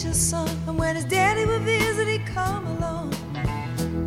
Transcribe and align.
teacher's 0.00 0.16
son. 0.16 0.48
And 0.66 0.78
when 0.78 0.96
his 0.96 1.04
daddy 1.04 1.44
would 1.44 1.62
visit, 1.62 2.08
he'd 2.08 2.26
come 2.26 2.66
along. 2.66 3.12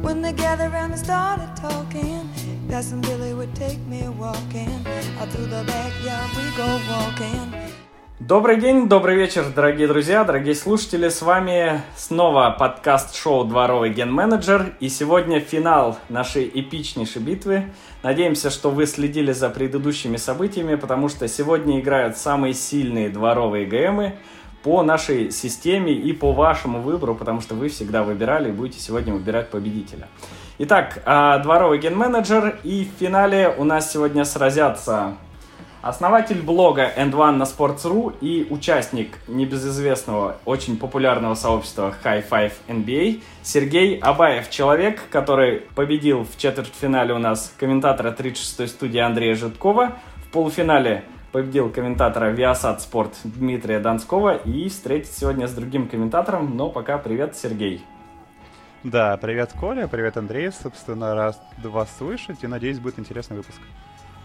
When 0.02 0.22
they 0.22 0.34
gathered 0.34 0.74
around 0.74 0.92
and 0.92 1.00
started 1.00 1.50
talking, 1.56 2.30
Cousin 2.70 3.02
Billy 3.02 3.34
would 3.34 3.54
take 3.56 3.80
me 3.88 4.08
walking. 4.10 4.74
Out 5.20 5.30
through 5.30 5.48
the 5.48 5.64
backyard 5.66 6.30
we 6.38 6.46
go 6.58 6.80
walking. 6.90 7.54
Добрый 8.20 8.60
день, 8.60 8.88
добрый 8.88 9.18
вечер, 9.18 9.52
дорогие 9.54 9.86
друзья, 9.86 10.24
дорогие 10.24 10.56
слушатели. 10.56 11.10
С 11.10 11.22
вами 11.22 11.82
снова 11.98 12.56
подкаст-шоу 12.58 13.44
«Дворовый 13.44 13.92
ген-менеджер». 13.92 14.78
И 14.80 14.88
сегодня 14.88 15.42
финал 15.42 15.98
нашей 16.08 16.50
эпичнейшей 16.54 17.22
битвы. 17.22 17.66
Надеемся, 18.02 18.50
что 18.50 18.70
вы 18.70 18.86
следили 18.86 19.34
за 19.34 19.50
предыдущими 19.50 20.16
событиями, 20.16 20.76
потому 20.76 21.10
что 21.10 21.28
сегодня 21.28 21.82
играют 21.82 22.16
самые 22.16 22.54
сильные 22.54 23.10
дворовые 23.10 23.66
ГМы 23.66 24.16
по 24.64 24.82
нашей 24.82 25.30
системе 25.32 25.94
и 25.94 26.14
по 26.14 26.32
вашему 26.32 26.82
выбору, 26.82 27.16
потому 27.16 27.42
что 27.42 27.54
вы 27.54 27.70
всегда 27.70 28.04
выбирали 28.04 28.50
и 28.50 28.52
будете 28.52 28.80
сегодня 28.80 29.14
выбирать 29.14 29.50
победителя. 29.50 30.08
Итак, 30.60 31.02
а, 31.06 31.40
дворовый 31.40 31.80
ген-менеджер. 31.80 32.60
И 32.64 32.86
в 32.86 33.00
финале 33.00 33.54
у 33.58 33.64
нас 33.64 33.92
сегодня 33.92 34.24
сразятся 34.24 35.18
Основатель 35.84 36.42
блога 36.42 36.94
End 36.96 37.12
One 37.12 37.36
на 37.36 37.44
Sports.ru 37.44 38.16
и 38.22 38.48
участник 38.50 39.18
небезызвестного, 39.28 40.38
очень 40.46 40.78
популярного 40.78 41.36
сообщества 41.36 41.94
High 42.06 42.24
Five 42.26 42.54
NBA 42.70 43.22
Сергей 43.42 43.98
Абаев. 43.98 44.50
Человек, 44.50 45.02
который 45.10 45.64
победил 45.76 46.24
в 46.24 46.38
четвертьфинале 46.38 47.14
у 47.14 47.18
нас 47.18 47.54
комментатора 47.60 48.16
36-й 48.18 48.70
студии 48.70 49.00
Андрея 49.00 49.36
Житкова. 49.36 49.98
В 50.26 50.32
полуфинале 50.32 51.04
победил 51.34 51.70
комментатора 51.70 52.32
Viasat 52.32 52.78
Sport 52.78 53.16
Дмитрия 53.24 53.80
Донского 53.80 54.38
и 54.38 54.70
встретится 54.70 55.20
сегодня 55.20 55.48
с 55.48 55.54
другим 55.54 55.90
комментатором. 55.90 56.56
Но 56.56 56.70
пока 56.70 56.98
привет, 57.00 57.36
Сергей. 57.36 57.84
Да, 58.84 59.18
привет, 59.18 59.52
Коля, 59.60 59.88
привет, 59.88 60.16
Андрей. 60.16 60.52
Собственно, 60.52 61.16
раз 61.16 61.42
вас 61.64 61.90
слышать 61.98 62.44
и 62.44 62.48
надеюсь, 62.48 62.80
будет 62.80 63.00
интересный 63.00 63.38
выпуск. 63.38 63.60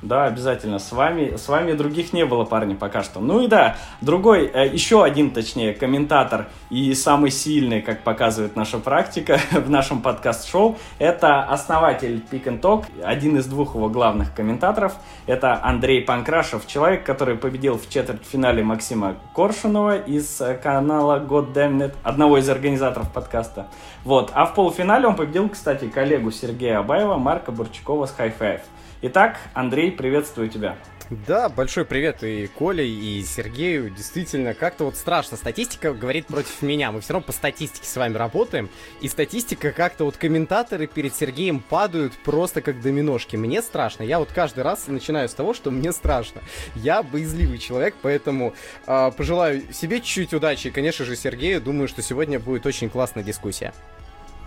Да, 0.00 0.26
обязательно. 0.26 0.78
С 0.78 0.92
вами, 0.92 1.36
с 1.36 1.48
вами 1.48 1.72
других 1.72 2.12
не 2.12 2.24
было, 2.24 2.44
парни, 2.44 2.74
пока 2.74 3.02
что. 3.02 3.18
Ну 3.18 3.40
и 3.40 3.48
да, 3.48 3.76
другой, 4.00 4.46
э, 4.46 4.68
еще 4.68 5.02
один, 5.02 5.32
точнее, 5.32 5.74
комментатор 5.74 6.46
и 6.70 6.94
самый 6.94 7.32
сильный, 7.32 7.82
как 7.82 8.04
показывает 8.04 8.54
наша 8.54 8.78
практика 8.78 9.40
в 9.50 9.68
нашем 9.68 10.00
подкаст-шоу, 10.00 10.78
это 11.00 11.42
основатель 11.42 12.22
Pick 12.30 12.44
and 12.44 12.60
Talk, 12.60 12.84
один 13.02 13.38
из 13.38 13.46
двух 13.46 13.74
его 13.74 13.88
главных 13.88 14.32
комментаторов. 14.34 14.94
Это 15.26 15.60
Андрей 15.64 16.02
Панкрашев, 16.02 16.66
человек, 16.68 17.04
который 17.04 17.34
победил 17.34 17.76
в 17.76 17.88
четвертьфинале 17.88 18.62
Максима 18.62 19.16
Коршунова 19.34 19.98
из 19.98 20.40
э, 20.40 20.54
канала 20.54 21.18
God 21.18 21.52
Damn 21.52 21.78
It, 21.78 21.94
одного 22.04 22.38
из 22.38 22.48
организаторов 22.48 23.10
подкаста. 23.10 23.66
Вот. 24.04 24.30
А 24.32 24.46
в 24.46 24.54
полуфинале 24.54 25.08
он 25.08 25.16
победил, 25.16 25.48
кстати, 25.48 25.88
коллегу 25.88 26.30
Сергея 26.30 26.78
Абаева, 26.78 27.16
Марка 27.16 27.50
Бурчакова 27.50 28.06
с 28.06 28.14
High 28.16 28.32
Five. 28.38 28.60
Итак, 29.00 29.38
Андрей, 29.54 29.92
приветствую 29.92 30.48
тебя. 30.48 30.76
Да, 31.08 31.48
большой 31.48 31.84
привет 31.84 32.24
и 32.24 32.48
Коле, 32.48 32.86
и 32.86 33.22
Сергею. 33.22 33.90
Действительно, 33.90 34.54
как-то 34.54 34.84
вот 34.84 34.96
страшно. 34.96 35.36
Статистика 35.36 35.94
говорит 35.94 36.26
против 36.26 36.62
меня. 36.62 36.90
Мы 36.90 37.00
все 37.00 37.12
равно 37.12 37.24
по 37.24 37.32
статистике 37.32 37.86
с 37.86 37.96
вами 37.96 38.16
работаем. 38.16 38.68
И 39.00 39.08
статистика 39.08 39.70
как-то 39.70 40.04
вот 40.04 40.16
комментаторы 40.16 40.88
перед 40.88 41.14
Сергеем 41.14 41.60
падают 41.60 42.12
просто 42.24 42.60
как 42.60 42.80
доминошки. 42.82 43.36
Мне 43.36 43.62
страшно. 43.62 44.02
Я 44.02 44.18
вот 44.18 44.32
каждый 44.34 44.64
раз 44.64 44.88
начинаю 44.88 45.28
с 45.28 45.34
того, 45.34 45.54
что 45.54 45.70
мне 45.70 45.92
страшно. 45.92 46.42
Я 46.74 47.04
боязливый 47.04 47.58
человек, 47.58 47.94
поэтому 48.02 48.52
э, 48.86 49.12
пожелаю 49.16 49.72
себе 49.72 50.00
чуть-чуть 50.00 50.34
удачи. 50.34 50.66
И, 50.66 50.70
конечно 50.72 51.04
же, 51.04 51.14
Сергею. 51.14 51.60
Думаю, 51.60 51.86
что 51.86 52.02
сегодня 52.02 52.40
будет 52.40 52.66
очень 52.66 52.90
классная 52.90 53.22
дискуссия. 53.22 53.72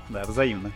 Да, 0.09 0.25
взаимно. 0.25 0.73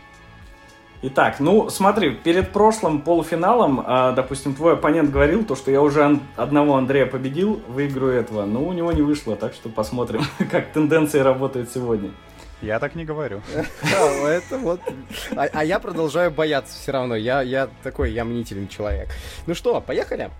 Итак, 1.02 1.40
ну 1.40 1.68
смотри, 1.68 2.10
перед 2.12 2.52
прошлым 2.52 3.02
полуфиналом, 3.02 3.84
э, 3.86 4.12
допустим, 4.16 4.54
твой 4.54 4.74
оппонент 4.74 5.10
говорил 5.10 5.44
то, 5.44 5.54
что 5.54 5.70
я 5.70 5.82
уже 5.82 6.02
ан- 6.02 6.20
одного 6.36 6.76
Андрея 6.76 7.06
победил, 7.06 7.60
выиграю 7.68 8.18
этого. 8.18 8.46
Но 8.46 8.64
у 8.64 8.72
него 8.72 8.92
не 8.92 9.02
вышло, 9.02 9.36
так 9.36 9.52
что 9.52 9.68
посмотрим, 9.68 10.22
как 10.50 10.72
тенденции 10.72 11.18
работают 11.18 11.70
сегодня. 11.70 12.10
Я 12.62 12.78
так 12.78 12.94
не 12.94 13.04
говорю. 13.04 13.42
Это 14.26 14.56
вот. 14.56 14.80
А, 15.36 15.46
а 15.52 15.64
я 15.64 15.78
продолжаю 15.78 16.30
бояться 16.30 16.74
все 16.74 16.92
равно. 16.92 17.14
Я, 17.14 17.42
я 17.42 17.68
такой, 17.82 18.12
я 18.12 18.24
мнительный 18.24 18.66
человек. 18.66 19.08
Ну 19.46 19.54
что, 19.54 19.80
поехали? 19.82 20.30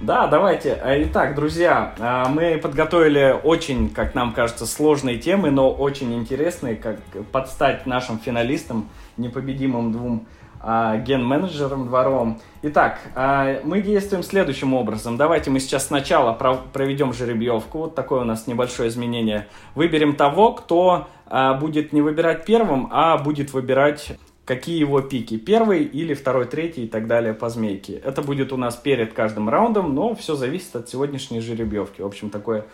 Да, 0.00 0.26
давайте. 0.26 0.72
А, 0.82 1.00
итак, 1.00 1.36
друзья, 1.36 1.94
а, 2.00 2.28
мы 2.28 2.58
подготовили 2.58 3.36
очень, 3.44 3.88
как 3.88 4.16
нам 4.16 4.32
кажется, 4.32 4.66
сложные 4.66 5.18
темы, 5.18 5.52
но 5.52 5.72
очень 5.72 6.12
интересные, 6.14 6.74
как 6.74 6.98
подстать 7.30 7.86
нашим 7.86 8.18
финалистам 8.18 8.88
непобедимым 9.16 9.92
двум 9.92 10.26
а, 10.64 10.96
ген-менеджерам 10.98 11.86
дворовым. 11.86 12.40
Итак, 12.62 13.00
а, 13.16 13.60
мы 13.64 13.80
действуем 13.82 14.22
следующим 14.22 14.74
образом. 14.74 15.16
Давайте 15.16 15.50
мы 15.50 15.58
сейчас 15.58 15.88
сначала 15.88 16.32
проведем 16.32 17.12
жеребьевку. 17.12 17.78
Вот 17.78 17.94
такое 17.96 18.20
у 18.20 18.24
нас 18.24 18.46
небольшое 18.46 18.88
изменение. 18.88 19.48
Выберем 19.74 20.14
того, 20.14 20.52
кто 20.52 21.08
а, 21.26 21.54
будет 21.54 21.92
не 21.92 22.00
выбирать 22.00 22.44
первым, 22.44 22.88
а 22.92 23.18
будет 23.18 23.52
выбирать 23.52 24.16
какие 24.44 24.78
его 24.78 25.00
пики. 25.00 25.36
Первый 25.36 25.82
или 25.82 26.14
второй, 26.14 26.46
третий 26.46 26.84
и 26.84 26.88
так 26.88 27.06
далее 27.06 27.34
по 27.34 27.48
змейке. 27.48 27.94
Это 27.94 28.22
будет 28.22 28.52
у 28.52 28.56
нас 28.56 28.76
перед 28.76 29.12
каждым 29.12 29.48
раундом, 29.48 29.94
но 29.94 30.14
все 30.14 30.36
зависит 30.36 30.76
от 30.76 30.88
сегодняшней 30.88 31.40
жеребьевки. 31.40 32.02
В 32.02 32.06
общем, 32.06 32.30
такое... 32.30 32.66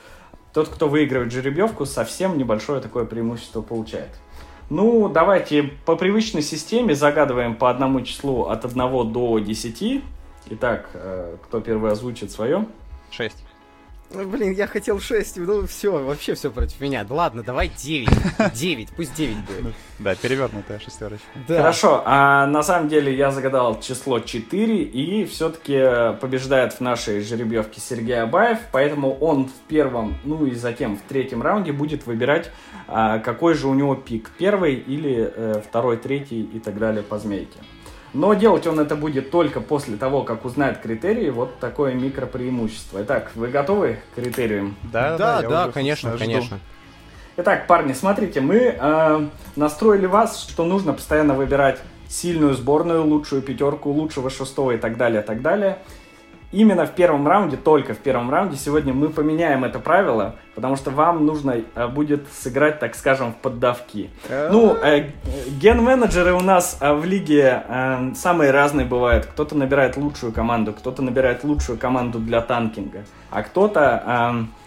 Тот, 0.52 0.68
кто 0.68 0.88
выигрывает 0.88 1.30
жеребьевку, 1.30 1.84
совсем 1.86 2.36
небольшое 2.36 2.80
такое 2.80 3.04
преимущество 3.04 3.60
получает. 3.60 4.08
Ну, 4.70 5.08
давайте 5.08 5.62
по 5.62 5.96
привычной 5.96 6.42
системе 6.42 6.94
загадываем 6.94 7.54
по 7.54 7.70
одному 7.70 8.02
числу 8.02 8.44
от 8.44 8.66
1 8.66 9.12
до 9.12 9.38
10. 9.38 10.02
Итак, 10.50 10.90
э, 10.92 11.36
кто 11.42 11.60
первый 11.60 11.90
озвучит 11.90 12.30
свое? 12.30 12.66
6. 13.10 13.34
Ну, 14.10 14.26
блин, 14.26 14.52
я 14.52 14.66
хотел 14.66 15.00
6, 15.00 15.36
ну 15.36 15.66
все, 15.66 15.90
вообще 16.02 16.34
все 16.34 16.50
против 16.50 16.80
меня. 16.80 17.04
Да 17.04 17.14
ладно, 17.14 17.42
давай 17.42 17.68
9. 17.68 18.08
9, 18.54 18.88
пусть 18.96 19.14
9 19.14 19.36
будет. 19.36 19.64
Ну, 19.64 19.72
да, 19.98 20.14
перевернутая 20.14 20.78
шестерочка. 20.78 21.26
Да. 21.46 21.58
Хорошо, 21.58 22.02
а 22.06 22.46
на 22.46 22.62
самом 22.62 22.88
деле 22.88 23.14
я 23.14 23.30
загадал 23.30 23.80
число 23.80 24.20
4, 24.20 24.82
и 24.82 25.26
все-таки 25.26 26.18
побеждает 26.20 26.72
в 26.72 26.80
нашей 26.80 27.20
жеребьевке 27.20 27.80
Сергей 27.82 28.22
Абаев, 28.22 28.58
поэтому 28.72 29.14
он 29.18 29.46
в 29.46 29.68
первом, 29.68 30.16
ну 30.24 30.46
и 30.46 30.54
затем 30.54 30.96
в 30.96 31.02
третьем 31.02 31.42
раунде 31.42 31.72
будет 31.72 32.06
выбирать, 32.06 32.50
а, 32.86 33.18
какой 33.18 33.52
же 33.52 33.68
у 33.68 33.74
него 33.74 33.94
пик. 33.94 34.30
Первый 34.38 34.76
или 34.76 35.30
э, 35.34 35.62
второй, 35.66 35.98
третий 35.98 36.42
и 36.42 36.58
так 36.58 36.78
далее 36.78 37.02
по 37.02 37.18
змейке. 37.18 37.58
Но 38.18 38.34
делать 38.34 38.66
он 38.66 38.80
это 38.80 38.96
будет 38.96 39.30
только 39.30 39.60
после 39.60 39.96
того, 39.96 40.24
как 40.24 40.44
узнает 40.44 40.78
критерии. 40.78 41.30
Вот 41.30 41.60
такое 41.60 41.94
микропреимущество. 41.94 43.04
Итак, 43.04 43.30
вы 43.36 43.46
готовы 43.46 44.00
к 44.10 44.16
критериям? 44.16 44.74
Да, 44.92 45.16
да, 45.16 45.40
да, 45.40 45.48
да 45.48 45.70
конечно, 45.70 46.10
жду. 46.10 46.18
конечно. 46.18 46.58
Итак, 47.36 47.68
парни, 47.68 47.92
смотрите, 47.92 48.40
мы 48.40 48.76
э, 48.76 49.26
настроили 49.54 50.06
вас, 50.06 50.40
что 50.40 50.64
нужно 50.64 50.94
постоянно 50.94 51.34
выбирать 51.34 51.78
сильную 52.08 52.54
сборную, 52.54 53.04
лучшую 53.04 53.40
пятерку, 53.40 53.92
лучшего 53.92 54.30
шестого 54.30 54.72
и 54.72 54.78
так 54.78 54.96
далее, 54.96 55.22
так 55.22 55.40
далее 55.40 55.78
именно 56.52 56.86
в 56.86 56.92
первом 56.92 57.26
раунде, 57.26 57.56
только 57.56 57.94
в 57.94 57.98
первом 57.98 58.30
раунде, 58.30 58.56
сегодня 58.56 58.92
мы 58.92 59.08
поменяем 59.08 59.64
это 59.64 59.78
правило, 59.78 60.36
потому 60.54 60.76
что 60.76 60.90
вам 60.90 61.26
нужно 61.26 61.62
э, 61.74 61.88
будет 61.88 62.26
сыграть, 62.32 62.78
так 62.80 62.94
скажем, 62.94 63.32
в 63.32 63.36
поддавки. 63.36 64.10
Ну, 64.28 64.74
э, 64.74 65.10
ген-менеджеры 65.60 66.32
у 66.32 66.40
нас 66.40 66.78
э, 66.80 66.92
в 66.92 67.04
лиге 67.04 67.64
э, 67.68 68.12
самые 68.14 68.50
разные 68.50 68.86
бывают. 68.86 69.26
Кто-то 69.26 69.54
набирает 69.56 69.96
лучшую 69.96 70.32
команду, 70.32 70.72
кто-то 70.72 71.02
набирает 71.02 71.44
лучшую 71.44 71.78
команду 71.78 72.18
для 72.18 72.40
танкинга, 72.40 73.04
а 73.30 73.42
кто-то... 73.42 74.02
Э, 74.06 74.58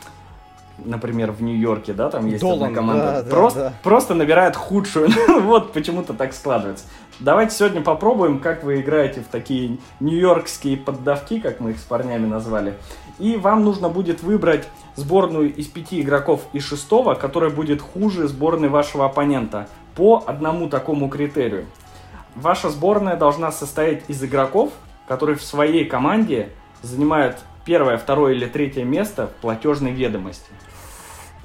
например, 0.83 1.31
в 1.31 1.41
Нью-Йорке, 1.41 1.93
да, 1.93 2.09
там 2.09 2.27
есть 2.27 2.41
Долан, 2.41 2.63
одна 2.63 2.75
команда, 2.75 3.23
да, 3.23 3.29
просто, 3.29 3.59
да, 3.59 3.69
да. 3.69 3.73
просто 3.83 4.13
набирает 4.15 4.55
худшую. 4.55 5.09
вот 5.41 5.73
почему-то 5.73 6.13
так 6.13 6.33
складывается. 6.33 6.85
Давайте 7.21 7.55
сегодня 7.55 7.81
попробуем, 7.81 8.39
как 8.39 8.63
вы 8.63 8.81
играете 8.81 9.21
в 9.21 9.27
такие 9.27 9.77
нью-йоркские 9.99 10.75
поддавки, 10.75 11.39
как 11.39 11.59
мы 11.59 11.69
их 11.69 11.77
с 11.77 11.83
парнями 11.83 12.25
назвали. 12.25 12.73
И 13.19 13.37
вам 13.37 13.63
нужно 13.63 13.89
будет 13.89 14.23
выбрать 14.23 14.67
сборную 14.95 15.53
из 15.53 15.67
пяти 15.67 16.01
игроков 16.01 16.41
из 16.51 16.65
шестого, 16.65 17.13
которая 17.13 17.51
будет 17.51 17.79
хуже 17.79 18.27
сборной 18.27 18.69
вашего 18.69 19.05
оппонента 19.05 19.67
по 19.93 20.23
одному 20.25 20.67
такому 20.67 21.09
критерию. 21.09 21.67
Ваша 22.33 22.71
сборная 22.71 23.17
должна 23.17 23.51
состоять 23.51 24.03
из 24.07 24.23
игроков, 24.23 24.71
которые 25.07 25.35
в 25.35 25.43
своей 25.43 25.85
команде 25.85 26.49
занимают 26.81 27.37
первое, 27.65 27.99
второе 27.99 28.33
или 28.33 28.47
третье 28.47 28.83
место 28.83 29.27
в 29.27 29.41
платежной 29.41 29.91
ведомости. 29.91 30.49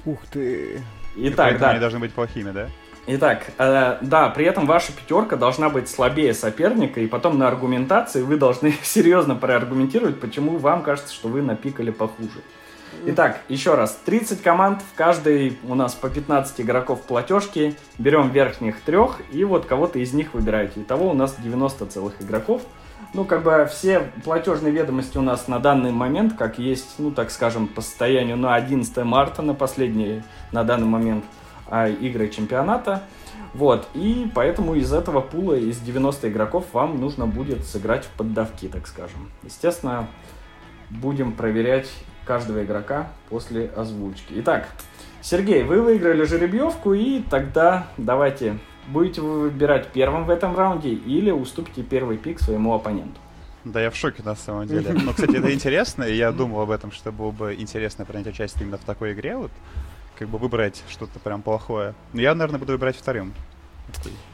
Ух 0.05 0.17
ты. 0.31 0.81
Итак, 1.17 1.59
да. 1.59 1.69
Они 1.69 1.79
должны 1.79 1.99
быть 1.99 2.13
плохими, 2.13 2.49
да? 2.49 2.67
Итак, 3.09 3.51
э, 3.57 3.99
да, 4.01 4.29
при 4.29 4.45
этом 4.45 4.65
ваша 4.65 4.91
пятерка 4.91 5.37
должна 5.37 5.69
быть 5.69 5.89
слабее 5.89 6.33
соперника, 6.33 6.99
и 6.99 7.07
потом 7.07 7.37
на 7.37 7.47
аргументации 7.47 8.21
вы 8.21 8.35
должны 8.35 8.73
серьезно 8.83 9.33
проаргументировать, 9.33 10.19
почему 10.19 10.57
вам 10.57 10.83
кажется, 10.83 11.13
что 11.13 11.29
вы 11.29 11.41
напикали 11.41 11.91
похуже. 11.91 12.41
Итак, 13.05 13.39
еще 13.47 13.75
раз, 13.75 13.97
30 14.03 14.41
команд, 14.41 14.81
в 14.81 14.97
каждой 14.97 15.57
у 15.63 15.75
нас 15.75 15.93
по 15.93 16.09
15 16.09 16.59
игроков 16.59 17.01
платежки, 17.03 17.77
берем 17.97 18.29
верхних 18.29 18.81
трех, 18.81 19.21
и 19.31 19.45
вот 19.45 19.65
кого-то 19.65 19.99
из 19.99 20.11
них 20.11 20.33
выбираете. 20.33 20.81
Итого 20.81 21.11
у 21.11 21.13
нас 21.13 21.37
90 21.39 21.85
целых 21.85 22.21
игроков. 22.21 22.63
Ну, 23.13 23.23
как 23.23 23.43
бы 23.43 23.69
все 23.71 24.11
платежные 24.25 24.73
ведомости 24.73 25.17
у 25.17 25.21
нас 25.21 25.47
на 25.47 25.59
данный 25.59 25.91
момент, 25.91 26.33
как 26.37 26.59
есть, 26.59 26.95
ну, 26.97 27.11
так 27.11 27.31
скажем, 27.31 27.67
по 27.67 27.79
состоянию 27.79 28.35
на 28.35 28.55
11 28.55 28.97
марта, 29.05 29.41
на 29.41 29.53
последние, 29.53 30.25
на 30.51 30.65
данный 30.65 30.87
момент, 30.87 31.23
а, 31.69 31.87
игры 31.89 32.29
чемпионата. 32.29 33.03
Вот, 33.53 33.87
и 33.93 34.29
поэтому 34.35 34.75
из 34.75 34.93
этого 34.93 35.21
пула, 35.21 35.55
из 35.55 35.79
90 35.79 36.29
игроков, 36.29 36.65
вам 36.73 36.99
нужно 36.99 37.25
будет 37.25 37.65
сыграть 37.65 38.05
в 38.05 38.09
поддавки, 38.09 38.67
так 38.67 38.87
скажем. 38.87 39.31
Естественно, 39.43 40.07
будем 40.89 41.31
проверять 41.31 41.89
каждого 42.25 42.63
игрока 42.63 43.07
после 43.29 43.71
озвучки. 43.75 44.33
Итак, 44.37 44.67
Сергей, 45.21 45.63
вы 45.63 45.81
выиграли 45.81 46.23
жеребьевку, 46.23 46.93
и 46.93 47.21
тогда 47.21 47.87
давайте, 47.97 48.59
будете 48.87 49.21
вы 49.21 49.41
выбирать 49.41 49.87
первым 49.87 50.25
в 50.25 50.29
этом 50.29 50.55
раунде 50.55 50.89
или 50.89 51.31
уступите 51.31 51.83
первый 51.83 52.17
пик 52.17 52.39
своему 52.39 52.73
оппоненту? 52.73 53.19
Да, 53.63 53.81
я 53.81 53.89
в 53.89 53.95
шоке 53.95 54.23
на 54.23 54.35
самом 54.35 54.67
деле. 54.67 54.93
Но, 54.93 55.11
кстати, 55.11 55.35
это 55.35 55.53
интересно, 55.53 56.03
и 56.03 56.15
я 56.15 56.31
думал 56.31 56.61
об 56.61 56.71
этом, 56.71 56.91
что 56.91 57.11
было 57.11 57.31
бы 57.31 57.55
интересно 57.55 58.05
принять 58.05 58.27
участие 58.27 58.63
именно 58.63 58.77
в 58.77 58.85
такой 58.85 59.13
игре, 59.13 59.35
вот, 59.35 59.51
как 60.17 60.27
бы 60.27 60.37
выбрать 60.37 60.83
что-то 60.89 61.19
прям 61.19 61.41
плохое. 61.41 61.93
Но 62.13 62.21
я, 62.21 62.33
наверное, 62.33 62.59
буду 62.59 62.73
выбирать 62.73 62.95
вторым. 62.95 63.33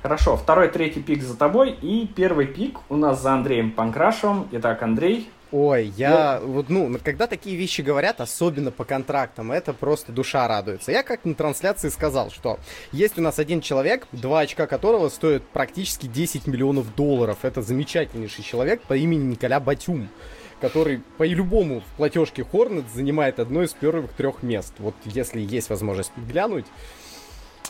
Хорошо, 0.01 0.35
второй, 0.35 0.69
третий 0.69 1.01
пик 1.01 1.21
за 1.21 1.38
тобой, 1.38 1.71
и 1.71 2.07
первый 2.07 2.47
пик 2.47 2.80
у 2.89 2.95
нас 2.95 3.21
за 3.21 3.33
Андреем 3.33 3.71
Панкрашевым. 3.71 4.47
Итак, 4.51 4.81
Андрей, 4.81 5.30
Ой, 5.56 5.94
я 5.97 6.41
вот, 6.44 6.69
ну, 6.69 6.97
когда 7.03 7.27
такие 7.27 7.56
вещи 7.56 7.81
говорят, 7.81 8.19
особенно 8.21 8.71
по 8.71 8.85
контрактам, 8.85 9.51
это 9.51 9.71
просто 9.71 10.12
душа 10.12 10.47
радуется. 10.47 10.91
Я 10.91 11.03
как 11.03 11.25
на 11.25 11.35
трансляции 11.35 11.89
сказал, 11.89 12.31
что 12.31 12.57
есть 12.91 13.19
у 13.19 13.21
нас 13.21 13.38
один 13.38 13.62
человек, 13.62 14.07
два 14.12 14.39
очка 14.39 14.65
которого 14.65 15.09
стоят 15.09 15.44
практически 15.44 16.07
10 16.07 16.47
миллионов 16.47 16.95
долларов. 16.95 17.38
Это 17.44 17.62
замечательнейший 17.62 18.44
человек 18.44 18.81
по 18.81 18.97
имени 18.97 19.25
Николя 19.25 19.59
Батюм 19.59 20.09
который 20.61 21.01
по-любому 21.17 21.81
в 21.81 21.97
платежке 21.97 22.44
Hornet 22.44 22.85
занимает 22.94 23.39
одно 23.39 23.63
из 23.63 23.73
первых 23.73 24.13
трех 24.13 24.44
мест. 24.44 24.73
Вот 24.79 24.95
если 25.05 25.39
есть 25.39 25.69
возможность 25.69 26.11
глянуть, 26.17 26.65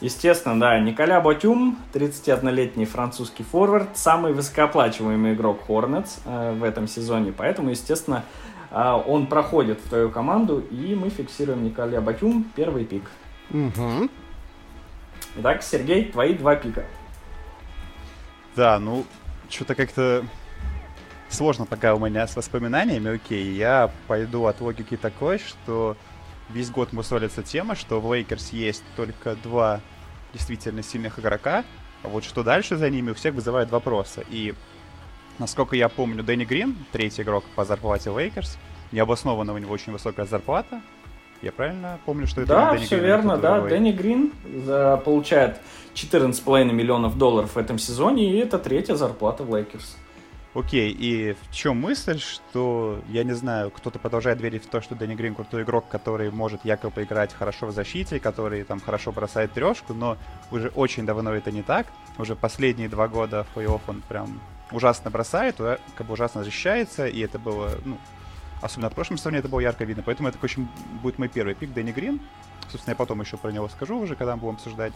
Естественно, 0.01 0.59
да, 0.59 0.79
Николя 0.79 1.21
Ботюм, 1.21 1.77
31-летний 1.93 2.85
французский 2.85 3.43
форвард, 3.43 3.95
самый 3.95 4.33
высокооплачиваемый 4.33 5.33
игрок 5.33 5.61
Hornets 5.67 6.19
э, 6.25 6.51
в 6.53 6.63
этом 6.63 6.87
сезоне, 6.87 7.31
поэтому, 7.31 7.69
естественно, 7.69 8.25
э, 8.71 9.01
он 9.05 9.27
проходит 9.27 9.79
в 9.79 9.87
твою 9.87 10.09
команду, 10.09 10.59
и 10.59 10.95
мы 10.95 11.09
фиксируем 11.09 11.63
Николя 11.63 12.01
Батюм, 12.01 12.45
первый 12.55 12.85
пик. 12.85 13.03
Угу. 13.51 14.09
Итак, 15.37 15.63
Сергей, 15.63 16.11
твои 16.11 16.33
два 16.33 16.55
пика. 16.55 16.83
Да, 18.55 18.79
ну, 18.79 19.05
что-то 19.49 19.73
как-то 19.73 20.25
сложно 21.33 21.65
пока 21.65 21.95
у 21.95 22.05
меня 22.05 22.27
с 22.27 22.35
воспоминаниями, 22.35 23.15
окей, 23.15 23.53
я 23.53 23.91
пойду 24.07 24.45
от 24.45 24.61
логики 24.61 24.95
такой, 24.95 25.39
что 25.39 25.97
весь 26.49 26.69
год 26.69 26.93
мусолится 26.93 27.43
тема, 27.43 27.75
что 27.75 27.99
в 27.99 28.13
Лейкерс 28.13 28.53
есть 28.53 28.83
только 28.95 29.35
два 29.35 29.81
действительно 30.33 30.83
сильных 30.83 31.19
игрока, 31.19 31.63
а 32.03 32.07
вот 32.07 32.23
что 32.23 32.43
дальше 32.43 32.75
за 32.75 32.89
ними 32.89 33.11
у 33.11 33.13
всех 33.13 33.33
вызывает 33.33 33.71
вопросы. 33.71 34.25
И, 34.29 34.53
насколько 35.39 35.75
я 35.75 35.89
помню, 35.89 36.23
Дэнни 36.23 36.45
Грин, 36.45 36.75
третий 36.91 37.21
игрок 37.21 37.43
по 37.55 37.65
зарплате 37.65 38.09
Лейкерс, 38.09 38.57
необоснованно 38.91 39.53
у 39.53 39.57
него 39.57 39.73
очень 39.73 39.93
высокая 39.93 40.25
зарплата. 40.25 40.81
Я 41.41 41.51
правильно 41.51 41.99
помню, 42.05 42.25
что 42.25 42.41
это 42.41 42.53
Да, 42.53 42.71
Дэнни 42.71 42.85
все 42.85 42.95
Грин, 42.95 43.05
верно, 43.05 43.37
да. 43.37 43.53
другой? 43.55 43.69
Дэнни 43.69 43.91
Грин 43.91 44.31
за, 44.65 45.01
получает 45.03 45.59
14,5 45.93 46.71
миллионов 46.71 47.17
долларов 47.17 47.55
в 47.55 47.57
этом 47.57 47.77
сезоне, 47.77 48.31
и 48.31 48.37
это 48.37 48.57
третья 48.59 48.95
зарплата 48.95 49.43
в 49.43 49.53
Лейкерс. 49.53 49.97
Окей, 50.55 50.91
и 50.91 51.33
в 51.33 51.51
чем 51.51 51.81
мысль, 51.81 52.19
что, 52.19 53.01
я 53.09 53.23
не 53.23 53.33
знаю, 53.33 53.71
кто-то 53.71 53.97
продолжает 53.97 54.39
верить 54.39 54.63
в 54.63 54.67
то, 54.67 54.81
что 54.81 54.93
Дэнни 54.93 55.15
Грин 55.15 55.33
крутой 55.33 55.63
игрок, 55.63 55.87
который 55.89 56.29
может 56.29 56.63
якобы 56.63 57.03
играть 57.03 57.33
хорошо 57.33 57.67
в 57.67 57.71
защите, 57.71 58.19
который 58.19 58.63
там 58.63 58.79
хорошо 58.79 59.11
бросает 59.11 59.51
трешку, 59.53 59.95
но 59.95 60.15
уже 60.51 60.67
очень 60.69 61.07
давно 61.07 61.33
это 61.33 61.51
не 61.51 61.63
так. 61.63 61.87
Уже 62.19 62.35
последние 62.35 62.87
два 62.87 63.07
года 63.07 63.45
в 63.45 63.57
плей-офф 63.57 63.81
он 63.87 64.03
прям 64.07 64.39
ужасно 64.71 65.09
бросает, 65.09 65.57
как 65.57 66.05
бы 66.05 66.13
ужасно 66.13 66.43
защищается, 66.43 67.07
и 67.07 67.19
это 67.21 67.39
было, 67.39 67.71
ну, 67.83 67.97
особенно 68.61 68.91
в 68.91 68.93
прошлом 68.93 69.17
сезоне 69.17 69.39
это 69.39 69.47
было 69.47 69.59
ярко 69.59 69.85
видно, 69.85 70.03
поэтому 70.05 70.29
это 70.29 70.37
очень 70.43 70.67
будет 71.01 71.17
мой 71.17 71.29
первый 71.29 71.55
пик 71.55 71.73
Дэнни 71.73 71.91
Грин. 71.91 72.21
Собственно, 72.69 72.91
я 72.91 72.95
потом 72.95 73.21
еще 73.21 73.37
про 73.37 73.51
него 73.51 73.69
скажу 73.69 73.97
уже, 73.97 74.15
когда 74.15 74.35
мы 74.35 74.41
будем 74.41 74.55
обсуждать. 74.55 74.93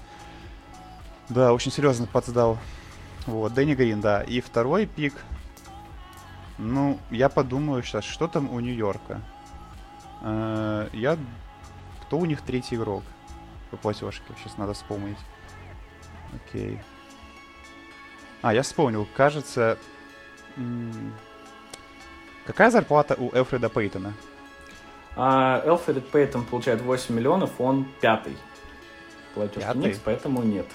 Да, 1.29 1.51
очень 1.51 1.71
серьезно 1.71 2.05
подсдал. 2.05 2.59
Вот, 3.25 3.55
Дэнни 3.55 3.73
Грин, 3.73 4.01
да. 4.01 4.21
И 4.21 4.39
второй 4.39 4.85
пик, 4.85 5.13
ну, 6.57 6.99
я 7.11 7.29
подумаю 7.29 7.83
сейчас, 7.83 8.03
что 8.03 8.27
там 8.27 8.49
у 8.51 8.59
Нью-Йорка. 8.59 9.21
Э, 10.21 10.89
Я... 10.93 11.17
Кто 12.03 12.17
у 12.17 12.25
них 12.25 12.41
третий 12.41 12.75
игрок 12.75 13.03
по 13.69 13.77
платежке? 13.77 14.23
Сейчас 14.37 14.57
надо 14.57 14.73
вспомнить. 14.73 15.17
Окей. 16.33 16.79
А, 18.41 18.53
я 18.53 18.61
вспомнил. 18.61 19.07
Кажется... 19.15 19.77
Какая 22.45 22.71
зарплата 22.71 23.15
у 23.17 23.29
Элфреда 23.35 23.69
Пейтона? 23.69 24.13
А 25.17 25.61
Элфред 25.65 26.07
Пейтон 26.09 26.45
получает 26.45 26.81
8 26.81 27.13
миллионов, 27.13 27.59
он 27.59 27.85
пятый. 27.99 28.37
Пятый? 29.35 29.63
Никс, 29.75 29.99
поэтому 29.99 30.43
нет. 30.43 30.67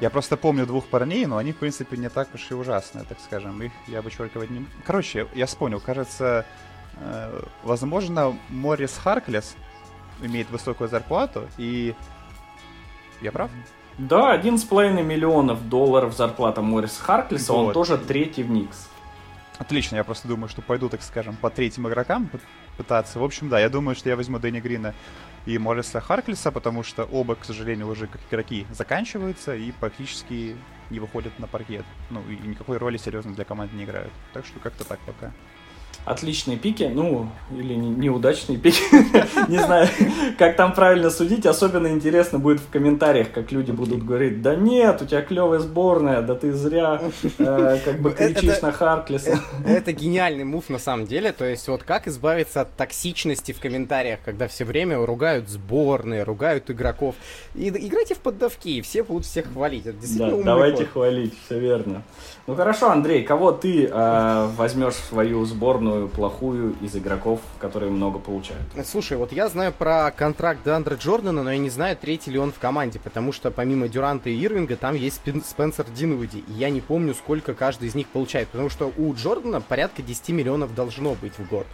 Я 0.00 0.10
просто 0.10 0.36
помню 0.36 0.66
двух 0.66 0.86
парней, 0.86 1.26
но 1.26 1.36
они, 1.36 1.52
в 1.52 1.56
принципе, 1.56 1.96
не 1.96 2.08
так 2.08 2.28
уж 2.34 2.50
и 2.50 2.54
ужасные, 2.54 3.04
так 3.04 3.18
скажем. 3.20 3.62
Их 3.62 3.72
я 3.86 4.02
вычеркивать 4.02 4.50
не... 4.50 4.66
Короче, 4.84 5.28
я 5.34 5.46
вспомнил. 5.46 5.80
Кажется, 5.80 6.44
э, 6.96 7.42
возможно, 7.62 8.36
Моррис 8.48 8.98
Харклес 8.98 9.56
имеет 10.20 10.50
высокую 10.50 10.88
зарплату, 10.88 11.48
и... 11.58 11.94
Я 13.20 13.30
прав? 13.32 13.50
Да, 13.98 14.36
11,5 14.36 15.02
миллионов 15.02 15.68
долларов 15.68 16.14
зарплата 16.14 16.62
Морис 16.62 16.98
Харклиса, 16.98 17.52
он 17.52 17.66
Вот. 17.66 17.74
тоже 17.74 17.98
третий 17.98 18.42
в 18.42 18.50
Никс. 18.50 18.88
Отлично, 19.58 19.96
я 19.96 20.04
просто 20.04 20.28
думаю, 20.28 20.48
что 20.48 20.62
пойду, 20.62 20.88
так 20.88 21.02
скажем, 21.02 21.36
по 21.36 21.50
третьим 21.50 21.86
игрокам 21.86 22.30
пытаться. 22.76 23.18
В 23.18 23.24
общем, 23.24 23.48
да, 23.48 23.60
я 23.60 23.68
думаю, 23.68 23.94
что 23.94 24.08
я 24.08 24.16
возьму 24.16 24.38
Дэнни 24.38 24.60
Грина 24.60 24.94
и 25.46 25.58
Морриса 25.58 26.00
Харклиса, 26.00 26.50
потому 26.50 26.82
что 26.82 27.04
оба, 27.04 27.34
к 27.34 27.44
сожалению, 27.44 27.88
уже 27.88 28.06
как 28.06 28.20
игроки 28.30 28.66
заканчиваются 28.70 29.54
и 29.54 29.72
практически 29.72 30.56
не 30.90 31.00
выходят 31.00 31.38
на 31.38 31.46
паркет. 31.46 31.84
Ну, 32.10 32.22
и 32.28 32.36
никакой 32.36 32.78
роли 32.78 32.96
серьезно 32.96 33.34
для 33.34 33.44
команды 33.44 33.76
не 33.76 33.84
играют. 33.84 34.12
Так 34.32 34.46
что 34.46 34.58
как-то 34.58 34.84
так 34.84 34.98
пока. 35.00 35.32
Отличные 36.04 36.56
пики, 36.56 36.90
ну, 36.92 37.28
или 37.56 37.74
не- 37.74 37.90
неудачные 37.90 38.58
пики. 38.58 38.82
Не 39.48 39.58
знаю, 39.58 39.88
как 40.36 40.56
там 40.56 40.74
правильно 40.74 41.10
судить. 41.10 41.46
Особенно 41.46 41.86
интересно 41.88 42.40
будет 42.40 42.60
в 42.60 42.68
комментариях, 42.70 43.30
как 43.30 43.52
люди 43.52 43.70
будут 43.70 44.04
говорить, 44.04 44.42
да 44.42 44.56
нет, 44.56 45.00
у 45.00 45.06
тебя 45.06 45.22
клевая 45.22 45.60
сборная, 45.60 46.22
да 46.22 46.34
ты 46.34 46.52
зря 46.52 47.00
э, 47.38 47.78
как 47.84 48.00
бы 48.00 48.10
кричишь 48.10 48.60
на 48.62 48.72
Харклиса. 48.72 49.38
Это 49.64 49.92
гениальный 49.92 50.44
мув 50.44 50.68
на 50.68 50.78
самом 50.78 51.06
деле. 51.06 51.32
То 51.32 51.44
есть, 51.44 51.68
вот 51.68 51.84
как 51.84 52.08
избавиться 52.08 52.62
от 52.62 52.74
токсичности 52.76 53.52
в 53.52 53.60
комментариях, 53.60 54.18
когда 54.24 54.48
все 54.48 54.64
время 54.64 55.04
ругают 55.04 55.48
сборные, 55.48 56.24
ругают 56.24 56.68
игроков. 56.70 57.14
И 57.54 57.68
играйте 57.68 58.14
в 58.14 58.18
поддавки, 58.18 58.68
и 58.68 58.82
все 58.82 59.04
будут 59.04 59.24
всех 59.24 59.52
хвалить. 59.52 59.86
Это 59.86 59.98
действительно 59.98 60.32
умный 60.32 60.44
давайте 60.44 60.84
хвалить, 60.84 61.34
все 61.46 61.60
верно. 61.60 62.02
Ну 62.46 62.56
хорошо, 62.56 62.90
Андрей, 62.90 63.22
кого 63.22 63.52
ты 63.52 63.86
э, 63.86 64.48
возьмешь 64.56 64.94
в 64.94 65.04
свою 65.04 65.44
сборную 65.44 65.91
плохую 66.08 66.74
из 66.80 66.96
игроков, 66.96 67.40
которые 67.58 67.90
много 67.90 68.18
получают? 68.18 68.62
Слушай, 68.84 69.16
вот 69.16 69.32
я 69.32 69.48
знаю 69.48 69.72
про 69.72 70.10
контракт 70.10 70.60
Дандра 70.64 70.96
Джордана, 70.96 71.42
но 71.42 71.52
я 71.52 71.58
не 71.58 71.70
знаю, 71.70 71.96
третий 71.96 72.30
ли 72.30 72.38
он 72.38 72.52
в 72.52 72.58
команде, 72.58 72.98
потому 72.98 73.32
что 73.32 73.50
помимо 73.50 73.88
Дюранта 73.88 74.30
и 74.30 74.44
Ирвинга 74.44 74.76
там 74.76 74.94
есть 74.94 75.20
Спен- 75.24 75.44
Спенсер 75.44 75.86
Динвуди, 75.90 76.38
и 76.48 76.52
я 76.52 76.70
не 76.70 76.80
помню, 76.80 77.14
сколько 77.14 77.54
каждый 77.54 77.88
из 77.88 77.94
них 77.94 78.06
получает, 78.08 78.48
потому 78.48 78.68
что 78.70 78.92
у 78.96 79.14
Джордана 79.14 79.60
порядка 79.60 80.02
10 80.02 80.30
миллионов 80.30 80.74
должно 80.74 81.14
быть 81.14 81.38
в 81.38 81.48
год. 81.48 81.66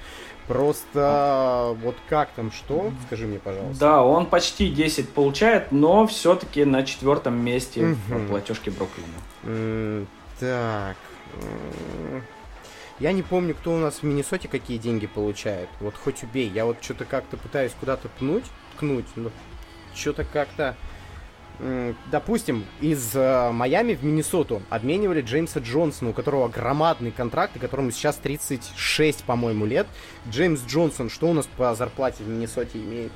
Просто 0.47 1.77
вот 1.83 1.95
как 2.09 2.31
там, 2.31 2.51
что? 2.51 2.91
Скажи 3.07 3.27
мне, 3.27 3.39
пожалуйста. 3.39 3.79
Да, 3.81 4.03
он 4.03 4.25
почти 4.25 4.71
10 4.71 5.11
получает, 5.11 5.73
но 5.73 6.07
все-таки 6.07 6.65
на 6.65 6.85
четвертом 6.85 7.39
месте 7.39 7.95
в 8.09 8.29
платежке 8.29 8.71
Бруклина. 8.71 10.07
Так. 10.41 10.97
Я 13.01 13.13
не 13.13 13.23
помню, 13.23 13.55
кто 13.55 13.75
у 13.75 13.79
нас 13.79 13.97
в 13.97 14.03
Миннесоте 14.03 14.49
какие 14.49 14.79
деньги 14.79 15.07
получает. 15.07 15.69
Вот 15.81 15.95
хоть 15.97 16.23
убей. 16.23 16.49
Я 16.49 16.65
вот 16.65 16.83
что-то 16.83 17.05
как-то 17.05 17.37
пытаюсь 17.37 17.73
куда-то 17.79 18.09
пнуть, 18.09 18.45
ткнуть, 18.75 19.07
но 19.17 19.31
что-то 19.95 20.25
как-то 20.25 20.77
допустим, 22.11 22.65
из 22.81 23.15
э, 23.15 23.51
Майами 23.51 23.95
в 23.95 24.05
Миннесоту 24.05 24.63
обменивали 24.71 25.23
Джеймса 25.23 25.61
Джонсона, 25.61 26.11
у 26.11 26.13
которого 26.13 26.49
громадный 26.49 27.11
контракт, 27.11 27.57
и 27.57 27.59
которому 27.59 27.91
сейчас 27.91 28.17
36, 28.17 29.25
по-моему, 29.25 29.67
лет. 29.67 29.87
Джеймс 30.29 30.65
Джонсон, 30.67 31.11
что 31.11 31.29
у 31.29 31.33
нас 31.33 31.47
по 31.57 31.75
зарплате 31.75 32.23
в 32.23 32.29
Миннесоте 32.29 32.79
имеет? 32.79 33.13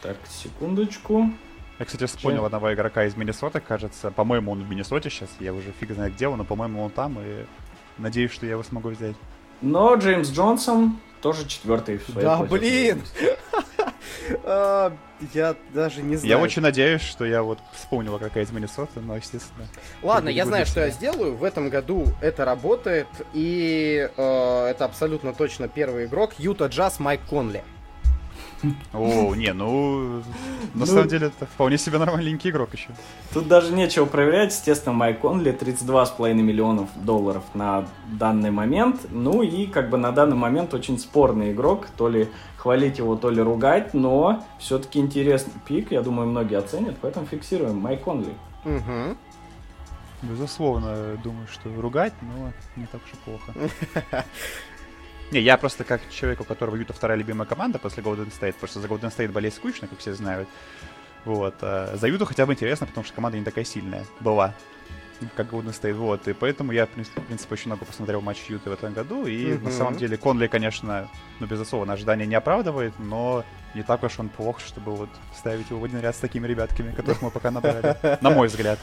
Так, 0.00 0.16
секундочку. 0.26 1.30
Я, 1.78 1.84
кстати, 1.84 2.06
вспомнил 2.06 2.38
Чем? 2.38 2.46
одного 2.46 2.72
игрока 2.72 3.04
из 3.04 3.14
Миннесоты, 3.14 3.60
кажется. 3.60 4.10
По-моему, 4.10 4.52
он 4.52 4.64
в 4.64 4.70
Миннесоте 4.70 5.10
сейчас. 5.10 5.28
Я 5.38 5.52
уже 5.52 5.72
фиг 5.78 5.92
знает 5.92 6.14
где 6.14 6.28
он, 6.28 6.38
но, 6.38 6.44
по-моему, 6.44 6.82
он 6.82 6.90
там. 6.90 7.18
И 7.20 7.44
надеюсь, 7.98 8.32
что 8.32 8.46
я 8.46 8.52
его 8.52 8.62
смогу 8.62 8.90
взять. 8.90 9.16
Но 9.60 9.94
Джеймс 9.96 10.30
Джонсон 10.30 10.98
тоже 11.20 11.46
четвертый 11.46 11.98
в 11.98 12.14
Да, 12.14 12.38
блин! 12.42 13.02
А, 14.44 14.94
я 15.32 15.56
даже 15.72 16.02
не 16.02 16.16
знаю. 16.16 16.28
Я 16.28 16.38
очень 16.38 16.60
надеюсь, 16.60 17.00
что 17.00 17.24
я 17.24 17.42
вот 17.42 17.58
вспомнил, 17.72 18.18
какая 18.18 18.44
из 18.44 18.50
Миннесоты, 18.50 19.00
но, 19.00 19.16
естественно... 19.16 19.66
Ладно, 20.02 20.28
я 20.28 20.44
знаю, 20.44 20.66
что 20.66 20.80
я 20.80 20.90
сделаю. 20.90 21.34
В 21.34 21.44
этом 21.44 21.70
году 21.70 22.06
это 22.20 22.44
работает, 22.44 23.06
и 23.32 24.10
э, 24.16 24.66
это 24.66 24.84
абсолютно 24.84 25.32
точно 25.32 25.68
первый 25.68 26.06
игрок. 26.06 26.32
Юта 26.38 26.66
Джаз 26.66 27.00
Майк 27.00 27.22
Конли. 27.28 27.62
О, 28.92 29.34
не, 29.34 29.52
ну, 29.52 30.18
на 30.18 30.22
ну, 30.74 30.86
самом 30.86 31.08
деле, 31.08 31.28
это 31.28 31.46
вполне 31.46 31.78
себе 31.78 31.98
нормальненький 31.98 32.50
игрок 32.50 32.74
еще. 32.74 32.88
Тут 33.32 33.48
даже 33.48 33.72
нечего 33.72 34.04
проверять. 34.04 34.52
Естественно, 34.52 34.94
Майк 34.94 35.20
Конли 35.20 35.52
32,5 35.52 36.34
миллионов 36.34 36.88
долларов 36.96 37.44
на 37.54 37.86
данный 38.12 38.50
момент. 38.50 39.00
Ну 39.10 39.42
и 39.42 39.66
как 39.66 39.90
бы 39.90 39.98
на 39.98 40.12
данный 40.12 40.36
момент 40.36 40.74
очень 40.74 40.98
спорный 40.98 41.52
игрок. 41.52 41.86
То 41.96 42.08
ли 42.08 42.28
хвалить 42.56 42.98
его, 42.98 43.16
то 43.16 43.30
ли 43.30 43.40
ругать, 43.40 43.94
но 43.94 44.44
все-таки 44.58 44.98
интересный 44.98 45.54
пик. 45.66 45.92
Я 45.92 46.02
думаю, 46.02 46.28
многие 46.28 46.58
оценят, 46.58 46.96
поэтому 47.00 47.26
фиксируем 47.26 47.76
Майк 47.76 48.02
Конли. 48.02 48.34
Угу. 48.64 49.16
Безусловно, 50.22 51.16
думаю, 51.22 51.46
что 51.46 51.70
ругать, 51.80 52.12
но 52.22 52.52
не 52.74 52.86
так 52.86 53.00
уж 53.04 53.12
и 53.12 53.16
плохо. 53.24 53.52
Не, 55.30 55.40
я 55.40 55.58
просто 55.58 55.84
как 55.84 56.00
человек, 56.10 56.40
у 56.40 56.44
которого 56.44 56.76
Юта 56.76 56.92
вторая 56.92 57.18
любимая 57.18 57.46
команда 57.46 57.78
после 57.78 58.02
Golden 58.02 58.32
State, 58.32 58.54
просто 58.54 58.80
за 58.80 58.88
Golden 58.88 59.14
State 59.14 59.30
болеть 59.30 59.54
скучно, 59.54 59.86
как 59.86 59.98
все 59.98 60.14
знают. 60.14 60.48
Вот. 61.24 61.54
А 61.60 61.96
за 61.96 62.08
Юту 62.08 62.24
хотя 62.24 62.46
бы 62.46 62.54
интересно, 62.54 62.86
потому 62.86 63.04
что 63.04 63.14
команда 63.14 63.38
не 63.38 63.44
такая 63.44 63.64
сильная 63.64 64.04
была 64.20 64.54
как 65.36 65.52
Golden 65.52 65.78
State, 65.78 65.94
вот, 65.94 66.28
и 66.28 66.32
поэтому 66.32 66.72
я, 66.72 66.86
в 66.86 66.90
принципе, 66.90 67.52
очень 67.54 67.66
много 67.66 67.84
посмотрел 67.84 68.20
матч 68.20 68.44
Юты 68.48 68.70
в 68.70 68.72
этом 68.72 68.92
году, 68.92 69.26
и 69.26 69.46
mm-hmm. 69.46 69.64
на 69.64 69.70
самом 69.72 69.96
деле 69.96 70.16
Конли, 70.16 70.46
конечно, 70.46 71.08
ну, 71.40 71.46
безусловно, 71.46 71.92
ожидания 71.92 72.24
не 72.24 72.36
оправдывает, 72.36 72.92
но 72.98 73.44
не 73.78 73.84
так 73.84 74.02
уж 74.02 74.18
он 74.18 74.28
плох, 74.28 74.58
чтобы 74.58 74.94
вот 74.94 75.08
ставить 75.36 75.70
его 75.70 75.78
в 75.78 75.84
один 75.84 76.00
ряд 76.00 76.16
с 76.16 76.18
такими 76.18 76.48
ребятками, 76.48 76.92
которых 76.92 77.22
мы 77.22 77.30
пока 77.30 77.52
набрали, 77.52 77.96
на 78.20 78.30
мой 78.30 78.48
взгляд. 78.48 78.78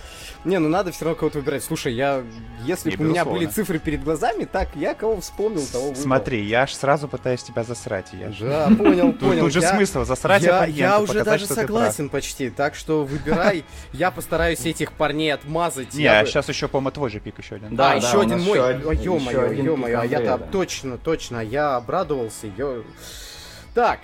Не, 0.46 0.58
ну 0.58 0.70
надо 0.70 0.92
все 0.94 1.04
равно 1.04 1.20
кого-то 1.20 1.40
выбирать. 1.40 1.64
Слушай, 1.64 1.94
я, 1.94 2.24
если 2.64 2.96
бы 2.96 3.04
у 3.04 3.08
меня 3.10 3.26
были 3.26 3.46
цифры 3.46 3.78
перед 3.78 4.04
глазами, 4.04 4.46
так, 4.46 4.70
я 4.76 4.94
кого 4.94 5.20
вспомнил, 5.20 5.66
того 5.68 5.88
выбрал. 5.88 6.02
Смотри, 6.02 6.46
я 6.46 6.64
аж 6.64 6.74
сразу 6.74 7.10
пытаюсь 7.10 7.44
тебя 7.44 7.64
засрать. 7.64 8.08
Я 8.14 8.32
да, 8.40 8.68
понял, 8.68 9.12
понял. 9.12 9.44
Тут 9.44 9.54
же 9.54 9.62
смысл 9.62 10.06
засрать 10.06 10.44
Я, 10.44 10.66
я 10.66 11.02
уже 11.02 11.24
даже 11.24 11.46
согласен 11.46 12.10
почти, 12.10 12.50
так 12.50 12.76
что 12.76 13.04
выбирай. 13.04 13.66
Я 13.92 14.12
постараюсь 14.12 14.66
этих 14.66 14.94
парней 14.94 15.34
отмазать. 15.34 15.94
Не, 15.94 16.08
а 16.08 16.26
сейчас 16.26 16.48
еще, 16.48 16.70
по-моему, 16.70 16.92
твой 16.92 17.10
же 17.10 17.20
пик 17.20 17.38
еще 17.40 17.56
один. 17.56 17.76
Да, 17.76 17.96
еще 17.96 18.22
один 18.22 18.40
мой. 18.40 18.58
Ё-моё, 18.58 19.52
ё-моё, 19.52 20.00
а 20.00 20.06
я-то 20.06 20.38
точно, 20.38 20.98
точно, 20.98 21.42
я 21.42 21.76
обрадовался. 21.76 22.48
Так, 23.76 24.00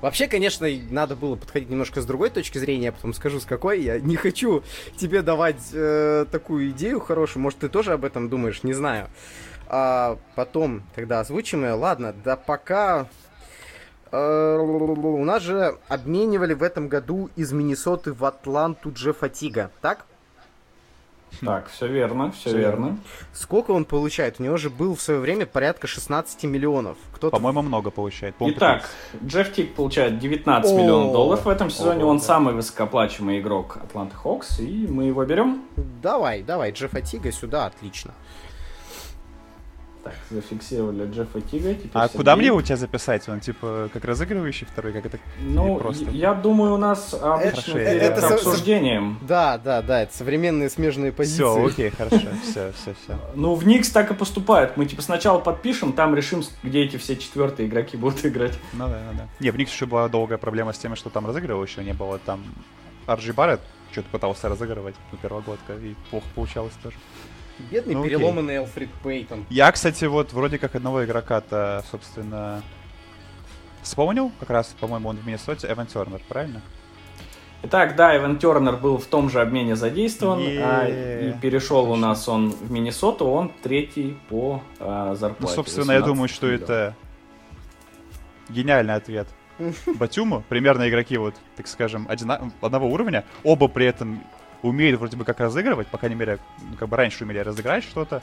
Вообще, 0.00 0.26
конечно, 0.26 0.66
надо 0.90 1.14
было 1.14 1.36
подходить 1.36 1.70
немножко 1.70 2.00
с 2.00 2.06
другой 2.06 2.30
точки 2.30 2.58
зрения, 2.58 2.86
я 2.86 2.92
потом 2.92 3.14
скажу, 3.14 3.40
с 3.40 3.44
какой. 3.44 3.80
Я 3.80 4.00
не 4.00 4.16
хочу 4.16 4.62
тебе 4.96 5.22
давать 5.22 5.70
э, 5.72 6.26
такую 6.30 6.70
идею 6.70 6.98
хорошую. 6.98 7.42
Может, 7.42 7.60
ты 7.60 7.68
тоже 7.68 7.92
об 7.92 8.04
этом 8.04 8.28
думаешь, 8.28 8.62
не 8.64 8.72
знаю. 8.72 9.08
А 9.68 10.18
потом, 10.34 10.82
когда 10.94 11.20
озвучим 11.20 11.64
ее, 11.64 11.72
ладно, 11.72 12.14
да 12.24 12.36
пока... 12.36 13.06
Э, 14.10 14.56
у 14.58 15.24
нас 15.24 15.42
же 15.42 15.78
обменивали 15.88 16.54
в 16.54 16.62
этом 16.62 16.88
году 16.88 17.30
из 17.36 17.52
Миннесоты 17.52 18.12
в 18.12 18.24
Атланту 18.24 18.92
Джеффа 18.92 19.28
Тига, 19.28 19.70
так? 19.80 20.06
Так, 21.40 21.68
все 21.68 21.86
верно, 21.86 22.32
все, 22.32 22.50
все 22.50 22.58
верно. 22.58 22.98
Сколько 23.32 23.72
он 23.72 23.84
получает? 23.84 24.40
У 24.40 24.42
него 24.42 24.56
же 24.56 24.70
был 24.70 24.94
в 24.94 25.00
свое 25.00 25.20
время 25.20 25.46
порядка 25.46 25.86
16 25.86 26.44
миллионов. 26.44 26.96
Кто 27.12 27.30
По-моему, 27.30 27.62
много 27.62 27.90
получает. 27.90 28.34
Итак, 28.40 28.88
Джефф 29.24 29.52
Тик 29.52 29.74
получает 29.74 30.18
19 30.18 30.70
О, 30.70 30.74
миллионов 30.74 31.12
долларов 31.12 31.44
в 31.44 31.48
этом 31.48 31.70
сезоне. 31.70 32.04
О, 32.04 32.06
он 32.06 32.20
самый 32.20 32.54
высокооплачиваемый 32.54 33.40
игрок 33.40 33.76
Атланты 33.76 34.16
Хокс, 34.16 34.60
и 34.60 34.86
мы 34.88 35.04
его 35.04 35.24
берем. 35.24 35.62
Давай, 36.02 36.42
давай, 36.42 36.72
Джеффа 36.72 37.02
Тига 37.02 37.30
сюда, 37.32 37.66
отлично. 37.66 38.14
Так, 40.06 40.14
зафиксировали 40.30 41.10
Джеффа 41.10 41.40
Тига. 41.40 41.74
а 41.94 42.08
куда 42.08 42.36
мне 42.36 42.46
его 42.46 42.58
у 42.58 42.62
тебя 42.62 42.76
записать? 42.76 43.28
Он 43.28 43.40
типа 43.40 43.90
как 43.92 44.04
разыгрывающий 44.04 44.66
второй, 44.66 44.92
как 44.92 45.06
это 45.06 45.18
Ну, 45.40 45.76
просто? 45.78 46.08
я 46.10 46.32
думаю, 46.34 46.74
у 46.74 46.76
нас 46.76 47.12
обычно 47.12 47.78
это, 47.78 47.90
перед 47.90 48.02
это 48.02 48.28
обсуждением. 48.34 49.18
Да, 49.22 49.58
да, 49.58 49.82
да, 49.82 50.02
это 50.02 50.16
современные 50.16 50.70
смежные 50.70 51.10
позиции. 51.10 51.42
Все, 51.42 51.66
окей, 51.66 51.90
хорошо, 51.90 52.28
все, 52.42 52.72
все, 52.72 52.94
все. 53.02 53.18
Ну, 53.34 53.54
в 53.54 53.66
Никс 53.66 53.90
так 53.90 54.10
и 54.10 54.14
поступают. 54.14 54.76
Мы 54.76 54.86
типа 54.86 55.02
сначала 55.02 55.40
подпишем, 55.40 55.92
там 55.92 56.14
решим, 56.14 56.42
где 56.62 56.84
эти 56.84 56.96
все 56.98 57.16
четвертые 57.16 57.68
игроки 57.68 57.96
будут 57.96 58.24
играть. 58.24 58.56
Ну 58.74 58.86
да, 58.88 59.00
ну 59.10 59.18
да. 59.18 59.28
Не, 59.40 59.50
в 59.50 59.56
Никс 59.58 59.72
еще 59.72 59.86
была 59.86 60.08
долгая 60.08 60.38
проблема 60.38 60.72
с 60.72 60.78
тем, 60.78 60.94
что 60.94 61.10
там 61.10 61.26
разыгрывающего 61.26 61.82
не 61.82 61.94
было. 61.94 62.18
Там 62.18 62.44
Арджи 63.06 63.32
Барретт 63.32 63.60
что-то 63.92 64.08
пытался 64.10 64.48
разыгрывать, 64.48 64.94
ну, 65.10 65.18
первогодка, 65.18 65.72
и 65.74 65.94
плохо 66.10 66.26
получалось 66.34 66.74
тоже. 66.82 66.96
Бедный 67.70 67.94
ну, 67.94 68.04
переломанный 68.04 68.56
Элфрид 68.56 68.90
Пейтон. 69.02 69.46
Я, 69.48 69.70
кстати, 69.72 70.04
вот 70.04 70.32
вроде 70.32 70.58
как 70.58 70.74
одного 70.74 71.04
игрока-то, 71.04 71.84
собственно, 71.90 72.62
вспомнил. 73.82 74.30
Как 74.40 74.50
раз, 74.50 74.74
по-моему, 74.78 75.08
он 75.08 75.16
в 75.16 75.26
Миннесоте. 75.26 75.70
Эван 75.70 75.86
Тернер, 75.86 76.20
правильно? 76.28 76.62
Итак, 77.62 77.96
да, 77.96 78.16
Эван 78.16 78.38
Тернер 78.38 78.76
был 78.76 78.98
в 78.98 79.06
том 79.06 79.30
же 79.30 79.40
обмене 79.40 79.74
задействован 79.76 80.40
а, 80.40 80.86
и 80.86 81.32
перешел 81.40 81.90
у 81.90 81.96
нас 81.96 82.28
он 82.28 82.50
в 82.50 82.70
Миннесоту, 82.70 83.26
он 83.26 83.50
третий 83.62 84.16
по 84.28 84.62
а, 84.78 85.14
зарплате. 85.14 85.42
Ну, 85.42 85.48
собственно, 85.48 85.92
я 85.92 86.02
думаю, 86.02 86.28
что 86.28 86.46
миллионов. 86.46 86.70
это 86.70 86.96
гениальный 88.50 88.94
ответ. 88.94 89.28
Батюму, 89.86 90.44
примерно 90.48 90.88
игроки 90.88 91.16
вот, 91.16 91.34
так 91.56 91.66
скажем, 91.66 92.06
одина... 92.08 92.52
одного 92.60 92.88
уровня, 92.88 93.24
оба 93.42 93.68
при 93.68 93.86
этом 93.86 94.22
умеют 94.66 94.98
вроде 94.98 95.16
бы 95.16 95.24
как 95.24 95.40
разыгрывать, 95.40 95.88
по 95.88 95.98
крайней 95.98 96.16
мере, 96.16 96.38
ну, 96.58 96.76
как 96.76 96.88
бы 96.88 96.96
раньше 96.96 97.24
умели 97.24 97.38
разыграть 97.38 97.84
что-то. 97.84 98.22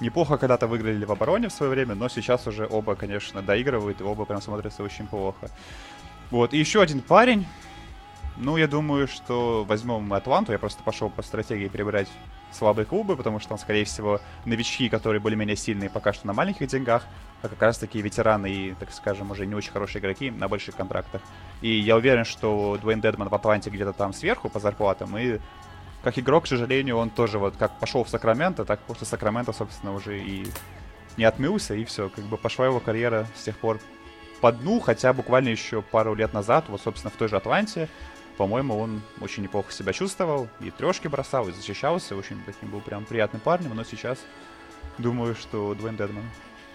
Неплохо 0.00 0.38
когда-то 0.38 0.66
выиграли 0.68 1.04
в 1.04 1.10
обороне 1.10 1.48
в 1.48 1.52
свое 1.52 1.70
время, 1.70 1.94
но 1.94 2.08
сейчас 2.08 2.46
уже 2.46 2.68
оба, 2.70 2.94
конечно, 2.94 3.42
доигрывают, 3.42 4.00
и 4.00 4.04
оба 4.04 4.24
прям 4.24 4.40
смотрятся 4.40 4.82
очень 4.82 5.06
плохо. 5.06 5.50
Вот, 6.30 6.54
и 6.54 6.58
еще 6.58 6.80
один 6.80 7.00
парень. 7.00 7.46
Ну, 8.36 8.56
я 8.56 8.68
думаю, 8.68 9.08
что 9.08 9.64
возьмем 9.68 10.12
Атланту. 10.12 10.52
Я 10.52 10.60
просто 10.60 10.80
пошел 10.84 11.10
по 11.10 11.22
стратегии 11.22 11.66
перебирать 11.66 12.08
слабые 12.52 12.86
клубы, 12.86 13.16
потому 13.16 13.40
что 13.40 13.50
там, 13.50 13.58
скорее 13.58 13.84
всего, 13.84 14.20
новички, 14.44 14.88
которые 14.88 15.20
более-менее 15.20 15.56
сильные 15.56 15.90
пока 15.90 16.12
что 16.12 16.28
на 16.28 16.32
маленьких 16.32 16.68
деньгах, 16.68 17.04
а 17.42 17.48
как 17.48 17.60
раз 17.60 17.78
таки 17.78 18.00
ветераны 18.00 18.50
и, 18.50 18.74
так 18.78 18.92
скажем, 18.92 19.32
уже 19.32 19.46
не 19.46 19.54
очень 19.54 19.72
хорошие 19.72 20.00
игроки 20.00 20.30
на 20.30 20.46
больших 20.46 20.76
контрактах. 20.76 21.20
И 21.60 21.68
я 21.68 21.96
уверен, 21.96 22.24
что 22.24 22.78
Дуэйн 22.80 23.00
Дедман 23.00 23.28
в 23.28 23.34
Атланте 23.34 23.70
где-то 23.70 23.92
там 23.92 24.12
сверху 24.12 24.48
по 24.48 24.60
зарплатам, 24.60 25.18
и 25.18 25.40
как 26.02 26.18
игрок, 26.18 26.44
к 26.44 26.46
сожалению, 26.46 26.96
он 26.96 27.10
тоже 27.10 27.38
вот 27.38 27.56
как 27.56 27.78
пошел 27.78 28.04
в 28.04 28.08
Сакраменто, 28.08 28.64
так 28.64 28.80
после 28.80 29.06
Сакрамента, 29.06 29.52
собственно, 29.52 29.94
уже 29.94 30.18
и 30.18 30.46
не 31.16 31.24
отмылся, 31.24 31.74
и 31.74 31.84
все, 31.84 32.08
как 32.08 32.24
бы 32.24 32.36
пошла 32.36 32.66
его 32.66 32.80
карьера 32.80 33.26
с 33.36 33.42
тех 33.42 33.56
пор 33.56 33.80
по 34.40 34.52
дну, 34.52 34.78
хотя 34.80 35.12
буквально 35.12 35.48
еще 35.48 35.82
пару 35.82 36.14
лет 36.14 36.32
назад, 36.32 36.66
вот, 36.68 36.80
собственно, 36.80 37.10
в 37.10 37.14
той 37.14 37.28
же 37.28 37.36
Атланте, 37.36 37.88
по-моему, 38.36 38.78
он 38.78 39.02
очень 39.20 39.42
неплохо 39.42 39.72
себя 39.72 39.92
чувствовал, 39.92 40.48
и 40.60 40.70
трешки 40.70 41.08
бросал, 41.08 41.48
и 41.48 41.52
защищался, 41.52 42.14
очень 42.14 42.40
таким 42.46 42.70
был 42.70 42.80
прям 42.80 43.04
приятным 43.04 43.40
парнем, 43.40 43.74
но 43.74 43.82
сейчас 43.82 44.18
думаю, 44.96 45.34
что 45.34 45.74
Дуэйн 45.74 45.96
Дедман. 45.96 46.24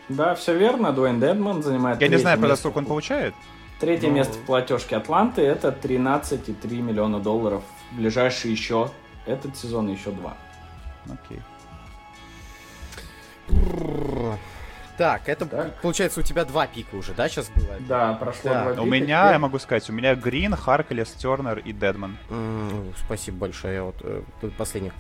Да, 0.10 0.36
все 0.36 0.58
верно, 0.58 0.92
Дуэйн 0.92 1.22
Дедман 1.22 1.64
занимает 1.64 2.02
Я 2.02 2.10
не 2.10 2.18
знаю, 2.18 2.38
правда, 2.38 2.58
сколько 2.58 2.80
он 2.80 2.86
получает. 2.86 3.34
Третье 3.80 4.08
но... 4.08 4.14
место 4.14 4.34
в 4.34 4.42
платежке 4.42 4.98
Атланты 4.98 5.42
это 5.42 5.70
13,3 5.70 6.82
миллиона 6.82 7.20
долларов. 7.20 7.64
Ближайший 7.92 8.52
еще 8.52 8.92
этот 9.26 9.58
сезон 9.58 9.90
еще 9.90 10.12
два. 10.12 10.36
Окей. 11.06 11.42
Так, 14.98 15.28
это 15.28 15.48
так. 15.48 15.82
получается 15.82 16.20
у 16.20 16.24
тебя 16.24 16.46
два 16.46 16.68
пика 16.68 16.96
уже, 16.96 17.14
да, 17.14 17.28
сейчас 17.28 17.50
было? 17.50 17.78
Да, 17.80 18.14
прошло 18.14 18.52
да. 18.52 18.64
два 18.64 18.72
пика. 18.74 18.82
У 18.82 18.86
меня, 18.86 19.32
я 19.32 19.40
могу 19.40 19.58
сказать, 19.58 19.90
у 19.90 19.94
меня 19.94 20.14
Грин, 20.14 20.56
Харкелес, 20.56 21.12
Тернер 21.14 21.60
и 21.60 21.74
Дедман. 21.74 22.18
Mm, 22.30 22.94
спасибо 23.04 23.38
большое, 23.38 23.74
я 23.74 23.84
вот 23.86 23.96
э, 24.02 24.22
последних 24.56 24.94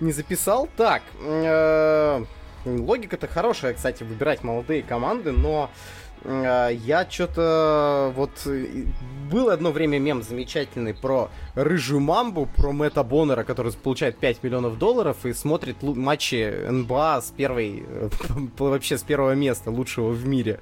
не 0.00 0.12
записал. 0.12 0.66
Так, 0.78 1.02
э, 1.20 2.24
логика-то 2.64 3.28
хорошая, 3.28 3.74
кстати, 3.74 4.02
выбирать 4.02 4.42
молодые 4.42 4.82
команды, 4.82 5.30
но 5.30 5.70
я 6.24 7.06
что-то 7.08 8.12
вот 8.16 8.30
э, 8.46 8.84
был 9.30 9.50
одно 9.50 9.72
время 9.72 9.98
мем 9.98 10.22
замечательный 10.22 10.94
про 10.94 11.30
рыжую 11.54 12.00
мамбу, 12.00 12.46
про 12.46 12.72
Мэтта 12.72 13.02
Боннера, 13.02 13.44
который 13.44 13.72
получает 13.72 14.18
5 14.18 14.42
миллионов 14.42 14.78
долларов 14.78 15.26
и 15.26 15.32
смотрит 15.32 15.82
матчи 15.82 16.66
НБА 16.70 17.20
с 17.20 17.30
первой, 17.30 17.84
вообще 18.58 18.96
с 18.96 19.02
первого 19.02 19.34
места, 19.34 19.70
лучшего 19.70 20.10
в 20.10 20.26
мире. 20.26 20.60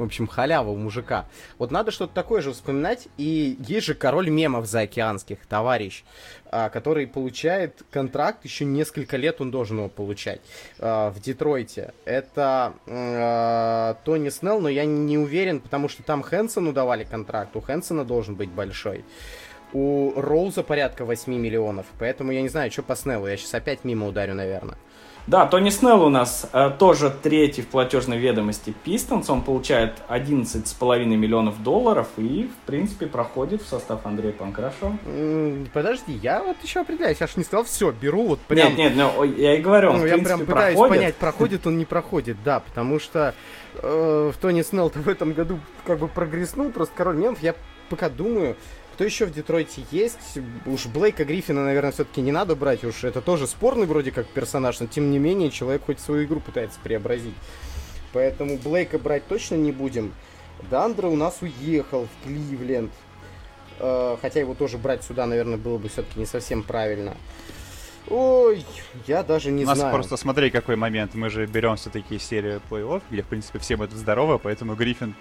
В 0.00 0.04
общем, 0.04 0.26
халява 0.26 0.70
у 0.70 0.76
мужика. 0.76 1.26
Вот 1.58 1.70
надо 1.70 1.90
что-то 1.90 2.14
такое 2.14 2.40
же 2.40 2.52
вспоминать. 2.52 3.08
И 3.18 3.58
есть 3.60 3.86
же 3.86 3.94
король 3.94 4.30
мемов 4.30 4.64
заокеанских, 4.64 5.44
товарищ, 5.44 6.04
а, 6.46 6.70
который 6.70 7.06
получает 7.06 7.82
контракт, 7.90 8.42
еще 8.46 8.64
несколько 8.64 9.18
лет 9.18 9.42
он 9.42 9.50
должен 9.50 9.76
его 9.76 9.90
получать 9.90 10.40
а, 10.78 11.10
в 11.10 11.20
Детройте. 11.20 11.92
Это 12.06 12.72
а, 12.86 13.98
Тони 14.04 14.30
Снелл, 14.30 14.60
но 14.60 14.70
я 14.70 14.86
не 14.86 15.18
уверен, 15.18 15.60
потому 15.60 15.90
что 15.90 16.02
там 16.02 16.22
Хэнсону 16.22 16.72
давали 16.72 17.04
контракт. 17.04 17.54
У 17.54 17.60
Хэнсона 17.60 18.06
должен 18.06 18.36
быть 18.36 18.48
большой. 18.48 19.04
У 19.74 20.14
Роуза 20.16 20.62
порядка 20.62 21.04
8 21.04 21.30
миллионов. 21.30 21.84
Поэтому 21.98 22.32
я 22.32 22.40
не 22.40 22.48
знаю, 22.48 22.72
что 22.72 22.82
по 22.82 22.96
Снеллу. 22.96 23.26
Я 23.26 23.36
сейчас 23.36 23.52
опять 23.52 23.84
мимо 23.84 24.06
ударю, 24.06 24.34
наверное. 24.34 24.78
Да, 25.26 25.46
Тони 25.46 25.70
Снелл 25.70 26.02
у 26.04 26.08
нас 26.08 26.48
э, 26.52 26.70
тоже 26.78 27.10
третий 27.10 27.62
в 27.62 27.68
платежной 27.68 28.18
ведомости 28.18 28.74
Пистонс. 28.84 29.30
Он 29.30 29.42
получает 29.42 29.94
11,5 30.08 31.04
миллионов 31.04 31.62
долларов 31.62 32.08
и, 32.16 32.48
в 32.52 32.66
принципе, 32.66 33.06
проходит 33.06 33.62
в 33.62 33.68
состав 33.68 34.04
Андрея 34.06 34.32
Панкрашева. 34.32 34.96
Подожди, 35.72 36.12
я 36.22 36.42
вот 36.42 36.56
еще 36.62 36.80
определяюсь. 36.80 37.18
Я 37.20 37.26
же 37.26 37.34
не 37.36 37.44
сказал, 37.44 37.64
все, 37.64 37.92
беру 37.92 38.26
вот 38.26 38.40
прям... 38.40 38.74
Нет, 38.74 38.78
нет, 38.78 38.92
ну, 38.96 39.24
я 39.24 39.56
и 39.56 39.60
говорю, 39.60 39.90
он, 39.90 39.98
ну, 39.98 40.02
в 40.02 40.06
я 40.06 40.14
принципе, 40.14 40.36
прям 40.36 40.46
пытаюсь 40.46 40.76
проходит. 40.76 40.98
понять, 40.98 41.14
проходит 41.16 41.66
он, 41.66 41.78
не 41.78 41.84
проходит, 41.84 42.36
да, 42.44 42.60
потому 42.60 42.98
что 42.98 43.34
э, 43.74 44.32
в 44.34 44.36
Тони 44.40 44.62
Снелл 44.62 44.90
в 44.94 45.08
этом 45.08 45.32
году 45.32 45.60
как 45.84 45.98
бы 45.98 46.08
прогресснул, 46.08 46.70
просто 46.70 46.94
король 46.96 47.16
мемов. 47.16 47.42
Я 47.42 47.54
пока 47.88 48.08
думаю, 48.08 48.56
кто 49.00 49.06
еще 49.06 49.24
в 49.24 49.32
Детройте 49.32 49.82
есть? 49.90 50.38
Уж 50.66 50.84
Блейка 50.84 51.24
Гриффина, 51.24 51.64
наверное, 51.64 51.90
все-таки 51.90 52.20
не 52.20 52.32
надо 52.32 52.54
брать. 52.54 52.84
Уж 52.84 53.04
это 53.04 53.22
тоже 53.22 53.46
спорный 53.46 53.86
вроде 53.86 54.10
как 54.12 54.26
персонаж, 54.26 54.78
но 54.78 54.88
тем 54.88 55.10
не 55.10 55.18
менее 55.18 55.50
человек 55.50 55.86
хоть 55.86 56.00
свою 56.00 56.26
игру 56.26 56.38
пытается 56.40 56.78
преобразить. 56.84 57.32
Поэтому 58.12 58.58
Блейка 58.58 58.98
брать 58.98 59.26
точно 59.26 59.54
не 59.54 59.72
будем. 59.72 60.12
Дандра 60.70 61.08
у 61.08 61.16
нас 61.16 61.38
уехал 61.40 62.08
в 62.08 62.26
Кливленд. 62.26 62.92
Э, 63.78 64.18
хотя 64.20 64.40
его 64.40 64.52
тоже 64.52 64.76
брать 64.76 65.02
сюда, 65.02 65.24
наверное, 65.24 65.56
было 65.56 65.78
бы 65.78 65.88
все-таки 65.88 66.18
не 66.18 66.26
совсем 66.26 66.62
правильно. 66.62 67.16
Ой, 68.10 68.66
я 69.06 69.22
даже 69.22 69.50
не 69.50 69.64
знаю. 69.64 69.78
У 69.78 69.82
нас 69.82 69.92
просто 69.92 70.16
смотри, 70.16 70.50
какой 70.50 70.76
момент. 70.76 71.14
Мы 71.14 71.30
же 71.30 71.46
берем 71.46 71.76
все-таки 71.76 72.18
серию 72.18 72.60
плей-офф, 72.68 73.02
где, 73.10 73.22
в 73.22 73.26
принципе, 73.26 73.58
всем 73.60 73.82
это 73.82 73.96
здорово, 73.96 74.38
поэтому 74.38 74.74
Гриффин 74.74 75.14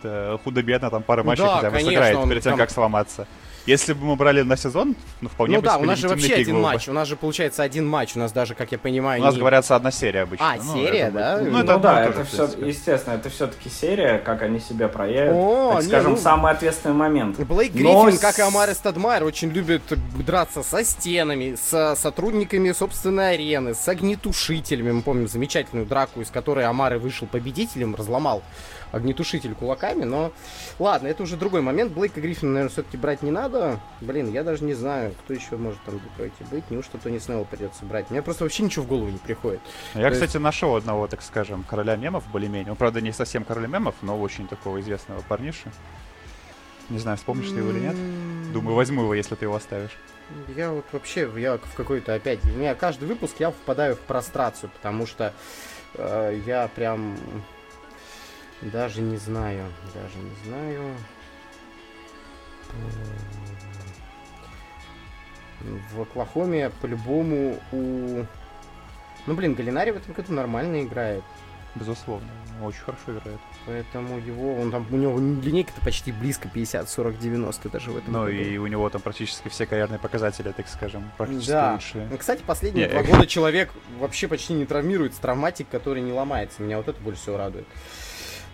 худо-бедно 0.44 0.90
там 0.90 1.04
пару 1.04 1.24
матчей 1.24 1.44
да, 1.44 1.56
хотя 1.56 1.70
бы 1.70 1.78
конечно, 1.78 1.92
сыграет 1.92 2.30
перед 2.30 2.44
тем, 2.44 2.52
там... 2.54 2.60
как 2.60 2.72
сломаться. 2.72 3.28
Если 3.66 3.94
бы 3.94 4.04
мы 4.04 4.16
брали 4.16 4.42
на 4.42 4.58
сезон, 4.58 4.96
ну, 5.22 5.30
вполне 5.30 5.58
Ну 5.58 5.62
да, 5.62 5.78
у 5.78 5.84
нас 5.84 6.00
же 6.00 6.10
вообще 6.10 6.34
один 6.34 6.60
матч. 6.60 6.88
У 6.88 6.94
нас 6.94 7.08
же 7.08 7.16
получается 7.16 7.62
один 7.62 7.88
матч. 7.88 8.16
У 8.16 8.20
нас 8.20 8.32
даже, 8.32 8.56
как 8.56 8.72
я 8.72 8.80
понимаю, 8.80 9.22
У 9.22 9.26
нас, 9.26 9.36
не... 9.36 9.40
говорятся, 9.40 9.76
одна 9.76 9.92
серия 9.92 10.22
обычно. 10.22 10.54
А, 10.54 10.56
ну, 10.56 10.74
серия, 10.74 11.12
да? 11.12 11.38
Будет... 11.38 11.52
Ну, 11.52 11.58
ну, 11.58 11.64
это, 11.64 11.74
ну 11.74 11.80
да, 11.80 12.04
это 12.06 12.24
все, 12.24 12.50
естественно, 12.66 13.14
это 13.14 13.30
все-таки 13.30 13.70
серия, 13.70 14.18
как 14.18 14.42
они 14.42 14.60
себя 14.60 14.88
проявят. 14.88 15.36
О, 15.36 15.74
так 15.74 15.84
не, 15.84 15.88
скажем, 15.88 16.12
ну... 16.12 16.18
самый 16.18 16.52
ответственный 16.52 16.96
момент. 16.96 17.40
Блейк 17.40 17.74
Гриффин, 17.74 17.94
Но... 17.94 18.12
как 18.20 18.40
и 18.40 18.42
Амари 18.42 18.74
Стадмайер, 18.74 19.24
очень 19.24 19.50
любит 19.50 19.84
драться 20.26 20.64
со 20.64 20.84
стенами, 20.84 21.56
с 21.62 21.96
сотрудниками 21.96 22.72
собственной 22.80 23.34
арены, 23.34 23.74
с 23.74 23.88
огнетушителями. 23.90 24.92
Мы 24.92 25.02
помним 25.02 25.28
замечательную 25.28 25.86
драку, 25.86 26.22
из 26.22 26.32
которой 26.32 26.66
Амары 26.66 26.98
вышел 26.98 27.28
победителем, 27.28 27.94
разломал 27.94 28.42
огнетушитель 28.94 29.54
кулаками, 29.54 30.06
но 30.06 30.32
ладно, 30.80 31.08
это 31.08 31.24
уже 31.24 31.36
другой 31.36 31.62
момент. 31.62 31.92
Блейка 31.92 32.22
Гриффина, 32.22 32.54
наверное, 32.54 32.72
все-таки 32.72 32.96
брать 32.96 33.22
не 33.22 33.32
надо. 33.32 33.80
Блин, 34.00 34.32
я 34.32 34.44
даже 34.44 34.64
не 34.64 34.74
знаю, 34.74 35.14
кто 35.24 35.34
еще 35.34 35.58
может 35.58 35.80
там 35.84 36.00
Детройте 36.00 36.44
быть. 36.50 36.72
Неужто 36.72 36.98
Тони 36.98 37.20
Снелла 37.20 37.44
придется 37.44 37.84
брать? 37.84 38.10
Мне 38.10 38.22
просто 38.22 38.46
вообще 38.46 38.64
ничего 38.64 38.86
в 38.86 38.88
голову 38.88 39.10
не 39.10 39.18
приходит. 39.18 39.60
Я, 39.94 40.08
То 40.08 40.12
кстати, 40.12 40.38
есть... 40.38 40.44
нашел 40.44 40.76
одного, 40.76 41.08
так 41.08 41.22
скажем, 41.22 41.64
короля 41.64 41.98
мемов 41.98 42.24
более-менее. 42.32 42.72
Он, 42.72 42.78
правда, 42.78 43.02
не 43.02 43.12
совсем 43.12 43.44
короля 43.44 43.68
мемов, 43.68 43.96
но 44.02 44.18
очень 44.20 44.48
такого 44.48 44.80
известного 44.80 45.22
парниша. 45.22 45.70
Не 46.90 46.98
знаю, 46.98 47.18
вспомнишь 47.18 47.50
ты 47.50 47.58
его 47.58 47.72
или 47.72 47.80
нет. 47.80 48.54
Думаю, 48.54 48.76
возьму 48.76 49.04
его, 49.04 49.14
если 49.14 49.36
ты 49.36 49.46
его 49.46 49.56
оставишь. 49.56 49.96
Я 50.56 50.72
вот 50.72 50.86
вообще, 50.92 51.30
я 51.38 51.58
в 51.58 51.74
какой-то 51.76 52.14
опять... 52.14 52.44
У 52.46 52.50
меня 52.50 52.76
каждый 52.76 53.08
выпуск 53.08 53.36
я 53.40 53.52
впадаю 53.52 53.96
в 53.96 54.00
прострацию, 54.00 54.70
потому 54.70 55.06
что 55.08 55.34
э, 55.96 56.40
я 56.46 56.68
прям 56.76 57.18
даже 58.62 59.02
не 59.02 59.18
знаю, 59.18 59.66
даже 59.94 60.18
не 60.18 60.36
знаю. 60.46 60.96
В 65.92 66.02
Оклахоме 66.02 66.70
по-любому 66.82 67.60
у... 67.72 68.26
Ну, 69.26 69.34
блин, 69.34 69.56
Галинари 69.56 69.92
в 69.92 69.98
этом 69.98 70.14
году 70.14 70.34
нормально 70.34 70.84
играет. 70.84 71.24
Безусловно, 71.76 72.30
очень 72.62 72.82
хорошо 72.82 73.18
играет. 73.18 73.40
Поэтому 73.66 74.18
его, 74.20 74.60
он 74.60 74.72
там, 74.72 74.88
у 74.90 74.96
него 74.96 75.20
линейка-то 75.20 75.82
почти 75.82 76.12
близко 76.12 76.48
50, 76.50 76.90
40, 76.90 77.20
90 77.20 77.70
даже 77.70 77.92
в 77.92 77.98
этом 77.98 78.14
Ну 78.14 78.20
году. 78.26 78.32
и 78.32 78.58
у 78.58 78.68
него 78.68 78.90
там 78.90 79.02
практически 79.02 79.48
все 79.50 79.66
карьерные 79.66 80.00
показатели, 80.00 80.52
так 80.56 80.68
скажем, 80.68 81.12
практически 81.18 81.52
да. 81.52 81.74
лучшие. 81.74 82.08
Ну, 82.10 82.18
кстати, 82.18 82.42
последние 82.46 82.88
не, 82.88 82.92
два 82.92 83.04
года 83.04 83.28
человек 83.28 83.70
вообще 84.00 84.28
почти 84.28 84.54
не 84.54 84.66
травмируется, 84.66 85.22
травматик, 85.22 85.68
который 85.70 86.02
не 86.02 86.12
ломается. 86.12 86.62
Меня 86.64 86.78
вот 86.78 86.88
это 86.88 87.00
больше 87.02 87.22
всего 87.22 87.38
радует. 87.38 87.68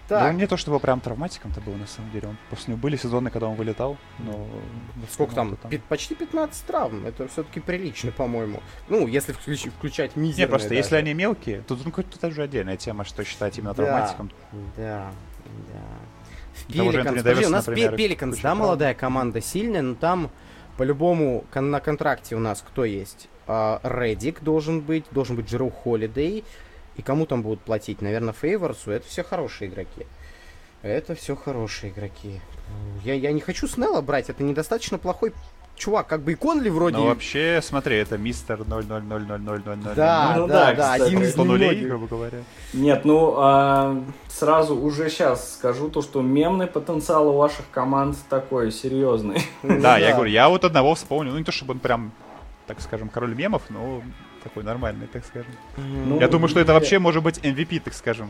Так. 0.08 0.22
Да, 0.22 0.34
не 0.34 0.46
то 0.46 0.56
чтобы 0.56 0.80
прям 0.80 1.00
травматиком-то 1.00 1.62
был, 1.62 1.74
на 1.74 1.88
самом 1.88 2.12
деле. 2.12 2.28
Он, 2.28 2.38
после 2.52 2.74
него 2.74 2.82
были 2.82 2.96
сезоны, 2.96 3.32
когда 3.32 3.48
он 3.48 3.56
вылетал, 3.56 3.98
но... 4.20 4.48
Сколько 5.12 5.34
там? 5.34 5.56
там? 5.58 5.72
Почти 5.90 6.14
15 6.14 6.66
травм. 6.66 7.08
Это 7.08 7.28
все-таки 7.28 7.60
прилично, 7.60 8.12
по-моему. 8.12 8.62
Ну, 8.88 9.08
если 9.08 9.34
включ- 9.34 9.72
включать 9.72 10.16
мизерные. 10.16 10.46
Не, 10.46 10.48
просто 10.48 10.70
даже. 10.70 10.80
если 10.80 10.96
они 10.98 11.14
мелкие, 11.14 11.62
то 11.62 11.76
ну, 11.84 11.92
это 11.98 12.28
уже 12.28 12.44
отдельная 12.44 12.78
тема, 12.78 13.04
что 13.04 13.24
считать 13.24 13.58
именно 13.58 13.74
да, 13.74 13.84
травматиком. 13.84 14.32
Да, 14.78 15.12
да. 15.74 16.72
Пеликанс, 16.72 17.18
подожди, 17.18 17.46
у 17.46 17.50
нас 17.50 17.66
Пеликанс, 17.66 18.40
да, 18.40 18.56
молодая 18.56 18.94
команда 18.94 19.42
сильная, 19.42 19.82
но 19.82 19.96
там 19.96 20.30
по-любому 20.78 21.46
на 21.54 21.80
контракте 21.80 22.36
у 22.36 22.40
нас 22.40 22.64
кто 22.66 22.86
есть? 22.86 23.28
Редик 23.48 24.42
должен 24.42 24.82
быть, 24.82 25.06
должен 25.12 25.36
быть 25.36 25.48
Джеру 25.50 25.70
Холидей, 25.70 26.44
и 26.98 27.02
кому 27.02 27.26
там 27.26 27.42
будут 27.42 27.62
платить? 27.62 28.02
Наверное, 28.02 28.34
Фейворсу. 28.34 28.92
Это 28.92 29.08
все 29.08 29.24
хорошие 29.24 29.70
игроки. 29.70 30.06
Это 30.82 31.16
все 31.16 31.36
хорошие 31.36 31.92
игроки. 31.92 32.40
Я, 33.04 33.16
я 33.16 33.32
не 33.32 33.42
хочу 33.42 33.68
Снелла 33.68 34.02
брать. 34.02 34.30
Это 34.30 34.44
недостаточно 34.44 34.98
плохой 34.98 35.34
чувак, 35.76 36.08
как 36.08 36.22
бы 36.22 36.32
и 36.34 36.36
Конли 36.36 36.70
вроде... 36.70 36.98
Ну, 36.98 37.08
вообще, 37.08 37.60
смотри, 37.62 37.98
это 37.98 38.18
мистер 38.18 38.62
0000000. 38.62 39.96
Да, 39.96 40.36
ну, 40.38 40.48
да, 40.48 40.74
да, 40.74 40.94
один 40.94 41.22
из 41.22 41.36
нулей, 41.36 41.86
грубо 41.86 42.08
говоря. 42.08 42.40
Нет, 42.74 43.06
ну, 43.06 43.36
а, 43.38 44.02
сразу 44.30 44.76
уже 44.76 45.10
сейчас 45.10 45.56
скажу 45.56 45.90
то, 45.90 46.02
что 46.02 46.22
мемный 46.22 46.68
потенциал 46.68 47.30
у 47.30 47.34
ваших 47.38 47.66
команд 47.72 48.18
такой 48.30 48.72
серьезный. 48.72 49.42
Да, 49.64 49.98
я 49.98 50.14
говорю, 50.14 50.32
я 50.32 50.50
вот 50.50 50.64
одного 50.64 50.96
вспомнил, 50.96 51.34
ну 51.34 51.40
не 51.40 51.44
то 51.44 51.52
чтобы 51.52 51.74
он 51.74 51.80
прям, 51.80 52.12
так 52.68 52.80
скажем, 52.82 53.10
король 53.10 53.36
мемов, 53.36 53.64
но 53.70 54.02
такой 54.46 54.64
нормальный, 54.64 55.08
так 55.08 55.26
скажем. 55.26 55.52
Ну, 55.76 56.20
Я 56.22 56.28
думаю, 56.28 56.48
что 56.48 56.60
это 56.60 56.74
вообще 56.74 57.00
может 57.00 57.24
быть 57.24 57.40
MVP, 57.40 57.82
так 57.82 57.94
скажем. 57.96 58.30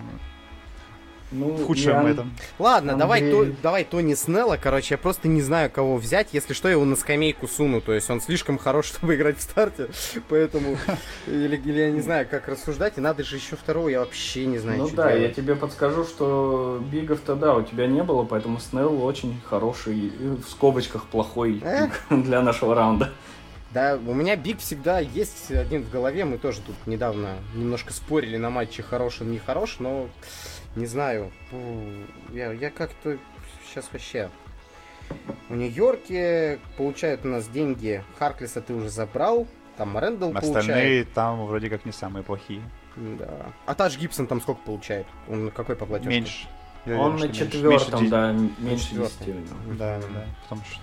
Ну, 1.32 1.49
в 1.49 1.65
худшем 1.65 2.06
я... 2.06 2.12
этом. 2.12 2.32
Ладно, 2.58 2.93
Андрей... 2.93 2.99
давай, 2.99 3.32
то, 3.32 3.45
давай 3.62 3.84
Тони 3.84 4.13
Снелла. 4.13 4.58
Короче, 4.62 4.93
я 4.93 4.97
просто 4.97 5.28
не 5.28 5.41
знаю, 5.41 5.69
кого 5.69 5.97
взять. 5.97 6.30
Если 6.32 6.54
что, 6.54 6.69
я 6.69 6.73
его 6.73 6.86
на 6.86 6.95
скамейку 6.95 7.47
суну. 7.47 7.82
То 7.82 7.93
есть 7.93 8.10
он 8.10 8.21
слишком 8.21 8.58
хорош, 8.58 8.86
чтобы 8.93 9.15
играть 9.15 9.38
в 9.38 9.41
старте. 9.41 9.89
Поэтому. 10.30 10.78
Или, 11.28 11.58
или 11.58 11.80
я 11.80 11.91
не 11.91 12.01
знаю, 12.01 12.28
как 12.30 12.47
рассуждать. 12.47 12.93
И 12.97 13.01
надо 13.01 13.23
же 13.23 13.36
еще 13.36 13.56
второго, 13.56 13.89
я 13.89 13.99
вообще 13.99 14.45
не 14.45 14.60
знаю. 14.60 14.80
Ну 14.80 14.89
да, 14.89 15.10
делать. 15.10 15.21
я 15.23 15.34
тебе 15.34 15.56
подскажу, 15.56 16.06
что 16.06 16.82
бигов-то 16.91 17.36
да, 17.36 17.56
у 17.56 17.63
тебя 17.63 17.88
не 17.88 18.04
было, 18.04 18.23
поэтому 18.23 18.60
Снелл 18.60 19.04
очень 19.04 19.41
хороший, 19.45 20.13
в 20.19 20.49
скобочках 20.49 21.06
плохой 21.08 21.62
для 22.10 22.41
нашего 22.41 22.75
раунда. 22.75 23.12
Да, 23.76 23.98
у 23.98 24.14
меня 24.14 24.38
Биг 24.38 24.60
всегда 24.60 25.00
есть 25.00 25.52
один 25.52 25.84
в 25.84 25.90
голове. 25.90 26.24
Мы 26.24 26.38
тоже 26.38 26.62
тут 26.62 26.76
недавно 26.88 27.36
немножко 27.54 27.92
спорили 27.92 28.38
на 28.38 28.50
матче, 28.50 28.82
хорош 28.82 29.20
он, 29.20 29.32
не 29.32 29.38
хорош, 29.38 29.80
но 29.80 30.08
не 30.78 30.86
знаю. 30.86 31.30
Я, 32.32 32.54
я 32.54 32.70
как-то 32.70 33.18
сейчас 33.68 33.90
вообще... 33.92 34.30
В 35.50 35.56
Нью-Йорке 35.58 36.60
получают 36.78 37.26
у 37.26 37.28
нас 37.28 37.50
деньги. 37.50 38.02
Харклиса 38.18 38.62
ты 38.62 38.74
уже 38.74 38.90
забрал. 38.90 39.46
Там 39.76 39.98
Рэндалл 39.98 40.32
получает. 40.32 40.56
Остальные 40.56 41.04
там 41.04 41.46
вроде 41.46 41.70
как 41.70 41.86
не 41.86 41.92
самые 41.92 42.24
плохие. 42.24 42.62
Да. 42.96 43.54
А 43.66 43.76
Таш 43.76 43.98
Гибсон 43.98 44.26
там 44.28 44.40
сколько 44.40 44.62
получает? 44.62 45.06
Он 45.28 45.52
какой 45.52 45.76
по 45.76 45.86
платежке? 45.86 46.16
Меньше. 46.16 46.48
Я 46.86 46.98
Он 46.98 47.18
на 47.18 47.28
четвертом, 47.28 48.10
да, 48.10 48.32
меньше 48.32 48.96
10. 48.96 49.78
Да, 49.78 50.00
да, 50.00 50.08
да. 50.14 50.26
Потому 50.44 50.62
что 50.64 50.80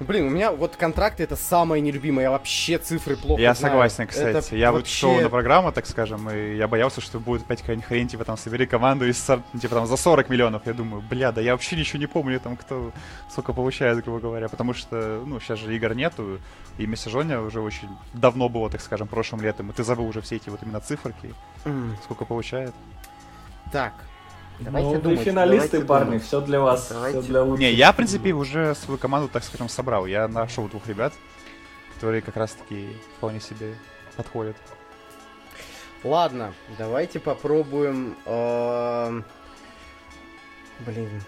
Блин, 0.00 0.26
у 0.26 0.30
меня 0.30 0.50
вот 0.50 0.76
контракты 0.76 1.22
это 1.24 1.36
самое 1.36 1.82
нелюбимое. 1.82 2.24
Я 2.24 2.30
вообще 2.30 2.78
цифры 2.78 3.16
плохо 3.16 3.40
Я 3.40 3.52
знаю. 3.52 3.72
согласен, 3.72 4.06
кстати. 4.06 4.46
Это 4.46 4.56
я 4.56 4.72
вообще... 4.72 5.06
вот 5.06 5.12
шел 5.14 5.22
на 5.22 5.28
программу, 5.28 5.72
так 5.72 5.84
скажем, 5.86 6.30
и 6.30 6.56
я 6.56 6.68
боялся, 6.68 7.02
что 7.02 7.20
будет 7.20 7.42
опять 7.42 7.60
какая-нибудь 7.60 7.86
хрень, 7.86 8.08
типа 8.08 8.24
там 8.24 8.38
собери 8.38 8.64
команду 8.66 9.06
из 9.06 9.22
сор- 9.22 9.42
типа 9.60 9.74
там 9.74 9.86
за 9.86 9.96
40 9.98 10.30
миллионов. 10.30 10.62
Я 10.66 10.72
думаю, 10.72 11.02
бля, 11.02 11.32
да 11.32 11.42
я 11.42 11.52
вообще 11.52 11.76
ничего 11.76 11.98
не 11.98 12.06
помню, 12.06 12.40
там 12.40 12.56
кто 12.56 12.92
сколько 13.30 13.52
получает, 13.52 14.02
грубо 14.02 14.20
говоря. 14.20 14.48
Потому 14.48 14.72
что, 14.72 15.22
ну, 15.26 15.38
сейчас 15.38 15.58
же 15.58 15.76
игр 15.76 15.94
нету, 15.94 16.40
и 16.78 16.86
межсезонье 16.86 17.38
уже 17.40 17.60
очень 17.60 17.88
давно 18.14 18.48
было, 18.48 18.70
так 18.70 18.80
скажем, 18.80 19.06
прошлым 19.06 19.42
летом. 19.42 19.68
И 19.70 19.74
ты 19.74 19.84
забыл 19.84 20.06
уже 20.06 20.22
все 20.22 20.36
эти 20.36 20.48
вот 20.48 20.62
именно 20.62 20.80
циферки, 20.80 21.34
М, 21.66 21.94
сколько 22.04 22.24
получает. 22.24 22.72
Так. 23.70 23.92
Давайте 24.60 24.90
ну, 24.90 25.00
думать, 25.00 25.18
вы 25.18 25.24
финалисты, 25.24 25.70
давайте 25.70 25.86
парни, 25.88 26.04
думать. 26.10 26.22
все 26.24 26.40
для 26.42 26.60
вас, 26.60 26.88
Давайте. 26.90 27.20
все 27.20 27.28
для 27.28 27.42
лучших. 27.42 27.60
Не, 27.60 27.72
я, 27.72 27.92
в 27.92 27.96
принципе, 27.96 28.32
уже 28.32 28.74
свою 28.74 28.98
команду, 28.98 29.28
так 29.32 29.42
скажем, 29.42 29.68
собрал. 29.68 30.06
Я 30.06 30.28
нашел 30.28 30.68
двух 30.68 30.86
ребят, 30.86 31.14
которые 31.94 32.20
как 32.22 32.36
раз-таки 32.36 32.88
вполне 33.16 33.40
себе 33.40 33.74
подходят. 34.16 34.56
Ладно, 36.04 36.52
давайте 36.78 37.20
попробуем. 37.20 38.16
эм, 38.26 39.24
Блин. 40.86 41.22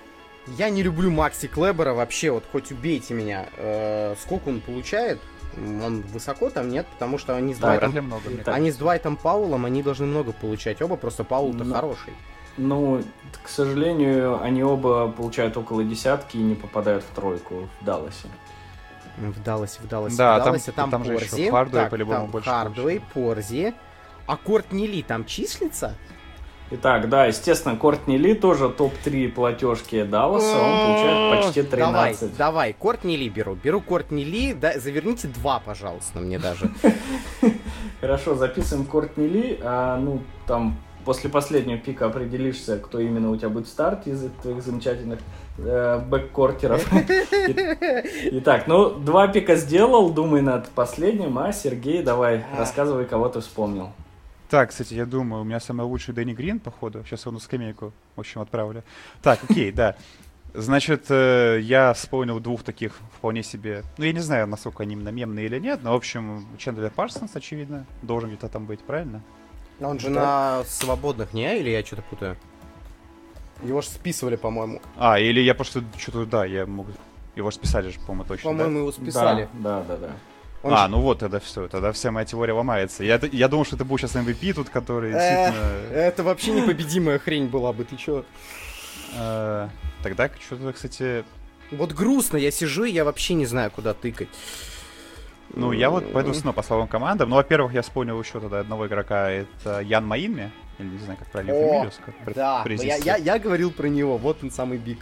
Я 0.46 0.70
не 0.70 0.82
люблю 0.82 1.10
Макси 1.10 1.46
Клебера 1.46 1.92
вообще, 1.94 2.30
вот 2.30 2.44
хоть 2.50 2.72
убейте 2.72 3.14
меня. 3.14 3.46
Э, 3.56 4.14
Сколько 4.20 4.48
он 4.48 4.60
получает? 4.60 5.20
Он 5.56 6.00
высоко 6.00 6.48
там 6.50 6.70
нет, 6.70 6.86
потому 6.86 7.18
что 7.18 7.36
они 7.36 7.54
с 7.54 7.58
Да, 7.58 7.78
ли 7.78 8.00
много. 8.00 8.30
Так. 8.44 8.54
они 8.54 8.70
с 8.70 8.76
Дуайтом 8.76 9.16
Паулом, 9.16 9.66
они 9.66 9.82
должны 9.82 10.06
много 10.06 10.32
получать. 10.32 10.80
Оба 10.80 10.96
просто 10.96 11.24
Паул-то 11.24 11.64
Ну, 11.64 11.74
хороший. 11.74 12.14
Ну, 12.56 13.02
к 13.42 13.48
сожалению, 13.48 14.42
они 14.42 14.62
оба 14.62 15.08
получают 15.08 15.56
около 15.56 15.82
десятки 15.84 16.36
и 16.36 16.40
не 16.40 16.54
попадают 16.54 17.02
в 17.04 17.14
тройку 17.14 17.68
в 17.80 17.84
Далласе. 17.84 18.28
В 19.18 19.42
Далласе, 19.42 19.80
в 19.80 19.88
Далласе, 19.88 20.16
Да, 20.16 20.34
в 20.34 20.38
там- 20.38 20.46
Далласе, 20.46 20.72
там, 20.72 20.90
там 20.90 21.04
же 21.04 21.14
еще. 21.14 21.50
Хардуэй 21.50 21.86
по-любому 21.86 22.18
там 22.18 22.30
больше 22.30 22.50
Хардуэй, 22.50 23.00
Порзи. 23.14 23.74
А 24.26 24.36
Кортни 24.36 24.86
Ли 24.86 25.02
там 25.02 25.24
числится? 25.24 25.96
Итак, 26.74 27.10
да, 27.10 27.26
естественно, 27.26 27.76
Кортни 27.76 28.16
Ли 28.16 28.32
тоже 28.34 28.70
топ-3 28.70 29.28
платежки 29.32 30.04
Далласа, 30.04 30.56
он 30.56 30.86
получает 30.86 31.44
почти 31.44 31.62
13. 31.62 32.20
Давай, 32.20 32.36
давай, 32.38 32.72
Кортни 32.72 33.16
Ли 33.18 33.28
беру. 33.28 33.54
Беру 33.54 33.82
Кортни 33.82 34.24
Ли, 34.24 34.54
да, 34.54 34.78
заверните 34.78 35.28
два, 35.28 35.60
пожалуйста, 35.60 36.20
мне 36.20 36.38
даже. 36.38 36.70
Хорошо, 38.00 38.34
записываем 38.36 38.86
Кортни 38.86 39.26
Ли, 39.28 39.60
а, 39.62 39.98
ну, 39.98 40.22
там, 40.46 40.78
после 41.04 41.30
последнего 41.30 41.78
пика 41.78 42.06
определишься, 42.06 42.78
кто 42.78 43.00
именно 43.00 43.30
у 43.30 43.36
тебя 43.36 43.48
будет 43.48 43.66
в 43.66 43.70
старте 43.70 44.10
из 44.10 44.24
твоих 44.42 44.62
замечательных 44.62 45.20
э, 45.58 46.00
бэккортеров. 46.08 46.86
Итак, 48.32 48.66
ну, 48.66 48.90
два 48.94 49.28
пика 49.28 49.56
сделал, 49.56 50.10
думай 50.10 50.42
над 50.42 50.68
последним, 50.70 51.38
а, 51.38 51.52
Сергей, 51.52 52.02
давай, 52.02 52.44
рассказывай, 52.56 53.04
кого 53.04 53.28
ты 53.28 53.40
вспомнил. 53.40 53.90
Так, 54.48 54.68
кстати, 54.68 54.92
я 54.92 55.06
думаю, 55.06 55.42
у 55.42 55.44
меня 55.44 55.60
самый 55.60 55.86
лучший 55.86 56.12
Дэнни 56.12 56.34
Грин, 56.34 56.60
походу. 56.60 57.02
Сейчас 57.06 57.22
его 57.22 57.32
на 57.32 57.38
скамейку, 57.38 57.92
в 58.16 58.20
общем, 58.20 58.42
отправлю. 58.42 58.84
Так, 59.22 59.40
окей, 59.48 59.72
да. 59.72 59.96
Значит, 60.54 61.06
э, 61.08 61.60
я 61.62 61.94
вспомнил 61.94 62.38
двух 62.38 62.62
таких 62.62 62.92
вполне 63.16 63.42
себе... 63.42 63.82
Ну, 63.96 64.04
я 64.04 64.12
не 64.12 64.20
знаю, 64.20 64.46
насколько 64.46 64.82
они 64.82 64.92
именно 64.92 65.08
мемные 65.08 65.46
или 65.46 65.58
нет, 65.58 65.80
но, 65.82 65.92
в 65.92 65.96
общем, 65.96 66.46
Чендлер 66.58 66.90
Парсонс, 66.90 67.34
очевидно, 67.34 67.86
должен 68.02 68.28
где-то 68.28 68.48
там 68.48 68.66
быть, 68.66 68.80
правильно? 68.80 69.22
А 69.82 69.88
Он 69.88 69.98
же 69.98 70.10
на 70.10 70.64
свободных, 70.64 71.32
не? 71.32 71.58
Или 71.58 71.70
я 71.70 71.84
что-то 71.84 72.02
путаю? 72.02 72.36
Его 73.62 73.80
же 73.80 73.88
списывали, 73.88 74.36
по-моему. 74.36 74.80
А, 74.96 75.18
или 75.18 75.40
я 75.40 75.54
просто 75.54 75.84
что-то, 75.98 76.26
да, 76.26 76.44
я 76.44 76.66
мог... 76.66 76.86
Его 77.36 77.50
же 77.50 77.56
списали 77.56 77.88
же, 77.90 77.98
по-моему, 78.00 78.24
точно, 78.24 78.50
да? 78.50 78.56
По-моему, 78.58 78.78
его 78.80 78.92
списали. 78.92 79.48
Да, 79.54 79.82
да, 79.86 79.96
да. 79.96 80.10
Он 80.62 80.74
а, 80.74 80.84
же- 80.84 80.90
ну 80.92 81.00
вот, 81.00 81.18
тогда 81.20 81.40
все, 81.40 81.66
тогда 81.68 81.92
вся 81.92 82.10
моя 82.10 82.26
теория 82.26 82.52
ломается. 82.52 83.04
Я, 83.04 83.20
я 83.32 83.48
думал, 83.48 83.64
что 83.64 83.76
это 83.76 83.84
был 83.84 83.98
сейчас 83.98 84.14
MVP 84.14 84.52
тут, 84.54 84.68
который 84.68 85.12
действительно... 85.12 85.92
Это 85.92 86.22
вообще 86.22 86.52
непобедимая 86.52 87.18
хрень 87.18 87.48
была 87.48 87.72
бы, 87.72 87.84
ты 87.84 87.96
чё? 87.96 88.24
э, 89.16 89.68
Тогда 90.02 90.30
что-то, 90.44 90.72
кстати... 90.72 91.24
Вот 91.70 91.92
грустно, 91.92 92.36
я 92.36 92.50
сижу, 92.50 92.84
и 92.84 92.90
я 92.92 93.04
вообще 93.04 93.34
не 93.34 93.46
знаю, 93.46 93.70
куда 93.70 93.94
тыкать. 93.94 94.28
Ну, 95.54 95.72
я 95.72 95.90
вот 95.90 96.12
пойду 96.12 96.32
снова 96.34 96.54
по 96.54 96.62
словам 96.62 96.88
командам. 96.88 97.28
Ну, 97.30 97.36
во-первых, 97.36 97.72
я 97.74 97.82
вспомнил 97.82 98.20
еще 98.20 98.40
тогда 98.40 98.60
одного 98.60 98.86
игрока, 98.86 99.30
это 99.30 99.80
Ян 99.80 100.06
Маинми, 100.06 100.50
или 100.78 100.86
не 100.88 100.98
знаю, 100.98 101.18
как 101.18 101.28
правильно 101.30 101.54
О, 101.54 101.90
фамилию 101.90 101.92
Да, 102.34 102.64
я, 102.68 102.96
я, 102.96 103.16
я 103.16 103.38
говорил 103.38 103.70
про 103.70 103.88
него, 103.88 104.16
вот 104.18 104.38
он 104.42 104.50
самый 104.50 104.78
биг. 104.78 104.98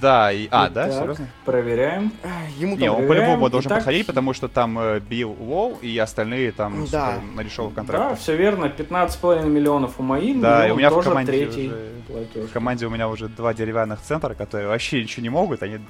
Да, 0.00 0.30
и... 0.32 0.46
А, 0.52 0.68
да, 0.70 0.90
серьезно? 0.92 1.26
Проверяем. 1.44 2.12
Ему 2.56 2.76
Не, 2.76 2.88
он 2.88 3.06
по-любому 3.08 3.50
должен 3.50 3.68
Итак- 3.68 3.78
подходить, 3.78 4.06
потому 4.06 4.32
что 4.32 4.46
там 4.46 4.78
э, 4.78 5.00
Билл 5.00 5.32
Уолл 5.40 5.76
и 5.82 5.98
остальные 5.98 6.52
там 6.52 6.86
Да. 6.86 7.14
супер 7.16 7.34
на 7.34 7.42
дешевых 7.44 7.74
Да, 7.74 7.80
контрактах. 7.80 8.18
все 8.20 8.36
верно, 8.36 8.66
15,5 8.66 9.44
миллионов 9.48 9.98
у 9.98 10.04
Маин, 10.04 10.40
Да, 10.40 10.68
и 10.68 10.70
у 10.70 10.76
меня 10.76 10.88
в 10.90 11.02
команде 11.02 11.32
третий 11.32 11.66
уже- 11.68 11.90
платеж. 12.06 12.48
В 12.50 12.52
команде 12.52 12.86
у 12.86 12.90
меня 12.90 13.08
уже 13.08 13.26
два 13.28 13.54
деревянных 13.54 14.00
центра, 14.02 14.34
которые 14.34 14.68
вообще 14.68 15.02
ничего 15.02 15.24
не 15.24 15.30
могут, 15.30 15.64
они... 15.64 15.80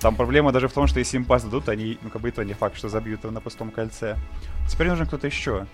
Там 0.00 0.14
проблема 0.14 0.52
даже 0.52 0.68
в 0.68 0.72
том, 0.72 0.86
что 0.86 0.98
если 0.98 1.16
им 1.16 1.24
пас 1.24 1.44
дадут, 1.44 1.68
они, 1.68 1.98
ну, 2.02 2.10
как 2.10 2.20
бы 2.20 2.28
это 2.28 2.44
не 2.44 2.52
факт, 2.52 2.76
что 2.76 2.88
забьют 2.88 3.24
его 3.24 3.32
на 3.32 3.40
пустом 3.40 3.70
кольце. 3.70 4.16
Теперь 4.68 4.88
нужен 4.88 5.06
кто-то 5.06 5.26
еще. 5.26 5.66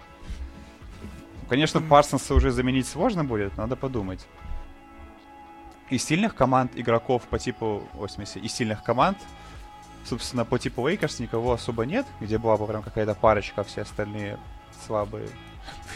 Конечно, 1.49 1.83
Парсонса 1.83 2.35
уже 2.35 2.51
заменить 2.51 2.87
сложно 2.87 3.25
будет, 3.25 3.57
надо 3.57 3.77
подумать. 3.77 4.27
Из 5.91 6.03
сильных 6.03 6.35
команд 6.35 6.73
игроков 6.77 7.23
по 7.25 7.39
типу, 7.39 7.83
ой, 7.99 8.09
в 8.09 8.11
смысле, 8.11 8.43
из 8.43 8.53
сильных 8.53 8.83
команд, 8.83 9.19
собственно, 10.05 10.45
по 10.45 10.59
типу 10.59 10.87
Лейкерс 10.89 11.19
никого 11.19 11.53
особо 11.53 11.85
нет, 11.85 12.07
где 12.21 12.39
была 12.39 12.57
бы 12.57 12.67
прям 12.67 12.83
какая-то 12.83 13.15
парочка, 13.15 13.61
а 13.61 13.65
все 13.65 13.83
остальные 13.83 14.39
слабые. 14.87 15.29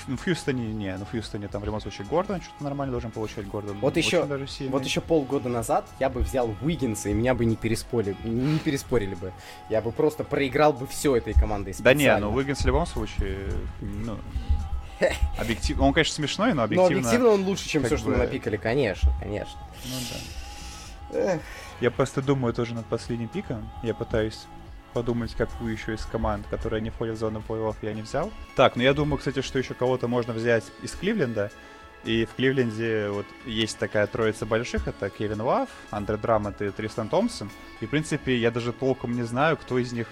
Ну, 0.07 0.17
в 0.17 0.25
Хьюстоне 0.25 0.67
не, 0.73 0.97
ну 0.97 1.05
в 1.05 1.11
Хьюстоне 1.11 1.49
там 1.49 1.63
в 1.63 1.65
любом 1.65 1.81
случае 1.81 2.07
Гордон 2.07 2.41
что-то 2.41 2.63
нормально 2.63 2.93
должен 2.93 3.11
получать, 3.11 3.47
Гордон 3.49 3.79
Вот 3.81 3.97
еще, 3.97 4.25
вот 4.69 4.85
еще 4.85 5.01
полгода 5.01 5.49
назад 5.49 5.87
я 5.99 6.09
бы 6.09 6.21
взял 6.21 6.55
Уиггинса, 6.63 7.09
и 7.09 7.13
меня 7.13 7.35
бы 7.35 7.45
не 7.45 7.57
переспорили, 7.57 8.17
не 8.25 8.59
переспорили 8.59 9.15
бы. 9.15 9.33
Я 9.69 9.81
бы 9.81 9.91
просто 9.91 10.23
проиграл 10.23 10.73
бы 10.73 10.87
все 10.87 11.17
этой 11.17 11.33
командой 11.35 11.75
Да 11.81 11.93
не, 11.93 12.01
специально. 12.01 12.27
ну 12.29 12.35
Уиггинс 12.35 12.61
в 12.63 12.67
любом 12.67 12.87
случае, 12.87 13.51
ну, 13.81 14.17
объективно, 15.39 15.85
он, 15.85 15.93
конечно, 15.93 16.15
смешной, 16.15 16.51
но 16.51 16.57
Но 16.57 16.63
объективно... 16.65 16.99
объективно 16.99 17.29
он 17.31 17.43
лучше, 17.45 17.69
чем 17.69 17.85
все, 17.85 17.97
что 17.97 18.09
мы 18.09 18.15
бы- 18.15 18.19
напикали, 18.21 18.57
конечно, 18.57 19.13
конечно. 19.21 19.59
Ну 19.85 19.95
да. 20.11 21.19
Эх. 21.19 21.41
Я 21.81 21.91
просто 21.91 22.23
думаю 22.23 22.55
тоже 22.55 22.75
над 22.75 22.87
последним 22.87 23.29
пиком. 23.29 23.69
Я 23.83 23.95
пытаюсь 23.95 24.47
подумать, 24.97 25.35
какую 25.35 25.75
еще 25.75 25.93
из 25.93 26.07
команд, 26.07 26.47
которые 26.49 26.81
не 26.81 26.89
входят 26.89 27.17
в 27.17 27.19
зону 27.19 27.43
плей-офф, 27.47 27.77
я 27.83 27.93
не 27.93 28.01
взял. 28.01 28.33
Так, 28.55 28.77
ну 28.77 28.83
я 28.83 28.95
думаю, 28.95 29.19
кстати, 29.19 29.43
что 29.43 29.59
еще 29.59 29.75
кого-то 29.75 30.09
можно 30.09 30.33
взять 30.33 30.65
из 30.83 30.93
Кливленда. 30.93 31.51
И 32.05 32.25
в 32.25 32.35
Кливленде 32.35 33.11
вот 33.11 33.27
есть 33.45 33.77
такая 33.77 34.07
троица 34.07 34.47
больших, 34.47 34.89
это 34.89 35.11
Кевин 35.11 35.43
Лав, 35.43 35.69
Андре 35.91 36.17
Драмонт 36.17 36.63
и 36.63 36.71
Тристан 36.71 37.11
Томпсон. 37.11 37.51
И, 37.83 37.87
в 37.87 37.91
принципе, 37.91 38.39
я 38.39 38.51
даже 38.51 38.73
толком 38.73 39.15
не 39.15 39.25
знаю, 39.25 39.59
кто 39.59 39.79
из 39.79 39.93
них 39.93 40.07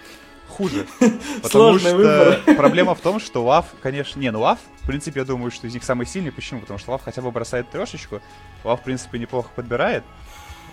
хуже. 0.49 0.85
Потому 0.99 1.49
Сложный 1.49 1.89
что 1.89 1.97
выбор. 1.97 2.39
проблема 2.55 2.93
в 2.93 3.01
том, 3.01 3.19
что 3.19 3.43
Лав, 3.43 3.65
конечно... 3.81 4.19
Не, 4.19 4.29
ну 4.29 4.41
Лав, 4.41 4.59
в 4.83 4.85
принципе, 4.85 5.21
я 5.21 5.25
думаю, 5.25 5.49
что 5.49 5.65
из 5.65 5.73
них 5.73 5.83
самый 5.83 6.05
сильный. 6.05 6.31
Почему? 6.31 6.59
Потому 6.59 6.77
что 6.77 6.91
Лав 6.91 7.01
хотя 7.03 7.23
бы 7.23 7.31
бросает 7.31 7.71
трешечку. 7.71 8.21
Лав, 8.63 8.81
в 8.81 8.83
принципе, 8.83 9.17
неплохо 9.17 9.49
подбирает. 9.55 10.03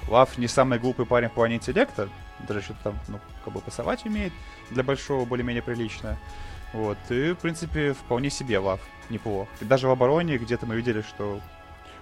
Лав 0.08 0.36
не 0.36 0.48
самый 0.48 0.78
глупый 0.78 1.06
парень 1.06 1.30
в 1.30 1.32
плане 1.32 1.54
интеллекта. 1.54 2.10
Даже 2.40 2.62
что-то 2.62 2.80
там, 2.84 2.98
ну, 3.08 3.20
как 3.44 3.54
бы 3.54 3.60
пасовать 3.60 4.04
умеет. 4.04 4.32
Для 4.70 4.82
большого 4.82 5.24
более-менее 5.24 5.62
прилично. 5.62 6.18
Вот. 6.72 6.98
И, 7.10 7.32
в 7.32 7.36
принципе, 7.36 7.92
вполне 7.92 8.30
себе 8.30 8.58
Лав 8.58 8.80
неплох. 9.10 9.48
И 9.60 9.64
даже 9.64 9.88
в 9.88 9.90
обороне 9.90 10.38
где-то 10.38 10.66
мы 10.66 10.76
видели, 10.76 11.02
что 11.02 11.40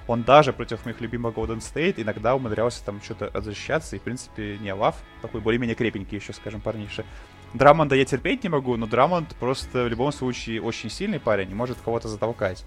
он 0.07 0.23
даже 0.23 0.53
против 0.53 0.85
моих 0.85 1.01
любимых 1.01 1.35
Golden 1.35 1.59
State 1.59 1.95
иногда 1.99 2.35
умудрялся 2.35 2.85
там 2.85 3.01
что-то 3.03 3.31
защищаться. 3.41 3.97
И, 3.97 3.99
в 3.99 4.03
принципе, 4.03 4.59
не 4.59 4.73
Лав, 4.73 4.97
такой 5.23 5.41
более-менее 5.41 5.77
крепенький 5.77 6.19
еще, 6.19 6.33
скажем, 6.33 6.61
парниша. 6.61 7.05
Драмонда 7.53 7.97
я 7.97 8.05
терпеть 8.05 8.45
не 8.45 8.49
могу, 8.49 8.77
но 8.77 8.87
Драмонд 8.87 9.35
просто 9.37 9.85
в 9.85 9.89
любом 9.89 10.13
случае 10.13 10.63
очень 10.63 10.89
сильный 10.89 11.19
парень 11.19 11.51
и 11.51 11.55
может 11.55 11.79
кого-то 11.81 12.09
затолкать. 12.09 12.65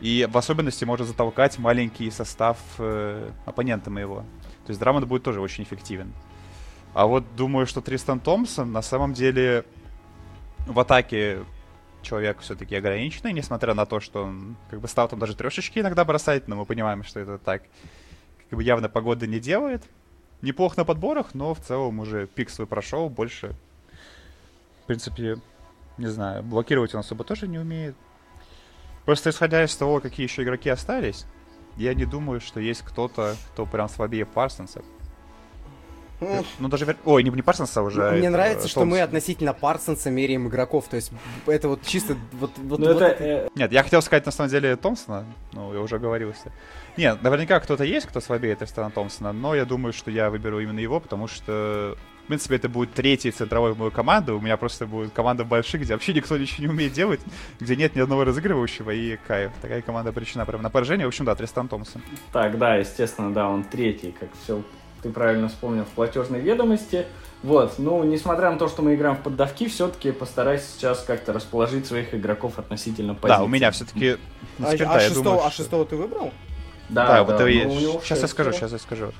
И 0.00 0.28
в 0.30 0.36
особенности 0.36 0.84
может 0.84 1.06
затолкать 1.08 1.58
маленький 1.58 2.10
состав 2.10 2.58
э, 2.78 3.30
оппонента 3.46 3.90
моего. 3.90 4.24
То 4.66 4.70
есть 4.70 4.80
Драмонд 4.80 5.06
будет 5.06 5.22
тоже 5.22 5.40
очень 5.40 5.64
эффективен. 5.64 6.12
А 6.94 7.06
вот 7.06 7.24
думаю, 7.36 7.66
что 7.66 7.80
Тристан 7.80 8.20
Томпсон 8.20 8.72
на 8.72 8.82
самом 8.82 9.14
деле 9.14 9.64
в 10.66 10.78
атаке 10.78 11.44
человек 12.02 12.40
все-таки 12.40 12.76
ограниченный, 12.76 13.32
несмотря 13.32 13.74
на 13.74 13.86
то, 13.86 14.00
что 14.00 14.24
он 14.24 14.56
как 14.70 14.80
бы 14.80 14.88
стал 14.88 15.08
там 15.08 15.18
даже 15.18 15.34
трешечки 15.34 15.78
иногда 15.78 16.04
бросать, 16.04 16.46
но 16.46 16.56
мы 16.56 16.66
понимаем, 16.66 17.02
что 17.02 17.20
это 17.20 17.38
так 17.38 17.62
как 18.50 18.56
бы 18.56 18.62
явно 18.62 18.88
погода 18.88 19.26
не 19.26 19.40
делает. 19.40 19.84
Неплох 20.42 20.76
на 20.76 20.84
подборах, 20.84 21.34
но 21.34 21.54
в 21.54 21.60
целом 21.60 22.00
уже 22.00 22.26
пик 22.26 22.50
свой 22.50 22.66
прошел, 22.66 23.08
больше, 23.08 23.56
в 24.82 24.86
принципе, 24.86 25.38
не 25.96 26.06
знаю, 26.06 26.42
блокировать 26.42 26.94
он 26.94 27.00
особо 27.00 27.24
тоже 27.24 27.48
не 27.48 27.58
умеет. 27.58 27.96
Просто 29.04 29.30
исходя 29.30 29.64
из 29.64 29.74
того, 29.76 30.00
какие 30.00 30.26
еще 30.26 30.42
игроки 30.42 30.68
остались, 30.68 31.26
я 31.76 31.94
не 31.94 32.04
думаю, 32.04 32.40
что 32.40 32.60
есть 32.60 32.82
кто-то, 32.82 33.36
кто 33.52 33.66
прям 33.66 33.88
слабее 33.88 34.26
Парсонса. 34.26 34.82
Ну, 36.58 36.68
даже... 36.68 36.96
Ой, 37.04 37.22
не, 37.22 37.30
не 37.30 37.42
Парсонса 37.42 37.82
уже. 37.82 38.10
Мне 38.10 38.20
этого, 38.20 38.32
нравится, 38.32 38.68
что 38.68 38.84
мы 38.84 39.00
относительно 39.00 39.52
Парсонса 39.52 40.10
меряем 40.10 40.48
игроков. 40.48 40.86
То 40.88 40.96
есть 40.96 41.12
это 41.46 41.68
вот 41.68 41.82
чисто 41.82 42.16
вот, 42.32 42.52
вот, 42.56 42.78
Ну 42.78 42.92
вот 42.92 43.02
это, 43.02 43.24
э, 43.24 43.48
Нет, 43.54 43.72
я 43.72 43.82
хотел 43.82 44.00
сказать 44.00 44.24
на 44.24 44.32
самом 44.32 44.50
деле 44.50 44.76
Томпсона, 44.76 45.24
ну, 45.52 45.74
я 45.74 45.80
уже 45.80 45.96
оговорился. 45.96 46.52
Нет, 46.96 47.22
наверняка 47.22 47.60
кто-то 47.60 47.84
есть, 47.84 48.06
кто 48.06 48.20
слабее 48.20 48.54
Тристана 48.54 48.90
Томпсона, 48.90 49.32
но 49.32 49.54
я 49.54 49.64
думаю, 49.64 49.92
что 49.92 50.10
я 50.10 50.30
выберу 50.30 50.60
именно 50.60 50.78
его, 50.78 51.00
потому 51.00 51.26
что, 51.26 51.96
в 52.24 52.26
принципе, 52.26 52.56
это 52.56 52.70
будет 52.70 52.94
третий 52.94 53.30
центровой 53.30 53.74
в 53.74 53.78
мою 53.78 53.90
команду. 53.90 54.38
У 54.38 54.40
меня 54.40 54.56
просто 54.56 54.86
будет 54.86 55.12
команда 55.12 55.44
больших, 55.44 55.82
где 55.82 55.92
вообще 55.92 56.14
никто 56.14 56.38
ничего 56.38 56.66
не 56.66 56.70
умеет 56.70 56.92
делать, 56.92 57.20
где 57.60 57.76
нет 57.76 57.94
ни 57.94 58.00
одного 58.00 58.24
разыгрывающего, 58.24 58.90
и 58.90 59.18
кайф. 59.26 59.52
Такая 59.60 59.82
команда 59.82 60.10
обречена 60.10 60.46
прямо 60.46 60.62
на 60.62 60.70
поражение. 60.70 61.06
В 61.06 61.08
общем, 61.08 61.26
да, 61.26 61.34
Тристан 61.34 61.68
Томпсон. 61.68 62.00
Так, 62.32 62.56
да, 62.58 62.76
естественно, 62.76 63.32
да, 63.32 63.48
он 63.48 63.62
третий, 63.62 64.14
как 64.18 64.30
все 64.42 64.62
ты 65.02 65.10
правильно 65.10 65.48
вспомнил, 65.48 65.84
в 65.84 65.88
платежной 65.88 66.40
ведомости. 66.40 67.04
Вот, 67.42 67.74
ну, 67.76 68.02
несмотря 68.04 68.50
на 68.50 68.58
то, 68.58 68.68
что 68.68 68.80
мы 68.80 68.94
играем 68.94 69.16
в 69.16 69.20
поддавки, 69.20 69.68
все-таки 69.68 70.12
постарайся 70.12 70.64
сейчас 70.74 71.02
как-то 71.02 71.34
расположить 71.34 71.86
своих 71.86 72.14
игроков 72.14 72.58
относительно 72.58 73.14
позиций. 73.14 73.38
Да, 73.38 73.44
у 73.44 73.48
меня 73.48 73.70
все-таки... 73.70 74.16
А, 74.58 74.70
а 74.70 75.00
шестого, 75.00 75.46
а 75.46 75.50
шестого 75.50 75.84
ты 75.84 75.96
выбрал? 75.96 76.32
Да, 76.88 77.06
Да, 77.06 77.12
да, 77.12 77.24
вот 77.24 77.40
ну, 77.40 78.00
сейчас 78.02 78.22
я 78.22 78.28
скажу, 78.28 78.52
сейчас 78.52 78.72
я 78.72 78.78
скажу. 78.78 79.12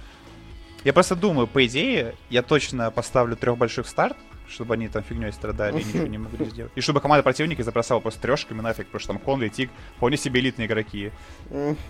Я 0.84 0.92
просто 0.92 1.16
думаю, 1.16 1.46
по 1.46 1.64
идее, 1.66 2.14
я 2.30 2.42
точно 2.42 2.90
поставлю 2.90 3.36
трех 3.36 3.56
больших 3.56 3.86
старт, 3.86 4.16
чтобы 4.46 4.74
они 4.74 4.88
там 4.88 5.02
фигней 5.02 5.32
страдали 5.32 5.80
и 5.80 5.84
ничего 5.84 6.06
не 6.06 6.18
могли 6.18 6.44
сделать. 6.50 6.72
И 6.74 6.80
чтобы 6.82 7.00
команда 7.00 7.22
противника 7.22 7.62
забросала 7.62 8.00
просто 8.00 8.20
трешками 8.20 8.60
нафиг, 8.60 8.86
потому 8.86 9.00
что 9.00 9.08
там 9.14 9.18
Конли 9.18 9.46
и 9.46 9.50
Тик 9.50 9.70
вполне 9.96 10.18
себе 10.18 10.40
элитные 10.40 10.66
игроки. 10.66 11.10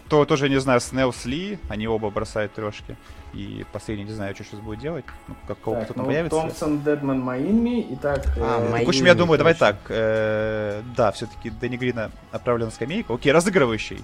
То 0.09 0.25
тоже, 0.25 0.49
не 0.49 0.61
знаю, 0.61 0.81
Снелл 0.81 1.13
с 1.13 1.25
Ли, 1.25 1.59
они 1.69 1.89
оба 1.89 2.11
бросают 2.11 2.55
трешки. 2.55 2.97
И 3.33 3.67
последний, 3.73 4.05
не 4.05 4.13
знаю, 4.13 4.33
что 4.37 4.45
сейчас 4.45 4.61
будет 4.61 4.79
делать. 4.79 5.05
Ну, 5.27 5.35
как 5.49 5.61
кого 5.61 5.77
Так, 5.77 5.85
кто-то 5.87 6.01
ну, 6.01 6.07
появится. 6.07 6.41
Томпсон, 6.41 6.85
Дедман, 6.85 7.19
Маинми. 7.19 7.85
Итак, 7.95 8.25
А, 8.41 8.61
э, 8.61 8.71
Маинми. 8.71 8.85
В 8.87 8.89
общем, 8.89 9.07
я 9.07 9.15
думаю, 9.17 9.39
давай 9.39 9.55
так. 9.55 9.77
э, 9.89 10.83
да, 10.97 11.11
все-таки 11.11 11.51
Дэнни 11.51 11.77
Грина 11.77 12.13
отправлен 12.31 12.67
на 12.67 12.71
скамейку. 12.71 13.15
Окей, 13.15 13.33
разыгрывающий. 13.33 13.99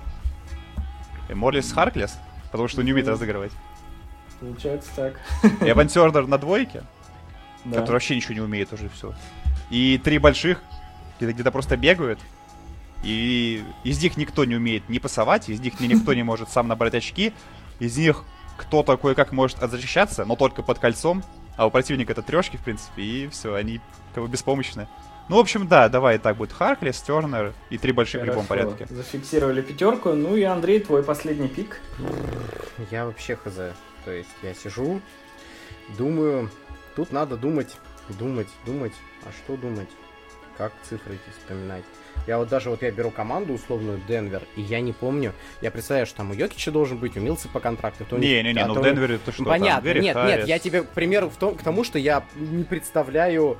Э, 1.28 1.34
Морлис 1.36 1.72
Харклес, 1.72 2.18
потому 2.50 2.66
что 2.66 2.80
он 2.80 2.86
не 2.86 2.92
умеет 2.92 3.06
разыгрывать. 3.06 3.52
Получается 4.40 4.90
так. 4.96 5.20
И 5.62 5.70
Эван 5.70 5.88
Тёрнер 5.88 6.26
на 6.26 6.38
двойке, 6.38 6.82
Да. 7.64 7.76
который 7.80 7.94
вообще 7.96 8.16
ничего 8.16 8.34
не 8.34 8.40
умеет 8.40 8.72
уже 8.72 8.88
все. 8.88 9.14
И 9.70 10.00
три 10.02 10.18
больших, 10.18 10.60
где-то, 11.18 11.32
где-то 11.34 11.50
просто 11.52 11.76
бегают. 11.76 12.18
И 13.02 13.62
из 13.84 14.02
них 14.02 14.16
никто 14.16 14.44
не 14.44 14.56
умеет 14.56 14.88
не 14.88 14.98
пасовать, 14.98 15.48
из 15.48 15.60
них 15.60 15.80
ни- 15.80 15.86
никто 15.86 16.12
не 16.12 16.22
может 16.22 16.50
сам 16.50 16.68
набрать 16.68 16.94
очки. 16.94 17.32
Из 17.78 17.96
них 17.96 18.24
кто-то 18.58 18.96
кое-как 18.98 19.32
может 19.32 19.62
отзащищаться, 19.62 20.24
но 20.24 20.36
только 20.36 20.62
под 20.62 20.78
кольцом. 20.78 21.22
А 21.56 21.66
у 21.66 21.70
противника 21.70 22.12
это 22.12 22.22
трешки, 22.22 22.56
в 22.56 22.60
принципе, 22.62 23.02
и 23.02 23.28
все, 23.28 23.54
они 23.54 23.80
как 24.14 24.24
бы 24.24 24.28
беспомощны. 24.28 24.86
Ну, 25.28 25.36
в 25.36 25.38
общем, 25.38 25.68
да, 25.68 25.88
давай 25.88 26.18
так 26.18 26.36
будет 26.36 26.52
Харклес, 26.52 27.00
Тернер 27.02 27.52
и 27.70 27.78
три 27.78 27.92
больших 27.92 28.22
в 28.22 28.24
любом 28.24 28.46
Хорошо, 28.46 28.70
порядке. 28.70 28.94
Зафиксировали 28.94 29.62
пятерку. 29.62 30.12
Ну 30.12 30.34
и 30.34 30.42
Андрей, 30.42 30.80
твой 30.80 31.02
последний 31.04 31.48
пик. 31.48 31.80
Я 32.90 33.06
вообще 33.06 33.36
хз. 33.36 33.58
То 34.04 34.10
есть 34.12 34.30
я 34.42 34.54
сижу, 34.54 35.00
думаю, 35.98 36.50
тут 36.96 37.12
надо 37.12 37.36
думать, 37.36 37.76
думать, 38.18 38.48
думать. 38.64 38.92
А 39.24 39.30
что 39.32 39.56
думать? 39.56 39.88
Как 40.56 40.72
цифры 40.82 41.14
эти 41.14 41.38
вспоминать? 41.38 41.84
Я 42.26 42.38
вот 42.38 42.48
даже 42.48 42.68
вот 42.70 42.82
я 42.82 42.90
беру 42.90 43.10
команду 43.10 43.54
условную 43.54 43.98
Денвер, 44.06 44.42
и 44.56 44.60
я 44.60 44.80
не 44.80 44.92
помню. 44.92 45.32
Я 45.62 45.70
представляю, 45.70 46.06
что 46.06 46.18
там 46.18 46.30
у 46.30 46.34
Йокича 46.34 46.70
должен 46.70 46.98
быть, 46.98 47.16
у 47.16 47.20
Милса 47.20 47.48
по 47.48 47.60
контракту. 47.60 48.04
то 48.04 48.16
у 48.16 48.18
них- 48.18 48.28
Не-не-не, 48.30 48.60
а 48.60 48.66
ну 48.66 48.74
то 48.74 48.80
в 48.80 48.84
Денвере 48.84 49.18
ты 49.24 49.32
что, 49.32 49.44
там, 49.44 49.52
Понятно, 49.52 49.82
Гэри 49.82 50.00
нет, 50.02 50.14
Харрис. 50.16 50.36
нет, 50.36 50.48
я 50.48 50.58
тебе 50.58 50.82
к 50.82 50.88
примеру 50.90 51.30
в 51.30 51.36
том, 51.36 51.54
к 51.56 51.62
тому, 51.62 51.82
что 51.82 51.98
я 51.98 52.24
не 52.36 52.64
представляю 52.64 53.56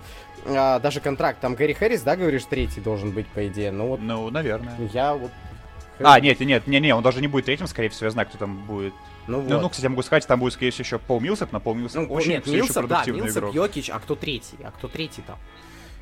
а, 0.46 0.78
даже 0.78 1.00
контракт. 1.00 1.40
Там 1.40 1.54
Гэри 1.54 1.72
Хэрис, 1.74 2.02
да, 2.02 2.16
говоришь, 2.16 2.44
третий 2.44 2.80
должен 2.80 3.12
быть, 3.12 3.26
по 3.28 3.46
идее. 3.46 3.72
Ну 3.72 3.88
вот 3.88 4.00
Ну, 4.00 4.30
наверное. 4.30 4.74
я 4.92 5.14
вот... 5.14 5.30
А, 5.98 6.18
нет, 6.20 6.40
нет, 6.40 6.66
не, 6.66 6.80
не, 6.80 6.94
он 6.94 7.02
даже 7.02 7.20
не 7.20 7.28
будет 7.28 7.44
третьим, 7.46 7.66
скорее 7.66 7.90
всего, 7.90 8.06
я 8.06 8.10
знаю, 8.10 8.26
кто 8.28 8.38
там 8.38 8.56
будет. 8.66 8.94
Ну 9.30 9.42
Ну, 9.42 9.54
вот. 9.54 9.62
ну, 9.62 9.68
кстати, 9.68 9.84
я 9.84 9.90
могу 9.90 10.02
сказать, 10.02 10.26
там 10.26 10.40
будет, 10.40 10.52
скорее 10.54 10.70
всего, 10.70 10.82
еще 10.84 10.98
Пол 10.98 11.20
Милсап, 11.20 11.52
но 11.52 11.60
Пол 11.60 11.74
Милсап 11.74 12.08
Ну, 12.08 12.14
очень 12.14 12.30
нет, 12.32 12.44
всё 12.44 12.52
ещё 12.54 12.64
Милсап, 12.64 12.82
да, 12.82 12.88
продуктивный 12.96 13.22
Милсап, 13.22 13.42
игрок. 13.42 13.54
Йокич, 13.54 13.90
а 13.90 13.98
кто 14.00 14.14
третий? 14.16 14.56
А 14.64 14.70
кто 14.72 14.88
третий 14.88 15.22
там? 15.22 15.38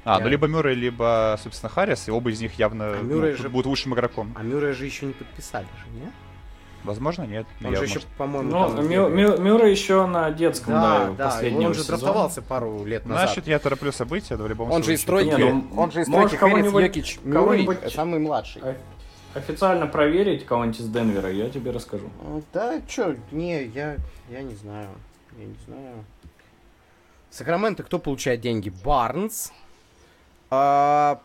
А, 0.05 0.19
Я- 0.19 0.25
ну 0.25 0.29
либо 0.31 0.47
Мюррей, 0.47 0.75
либо, 0.75 1.39
собственно, 1.43 1.69
Харрис, 1.71 2.09
и 2.09 2.11
оба 2.11 2.31
из 2.31 2.41
них 2.41 2.59
явно 2.59 2.87
А 2.93 2.99
ну, 3.03 3.17
Мюррей 3.17 3.35
же- 3.35 3.49
будут 3.51 3.67
лучшим 3.67 3.95
игроком. 3.95 4.33
А 4.37 4.43
Мюррея 4.43 4.73
же 4.73 4.87
еще 4.87 5.07
не 5.07 5.13
подписали 5.13 5.67
же, 5.85 6.01
нет? 6.01 6.13
Возможно, 6.85 7.25
нет. 7.25 7.45
Он 7.63 7.73
Я, 7.73 7.79
же 7.79 7.85
еще, 7.85 7.95
может, 7.95 8.09
по-моему, 8.17 8.51
Ну, 8.51 8.77
там 8.77 8.89
Мю-. 8.89 9.09
Мю- 9.09 9.37
Мюррей 9.39 9.73
еще 9.73 10.07
на 10.07 10.31
детском, 10.31 10.75
да, 10.75 10.99
Да, 11.09 11.11
да, 11.19 11.25
последнего 11.27 11.69
он 11.69 11.75
же 11.75 11.81
сезона. 11.83 11.99
драфтовался 11.99 12.41
пару 12.41 12.85
лет 12.85 13.05
назад. 13.05 13.27
Значит, 13.27 13.47
я 13.49 13.59
тороплю 13.59 13.91
события, 13.93 14.37
но 14.37 14.45
в 14.45 14.49
любом 14.49 14.71
он 14.71 14.79
же 14.83 14.85
случае. 14.85 14.95
из 14.95 15.05
тройки, 15.05 15.29
Не, 15.29 15.53
ну, 15.53 15.67
он 15.77 15.91
же 15.91 16.03
из 16.03 16.09
может, 16.09 16.31
тройки 16.31 16.37
Хэрис, 16.37 16.71
кого-нибудь- 16.71 16.85
Йокич, 16.97 17.19
Мюррей, 17.25 17.33
кого-нибудь- 17.67 17.93
самый 17.93 18.21
младший. 18.21 18.63
Официально 19.35 19.87
проверить 19.87 20.45
кого-нибудь 20.47 20.81
из 20.81 20.89
Денвера, 20.89 21.31
я 21.31 21.49
тебе 21.51 21.71
расскажу. 21.71 22.11
М, 22.23 22.43
Да, 22.53 22.81
чё, 22.89 23.15
не, 23.31 23.65
я, 23.67 23.97
я 24.31 24.43
не 24.43 24.55
знаю, 24.55 24.89
я 25.39 25.45
не 25.45 25.57
знаю. 25.67 26.05
Сакраменто 27.31 27.83
кто 27.83 27.99
получает 27.99 28.41
деньги? 28.41 28.71
Барнс. 28.85 29.53
А, 30.51 31.21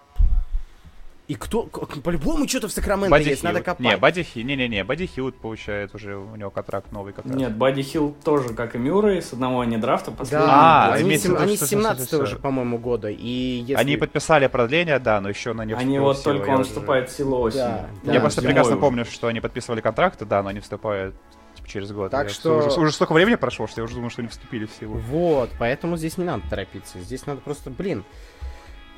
И 1.33 1.35
кто, 1.35 1.63
по-любому 1.63 2.47
что-то 2.47 2.67
в 2.67 2.71
Сакраменто 2.71 3.09
Бадди 3.09 3.29
есть, 3.29 3.41
надо 3.41 3.55
Хилл. 3.57 3.63
копать. 3.65 3.79
Не, 3.85 3.97
Бадди 3.97 4.21
Хилл, 4.21 4.45
не-не-не, 4.45 4.83
Бадди 4.83 5.07
Хилл 5.07 5.31
получает 5.31 5.95
уже, 5.95 6.15
у 6.15 6.35
него 6.35 6.51
контракт 6.51 6.91
новый 6.91 7.11
как 7.11 7.25
раз. 7.25 7.33
Нет, 7.33 7.55
Бадди 7.55 7.81
Хилл 7.81 8.15
тоже, 8.23 8.49
как 8.53 8.75
и 8.75 8.77
Мюррей, 8.77 9.19
с 9.19 9.33
одного 9.33 9.61
они 9.61 9.77
драфта 9.77 10.11
последний. 10.11 10.45
А, 10.47 10.89
Да, 10.91 10.97
ты 10.97 10.99
они, 11.03 11.17
сем- 11.17 11.35
они 11.37 11.53
с 11.55 11.57
что- 11.57 11.65
что- 11.65 11.75
17 11.75 12.07
что- 12.07 12.25
же, 12.27 12.35
по-моему, 12.37 12.77
года. 12.77 13.09
И 13.09 13.63
если... 13.65 13.73
Они 13.81 13.97
подписали 13.97 14.45
продление, 14.45 14.99
да, 14.99 15.19
но 15.21 15.29
еще 15.29 15.53
на 15.53 15.65
не 15.65 15.73
Они 15.73 15.97
вот 15.97 16.19
силу, 16.19 16.35
только 16.35 16.49
я 16.49 16.53
он 16.53 16.61
уже- 16.61 16.69
вступает 16.69 17.09
в 17.09 17.17
силу 17.17 17.39
осени. 17.39 17.57
Да, 17.61 17.89
Я 18.03 18.13
да, 18.13 18.19
просто 18.19 18.41
зимой 18.41 18.49
прекрасно 18.51 18.73
уже. 18.73 18.81
помню, 18.81 19.05
что 19.05 19.25
они 19.27 19.39
подписывали 19.39 19.81
контракты, 19.81 20.25
да, 20.25 20.43
но 20.43 20.49
они 20.49 20.59
вступают 20.59 21.15
типа, 21.55 21.67
через 21.67 21.91
год. 21.91 22.11
Так 22.11 22.27
Я 22.27 22.29
что- 22.33 22.59
Уже, 22.67 22.79
уже 22.79 22.91
столько 22.93 23.13
времени 23.13 23.35
прошло, 23.35 23.65
что 23.65 23.81
я 23.81 23.85
уже 23.85 23.95
думаю, 23.95 24.11
что 24.11 24.21
они 24.21 24.29
вступили 24.29 24.67
в 24.67 24.71
силу. 24.79 24.97
Вот, 25.09 25.49
поэтому 25.57 25.97
здесь 25.97 26.19
не 26.19 26.25
надо 26.25 26.43
торопиться. 26.47 26.99
Здесь 26.99 27.25
надо 27.25 27.41
просто, 27.41 27.71
блин. 27.71 28.03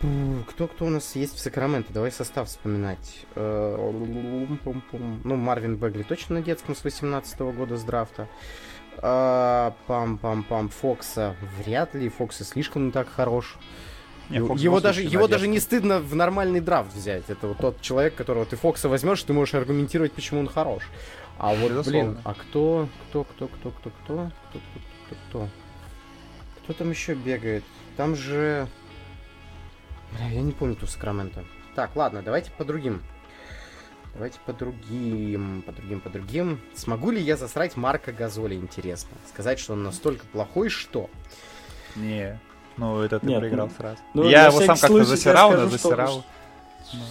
Кто-кто 0.02 0.86
у 0.86 0.90
нас 0.90 1.16
есть 1.16 1.36
в 1.36 1.40
Сакраменто? 1.40 1.92
Давай 1.94 2.12
состав 2.12 2.48
вспоминать. 2.48 3.26
Э. 3.36 3.78
Ну, 5.24 5.36
Марвин 5.36 5.76
Бегли 5.78 6.04
точно 6.04 6.36
на 6.36 6.42
детском 6.42 6.76
с 6.76 6.84
18 6.84 7.40
года 7.54 7.78
с 7.78 7.84
драфта. 7.84 8.28
А, 8.98 9.74
Пам-пам-пам. 9.88 10.70
Фокса 10.70 11.36
вряд 11.58 11.96
ли. 11.96 12.10
Фокса 12.10 12.44
слишком 12.44 12.88
не 12.88 12.92
так 12.92 13.08
хорош. 13.10 13.58
Не, 14.30 14.38
Его- 14.38 14.48
Фокс 14.50 14.62
его 14.62 14.76
был 14.76 14.82
даже, 14.82 15.02
его 15.02 15.28
даже 15.28 15.48
не 15.48 15.60
стыдно 15.60 16.00
в 16.00 16.16
нормальный 16.16 16.60
драфт 16.60 16.94
взять. 16.94 17.24
Это 17.30 17.48
вот 17.48 17.58
тот 17.60 17.82
человек, 17.82 18.16
которого 18.16 18.46
ты 18.46 18.56
Фокса 18.58 18.90
возьмешь, 18.90 19.22
ты 19.24 19.34
можешь 19.34 19.54
аргументировать, 19.56 20.12
почему 20.14 20.40
он 20.42 20.48
хорош. 20.48 20.84
А 21.38 21.50
вот, 21.54 21.70
блин, 21.72 21.78
Безусловно. 21.80 22.22
а 22.24 22.34
кто, 22.34 22.90
кто, 23.10 23.24
кто, 23.24 23.48
кто, 23.48 23.70
кто, 23.72 23.90
кто, 23.90 23.92
кто, 23.92 24.30
кто, 24.50 24.60
кто, 25.08 25.16
кто, 25.30 25.50
кто 26.64 26.74
там 26.74 26.90
еще 26.90 27.14
бегает? 27.14 27.64
Там 27.98 28.16
же, 28.16 28.68
бля, 30.16 30.28
я 30.28 30.42
не 30.42 30.52
помню 30.52 30.76
ту 30.76 30.88
Сакраменто. 30.88 31.44
Так, 31.76 31.96
ладно, 31.96 32.22
давайте 32.24 32.52
по 32.52 32.64
другим. 32.64 33.02
Давайте 34.14 34.40
по 34.46 34.54
другим, 34.54 35.62
по 35.66 35.74
другим, 35.74 36.00
по 36.00 36.10
другим. 36.10 36.62
Смогу 36.74 37.12
ли 37.12 37.22
я 37.22 37.36
засрать 37.36 37.76
Марка 37.76 38.14
Газоли, 38.14 38.56
интересно? 38.56 39.10
Сказать, 39.28 39.60
что 39.60 39.74
он 39.74 39.84
настолько 39.84 40.26
плохой, 40.28 40.70
что? 40.70 41.10
Не, 41.98 42.40
ну 42.78 43.02
это 43.02 43.20
ты 43.20 43.28
Нет, 43.28 43.40
проиграл 43.40 43.68
ну, 43.68 43.74
сразу. 43.78 43.98
Ну, 44.14 44.24
я 44.24 44.48
его 44.48 44.62
сам 44.62 44.78
как-то 44.78 45.04
засирал, 45.04 45.52
скажу, 45.52 45.64
но 45.64 45.78
что- 45.78 45.90
засирал. 45.90 46.24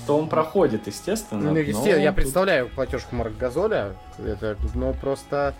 Что 0.04 0.18
он 0.18 0.28
проходит, 0.28 0.86
естественно. 0.86 1.42
Ну, 1.42 1.52
но 1.52 1.58
естественно, 1.58 2.00
я 2.00 2.10
тут- 2.10 2.16
представляю 2.16 2.68
платежку 2.68 3.16
Марка 3.16 3.34
Газоля. 3.38 3.96
Это, 4.18 4.56
ну, 4.74 4.94
просто... 4.94 5.54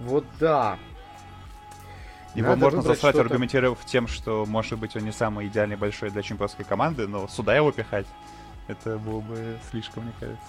Вот 0.00 0.24
да. 0.40 0.78
Его 2.34 2.48
Надо 2.50 2.64
можно 2.64 2.82
засрать, 2.82 3.16
аргументировав 3.16 3.84
тем, 3.84 4.08
что, 4.08 4.46
может 4.46 4.78
быть, 4.78 4.96
он 4.96 5.04
не 5.04 5.12
самый 5.12 5.48
идеальный 5.48 5.76
большой 5.76 6.10
для 6.10 6.22
чемпионской 6.22 6.64
команды, 6.64 7.06
но 7.06 7.28
сюда 7.28 7.54
его 7.54 7.72
пихать, 7.72 8.06
это 8.68 8.96
было 8.98 9.20
бы 9.20 9.58
слишком, 9.70 10.04
мне 10.04 10.12
кажется. 10.18 10.46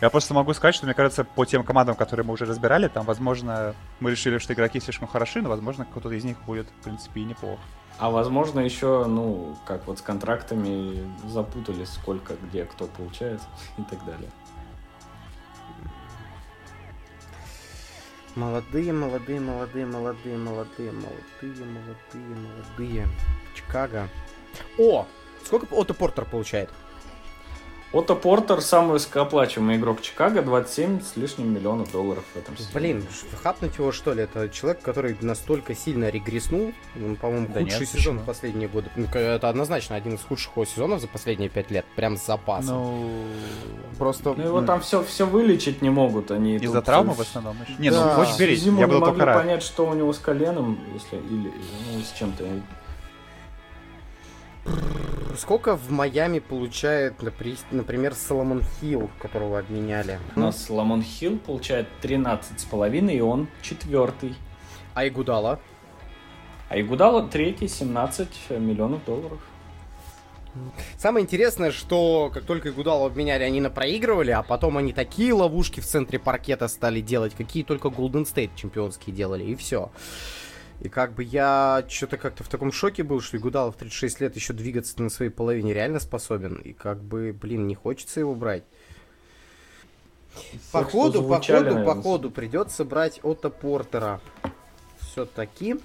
Я 0.00 0.10
просто 0.10 0.34
могу 0.34 0.52
сказать, 0.52 0.74
что, 0.74 0.84
мне 0.84 0.94
кажется, 0.94 1.24
по 1.24 1.46
тем 1.46 1.64
командам, 1.64 1.94
которые 1.94 2.26
мы 2.26 2.34
уже 2.34 2.44
разбирали, 2.44 2.88
там, 2.88 3.06
возможно, 3.06 3.74
мы 4.00 4.10
решили, 4.10 4.38
что 4.38 4.52
игроки 4.52 4.78
слишком 4.78 5.08
хороши, 5.08 5.40
но, 5.40 5.48
возможно, 5.48 5.86
кто-то 5.86 6.10
из 6.10 6.24
них 6.24 6.36
будет, 6.44 6.66
в 6.68 6.84
принципе, 6.84 7.20
и 7.20 7.24
неплох. 7.24 7.58
А 7.98 8.10
возможно 8.10 8.60
еще, 8.60 9.06
ну, 9.06 9.56
как 9.64 9.86
вот 9.86 9.98
с 9.98 10.02
контрактами 10.02 11.08
запутались, 11.26 11.88
сколько, 11.88 12.34
где, 12.34 12.64
кто 12.64 12.86
получает 12.86 13.40
и 13.78 13.82
так 13.82 14.04
далее. 14.04 14.28
Молодые, 18.36 18.92
молодые, 18.92 19.40
молодые, 19.40 19.86
молодые, 19.86 20.36
молодые, 20.36 20.92
молодые, 20.92 21.64
молодые, 21.64 22.36
молодые. 22.36 23.08
Чикаго. 23.54 24.10
О! 24.78 25.06
Сколько 25.42 25.72
Отто 25.72 25.94
Портер 25.94 26.26
получает? 26.26 26.68
Отто 27.92 28.14
Портер 28.16 28.60
самый 28.60 28.92
высокооплачиваемый 28.94 29.76
игрок 29.76 30.02
Чикаго, 30.02 30.42
27 30.42 31.00
с 31.00 31.16
лишним 31.16 31.54
миллионов 31.54 31.92
долларов 31.92 32.24
в 32.34 32.36
этом 32.36 32.56
сезоне. 32.56 32.74
Блин, 32.74 33.06
хапнуть 33.42 33.78
его 33.78 33.92
что 33.92 34.12
ли? 34.12 34.24
Это 34.24 34.48
человек, 34.48 34.82
который 34.82 35.16
настолько 35.20 35.74
сильно 35.74 36.10
регреснул. 36.10 36.72
Он, 36.96 37.14
по-моему, 37.16 37.46
Да 37.54 37.60
худший 37.60 37.78
нет, 37.80 37.88
сезон 37.88 37.98
почему? 38.16 38.18
в 38.18 38.24
последние 38.24 38.68
годы. 38.68 38.90
Ну, 38.96 39.06
это 39.06 39.48
однозначно 39.48 39.94
один 39.96 40.16
из 40.16 40.20
худших 40.20 40.52
его 40.56 40.64
сезонов 40.64 41.00
за 41.00 41.06
последние 41.06 41.48
пять 41.48 41.70
лет. 41.70 41.86
Прям 41.94 42.16
с 42.16 42.26
запасом. 42.26 42.74
Ну, 42.76 43.10
Просто... 43.98 44.34
Ну 44.36 44.42
его 44.44 44.62
там 44.62 44.80
все, 44.80 45.02
все 45.04 45.24
вылечить 45.24 45.80
не 45.80 45.88
могут 45.88 46.30
они. 46.32 46.56
из-за 46.56 46.78
тут 46.78 46.84
травмы 46.86 47.14
в 47.14 47.20
основном. 47.20 47.56
еще. 47.62 47.80
Не, 47.80 47.90
Да. 47.90 48.04
ну 48.16 48.24
хочешь 48.24 48.38
верить, 48.38 48.60
Зиму 48.60 48.80
я 48.80 48.88
был 48.88 48.98
могли 48.98 49.12
только 49.14 49.24
рад. 49.26 49.38
понять, 49.42 49.62
что 49.62 49.86
у 49.86 49.94
него 49.94 50.12
с 50.12 50.18
коленом, 50.18 50.78
если 50.92 51.16
или 51.16 51.52
ну, 51.94 52.00
с 52.02 52.12
чем-то. 52.18 52.44
Сколько 55.36 55.76
в 55.76 55.90
Майами 55.90 56.38
получает, 56.38 57.22
напри- 57.22 57.58
например, 57.70 58.14
Соломон 58.14 58.62
Хилл, 58.80 59.10
которого 59.20 59.58
обменяли? 59.58 60.18
У 60.34 60.40
нас 60.40 60.70
Соломон 60.70 61.02
Хилл 61.02 61.38
получает 61.38 61.88
13,5, 62.02 63.12
и 63.12 63.20
он 63.20 63.48
четвертый. 63.60 64.34
А 64.94 65.06
Игудала? 65.06 65.60
А 66.70 66.80
Игудала 66.80 67.28
третий, 67.28 67.68
17 67.68 68.28
миллионов 68.50 69.04
долларов. 69.04 69.38
Самое 70.96 71.22
интересное, 71.22 71.70
что 71.70 72.30
как 72.32 72.44
только 72.44 72.70
Игудала 72.70 73.06
обменяли, 73.06 73.42
они 73.44 73.60
напроигрывали, 73.60 74.30
а 74.30 74.42
потом 74.42 74.78
они 74.78 74.94
такие 74.94 75.34
ловушки 75.34 75.80
в 75.80 75.86
центре 75.86 76.18
паркета 76.18 76.66
стали 76.68 77.02
делать, 77.02 77.34
какие 77.34 77.62
только 77.62 77.88
Golden 77.88 78.24
State 78.24 78.50
чемпионские 78.56 79.14
делали, 79.14 79.44
и 79.44 79.54
все. 79.54 79.90
И 80.80 80.88
как 80.88 81.14
бы 81.14 81.22
я 81.22 81.84
что-то 81.88 82.18
как-то 82.18 82.44
в 82.44 82.48
таком 82.48 82.70
шоке 82.70 83.02
был, 83.02 83.20
что 83.20 83.36
Игудала 83.36 83.72
в 83.72 83.76
36 83.76 84.20
лет 84.20 84.36
еще 84.36 84.52
двигаться 84.52 85.00
на 85.02 85.08
своей 85.08 85.30
половине 85.30 85.72
реально 85.72 86.00
способен. 86.00 86.56
И 86.56 86.72
как 86.72 87.02
бы, 87.02 87.32
блин, 87.32 87.66
не 87.66 87.74
хочется 87.74 88.20
его 88.20 88.34
брать. 88.34 88.64
Походу, 90.70 91.22
звучали, 91.22 91.64
походу, 91.64 91.74
наверное, 91.74 91.94
походу 91.94 92.30
придется 92.30 92.84
брать 92.84 93.20
Отто 93.22 93.48
Портера. 93.48 94.20
Все-таки. 95.00 95.76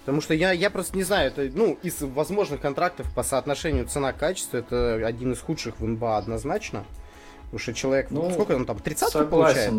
Потому 0.00 0.20
что 0.20 0.34
я, 0.34 0.52
я 0.52 0.68
просто 0.70 0.96
не 0.96 1.02
знаю, 1.02 1.28
это, 1.28 1.48
ну, 1.54 1.78
из 1.82 2.02
возможных 2.02 2.60
контрактов 2.60 3.06
по 3.14 3.22
соотношению 3.22 3.86
цена-качество, 3.86 4.58
это 4.58 4.96
один 5.06 5.32
из 5.32 5.40
худших 5.40 5.80
в 5.80 5.86
НБА 5.86 6.18
однозначно. 6.18 6.84
Потому 7.44 7.58
что 7.58 7.72
человек, 7.72 8.10
Ну, 8.10 8.30
сколько 8.30 8.52
он 8.52 8.66
там, 8.66 8.78
30 8.80 9.30
получает? 9.30 9.72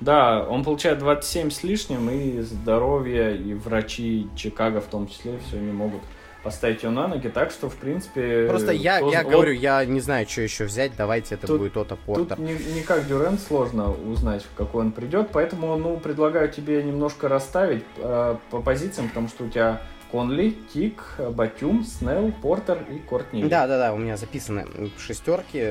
Да, 0.00 0.46
он 0.48 0.62
получает 0.64 0.98
27 0.98 1.50
с 1.50 1.62
лишним, 1.62 2.10
и 2.10 2.40
здоровье, 2.40 3.36
и 3.36 3.54
врачи 3.54 4.28
Чикаго 4.36 4.80
в 4.80 4.86
том 4.86 5.08
числе 5.08 5.38
все 5.46 5.58
не 5.58 5.72
могут 5.72 6.02
поставить 6.42 6.84
его 6.84 6.92
на 6.92 7.08
ноги, 7.08 7.26
так 7.26 7.50
что, 7.50 7.68
в 7.68 7.74
принципе... 7.74 8.46
Просто 8.48 8.70
я, 8.70 9.00
то- 9.00 9.10
я 9.10 9.24
вот 9.24 9.32
говорю, 9.32 9.52
я 9.52 9.84
не 9.84 9.98
знаю, 9.98 10.28
что 10.28 10.42
еще 10.42 10.64
взять, 10.66 10.92
давайте 10.96 11.34
это 11.34 11.48
Тут- 11.48 11.58
будет 11.58 11.76
Отто 11.76 11.96
Портер. 11.96 12.36
Тут 12.36 12.38
не, 12.38 12.52
не 12.72 12.82
как 12.82 13.08
Дюрент 13.08 13.40
сложно 13.40 13.90
узнать, 13.90 14.44
в 14.44 14.56
какой 14.56 14.82
он 14.82 14.92
придет, 14.92 15.30
поэтому, 15.32 15.76
ну, 15.76 15.96
предлагаю 15.96 16.48
тебе 16.48 16.84
немножко 16.84 17.26
расставить 17.28 17.82
э, 17.96 18.36
по 18.50 18.62
позициям, 18.62 19.08
потому 19.08 19.26
что 19.28 19.42
у 19.44 19.48
тебя 19.48 19.82
Конли, 20.16 20.56
Тик, 20.72 21.04
Батюм, 21.32 21.84
Снелл, 21.84 22.32
Портер 22.40 22.86
и 22.90 22.98
Кортни. 23.00 23.44
Да, 23.44 23.66
да, 23.66 23.76
да, 23.76 23.92
у 23.92 23.98
меня 23.98 24.16
записаны 24.16 24.66
шестерки. 24.96 25.62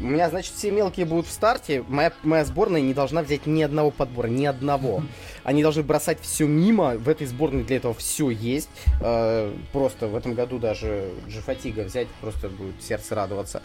У 0.00 0.06
меня, 0.06 0.30
значит, 0.30 0.54
все 0.54 0.70
мелкие 0.70 1.04
будут 1.04 1.26
в 1.26 1.30
старте. 1.30 1.84
Моя, 1.86 2.10
моя 2.22 2.46
сборная 2.46 2.80
не 2.80 2.94
должна 2.94 3.22
взять 3.22 3.44
ни 3.44 3.60
одного 3.60 3.90
подбора, 3.90 4.28
ни 4.28 4.46
одного. 4.46 5.02
Они 5.44 5.62
должны 5.62 5.82
бросать 5.82 6.18
все 6.22 6.46
мимо. 6.46 6.96
В 6.96 7.06
этой 7.06 7.26
сборной 7.26 7.64
для 7.64 7.76
этого 7.76 7.92
все 7.92 8.30
есть. 8.30 8.70
Э, 9.02 9.52
Просто 9.72 10.06
в 10.06 10.16
этом 10.16 10.32
году 10.32 10.58
даже 10.58 11.10
Джифатига 11.28 11.82
взять, 11.82 12.08
просто 12.22 12.48
будет 12.48 12.82
сердце 12.82 13.14
радоваться 13.14 13.62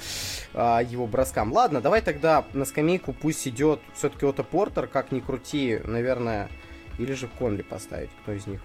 а, 0.54 0.82
его 0.84 1.08
броскам. 1.08 1.54
Ладно, 1.54 1.80
давай 1.80 2.02
тогда 2.02 2.44
на 2.52 2.66
скамейку 2.66 3.14
пусть 3.14 3.48
идет 3.48 3.80
все-таки 3.96 4.26
Отто 4.26 4.44
Портер, 4.44 4.88
как 4.88 5.14
ни 5.14 5.22
крути, 5.22 5.80
наверное, 5.86 6.50
или 6.98 7.14
же 7.14 7.30
Конли 7.40 7.62
поставить, 7.62 8.10
кто 8.24 8.34
из 8.34 8.46
них. 8.46 8.60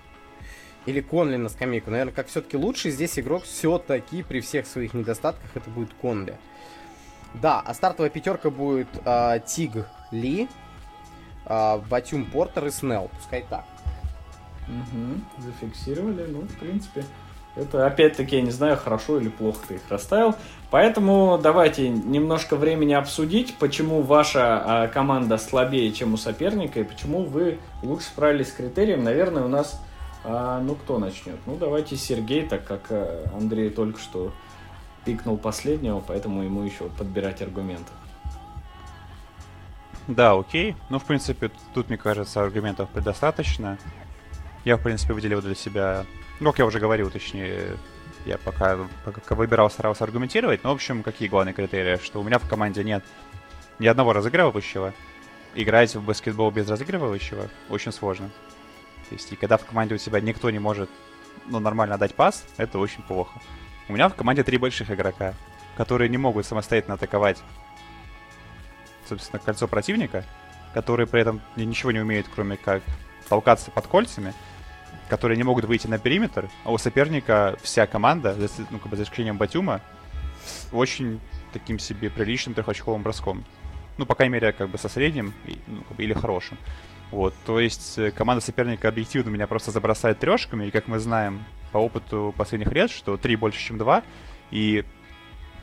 Или 0.86 1.00
Конли 1.00 1.36
на 1.36 1.48
скамейку. 1.48 1.90
Наверное, 1.90 2.14
как 2.14 2.28
все-таки 2.28 2.56
лучший 2.56 2.92
здесь 2.92 3.18
игрок 3.18 3.44
все-таки 3.44 4.22
при 4.22 4.40
всех 4.40 4.66
своих 4.66 4.94
недостатках 4.94 5.50
это 5.54 5.68
будет 5.70 5.92
Конли. 6.00 6.38
Да, 7.34 7.60
а 7.60 7.74
стартовая 7.74 8.10
пятерка 8.10 8.50
будет 8.50 8.88
а, 9.04 9.38
Тиг 9.40 9.72
Ли, 10.10 10.48
а, 11.44 11.78
Батюм 11.90 12.24
Портер 12.24 12.66
и 12.66 12.70
Снелл. 12.70 13.10
Пускай 13.16 13.44
так. 13.50 13.64
Мгм, 14.68 15.24
зафиксировали, 15.38 16.26
ну, 16.28 16.42
в 16.42 16.58
принципе. 16.58 17.04
Это, 17.56 17.86
опять-таки, 17.86 18.36
я 18.36 18.42
не 18.42 18.50
знаю, 18.50 18.76
хорошо 18.76 19.18
или 19.18 19.30
плохо 19.30 19.60
ты 19.68 19.74
их 19.74 19.80
расставил. 19.88 20.34
Поэтому 20.70 21.40
давайте 21.42 21.88
немножко 21.88 22.54
времени 22.54 22.92
обсудить, 22.92 23.56
почему 23.58 24.02
ваша 24.02 24.62
а, 24.62 24.88
команда 24.88 25.38
слабее, 25.38 25.90
чем 25.92 26.14
у 26.14 26.16
соперника, 26.18 26.80
и 26.80 26.84
почему 26.84 27.24
вы 27.24 27.58
лучше 27.82 28.06
справились 28.06 28.48
с 28.48 28.52
критерием. 28.52 29.04
Наверное, 29.04 29.42
у 29.42 29.48
нас, 29.48 29.80
а, 30.28 30.60
ну, 30.60 30.74
кто 30.74 30.98
начнет? 30.98 31.38
Ну, 31.46 31.56
давайте 31.56 31.96
Сергей, 31.96 32.42
так 32.42 32.64
как 32.64 32.86
а, 32.90 33.30
Андрей 33.36 33.70
только 33.70 34.00
что 34.00 34.32
пикнул 35.04 35.38
последнего, 35.38 36.00
поэтому 36.00 36.42
ему 36.42 36.62
еще 36.62 36.88
подбирать 36.98 37.40
аргументы. 37.42 37.92
Да, 40.08 40.34
окей. 40.34 40.76
Ну, 40.90 40.98
в 40.98 41.04
принципе, 41.04 41.50
тут, 41.74 41.88
мне 41.88 41.96
кажется, 41.96 42.42
аргументов 42.42 42.88
предостаточно. 42.90 43.78
Я, 44.64 44.76
в 44.76 44.82
принципе, 44.82 45.14
выделил 45.14 45.40
для 45.40 45.54
себя... 45.54 46.04
Ну, 46.40 46.50
как 46.50 46.58
я 46.58 46.66
уже 46.66 46.80
говорил, 46.80 47.08
точнее, 47.08 47.76
я 48.24 48.36
пока, 48.38 48.78
пока 49.04 49.34
выбирал, 49.36 49.70
старался 49.70 50.02
аргументировать. 50.02 50.64
Но, 50.64 50.70
в 50.70 50.74
общем, 50.74 51.04
какие 51.04 51.28
главные 51.28 51.54
критерии? 51.54 51.98
Что 52.02 52.20
у 52.20 52.24
меня 52.24 52.40
в 52.40 52.48
команде 52.48 52.82
нет 52.82 53.04
ни 53.78 53.86
одного 53.86 54.12
разыгрывающего. 54.12 54.92
Играть 55.54 55.94
в 55.94 56.04
баскетбол 56.04 56.50
без 56.50 56.68
разыгрывающего 56.68 57.48
очень 57.70 57.92
сложно. 57.92 58.30
То 59.08 59.14
есть, 59.14 59.32
и 59.32 59.36
когда 59.36 59.56
в 59.56 59.64
команде 59.64 59.94
у 59.94 59.98
тебя 59.98 60.20
никто 60.20 60.50
не 60.50 60.58
может 60.58 60.90
ну, 61.46 61.60
нормально 61.60 61.94
отдать 61.94 62.14
пас, 62.14 62.44
это 62.56 62.78
очень 62.78 63.02
плохо. 63.02 63.40
У 63.88 63.92
меня 63.92 64.08
в 64.08 64.14
команде 64.14 64.42
три 64.42 64.58
больших 64.58 64.90
игрока, 64.90 65.34
которые 65.76 66.08
не 66.08 66.18
могут 66.18 66.46
самостоятельно 66.46 66.94
атаковать 66.94 67.38
собственно, 69.08 69.38
кольцо 69.38 69.68
противника, 69.68 70.24
которые 70.74 71.06
при 71.06 71.20
этом 71.20 71.40
ни- 71.56 71.64
ничего 71.64 71.92
не 71.92 72.00
умеют, 72.00 72.26
кроме 72.34 72.56
как 72.56 72.82
толкаться 73.28 73.70
под 73.70 73.86
кольцами, 73.86 74.34
которые 75.08 75.36
не 75.36 75.44
могут 75.44 75.64
выйти 75.64 75.86
на 75.86 75.98
периметр, 75.98 76.48
а 76.64 76.72
у 76.72 76.78
соперника 76.78 77.56
вся 77.62 77.86
команда, 77.86 78.36
ну, 78.70 78.78
как 78.78 78.88
бы 78.88 78.96
за 78.96 79.04
исключением 79.04 79.38
Батюма, 79.38 79.80
с 80.44 80.68
очень 80.72 81.20
таким 81.52 81.78
себе 81.78 82.10
приличным 82.10 82.54
трехочковым 82.54 83.02
броском. 83.02 83.44
Ну, 83.98 84.06
по 84.06 84.14
крайней 84.14 84.34
мере, 84.34 84.52
как 84.52 84.68
бы 84.68 84.78
со 84.78 84.88
средним 84.88 85.32
ну, 85.66 85.82
как 85.82 85.96
бы, 85.96 86.02
или 86.02 86.12
хорошим. 86.12 86.58
Вот, 87.10 87.34
то 87.44 87.60
есть 87.60 87.98
э, 87.98 88.10
команда 88.10 88.44
соперника 88.44 88.88
объективно 88.88 89.30
меня 89.30 89.46
просто 89.46 89.70
забросает 89.70 90.18
трешками, 90.18 90.66
и 90.66 90.70
как 90.70 90.88
мы 90.88 90.98
знаем 90.98 91.44
по 91.72 91.78
опыту 91.78 92.34
последних 92.36 92.72
лет, 92.72 92.90
что 92.90 93.16
три 93.16 93.36
больше, 93.36 93.60
чем 93.60 93.78
два, 93.78 94.02
и 94.50 94.84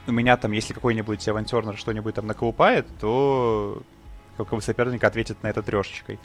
у 0.08 0.12
меня 0.12 0.38
там, 0.38 0.52
если 0.52 0.74
какой-нибудь 0.74 1.28
авантюрнер 1.28 1.78
что-нибудь 1.78 2.16
там 2.16 2.28
наколупает, 2.28 2.86
то 3.00 3.84
как 4.38 4.50
бы 4.50 4.62
соперник 4.62 5.04
ответит 5.04 5.42
на 5.44 5.48
это 5.48 5.62
трешечкой. 5.62 6.20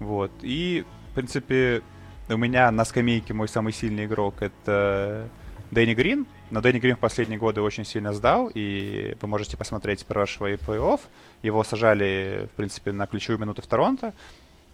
Вот. 0.00 0.32
И, 0.42 0.84
в 1.10 1.14
принципе, 1.14 1.82
у 2.28 2.36
меня 2.36 2.70
на 2.70 2.84
скамейке 2.84 3.34
мой 3.34 3.48
самый 3.48 3.72
сильный 3.72 4.06
игрок 4.06 4.42
это 4.42 5.28
Дэнни 5.70 5.94
Грин. 5.94 6.26
Но 6.50 6.60
Дэнни 6.60 6.80
Грин 6.80 6.96
в 6.96 6.98
последние 6.98 7.38
годы 7.38 7.62
очень 7.62 7.84
сильно 7.84 8.12
сдал, 8.12 8.50
и 8.52 9.16
вы 9.20 9.28
можете 9.28 9.56
посмотреть 9.56 10.04
прошлый 10.04 10.54
плей-офф. 10.54 11.00
Его 11.42 11.64
сажали, 11.64 12.48
в 12.52 12.56
принципе, 12.56 12.92
на 12.92 13.06
ключевую 13.06 13.40
минуту 13.40 13.62
в 13.62 13.66
Торонто. 13.66 14.12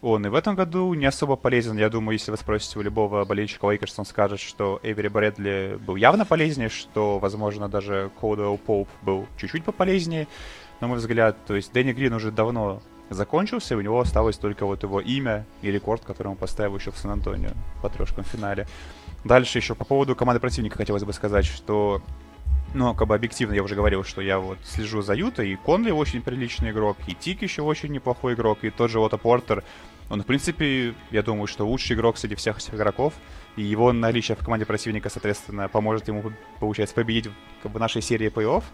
Он 0.00 0.24
и 0.24 0.28
в 0.28 0.34
этом 0.34 0.54
году 0.54 0.94
не 0.94 1.06
особо 1.06 1.34
полезен. 1.34 1.76
Я 1.76 1.90
думаю, 1.90 2.12
если 2.14 2.30
вы 2.30 2.36
спросите 2.36 2.78
у 2.78 2.82
любого 2.82 3.24
болельщика 3.24 3.66
Лейкерс, 3.66 3.98
он 3.98 4.04
скажет, 4.04 4.38
что 4.38 4.78
Эвери 4.84 5.08
Брэдли 5.08 5.78
был 5.84 5.96
явно 5.96 6.24
полезнее, 6.24 6.68
что, 6.68 7.18
возможно, 7.18 7.68
даже 7.68 8.10
Коудуэлл 8.20 8.58
Поуп 8.58 8.88
был 9.02 9.26
чуть-чуть 9.38 9.64
пополезнее, 9.64 10.28
на 10.80 10.86
мой 10.86 10.98
взгляд. 10.98 11.36
То 11.46 11.56
есть 11.56 11.72
Дэнни 11.72 11.92
Грин 11.92 12.12
уже 12.12 12.30
давно 12.30 12.80
закончился, 13.10 13.74
и 13.74 13.76
у 13.76 13.80
него 13.80 14.00
осталось 14.00 14.36
только 14.36 14.66
вот 14.66 14.84
его 14.84 15.00
имя 15.00 15.44
и 15.62 15.70
рекорд, 15.70 16.04
который 16.04 16.28
он 16.28 16.36
поставил 16.36 16.76
еще 16.76 16.92
в 16.92 16.98
Сан-Антонио 16.98 17.50
по 17.82 17.88
трешкам 17.88 18.22
в 18.22 18.28
финале. 18.28 18.68
Дальше 19.24 19.58
еще 19.58 19.74
по 19.74 19.84
поводу 19.84 20.14
команды 20.14 20.38
противника 20.38 20.76
хотелось 20.76 21.02
бы 21.02 21.12
сказать, 21.12 21.44
что 21.44 22.02
ну, 22.74 22.94
как 22.94 23.08
бы 23.08 23.14
объективно 23.14 23.54
я 23.54 23.62
уже 23.62 23.74
говорил, 23.74 24.04
что 24.04 24.20
я 24.20 24.38
вот 24.38 24.58
слежу 24.64 25.02
за 25.02 25.14
Ютой, 25.14 25.50
и 25.50 25.56
Конли 25.56 25.90
очень 25.90 26.22
приличный 26.22 26.70
игрок, 26.70 26.96
и 27.06 27.14
Тик 27.14 27.42
еще 27.42 27.62
очень 27.62 27.90
неплохой 27.90 28.34
игрок, 28.34 28.58
и 28.62 28.70
тот 28.70 28.90
же 28.90 29.00
Отто 29.00 29.16
Портер, 29.16 29.64
он, 30.10 30.22
в 30.22 30.26
принципе, 30.26 30.94
я 31.10 31.22
думаю, 31.22 31.46
что 31.46 31.66
лучший 31.66 31.94
игрок 31.94 32.16
среди 32.16 32.34
всех 32.34 32.58
этих 32.58 32.74
игроков, 32.74 33.12
и 33.56 33.62
его 33.62 33.92
наличие 33.92 34.36
в 34.36 34.44
команде 34.44 34.64
противника, 34.64 35.10
соответственно, 35.10 35.68
поможет 35.68 36.08
ему, 36.08 36.32
получается, 36.60 36.94
победить 36.94 37.30
в 37.62 37.78
нашей 37.78 38.00
серии 38.00 38.28
плей-офф. 38.28 38.64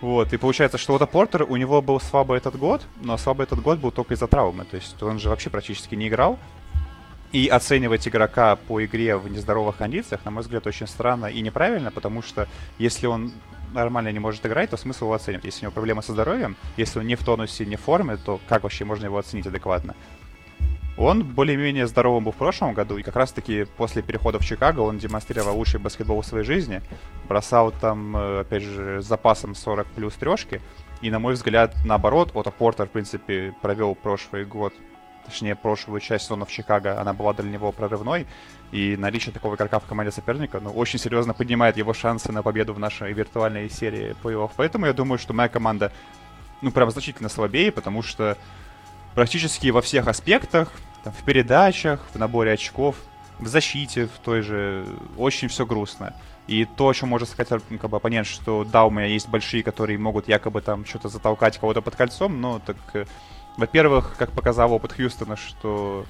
Вот, 0.00 0.32
и 0.32 0.36
получается, 0.36 0.76
что 0.76 0.94
Отто 0.94 1.06
Портер, 1.06 1.44
у 1.48 1.56
него 1.56 1.80
был 1.80 2.00
слабый 2.00 2.36
этот 2.36 2.56
год, 2.56 2.82
но 3.00 3.16
слабый 3.16 3.44
этот 3.44 3.62
год 3.62 3.78
был 3.78 3.92
только 3.92 4.14
из-за 4.14 4.26
травмы, 4.26 4.64
то 4.64 4.76
есть 4.76 5.02
он 5.02 5.18
же 5.18 5.30
вообще 5.30 5.48
практически 5.48 5.94
не 5.94 6.08
играл, 6.08 6.38
и 7.34 7.48
оценивать 7.48 8.06
игрока 8.06 8.54
по 8.54 8.84
игре 8.84 9.16
в 9.16 9.28
нездоровых 9.28 9.78
кондициях, 9.78 10.24
на 10.24 10.30
мой 10.30 10.42
взгляд, 10.44 10.68
очень 10.68 10.86
странно 10.86 11.26
и 11.26 11.40
неправильно, 11.40 11.90
потому 11.90 12.22
что 12.22 12.46
если 12.78 13.08
он 13.08 13.32
нормально 13.72 14.12
не 14.12 14.20
может 14.20 14.46
играть, 14.46 14.70
то 14.70 14.76
смысл 14.76 15.06
его 15.06 15.14
оценивать. 15.14 15.44
Если 15.44 15.62
у 15.62 15.62
него 15.64 15.72
проблемы 15.72 16.04
со 16.04 16.12
здоровьем, 16.12 16.56
если 16.76 17.00
он 17.00 17.08
не 17.08 17.16
в 17.16 17.24
тонусе, 17.24 17.66
не 17.66 17.74
в 17.74 17.80
форме, 17.80 18.18
то 18.18 18.40
как 18.48 18.62
вообще 18.62 18.84
можно 18.84 19.06
его 19.06 19.18
оценить 19.18 19.48
адекватно? 19.48 19.96
Он 20.96 21.24
более-менее 21.24 21.88
здоровым 21.88 22.22
был 22.22 22.30
в 22.30 22.36
прошлом 22.36 22.72
году, 22.72 22.98
и 22.98 23.02
как 23.02 23.16
раз-таки 23.16 23.64
после 23.64 24.02
перехода 24.02 24.38
в 24.38 24.44
Чикаго 24.44 24.78
он 24.78 24.98
демонстрировал 24.98 25.56
лучший 25.56 25.80
баскетбол 25.80 26.20
в 26.20 26.26
своей 26.26 26.44
жизни. 26.44 26.82
Бросал 27.28 27.72
там, 27.72 28.16
э, 28.16 28.40
опять 28.42 28.62
же, 28.62 29.02
с 29.02 29.06
запасом 29.06 29.56
40 29.56 29.88
плюс 29.88 30.14
трешки. 30.14 30.60
И, 31.00 31.10
на 31.10 31.18
мой 31.18 31.34
взгляд, 31.34 31.74
наоборот, 31.84 32.30
Отто 32.32 32.52
Портер, 32.52 32.86
в 32.86 32.90
принципе, 32.90 33.52
провел 33.60 33.96
прошлый 33.96 34.44
год, 34.44 34.72
точнее, 35.24 35.54
прошлую 35.54 36.00
часть 36.00 36.24
сезона 36.24 36.44
в 36.44 36.50
Чикаго, 36.50 37.00
она 37.00 37.12
была 37.12 37.32
для 37.32 37.50
него 37.50 37.72
прорывной. 37.72 38.26
И 38.72 38.96
наличие 38.96 39.32
такого 39.32 39.54
игрока 39.54 39.78
в 39.78 39.84
команде 39.84 40.12
соперника, 40.12 40.60
ну, 40.60 40.70
очень 40.70 40.98
серьезно 40.98 41.34
поднимает 41.34 41.76
его 41.76 41.92
шансы 41.92 42.32
на 42.32 42.42
победу 42.42 42.74
в 42.74 42.78
нашей 42.78 43.12
виртуальной 43.12 43.70
серии 43.70 44.16
плей-офф. 44.22 44.50
Поэтому 44.56 44.86
я 44.86 44.92
думаю, 44.92 45.18
что 45.18 45.32
моя 45.32 45.48
команда, 45.48 45.92
ну, 46.60 46.70
прям 46.70 46.90
значительно 46.90 47.28
слабее, 47.28 47.70
потому 47.70 48.02
что 48.02 48.36
практически 49.14 49.68
во 49.68 49.80
всех 49.80 50.08
аспектах, 50.08 50.72
там, 51.04 51.12
в 51.12 51.22
передачах, 51.24 52.00
в 52.12 52.18
наборе 52.18 52.52
очков, 52.52 52.96
в 53.38 53.46
защите, 53.46 54.06
в 54.06 54.18
той 54.24 54.42
же, 54.42 54.86
очень 55.16 55.48
все 55.48 55.66
грустно. 55.66 56.14
И 56.46 56.66
то, 56.66 56.88
о 56.88 56.94
чем 56.94 57.08
может 57.08 57.28
сказать 57.28 57.62
ну, 57.70 57.78
как 57.78 57.90
бы, 57.90 57.96
оппонент, 57.96 58.26
что 58.26 58.64
да, 58.64 58.84
у 58.84 58.90
меня 58.90 59.06
есть 59.06 59.28
большие, 59.28 59.62
которые 59.62 59.98
могут 59.98 60.28
якобы 60.28 60.60
там 60.60 60.84
что-то 60.84 61.08
затолкать 61.08 61.58
кого-то 61.58 61.80
под 61.80 61.96
кольцом, 61.96 62.40
но 62.40 62.58
так, 62.58 62.76
э, 62.92 63.06
во-первых, 63.56 64.16
как 64.18 64.32
показал 64.32 64.72
опыт 64.72 64.92
Хьюстона, 64.92 65.36
что 65.36 66.04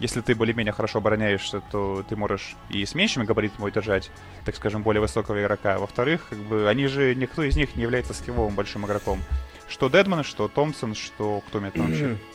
если 0.00 0.22
ты 0.22 0.34
более-менее 0.34 0.72
хорошо 0.72 0.98
обороняешься, 0.98 1.60
то 1.70 2.04
ты 2.08 2.16
можешь 2.16 2.56
и 2.70 2.84
с 2.84 2.94
меньшими 2.94 3.24
габаритами 3.24 3.66
удержать, 3.66 4.10
так 4.44 4.56
скажем, 4.56 4.82
более 4.82 5.00
высокого 5.00 5.40
игрока. 5.40 5.78
Во-вторых, 5.78 6.26
как 6.30 6.38
бы, 6.38 6.68
они 6.68 6.86
же, 6.86 7.14
никто 7.14 7.42
из 7.42 7.56
них 7.56 7.76
не 7.76 7.82
является 7.82 8.14
скилловым 8.14 8.54
большим 8.54 8.86
игроком. 8.86 9.20
Что 9.68 9.88
Дедман, 9.88 10.24
что 10.24 10.48
Томпсон, 10.48 10.94
что 10.94 11.42
кто 11.46 11.60
мне 11.60 11.70
там 11.70 11.86
вообще. 11.86 12.16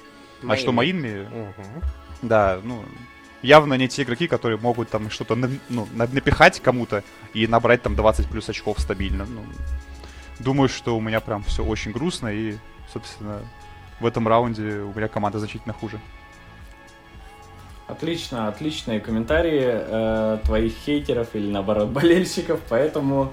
А 0.47 0.57
что 0.57 0.71
Маинми? 0.71 1.27
Да, 2.21 2.59
ну, 2.61 2.85
явно 3.41 3.73
не 3.75 3.87
те 3.87 4.03
игроки, 4.03 4.27
которые 4.27 4.59
могут 4.59 4.89
там 4.89 5.09
что-то 5.09 5.35
ну, 5.69 5.87
напихать 5.93 6.59
кому-то 6.59 7.03
и 7.33 7.47
набрать 7.47 7.81
там 7.81 7.95
20 7.95 8.27
плюс 8.27 8.47
очков 8.49 8.79
стабильно. 8.79 9.25
Ну, 9.25 9.43
думаю, 10.39 10.69
что 10.69 10.95
у 10.95 11.01
меня 11.01 11.19
прям 11.19 11.41
все 11.43 11.63
очень 11.63 11.93
грустно 11.93 12.27
и, 12.27 12.57
собственно, 12.91 13.41
в 13.99 14.05
этом 14.05 14.27
раунде 14.27 14.79
у 14.79 14.93
меня 14.93 15.07
команда 15.07 15.39
значительно 15.39 15.73
хуже. 15.73 15.99
Отлично, 17.87 18.47
отличные 18.47 18.99
комментарии 18.99 19.63
э, 19.63 20.39
твоих 20.43 20.73
хейтеров 20.73 21.35
или 21.35 21.51
наоборот 21.51 21.89
болельщиков, 21.91 22.59
поэтому, 22.67 23.31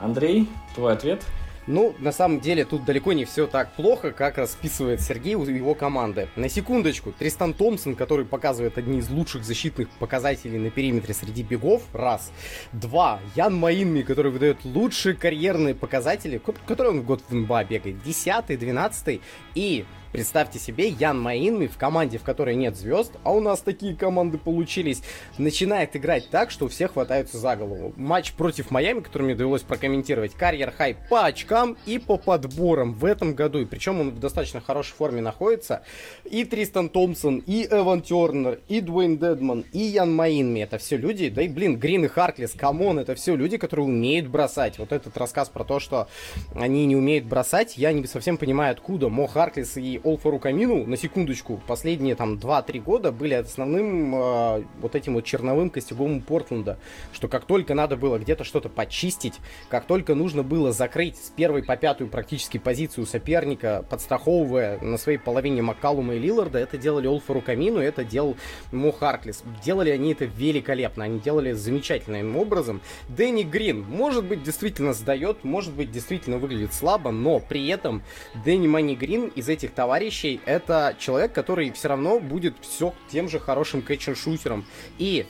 Андрей, 0.00 0.48
твой 0.74 0.94
ответ? 0.94 1.22
Ну, 1.68 1.94
на 2.00 2.10
самом 2.10 2.40
деле, 2.40 2.64
тут 2.64 2.84
далеко 2.84 3.12
не 3.12 3.24
все 3.24 3.46
так 3.46 3.72
плохо, 3.74 4.10
как 4.10 4.36
расписывает 4.36 5.00
Сергей 5.00 5.36
у 5.36 5.44
его 5.44 5.76
команды. 5.76 6.28
На 6.34 6.48
секундочку, 6.48 7.12
Тристан 7.16 7.54
Томпсон, 7.54 7.94
который 7.94 8.24
показывает 8.24 8.78
одни 8.78 8.98
из 8.98 9.08
лучших 9.08 9.44
защитных 9.44 9.88
показателей 9.90 10.58
на 10.58 10.70
периметре 10.70 11.14
среди 11.14 11.44
бегов, 11.44 11.82
раз. 11.92 12.32
Два, 12.72 13.20
Ян 13.36 13.54
Маинми, 13.54 14.02
который 14.02 14.32
выдает 14.32 14.64
лучшие 14.64 15.14
карьерные 15.14 15.76
показатели, 15.76 16.42
которые 16.66 16.94
он 16.94 17.00
в 17.02 17.04
год 17.04 17.22
в 17.28 17.32
НБА 17.32 17.62
бегает, 17.64 18.02
десятый, 18.02 18.56
двенадцатый, 18.56 19.20
и 19.54 19.84
Представьте 20.12 20.58
себе, 20.58 20.88
Ян 20.88 21.18
Маинми 21.18 21.66
в 21.66 21.78
команде, 21.78 22.18
в 22.18 22.22
которой 22.22 22.54
нет 22.54 22.76
звезд, 22.76 23.12
а 23.24 23.32
у 23.32 23.40
нас 23.40 23.60
такие 23.60 23.96
команды 23.96 24.36
получились, 24.36 25.02
начинает 25.38 25.96
играть 25.96 26.28
так, 26.30 26.50
что 26.50 26.66
у 26.66 26.68
всех 26.68 26.92
хватаются 26.92 27.38
за 27.38 27.56
голову. 27.56 27.94
Матч 27.96 28.34
против 28.34 28.70
Майами, 28.70 29.00
который 29.00 29.22
мне 29.22 29.34
довелось 29.34 29.62
прокомментировать, 29.62 30.34
career 30.34 30.70
high 30.76 30.96
по 31.08 31.24
очкам 31.24 31.78
и 31.86 31.98
по 31.98 32.18
подборам 32.18 32.92
в 32.92 33.06
этом 33.06 33.34
году. 33.34 33.60
И 33.60 33.64
причем 33.64 34.00
он 34.00 34.10
в 34.10 34.20
достаточно 34.20 34.60
хорошей 34.60 34.92
форме 34.92 35.22
находится. 35.22 35.82
И 36.24 36.44
Тристан 36.44 36.90
Томпсон, 36.90 37.38
и 37.46 37.66
Эван 37.70 38.02
Тернер, 38.02 38.60
и 38.68 38.82
Дуэйн 38.82 39.16
Дедман, 39.16 39.64
и 39.72 39.78
Ян 39.78 40.14
Маинми. 40.14 40.60
Это 40.60 40.76
все 40.76 40.98
люди, 40.98 41.30
да 41.30 41.40
и 41.40 41.48
блин, 41.48 41.78
Грин 41.78 42.04
и 42.04 42.08
Харклес, 42.08 42.52
come 42.52 42.78
on, 42.78 42.98
это 42.98 43.14
все 43.14 43.34
люди, 43.34 43.56
которые 43.56 43.86
умеют 43.86 44.28
бросать. 44.28 44.78
Вот 44.78 44.92
этот 44.92 45.16
рассказ 45.16 45.48
про 45.48 45.64
то, 45.64 45.80
что 45.80 46.08
они 46.54 46.84
не 46.84 46.96
умеют 46.96 47.24
бросать, 47.24 47.78
я 47.78 47.92
не 47.92 48.06
совсем 48.06 48.36
понимаю 48.36 48.72
откуда. 48.72 49.08
Мо 49.08 49.26
Харклес 49.26 49.78
и 49.78 50.01
Олфору 50.04 50.38
Камину, 50.38 50.86
на 50.86 50.96
секундочку, 50.96 51.60
последние 51.66 52.14
там 52.14 52.34
2-3 52.34 52.80
года 52.80 53.12
были 53.12 53.34
основным 53.34 54.14
э, 54.14 54.64
вот 54.80 54.94
этим 54.94 55.14
вот 55.14 55.24
черновым 55.24 55.70
костюмом 55.70 56.20
Портленда, 56.20 56.78
что 57.12 57.28
как 57.28 57.44
только 57.44 57.74
надо 57.74 57.96
было 57.96 58.18
где-то 58.18 58.44
что-то 58.44 58.68
почистить, 58.68 59.34
как 59.68 59.86
только 59.86 60.14
нужно 60.14 60.42
было 60.42 60.72
закрыть 60.72 61.16
с 61.16 61.30
первой 61.30 61.62
по 61.62 61.76
пятую 61.76 62.10
практически 62.10 62.58
позицию 62.58 63.06
соперника, 63.06 63.84
подстраховывая 63.88 64.80
на 64.80 64.98
своей 64.98 65.18
половине 65.18 65.62
Маккалума 65.62 66.14
и 66.14 66.18
Лиларда, 66.18 66.58
это 66.58 66.76
делали 66.76 67.06
Олфору 67.06 67.40
Камину, 67.40 67.80
это 67.80 68.04
делал 68.04 68.36
Мо 68.72 68.92
Харклес. 68.92 69.42
Делали 69.64 69.90
они 69.90 70.12
это 70.12 70.24
великолепно, 70.24 71.04
они 71.04 71.20
делали 71.20 71.52
замечательным 71.52 72.36
образом. 72.36 72.80
Дэнни 73.08 73.44
Грин, 73.44 73.82
может 73.82 74.24
быть, 74.24 74.42
действительно 74.42 74.92
сдает, 74.92 75.44
может 75.44 75.72
быть, 75.72 75.90
действительно 75.90 76.38
выглядит 76.38 76.74
слабо, 76.74 77.10
но 77.10 77.40
при 77.40 77.68
этом 77.68 78.02
Дэнни 78.44 78.66
Мани 78.66 78.96
Грин 78.96 79.28
из 79.28 79.48
этих 79.48 79.72
товарищей 79.72 79.91
товарищей, 79.92 80.40
это 80.46 80.96
человек, 80.98 81.34
который 81.34 81.70
все 81.72 81.88
равно 81.88 82.18
будет 82.18 82.54
все 82.62 82.94
тем 83.10 83.28
же 83.28 83.38
хорошим 83.38 83.82
кэтчер-шутером. 83.82 84.64
И 84.96 85.26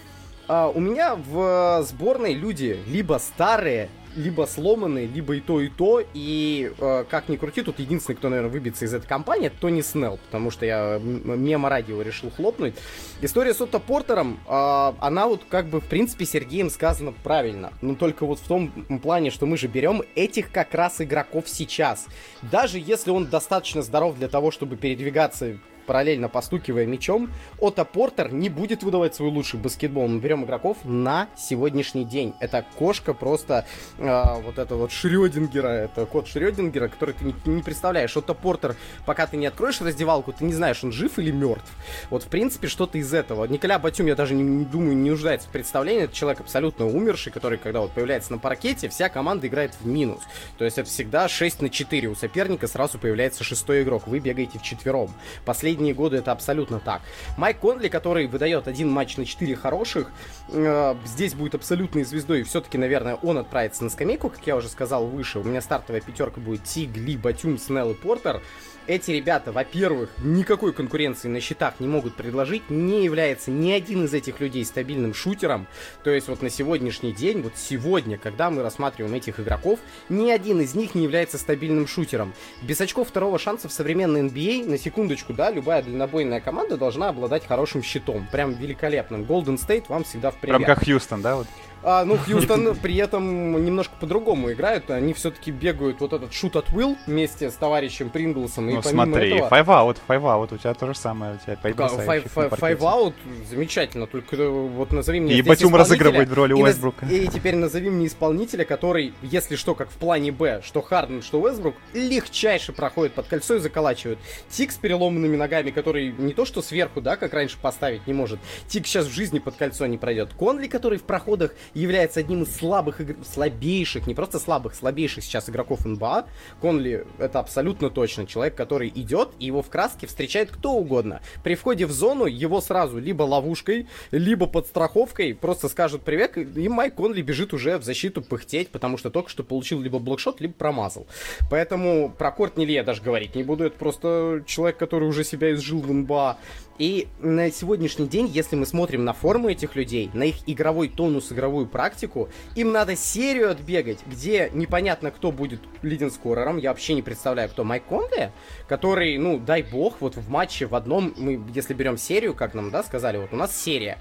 а, 0.47 0.69
у 0.69 0.79
меня 0.79 1.17
в 1.17 1.83
сборной 1.83 2.35
люди 2.35 2.79
либо 2.87 3.19
старые, 3.19 3.89
либо 4.17 4.47
сломанные, 4.47 5.07
либо 5.07 5.37
и 5.37 5.41
то, 5.41 5.61
и 5.61 5.69
то. 5.69 6.03
И 6.15 6.73
э, 6.79 7.05
как 7.09 7.29
ни 7.29 7.37
крути, 7.37 7.63
тут 7.63 7.79
единственный, 7.79 8.17
кто, 8.17 8.29
наверное, 8.29 8.51
выбьется 8.51 8.85
из 8.85 8.95
этой 8.95 9.07
компании, 9.07 9.47
это 9.47 9.57
Тони 9.61 9.81
Снелл, 9.81 10.19
потому 10.27 10.51
что 10.51 10.67
я 10.67 10.99
мимо 11.03 11.69
радио 11.69 12.01
решил 12.03 12.31
хлопнуть. 12.31 12.75
История 13.21 13.55
с 13.55 13.61
Отто 13.61 13.79
Портером, 13.79 14.41
э, 14.47 14.93
она 15.01 15.27
вот 15.27 15.43
как 15.49 15.67
бы, 15.67 15.81
в 15.81 15.87
принципе, 15.87 16.25
Сергеем 16.25 16.71
сказана 16.71 17.13
правильно. 17.23 17.73
Но 17.81 17.95
только 17.95 18.27
вот 18.27 18.39
в 18.39 18.47
том 18.47 18.71
плане, 19.03 19.31
что 19.31 19.47
мы 19.47 19.57
же 19.57 19.67
берем 19.67 20.03
этих 20.15 20.51
как 20.51 20.75
раз 20.75 21.01
игроков 21.01 21.49
сейчас. 21.49 22.07
Даже 22.43 22.79
если 22.79 23.11
он 23.11 23.27
достаточно 23.27 23.83
здоров 23.83 24.17
для 24.17 24.29
того, 24.29 24.51
чтобы 24.51 24.77
передвигаться 24.77 25.59
параллельно 25.87 26.29
постукивая 26.29 26.87
мячом, 26.87 27.31
Отто 27.59 27.85
Портер 27.85 28.33
не 28.33 28.49
будет 28.49 28.83
выдавать 28.83 29.15
свой 29.15 29.31
лучший 29.31 29.61
баскетбол. 29.61 30.09
Мы 30.09 30.21
берем 30.21 30.45
игроков 30.45 30.79
на 30.85 31.29
сегодняшний 31.37 32.05
день. 32.05 32.35
Это 32.41 32.65
кошка 32.77 33.15
просто 33.15 33.67
э, 33.99 34.23
вот 34.45 34.59
это 34.59 34.75
вот 34.77 34.93
Шрёдингера, 34.93 35.69
это 35.69 36.07
кот 36.07 36.27
Шрёдингера, 36.29 36.89
который 36.89 37.15
ты 37.15 37.25
не, 37.25 37.35
не 37.47 37.63
представляешь. 37.63 38.17
Отто 38.17 38.35
Портер, 38.35 38.77
пока 39.07 39.27
ты 39.27 39.37
не 39.37 39.47
откроешь 39.47 39.81
раздевалку, 39.81 40.33
ты 40.33 40.45
не 40.45 40.53
знаешь, 40.53 40.83
он 40.85 40.93
жив 40.93 41.19
или 41.19 41.31
мертв. 41.31 41.71
Вот, 42.11 42.25
в 42.25 42.29
принципе, 42.29 42.69
что-то 42.69 42.99
из 42.99 43.13
этого. 43.13 43.45
Николя 43.45 43.79
Батюм, 43.79 44.07
я 44.07 44.15
даже 44.15 44.35
не, 44.35 44.43
не 44.43 44.65
думаю, 44.65 44.97
не 44.97 45.11
нуждается 45.11 45.49
в 45.49 45.53
представлении. 45.53 46.05
Это 46.05 46.15
человек 46.15 46.41
абсолютно 46.41 46.87
умерший, 46.87 47.33
который, 47.33 47.59
когда 47.59 47.81
вот 47.81 47.93
появляется 47.93 48.33
на 48.33 48.39
паркете, 48.39 48.89
вся 48.89 49.09
команда 49.09 49.47
играет 49.47 49.75
в 49.81 49.87
минус. 49.87 50.21
То 50.59 50.65
есть 50.65 50.79
это 50.79 50.89
всегда 50.89 51.29
6 51.29 51.63
на 51.63 51.71
4. 51.71 52.09
У 52.09 52.15
соперника 52.15 52.67
сразу 52.67 52.99
появляется 52.99 53.45
шестой 53.45 53.83
игрок. 53.83 54.07
Вы 54.07 54.19
бегаете 54.19 54.59
в 54.59 54.63
четвером. 54.63 55.13
Последний 55.45 55.72
последние 55.73 55.95
годы 55.95 56.19
это 56.19 56.33
абсолютно 56.33 56.81
так. 56.81 57.01
Майк 57.39 57.59
Конли, 57.59 57.89
который 57.89 58.27
выдает 58.27 58.69
один 58.69 58.91
матч 58.91 59.17
на 59.17 59.25
4 59.25 59.57
хороших, 59.57 60.11
э, 60.49 60.95
здесь 61.07 61.33
будет 61.35 61.55
абсолютной 61.55 62.05
звездой, 62.05 62.41
и 62.41 62.43
все-таки, 62.43 62.77
наверное, 62.77 63.15
он 63.23 63.39
отправится 63.39 63.83
на 63.85 63.89
скамейку, 63.89 64.29
как 64.29 64.47
я 64.47 64.55
уже 64.57 64.69
сказал 64.69 65.07
выше. 65.07 65.39
У 65.39 65.45
меня 65.45 65.63
стартовая 65.63 66.03
пятерка 66.03 66.43
будет 66.43 66.65
Тиг, 66.65 66.95
Ли, 66.95 67.17
Батюм, 67.17 67.57
Снелл 67.57 67.93
и 67.93 67.95
Портер 67.95 68.43
эти 68.87 69.11
ребята, 69.11 69.53
во-первых, 69.53 70.11
никакой 70.19 70.73
конкуренции 70.73 71.29
на 71.29 71.41
счетах 71.41 71.81
не 71.81 71.87
могут 71.87 72.15
предложить, 72.15 72.71
не 72.71 73.05
является 73.05 73.51
ни 73.51 73.71
один 73.71 74.05
из 74.05 74.15
этих 74.15 74.41
людей 74.41 74.65
стабильным 74.65 75.15
шутером. 75.15 75.67
То 76.03 76.11
есть 76.11 76.29
вот 76.29 76.43
на 76.43 76.51
сегодняшний 76.51 77.13
день, 77.13 77.43
вот 77.43 77.53
сегодня, 77.57 78.19
когда 78.19 78.51
мы 78.51 78.63
рассматриваем 78.63 79.15
этих 79.15 79.41
игроков, 79.41 79.79
ни 80.09 80.31
один 80.31 80.61
из 80.61 80.75
них 80.75 80.95
не 80.95 81.05
является 81.05 81.39
стабильным 81.39 81.87
шутером. 81.87 82.35
Без 82.63 82.81
очков 82.81 83.09
второго 83.09 83.39
шанса 83.39 83.69
в 83.69 83.73
современной 83.73 84.23
NBA, 84.23 84.67
а, 84.67 84.71
на 84.71 84.79
секундочку, 84.79 85.33
да, 85.33 85.51
любая 85.51 85.83
дальнобойная 85.83 86.41
команда 86.41 86.77
должна 86.77 87.09
обладать 87.09 87.47
хорошим 87.47 87.83
щитом. 87.83 88.27
Прям 88.31 88.55
великолепным. 88.55 89.23
Golden 89.23 89.59
State 89.59 89.85
вам 89.89 90.05
всегда 90.05 90.31
в 90.31 90.37
привет. 90.37 90.59
Прям 90.59 90.65
как 90.65 90.85
Хьюстон, 90.85 91.23
да? 91.23 91.37
Вот? 91.37 91.47
А, 91.85 92.05
ну, 92.05 92.17
Хьюстон 92.17 92.77
при 92.77 92.97
этом 92.97 93.65
немножко 93.65 93.95
по-другому 93.99 94.53
играют. 94.53 94.91
Они 94.91 95.13
все-таки 95.15 95.51
бегают 95.51 96.01
вот 96.01 96.13
этот 96.13 96.33
шут 96.33 96.57
от 96.57 96.69
Will 96.69 96.97
вместе 97.07 97.51
с 97.51 97.55
товарищем 97.55 98.11
Принглсом. 98.11 98.67
Ну, 98.67 98.79
и 98.79 98.83
смотри, 98.83 99.35
этого... 99.35 99.49
five 99.49 99.67
out, 99.67 99.97
five 100.09 100.23
out, 100.23 100.55
у 100.55 100.59
тебя 100.59 100.75
то 100.75 100.87
же 100.87 100.95
самое. 100.95 101.35
У 101.35 101.39
тебя 101.39 101.57
5 101.57 101.77
да, 101.77 101.87
five, 101.87 102.31
five, 102.33 102.51
five 102.51 102.79
out, 102.79 103.15
замечательно. 103.49 104.07
Только 104.07 104.37
э, 104.37 104.49
вот 104.49 104.93
назови 104.93 105.21
мне 105.21 105.35
И 105.35 105.43
Батюм 105.43 105.75
разыгрывает 105.75 106.29
в 106.29 106.35
роли 106.35 106.53
Уэсбрука. 106.53 107.07
И, 107.07 107.25
и 107.25 107.29
теперь 107.29 107.57
назови 107.57 107.91
мне 107.91 108.07
исполнителя, 108.07 108.65
который, 108.65 109.13
если 109.23 109.57
что, 109.57 109.75
как 109.75 109.91
в 109.91 109.97
плане 109.97 110.31
Б, 110.31 110.61
что 110.65 110.83
Харден, 110.83 111.23
что 111.23 111.41
Уэсбрук, 111.41 111.75
легчайше 111.95 112.73
проходит 112.73 113.15
под 113.15 113.27
кольцо 113.27 113.57
и 113.57 113.59
заколачивает. 113.59 114.19
Тик 114.49 114.71
с 114.71 114.77
переломанными 114.77 115.37
ногами, 115.37 115.71
который 115.71 116.13
не 116.13 116.33
то 116.33 116.45
что 116.45 116.63
сверху, 116.63 117.01
да, 117.01 117.17
как 117.17 117.35
раньше 117.35 117.57
поставить 117.61 118.07
не 118.07 118.13
может. 118.13 118.39
Тик 118.69 118.87
сейчас 118.87 119.07
в 119.07 119.13
жизни 119.13 119.41
под 119.41 119.57
кольцо 119.57 119.87
не 119.87 119.99
пройдет. 119.99 120.33
Конли, 120.35 120.69
который 120.69 120.99
в 120.99 121.03
проходах 121.03 121.55
является 121.75 122.21
одним 122.21 122.43
из 122.43 122.55
слабых, 122.55 123.01
игр... 123.01 123.17
слабейших, 123.25 124.07
не 124.07 124.15
просто 124.15 124.39
слабых, 124.39 124.75
слабейших 124.75 125.25
сейчас 125.25 125.49
игроков 125.49 125.85
НБА. 125.85 126.27
Конли 126.61 127.07
это 127.19 127.41
абсолютно 127.41 127.91
точно 127.91 128.27
человек, 128.27 128.55
который 128.55 128.89
идет 128.95 129.31
и 129.39 129.47
его 129.47 129.63
в 129.63 129.71
краске 129.71 130.07
встречает 130.07 130.51
кто 130.51 130.73
угодно. 130.73 131.21
При 131.43 131.55
входе 131.55 131.87
в 131.87 131.93
зону 131.93 132.27
его 132.27 132.61
сразу 132.61 132.99
либо 132.99 133.23
ловушкой, 133.23 133.89
либо 134.11 134.47
под 134.47 134.67
страховкой 134.67 135.35
просто 135.35 135.69
скажут 135.69 136.03
привет, 136.03 136.37
и 136.37 136.69
Майк 136.69 136.95
Конли 136.95 137.23
бежит 137.23 137.53
уже 137.55 137.79
в 137.79 137.85
защиту 137.85 138.23
пыхтеть, 138.23 138.69
потому 138.69 138.99
что 138.99 139.11
только 139.11 139.31
что 139.31 139.43
получил 139.43 139.81
либо 139.81 139.99
блокшот, 139.99 140.41
либо 140.41 140.55
промазал. 140.55 141.07
Поэтому 141.51 142.15
про 142.17 142.31
Кортни 142.31 142.67
Ли 142.67 142.75
я 142.75 142.85
даже 142.85 143.03
говорить 143.03 143.35
не 143.35 143.43
буду, 143.43 143.65
это 143.65 143.79
просто 143.79 144.43
человек, 144.47 144.77
который 144.77 145.09
уже 145.09 145.25
себя 145.25 145.53
изжил 145.53 145.81
в 145.81 145.93
НБА. 145.93 146.39
И 146.79 147.09
на 147.21 147.51
сегодняшний 147.51 148.07
день, 148.07 148.27
если 148.27 148.57
мы 148.57 148.67
смотрим 148.67 149.05
на 149.05 149.13
форму 149.13 149.51
этих 149.51 149.77
людей, 149.77 150.11
на 150.15 150.25
их 150.25 150.37
игровой 150.47 150.89
тонус, 150.89 151.31
игровую 151.31 151.67
практику, 151.67 152.29
им 152.57 152.73
надо 152.73 152.97
серию 152.97 153.51
отбегать, 153.51 153.99
где 154.07 154.51
непонятно, 154.53 155.11
кто 155.11 155.33
будет 155.33 155.61
лидинг-скорером. 155.83 156.57
Я 156.57 156.71
вообще 156.71 156.95
не 156.95 157.03
представляю, 157.03 157.51
кто 157.51 157.65
Майк 157.65 157.85
Конли, 157.85 158.33
который, 158.69 159.19
ну, 159.19 159.39
дай 159.39 159.63
бог, 159.63 159.97
вот 160.01 160.17
в 160.17 160.29
матче 160.31 160.67
в 160.67 160.75
одном, 160.75 161.13
мы, 161.17 161.41
если 161.55 161.75
берем 161.75 161.99
серию, 161.99 162.35
как 162.35 162.55
нам, 162.55 162.71
да, 162.71 162.83
сказали, 162.83 163.19
вот 163.19 163.33
у 163.33 163.37
нас 163.37 163.55
серия. 163.57 163.99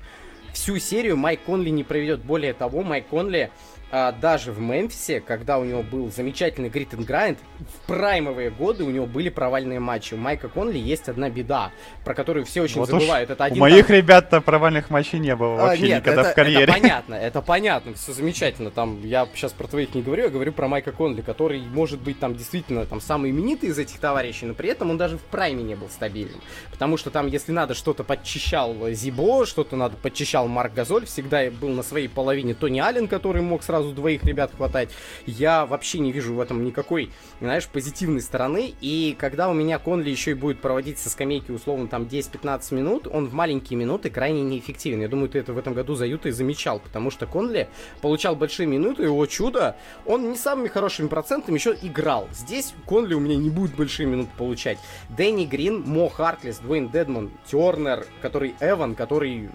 Всю 0.54 0.80
серию 0.80 1.18
Майк 1.18 1.42
Конли 1.46 1.70
не 1.70 1.84
проведет. 1.84 2.24
Более 2.24 2.54
того, 2.54 2.84
Майк 2.84 3.08
Конли 3.08 3.52
а, 3.92 4.14
даже 4.14 4.52
в 4.52 4.60
Мемфисе, 4.60 5.20
когда 5.20 5.60
у 5.60 5.66
него 5.66 5.84
был 5.84 6.10
замечательный 6.10 6.70
грит 6.70 6.94
and 6.94 7.06
grind, 7.06 7.38
в 7.60 7.88
праймовые 7.88 8.50
годы 8.50 8.86
у 8.86 8.89
него 8.89 9.06
были 9.06 9.28
провальные 9.30 9.80
матчи. 9.80 10.14
У 10.14 10.18
Майка 10.18 10.48
Конли 10.48 10.78
есть 10.78 11.10
одна 11.10 11.30
беда, 11.30 11.72
про 12.06 12.14
которую 12.14 12.46
все 12.46 12.62
очень 12.62 12.78
вот 12.78 12.89
забывают. 12.89 13.30
Это 13.30 13.44
один 13.44 13.58
у 13.58 13.62
моих 13.62 13.88
там... 13.88 13.96
ребят-то 13.98 14.39
провальных 14.39 14.89
матчей 14.89 15.20
не 15.20 15.36
было 15.36 15.56
а, 15.56 15.66
вообще 15.68 15.84
а, 15.84 15.88
нет, 15.88 16.02
никогда 16.02 16.22
это, 16.22 16.32
в 16.32 16.36
карьере. 16.36 16.64
Это 16.64 16.72
понятно, 16.72 17.16
это 17.16 17.42
понятно, 17.42 17.94
все 17.96 18.14
замечательно. 18.14 18.72
Там 18.72 19.04
я 19.04 19.28
сейчас 19.36 19.52
про 19.52 19.68
твоих 19.68 19.94
не 19.94 20.02
говорю, 20.02 20.24
я 20.24 20.30
говорю 20.30 20.54
про 20.54 20.70
Майка 20.70 20.94
Конли, 20.94 21.22
который 21.22 21.62
может 21.62 22.00
быть 22.00 22.18
там 22.20 22.36
действительно 22.36 22.86
там 22.86 23.02
самый 23.02 23.32
именитый 23.32 23.70
из 23.70 23.78
этих 23.78 24.00
товарищей, 24.00 24.46
но 24.46 24.54
при 24.54 24.70
этом 24.70 24.89
он 24.89 24.98
даже 24.98 25.18
в 25.18 25.22
прайме 25.24 25.64
не 25.64 25.76
был 25.76 25.89
стабильным. 25.89 26.39
Потому 26.72 26.96
что 26.96 27.12
там, 27.12 27.28
если 27.28 27.52
надо, 27.52 27.74
что-то 27.74 28.06
подчищал 28.06 28.76
Зибо, 28.92 29.46
что-то 29.46 29.76
надо 29.76 29.98
подчищал 29.98 30.48
Марк 30.48 30.74
Газоль, 30.74 31.06
всегда 31.06 31.52
был 31.52 31.70
на 31.70 31.84
своей 31.84 32.08
половине 32.08 32.54
Тони 32.54 32.80
Аллен, 32.80 33.08
который 33.08 33.42
мог 33.42 33.64
сразу 33.64 33.81
сразу 33.82 33.96
двоих 33.96 34.24
ребят 34.24 34.52
хватать. 34.56 34.90
Я 35.26 35.66
вообще 35.66 36.00
не 36.00 36.12
вижу 36.12 36.34
в 36.34 36.40
этом 36.40 36.64
никакой, 36.64 37.12
знаешь, 37.40 37.68
позитивной 37.68 38.22
стороны. 38.22 38.74
И 38.82 39.16
когда 39.18 39.50
у 39.50 39.54
меня 39.54 39.80
Конли 39.80 40.10
еще 40.10 40.32
и 40.32 40.36
будет 40.36 40.60
проводить 40.62 41.00
со 41.00 41.10
скамейки 41.10 41.52
условно 41.52 41.88
там 41.88 42.04
10-15 42.04 42.76
минут, 42.76 43.08
он 43.08 43.28
в 43.28 43.34
маленькие 43.34 43.78
минуты 43.78 44.10
крайне 44.10 44.44
неэффективен. 44.44 45.02
Я 45.02 45.08
думаю, 45.08 45.30
ты 45.30 45.40
это 45.40 45.54
в 45.54 45.58
этом 45.58 45.74
году 45.74 45.96
за 45.96 46.06
Ютой 46.06 46.32
замечал, 46.32 46.80
потому 46.80 47.12
что 47.12 47.26
Конли 47.26 47.70
получал 48.02 48.36
большие 48.36 48.68
минуты, 48.68 49.04
и, 49.04 49.08
о 49.08 49.26
чудо, 49.26 49.76
он 50.06 50.30
не 50.30 50.38
самыми 50.38 50.68
хорошими 50.68 51.08
процентами 51.08 51.56
еще 51.56 51.76
играл. 51.82 52.28
Здесь 52.32 52.74
Конли 52.86 53.14
у 53.14 53.20
меня 53.20 53.36
не 53.36 53.50
будет 53.50 53.76
большие 53.76 54.08
минуты 54.08 54.30
получать. 54.38 54.78
Дэнни 55.10 55.46
Грин, 55.46 55.82
Мо 55.82 56.10
Харклес, 56.10 56.60
Дуэйн 56.60 56.90
Дедмон, 56.90 57.32
Тернер, 57.50 58.06
который 58.22 58.54
Эван, 58.60 58.96
который 58.96 59.50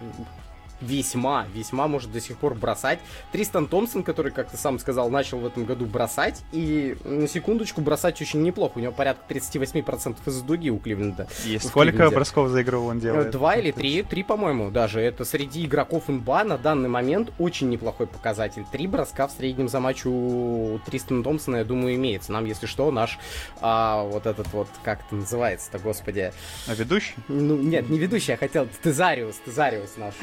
весьма, 0.81 1.47
весьма 1.55 1.89
может 1.89 2.12
до 2.12 2.20
сих 2.20 2.37
пор 2.39 2.55
бросать. 2.55 2.99
Тристан 3.33 3.66
Томпсон, 3.66 4.03
который, 4.03 4.33
как 4.33 4.51
ты 4.51 4.57
сам 4.57 4.79
сказал, 4.79 5.11
начал 5.11 5.39
в 5.39 5.47
этом 5.47 5.64
году 5.64 5.87
бросать, 5.87 6.43
и 6.53 6.97
на 7.05 7.29
секундочку 7.29 7.81
бросать 7.81 8.20
очень 8.20 8.43
неплохо. 8.43 8.72
У 8.77 8.81
него 8.81 8.93
порядка 8.93 9.22
38% 9.33 10.16
из 10.27 10.43
дуги 10.43 10.70
у 10.70 10.79
Кливленда. 10.79 11.29
И 11.45 11.59
сколько 11.59 11.93
Кливленде. 11.93 12.14
бросков 12.14 12.49
за 12.49 12.62
игру 12.62 12.85
он 12.85 13.01
делает? 13.01 13.31
Два 13.31 13.57
или 13.57 13.70
три, 13.70 14.03
три, 14.03 14.22
по-моему, 14.22 14.70
даже. 14.70 15.01
Это 15.01 15.24
среди 15.24 15.64
игроков 15.66 16.09
НБА 16.09 16.45
на 16.45 16.59
данный 16.59 16.89
момент 16.89 17.33
очень 17.39 17.68
неплохой 17.68 18.07
показатель. 18.07 18.64
Три 18.70 18.87
броска 18.87 19.27
в 19.27 19.33
среднем 19.33 19.68
за 19.68 19.81
матч 19.81 20.05
у 20.07 20.81
Тристана 20.87 21.22
Томпсона, 21.22 21.57
я 21.57 21.64
думаю, 21.64 21.95
имеется. 21.95 22.33
Нам, 22.33 22.45
если 22.45 22.66
что, 22.66 22.91
наш 22.91 23.18
а, 23.61 24.03
вот 24.05 24.27
этот 24.27 24.53
вот, 24.53 24.68
как 24.83 25.01
это 25.07 25.16
называется-то, 25.16 25.79
господи? 25.79 26.33
А 26.66 26.74
ведущий? 26.74 27.14
Ну, 27.29 27.57
нет, 27.57 27.89
не 27.89 27.99
ведущий, 27.99 28.33
я 28.33 28.37
хотел 28.37 28.68
Тезариус, 28.83 29.37
Тезариус 29.45 29.97
наш. 29.97 30.14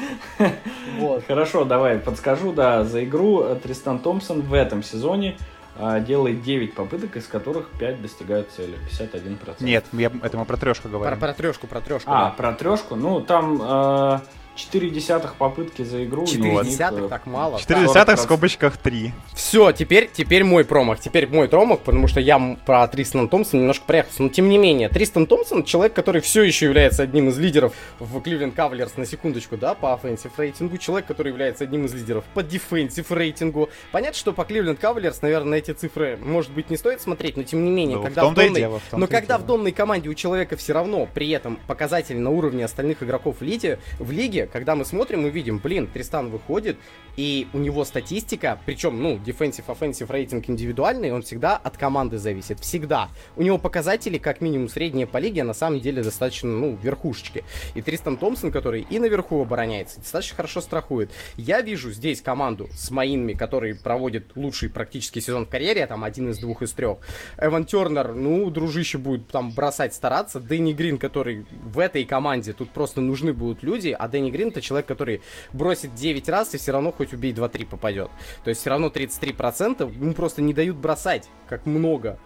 Вот. 0.98 1.24
Хорошо, 1.26 1.64
давай 1.64 1.98
подскажу, 1.98 2.52
да, 2.52 2.84
за 2.84 3.04
игру 3.04 3.44
Тристан 3.62 3.98
Томпсон 3.98 4.42
в 4.42 4.54
этом 4.54 4.82
сезоне 4.82 5.36
а, 5.76 5.98
делает 5.98 6.42
9 6.42 6.74
попыток, 6.74 7.16
из 7.16 7.26
которых 7.26 7.68
5 7.78 8.00
достигают 8.00 8.50
цели, 8.50 8.78
51%. 8.90 9.56
Нет, 9.60 9.84
я, 9.92 10.12
это 10.22 10.38
мы 10.38 10.44
про 10.44 10.56
трешку 10.56 10.88
говорим. 10.88 11.18
Про, 11.18 11.28
про 11.28 11.34
трешку, 11.34 11.66
про 11.66 11.80
трешку. 11.80 12.10
А, 12.12 12.26
да. 12.26 12.30
про 12.30 12.52
трешку, 12.52 12.94
ну 12.94 13.20
там... 13.20 13.60
Э, 13.60 14.20
4 14.56 14.90
десятых 14.90 15.34
попытки 15.34 15.82
за 15.82 16.04
игру. 16.04 16.26
4 16.26 16.64
десятых, 16.64 17.08
так 17.08 17.26
мало. 17.26 17.58
4 17.58 17.86
десятых 17.86 18.18
в 18.18 18.22
скобочках 18.22 18.76
3. 18.76 19.12
Все, 19.34 19.72
теперь, 19.72 20.08
теперь 20.12 20.44
мой 20.44 20.64
промах. 20.64 21.00
Теперь 21.00 21.26
мой 21.26 21.48
промах, 21.48 21.80
потому 21.80 22.06
что 22.06 22.20
я 22.20 22.56
про 22.64 22.86
Тристана 22.88 23.28
Томпсона 23.28 23.60
немножко 23.60 23.84
проехался. 23.84 24.22
Но 24.22 24.28
тем 24.28 24.48
не 24.48 24.58
менее, 24.58 24.88
Тристан 24.88 25.26
Томпсон 25.26 25.64
человек, 25.64 25.94
который 25.94 26.20
все 26.20 26.42
еще 26.42 26.66
является 26.66 27.02
одним 27.02 27.28
из 27.28 27.38
лидеров 27.38 27.72
в 27.98 28.20
Кливленд 28.20 28.54
Кавалерс, 28.54 28.96
на 28.96 29.06
секундочку, 29.06 29.56
да, 29.56 29.74
по 29.74 29.86
offensive 29.86 30.30
рейтингу. 30.36 30.78
Человек, 30.78 31.06
который 31.06 31.28
является 31.28 31.64
одним 31.64 31.86
из 31.86 31.94
лидеров 31.94 32.24
по 32.34 32.40
defensive 32.40 33.06
рейтингу. 33.12 33.70
Понятно, 33.90 34.18
что 34.18 34.32
по 34.32 34.44
Кливленд 34.44 34.78
Кавалерс, 34.78 35.22
наверное, 35.22 35.50
на 35.50 35.54
эти 35.56 35.72
цифры, 35.72 36.16
может 36.20 36.52
быть, 36.52 36.70
не 36.70 36.76
стоит 36.76 37.00
смотреть, 37.00 37.36
но 37.36 37.42
тем 37.42 37.64
не 37.64 37.70
менее, 37.70 37.96
ну, 37.96 38.04
когда 38.04 38.24
в, 38.24 38.30
в 38.30 38.34
донной, 38.34 38.60
дело, 38.60 38.80
в 38.90 38.96
но 38.96 39.06
когда 39.06 39.38
в 39.38 39.46
донной 39.46 39.72
команде 39.72 40.08
у 40.08 40.14
человека 40.14 40.56
все 40.56 40.72
равно 40.72 41.08
при 41.12 41.30
этом 41.30 41.58
показатели 41.66 42.18
на 42.18 42.30
уровне 42.30 42.64
остальных 42.64 43.02
игроков 43.02 43.36
в 43.40 43.42
лиге, 43.42 43.78
в 43.98 44.10
лиге, 44.10 44.43
когда 44.46 44.74
мы 44.74 44.84
смотрим 44.84 45.22
мы 45.22 45.30
видим, 45.30 45.58
блин, 45.58 45.86
Тристан 45.86 46.30
выходит, 46.30 46.76
и 47.16 47.46
у 47.52 47.58
него 47.58 47.84
статистика, 47.84 48.58
причем, 48.66 49.00
ну, 49.00 49.16
defensive, 49.16 49.64
offensive 49.68 50.10
рейтинг 50.10 50.48
индивидуальный, 50.48 51.12
он 51.12 51.22
всегда 51.22 51.56
от 51.56 51.76
команды 51.76 52.18
зависит, 52.18 52.60
всегда. 52.60 53.08
У 53.36 53.42
него 53.42 53.58
показатели, 53.58 54.18
как 54.18 54.40
минимум, 54.40 54.68
средние 54.68 55.06
по 55.06 55.18
лиге, 55.18 55.42
а 55.42 55.44
на 55.44 55.54
самом 55.54 55.80
деле 55.80 56.02
достаточно, 56.02 56.50
ну, 56.50 56.76
верхушечки. 56.82 57.44
И 57.74 57.82
Тристан 57.82 58.16
Томпсон, 58.16 58.50
который 58.50 58.86
и 58.88 58.98
наверху 58.98 59.42
обороняется, 59.42 60.00
достаточно 60.00 60.36
хорошо 60.36 60.60
страхует. 60.60 61.10
Я 61.36 61.60
вижу 61.60 61.92
здесь 61.92 62.20
команду 62.20 62.68
с 62.72 62.90
Маинами, 62.90 63.32
который 63.32 63.74
проводит 63.74 64.32
лучший 64.34 64.68
практически 64.68 65.20
сезон 65.20 65.46
в 65.46 65.48
карьере, 65.48 65.86
там 65.86 66.04
один 66.04 66.30
из 66.30 66.38
двух 66.38 66.62
из 66.62 66.72
трех. 66.72 66.98
Эван 67.38 67.64
Тернер, 67.64 68.14
ну, 68.14 68.50
дружище 68.50 68.98
будет 68.98 69.28
там 69.28 69.52
бросать, 69.52 69.94
стараться. 69.94 70.40
Дэнни 70.40 70.72
Грин, 70.72 70.98
который 70.98 71.46
в 71.50 71.78
этой 71.78 72.04
команде, 72.04 72.52
тут 72.52 72.70
просто 72.70 73.00
нужны 73.00 73.32
будут 73.32 73.62
люди, 73.62 73.94
а 73.96 74.08
Дэнни 74.08 74.30
Грин 74.34 74.48
это 74.48 74.60
человек, 74.60 74.86
который 74.86 75.22
бросит 75.52 75.94
9 75.94 76.28
раз 76.28 76.54
и 76.54 76.58
все 76.58 76.72
равно 76.72 76.92
хоть 76.92 77.12
убей 77.12 77.32
2-3 77.32 77.66
попадет. 77.66 78.10
То 78.42 78.50
есть 78.50 78.60
все 78.60 78.70
равно 78.70 78.88
33% 78.88 79.92
ему 79.94 80.12
просто 80.12 80.42
не 80.42 80.52
дают 80.52 80.76
бросать, 80.76 81.28
как 81.48 81.66
много. 81.66 82.18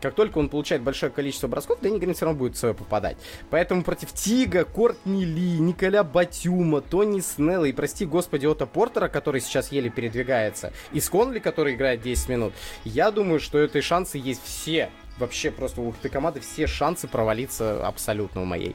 Как 0.00 0.14
только 0.14 0.38
он 0.38 0.48
получает 0.48 0.82
большое 0.82 1.12
количество 1.12 1.46
бросков, 1.46 1.80
Дэнни 1.80 1.98
Грин 1.98 2.14
все 2.14 2.24
равно 2.24 2.38
будет 2.38 2.56
свое 2.56 2.74
попадать. 2.74 3.18
Поэтому 3.50 3.82
против 3.82 4.12
Тига, 4.12 4.64
Кортни 4.64 5.24
Ли, 5.24 5.58
Николя 5.58 6.04
Батюма, 6.04 6.80
Тони 6.80 7.20
Снелла 7.20 7.66
и, 7.66 7.72
прости 7.72 8.06
господи, 8.06 8.46
Ота 8.46 8.66
Портера, 8.66 9.08
который 9.08 9.40
сейчас 9.40 9.72
еле 9.72 9.90
передвигается, 9.90 10.72
и 10.92 11.00
Сконли, 11.00 11.38
который 11.38 11.74
играет 11.74 12.00
10 12.00 12.28
минут, 12.30 12.54
я 12.84 13.10
думаю, 13.10 13.40
что 13.40 13.58
этой 13.58 13.82
шансы 13.82 14.16
есть 14.16 14.42
все. 14.42 14.90
Вообще 15.18 15.50
просто 15.50 15.82
у 15.82 15.90
этой 15.90 16.10
команды 16.10 16.40
все 16.40 16.66
шансы 16.66 17.06
провалиться 17.06 17.86
абсолютно 17.86 18.40
у 18.40 18.46
моей. 18.46 18.74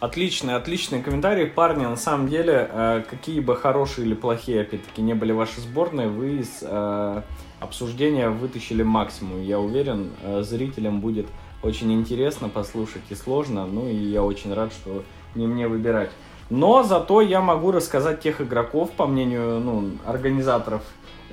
Отличные, 0.00 0.54
отличные 0.54 1.02
комментарии. 1.02 1.44
Парни, 1.44 1.84
на 1.84 1.96
самом 1.96 2.28
деле, 2.28 2.70
э, 2.72 3.02
какие 3.10 3.40
бы 3.40 3.56
хорошие 3.56 4.06
или 4.06 4.14
плохие, 4.14 4.60
опять-таки, 4.60 5.02
не 5.02 5.14
были 5.14 5.32
ваши 5.32 5.60
сборные, 5.60 6.06
вы 6.06 6.38
из 6.38 6.58
э, 6.62 7.22
обсуждения 7.58 8.28
вытащили 8.28 8.84
максимум. 8.84 9.42
Я 9.42 9.58
уверен, 9.58 10.12
э, 10.22 10.42
зрителям 10.42 11.00
будет 11.00 11.26
очень 11.64 11.92
интересно 11.92 12.48
послушать 12.48 13.02
и 13.10 13.16
сложно. 13.16 13.66
Ну 13.66 13.88
и 13.88 13.94
я 13.96 14.22
очень 14.22 14.54
рад, 14.54 14.72
что 14.72 15.02
не 15.34 15.48
мне 15.48 15.66
выбирать. 15.66 16.10
Но 16.48 16.84
зато 16.84 17.20
я 17.20 17.40
могу 17.40 17.72
рассказать 17.72 18.20
тех 18.20 18.40
игроков, 18.40 18.92
по 18.92 19.08
мнению 19.08 19.58
ну, 19.58 19.90
организаторов 20.06 20.82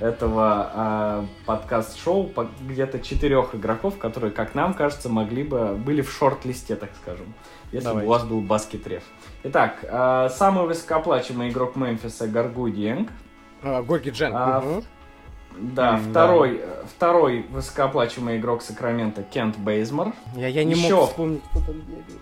этого 0.00 0.70
э, 0.74 1.24
подкаст-шоу, 1.46 2.32
где-то 2.68 2.98
четырех 2.98 3.54
игроков, 3.54 3.96
которые, 3.96 4.32
как 4.32 4.56
нам 4.56 4.74
кажется, 4.74 5.08
могли 5.08 5.44
бы 5.44 5.76
были 5.76 6.02
в 6.02 6.10
шорт-листе, 6.10 6.74
так 6.74 6.90
скажем 7.00 7.32
если 7.72 7.84
Давайте. 7.84 8.06
бы 8.06 8.06
у 8.06 8.18
вас 8.18 8.24
был 8.24 8.40
баскет-реф. 8.40 9.02
Итак, 9.44 9.78
э, 9.82 10.28
самый 10.30 10.66
высокооплачиваемый 10.66 11.50
игрок 11.50 11.76
Мемфиса 11.76 12.26
Гаргу 12.26 12.68
Диенг. 12.68 13.10
А, 13.62 13.82
Горги 13.82 14.10
Джен. 14.10 14.32
А, 14.34 14.58
угу. 14.58 14.84
Да, 15.58 15.96
mm, 15.96 16.10
второй, 16.10 16.58
да. 16.58 16.66
второй 16.86 17.46
высокооплачиваемый 17.50 18.38
игрок 18.38 18.62
Сакрамента 18.62 19.22
Кент 19.22 19.56
Бейзмор. 19.56 20.12
Я, 20.34 20.48
я 20.48 20.64
не 20.64 20.74
Еще 20.74 20.94
мог 20.94 21.08
вспомнить, 21.08 21.42
кто 21.50 21.60
там 21.60 21.76
бегает. 21.80 22.20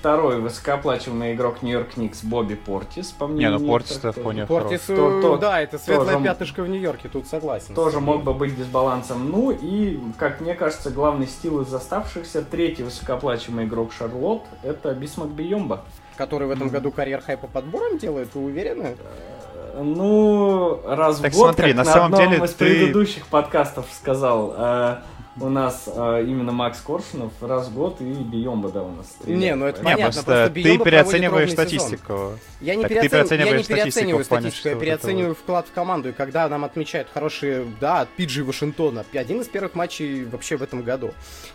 Второй 0.00 0.40
высокооплачиваемый 0.40 1.34
игрок 1.34 1.62
Нью-Йорк 1.62 1.96
Никс 1.96 2.22
Бобби 2.22 2.54
Портис, 2.54 3.08
по 3.10 3.26
мнению 3.26 3.58
Не, 3.58 3.58
ну 3.58 3.68
Портис-то 3.68 4.12
вполне 4.12 4.46
Портис, 4.46 4.82
то, 4.82 5.20
то, 5.20 5.36
да, 5.38 5.60
это 5.60 5.76
светлое 5.76 6.12
тоже, 6.14 6.24
пятышко 6.24 6.62
в 6.62 6.68
Нью-Йорке, 6.68 7.08
тут 7.08 7.26
согласен. 7.26 7.74
Тоже 7.74 7.98
мог 7.98 8.22
бы 8.22 8.32
быть 8.32 8.56
дисбалансом. 8.56 9.28
Ну 9.28 9.50
и, 9.50 9.98
как 10.16 10.40
мне 10.40 10.54
кажется, 10.54 10.90
главный 10.90 11.26
стил 11.26 11.62
из 11.62 11.74
оставшихся, 11.74 12.42
третий 12.42 12.84
высокооплачиваемый 12.84 13.64
игрок 13.64 13.92
Шарлот, 13.92 14.44
это 14.62 14.94
Бисмак 14.94 15.30
Биомба. 15.30 15.82
Который 16.16 16.46
в 16.46 16.52
этом 16.52 16.68
году 16.68 16.92
карьер 16.92 17.20
хай 17.24 17.36
по 17.36 17.48
подборам 17.48 17.98
делает, 17.98 18.28
вы 18.34 18.44
уверены? 18.44 18.96
Ну, 19.76 20.80
раз 20.86 21.18
Так 21.18 21.32
в 21.32 21.36
год, 21.36 21.54
смотри, 21.54 21.72
как 21.72 21.76
на 21.76 21.84
на 21.84 21.92
самом 21.92 22.14
одном 22.14 22.30
деле 22.30 22.44
из 22.44 22.52
ты- 22.52 22.64
предыдущих 22.64 23.26
подкастов 23.26 23.86
сказал, 23.92 24.54
э, 24.56 24.96
у 25.40 25.48
нас 25.48 25.84
э, 25.86 26.24
именно 26.26 26.52
Макс 26.52 26.80
Коршунов 26.80 27.32
раз 27.40 27.68
в 27.68 27.74
год 27.74 28.00
и 28.00 28.04
Биомба, 28.04 28.70
да, 28.70 28.82
у 28.82 28.90
нас. 28.90 29.06
стреляет. 29.08 29.40
Не, 29.40 29.54
ну 29.54 29.66
это 29.66 29.82
понятно, 29.82 30.04
просто 30.04 30.22
просто 30.24 30.50
ты 30.54 30.78
переоцениваешь 30.78 31.50
сезон. 31.50 31.66
статистику. 31.66 32.32
Я 32.60 32.74
не, 32.74 32.82
Так 32.82 32.92
ты 32.92 32.94
переоцен- 32.98 33.02
я 33.02 33.08
переоцениваешь 33.08 33.68
не 33.68 33.74
переоцениваю 33.74 34.24
статистику 34.24 34.28
плане, 34.28 34.42
статистику, 34.42 34.68
я 34.68 34.74
вот 34.74 34.80
переоцениваю 34.80 35.32
это 35.32 35.40
вклад 35.40 35.66
в 35.68 35.72
команду. 35.72 36.08
И 36.08 36.12
когда 36.12 36.48
нам 36.48 36.64
отмечают 36.64 37.08
хорошие, 37.12 37.66
да, 37.80 38.00
от 38.00 38.08
Пиджи 38.10 38.44
Вашингтона, 38.44 39.04
один 39.12 39.40
из 39.40 39.48
первых 39.48 39.74
матчей 39.74 40.24
вообще 40.24 40.56
в 40.56 40.62
этом 40.62 40.82
году. 40.82 41.12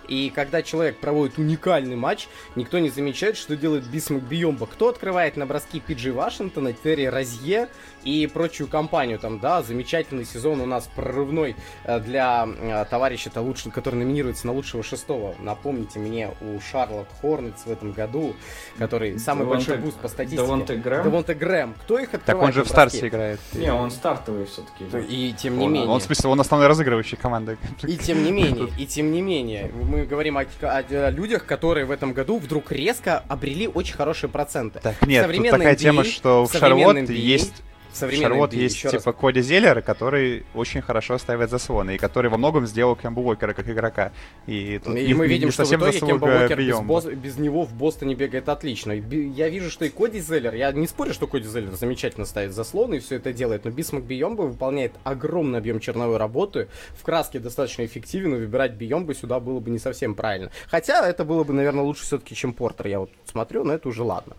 И 0.08 0.32
когда 0.34 0.62
человек 0.62 0.98
проводит 0.98 1.38
уникальный 1.38 1.96
матч, 1.96 2.28
никто 2.56 2.80
не 2.80 2.90
замечает, 2.90 3.38
что 3.38 3.56
делает 3.56 3.84
Бисмак 3.86 4.24
Бийомбо. 4.24 4.66
Кто 4.66 4.90
открывает 4.90 5.38
на 5.38 5.46
броски 5.46 5.80
Пиджи 5.80 6.14
Вашингтона, 6.14 6.74
Терри 6.74 7.06
Розье 7.06 7.70
и 8.04 8.28
прочую 8.28 8.68
компанию. 8.68 9.20
Там, 9.20 9.40
да, 9.40 9.62
замечательный 9.62 10.26
сезон 10.26 10.62
у 10.62 10.66
нас 10.66 10.90
прорывной 10.96 11.56
э, 11.86 12.00
для 12.00 12.48
э, 12.48 12.86
товарища-то 12.90 13.42
лучше, 13.42 13.70
который 13.72 13.96
номинируется 13.96 14.48
на 14.48 14.54
лучшего 14.54 14.84
шестого. 14.84 15.36
Напомните 15.40 16.00
мне, 16.00 16.30
у 16.42 16.60
Шарлот 16.60 17.08
Хорнетс 17.22 17.66
в 17.66 17.72
этом 17.72 17.92
году, 17.92 18.36
который 18.78 19.20
самый 19.20 19.44
Девонте- 19.46 19.50
большой 19.50 19.78
буст 19.78 19.98
по 19.98 20.08
статистике. 20.08 20.44
Девонте 20.44 20.76
Грэм? 20.76 21.04
Девонте 21.04 21.34
Грэм. 21.34 21.76
Кто 21.82 22.00
их 22.00 22.14
открывает? 22.14 22.26
Так 22.26 22.42
он 22.42 22.54
же 22.54 22.64
в 22.64 22.68
старте 22.70 23.08
играет. 23.08 23.40
Не, 23.54 23.72
он 23.74 23.92
стартовый 23.92 24.46
все-таки. 24.46 24.86
И 25.10 25.34
тем 25.38 25.58
не 25.58 25.66
Он, 25.66 25.74
менее. 25.74 25.90
он, 25.90 26.00
в 26.00 26.04
смысле, 26.04 26.30
он 26.30 26.40
основной 26.40 26.68
разыгрывающий 26.68 27.18
команды. 27.18 27.58
И 27.84 27.98
тем 27.98 28.24
не 28.24 28.32
менее, 28.32 28.68
и 28.78 28.86
тем 28.86 29.12
не 29.12 29.22
менее, 29.22 29.72
мы 29.74 30.06
говорим 30.06 30.38
о, 30.38 30.42
о- 30.62 30.78
о 31.08 31.10
людях, 31.10 31.46
которые 31.46 31.86
в 31.86 31.92
этом 31.92 32.14
году 32.14 32.38
вдруг 32.40 32.72
резко 32.72 33.24
обрели 33.28 33.68
очень 33.68 33.96
хорошие 33.96 34.30
проценты. 34.30 34.80
Так, 34.80 35.06
нет, 35.06 35.30
тут 35.32 35.50
такая 35.50 35.74
NBA 35.74 35.78
тема, 35.78 36.04
что 36.04 36.46
в 36.46 36.54
NBA 36.54 37.14
есть 37.14 37.54
NBA, 37.94 38.56
есть 38.56 38.76
еще 38.76 38.90
раз 38.90 39.02
типа 39.04 39.14
Коди 39.14 39.42
Зеллер, 39.42 39.82
который 39.82 40.46
очень 40.54 40.82
хорошо 40.82 41.18
ставит 41.18 41.50
заслоны, 41.50 41.96
и 41.96 41.98
который 41.98 42.30
во 42.30 42.38
многом 42.38 42.66
сделал 42.68 42.96
Кэмбу 42.96 43.22
Уокера 43.22 43.54
как 43.54 43.70
игрока. 43.70 44.12
И, 44.48 44.80
тут 44.84 44.96
И 44.96 45.08
не- 45.08 45.14
мы 45.14 45.28
видим, 45.28 45.48
не 45.48 45.52
что 45.52 45.64
в 45.66 45.72
итоге 45.72 46.00
Кемба 46.00 46.26
Уокер 46.26 46.58
без, 46.58 46.68
Биомба. 46.68 46.94
Бос- 46.96 47.14
без 47.16 47.38
него 47.38 47.64
в 47.64 47.74
Бостоне 47.74 48.16
бегает 48.16 48.50
отлично. 48.50 48.92
Я 48.92 49.50
вижу, 49.50 49.70
что 49.70 49.86
и 49.86 49.90
Коди 49.90 50.20
Зеллер, 50.20 50.54
я 50.56 50.72
не 50.72 50.88
спорю, 50.88 51.14
что 51.14 51.28
Коди 51.28 51.48
Зеллер 51.48 51.74
замечательно 51.74 52.26
ставит 52.26 52.54
заслоны 52.54 52.96
и 52.96 53.00
все 53.00 53.16
это 53.16 53.34
делает, 53.34 53.66
но 53.66 53.72
Бисмак 53.72 54.04
Биомба 54.04 54.44
выполняет 54.44 54.94
огромный 55.04 55.60
объем 55.60 55.80
черновой 55.80 56.18
работы, 56.18 56.68
в 56.98 57.04
краске 57.04 57.40
достаточно 57.40 57.86
эффективен, 57.86 58.36
и 58.36 58.40
выбирать 58.40 58.74
Биомба 58.74 59.14
сюда 59.14 59.40
было 59.40 59.60
бы 59.60 59.70
не 59.70 59.80
совсем 59.80 60.16
правильно. 60.16 60.52
Хотя 60.68 61.08
это 61.08 61.26
было 61.26 61.44
бы, 61.44 61.54
наверное, 61.54 61.84
лучше 61.84 62.04
все-таки, 62.04 62.36
чем 62.36 62.54
Портер, 62.54 62.88
я 62.88 63.00
вот 63.00 63.10
смотрю, 63.26 63.64
но 63.64 63.74
это 63.74 63.88
уже 63.90 64.04
ладно. 64.04 64.36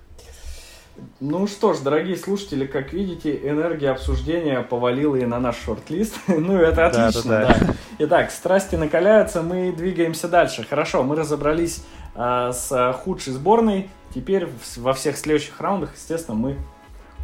Ну 1.21 1.47
что 1.47 1.73
ж, 1.73 1.81
дорогие 1.81 2.17
слушатели, 2.17 2.67
как 2.67 2.93
видите, 2.93 3.37
энергия 3.49 3.91
обсуждения 3.91 4.61
повалила 4.61 5.17
и 5.17 5.25
на 5.25 5.41
наш 5.41 5.57
шорт-лист. 5.57 6.17
ну, 6.29 6.57
это 6.57 6.87
отлично, 6.87 7.31
да, 7.31 7.47
да, 7.47 7.59
да. 7.59 7.75
Итак, 7.99 8.31
страсти 8.31 8.77
накаляются, 8.77 9.43
мы 9.43 9.73
двигаемся 9.73 10.29
дальше. 10.29 10.65
Хорошо, 10.69 11.03
мы 11.03 11.17
разобрались 11.17 11.85
а, 12.15 12.53
с 12.53 12.93
худшей 13.03 13.33
сборной. 13.33 13.91
Теперь 14.15 14.49
во 14.77 14.93
всех 14.93 15.17
следующих 15.17 15.61
раундах, 15.61 15.95
естественно, 15.95 16.37
мы 16.37 16.57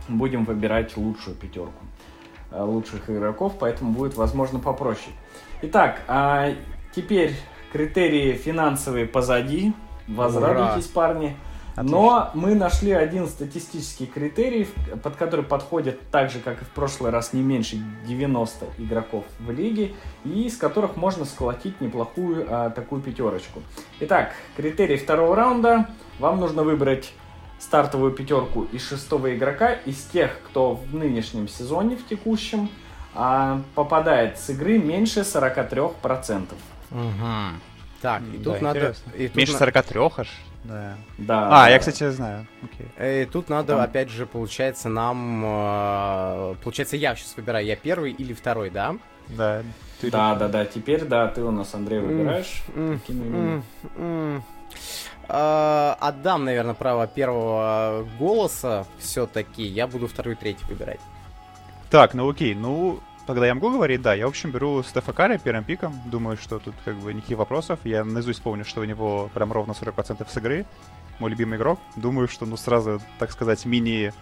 будем 0.09 0.45
выбирать 0.45 0.97
лучшую 0.97 1.37
пятерку 1.37 1.85
а, 2.51 2.65
лучших 2.65 3.09
игроков, 3.09 3.55
поэтому 3.59 3.93
будет, 3.93 4.17
возможно, 4.17 4.59
попроще. 4.59 5.15
Итак, 5.63 6.01
а 6.09 6.55
теперь 6.95 7.37
критерии 7.73 8.33
финансовые 8.33 9.07
позади. 9.07 9.73
Возрадуйтесь, 10.09 10.89
парни. 10.89 11.37
Но 11.77 12.31
мы 12.35 12.55
нашли 12.55 12.93
один 12.93 13.27
статистический 13.27 14.07
критерий, 14.07 14.69
под 15.03 15.17
который 15.17 15.45
подходит 15.45 16.01
так 16.11 16.31
же, 16.31 16.39
как 16.41 16.61
и 16.63 16.65
в 16.65 16.69
прошлый 16.71 17.11
раз, 17.11 17.33
не 17.33 17.43
меньше 17.43 17.77
90 18.07 18.67
игроков 18.79 19.25
в 19.39 19.51
лиге, 19.51 19.95
и 20.25 20.45
из 20.47 20.57
которых 20.57 20.97
можно 20.97 21.25
сколотить 21.25 21.81
неплохую 21.81 22.47
а, 22.49 22.71
такую 22.71 23.01
пятерочку. 23.03 23.63
Итак, 24.01 24.33
критерий 24.57 24.97
второго 24.97 25.35
раунда. 25.37 25.89
Вам 26.19 26.41
нужно 26.41 26.63
выбрать 26.63 27.13
стартовую 27.59 28.13
пятерку 28.13 28.65
из 28.73 28.87
шестого 28.87 29.35
игрока, 29.35 29.73
из 29.73 30.03
тех, 30.05 30.39
кто 30.47 30.75
в 30.75 30.95
нынешнем 30.95 31.47
сезоне, 31.49 31.97
в 31.97 32.07
текущем, 32.07 32.69
а, 33.15 33.63
попадает 33.75 34.39
с 34.39 34.51
игры 34.51 34.79
меньше 34.79 35.21
43%. 35.21 36.49
Так, 38.03 38.23
и 38.33 38.39
тут 38.39 38.55
Да, 38.55 38.61
надо... 38.61 38.79
интересно. 38.79 39.13
и 39.15 39.27
тут 39.29 39.37
Меньше 39.37 39.53
на- 39.53 39.59
43 39.59 40.01
аж. 40.17 40.29
Да. 40.65 40.95
Да, 41.19 41.47
А, 41.47 41.51
да. 41.51 41.69
я, 41.71 41.79
кстати, 41.79 42.11
знаю. 42.11 42.47
Окей. 42.63 42.87
Э, 42.99 43.23
И 43.23 43.27
тут 43.27 43.49
надо, 43.49 43.75
Там- 43.75 43.81
опять 43.81 44.11
же, 44.11 44.27
получается, 44.27 44.89
нам... 44.89 45.43
э, 45.45 46.55
Получается, 46.63 46.97
я 46.97 47.15
сейчас 47.17 47.35
выбираю, 47.37 47.65
я 47.67 47.77
первый 47.77 48.13
или 48.13 48.33
второй, 48.35 48.69
да? 48.71 48.97
Да. 49.29 49.63
Ты- 50.01 50.11
Да, 50.11 50.35
да, 50.35 50.49
да. 50.49 50.65
Теперь, 50.67 51.05
да, 51.05 51.29
ты 51.29 51.43
у 51.43 51.51
нас, 51.51 51.75
Андрей, 51.75 52.01
выбираешь. 52.01 52.63
Э, 55.29 55.95
Отдам, 56.01 56.45
наверное, 56.45 56.75
право 56.75 57.07
первого 57.07 58.07
голоса 58.19 58.87
все-таки. 58.99 59.63
Я 59.63 59.87
буду 59.87 60.09
второй, 60.09 60.35
третий 60.35 60.65
выбирать. 60.69 61.01
Так, 61.91 62.15
ну 62.15 62.29
окей, 62.29 62.55
ну, 62.55 63.01
тогда 63.31 63.47
я 63.47 63.55
могу 63.55 63.71
говорить, 63.71 64.03
да, 64.03 64.13
я, 64.13 64.27
в 64.27 64.31
общем, 64.31 64.51
беру 64.51 64.83
Стефа 64.83 65.13
Карри 65.13 65.39
первым 65.43 65.63
пиком, 65.63 65.95
думаю, 66.07 66.37
что 66.37 66.59
тут 66.59 66.75
как 66.85 66.97
бы 66.97 67.15
никаких 67.15 67.39
вопросов, 67.39 67.79
я 67.85 68.05
наизусть 68.05 68.43
помню, 68.43 68.65
что 68.65 68.81
у 68.81 68.85
него 68.85 69.31
прям 69.33 69.53
ровно 69.53 69.71
40% 69.71 70.27
с 70.29 70.37
игры, 70.37 70.67
мой 71.21 71.31
любимый 71.31 71.57
игрок, 71.57 71.79
думаю, 71.95 72.27
что, 72.27 72.45
ну, 72.45 72.57
сразу, 72.57 73.01
так 73.21 73.31
сказать, 73.31 73.65
мини... 73.65 74.13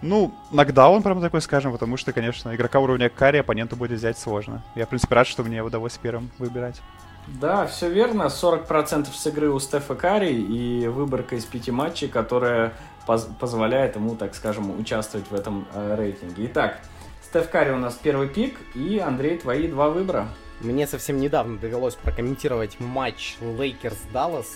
Ну, 0.00 0.34
нокдаун, 0.50 1.04
прям 1.04 1.20
такой 1.20 1.40
скажем, 1.40 1.70
потому 1.70 1.96
что, 1.96 2.12
конечно, 2.12 2.52
игрока 2.52 2.80
уровня 2.80 3.08
Карри 3.08 3.38
оппоненту 3.38 3.76
будет 3.76 3.92
взять 3.92 4.18
сложно. 4.18 4.64
Я, 4.74 4.86
в 4.86 4.88
принципе, 4.88 5.14
рад, 5.14 5.28
что 5.28 5.44
мне 5.44 5.62
удалось 5.62 5.96
первым 5.96 6.28
выбирать. 6.38 6.82
Да, 7.28 7.66
все 7.66 7.88
верно. 7.88 8.24
40% 8.24 9.06
с 9.12 9.26
игры 9.28 9.50
у 9.50 9.60
Стефа 9.60 9.94
Карри 9.94 10.32
и 10.32 10.88
выборка 10.88 11.36
из 11.36 11.44
пяти 11.44 11.70
матчей, 11.70 12.08
которая 12.08 12.72
поз- 13.06 13.28
позволяет 13.38 13.94
ему, 13.94 14.16
так 14.16 14.34
скажем, 14.34 14.76
участвовать 14.76 15.30
в 15.30 15.34
этом 15.36 15.68
э, 15.72 15.94
рейтинге. 15.94 16.46
Итак, 16.46 16.80
Стеф 17.32 17.48
Карри 17.48 17.70
у 17.70 17.78
нас 17.78 17.94
первый 17.94 18.28
пик, 18.28 18.58
и, 18.74 18.98
Андрей, 18.98 19.38
твои 19.38 19.66
два 19.66 19.88
выбора. 19.88 20.28
Мне 20.60 20.86
совсем 20.86 21.16
недавно 21.18 21.56
довелось 21.56 21.94
прокомментировать 21.94 22.78
матч 22.78 23.36
Лейкерс-Даллас, 23.40 24.48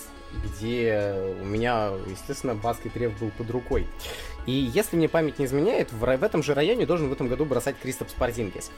где 0.43 1.15
у 1.41 1.43
меня, 1.43 1.89
естественно, 2.05 2.53
Basketball 2.53 2.95
Reference 2.95 3.17
был 3.19 3.31
под 3.31 3.49
рукой. 3.49 3.87
И 4.45 4.51
если 4.51 4.95
мне 4.95 5.09
память 5.09 5.39
не 5.39 5.45
изменяет, 5.45 5.91
в, 5.91 6.01
в 6.01 6.23
этом 6.23 6.43
же 6.43 6.53
районе 6.53 6.85
должен 6.85 7.09
в 7.09 7.13
этом 7.13 7.29
году 7.29 7.45
бросать 7.45 7.77
Кристопс 7.81 8.13
Парзингис, 8.13 8.69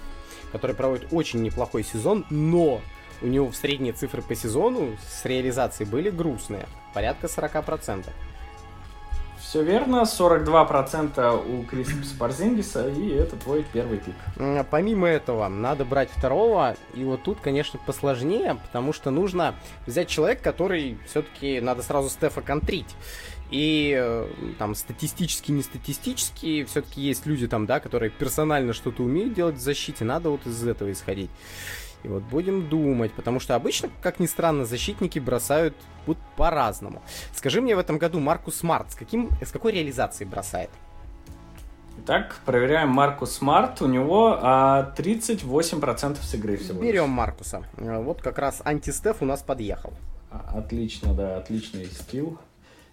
который 0.53 0.77
проводит 0.77 1.09
очень 1.11 1.41
неплохой 1.41 1.83
сезон, 1.83 2.25
но 2.29 2.79
у 3.21 3.27
него 3.27 3.49
в 3.49 3.55
средние 3.57 3.91
цифры 3.91 4.21
по 4.21 4.33
сезону 4.33 4.95
с 5.05 5.25
реализацией 5.25 5.89
были 5.89 6.09
грустные, 6.09 6.69
порядка 6.93 7.27
40%. 7.27 8.05
Все 9.49 9.63
верно, 9.63 10.03
42% 10.03 11.43
у 11.43 11.63
Криспса 11.63 12.15
Парзингиса, 12.19 12.87
и 12.87 13.09
это 13.09 13.35
твой 13.35 13.65
первый 13.73 13.97
пик. 13.97 14.13
Помимо 14.69 15.07
этого, 15.07 15.47
надо 15.47 15.85
брать 15.85 16.11
второго, 16.15 16.77
и 16.93 17.03
вот 17.03 17.23
тут, 17.23 17.39
конечно, 17.41 17.79
посложнее, 17.83 18.59
потому 18.67 18.93
что 18.93 19.09
нужно 19.09 19.55
взять 19.87 20.07
человека, 20.07 20.43
который 20.43 20.99
все-таки 21.07 21.59
надо 21.61 21.81
сразу 21.81 22.09
Стефа 22.09 22.41
контрить. 22.41 22.95
И 23.49 23.97
э, 23.99 24.27
там 24.59 24.75
статистически, 24.75 25.51
не 25.51 25.63
статистически, 25.63 26.65
все-таки 26.65 27.01
есть 27.01 27.25
люди 27.25 27.47
там, 27.47 27.65
да, 27.65 27.79
которые 27.79 28.11
персонально 28.11 28.73
что-то 28.73 29.01
умеют 29.01 29.33
делать 29.33 29.55
в 29.55 29.61
защите, 29.61 30.05
надо 30.05 30.29
вот 30.29 30.45
из 30.45 30.67
этого 30.67 30.91
исходить. 30.91 31.31
И 32.03 32.07
вот 32.07 32.23
будем 32.23 32.69
думать, 32.69 33.11
потому 33.13 33.39
что 33.39 33.55
обычно, 33.55 33.89
как 34.01 34.19
ни 34.19 34.25
странно, 34.25 34.65
защитники 34.65 35.19
бросают 35.19 35.75
вот 36.05 36.17
по-разному. 36.37 37.01
Скажи 37.33 37.61
мне 37.61 37.75
в 37.75 37.79
этом 37.79 37.97
году 37.97 38.19
Маркус 38.19 38.55
Смарт 38.55 38.91
с, 38.91 38.95
каким, 38.95 39.29
с 39.43 39.51
какой 39.51 39.73
реализацией 39.73 40.29
бросает? 40.29 40.69
Итак, 42.01 42.37
проверяем 42.45 42.89
Маркус 42.89 43.33
Смарт. 43.33 43.81
У 43.81 43.87
него 43.87 44.37
а, 44.41 44.93
38% 44.97 46.17
с 46.21 46.33
игры 46.33 46.55
всего. 46.57 46.81
лишь. 46.81 46.91
Берем 46.93 47.09
Маркуса. 47.09 47.63
Э, 47.77 48.01
Вот 48.01 48.21
как 48.21 48.37
раз 48.39 48.61
антистеф 48.63 49.17
у 49.21 49.25
нас 49.25 49.41
подъехал. 49.43 49.93
А, 50.31 50.53
Отлично, 50.59 51.13
да, 51.13 51.37
отличный 51.37 51.85
skill. 51.87 52.37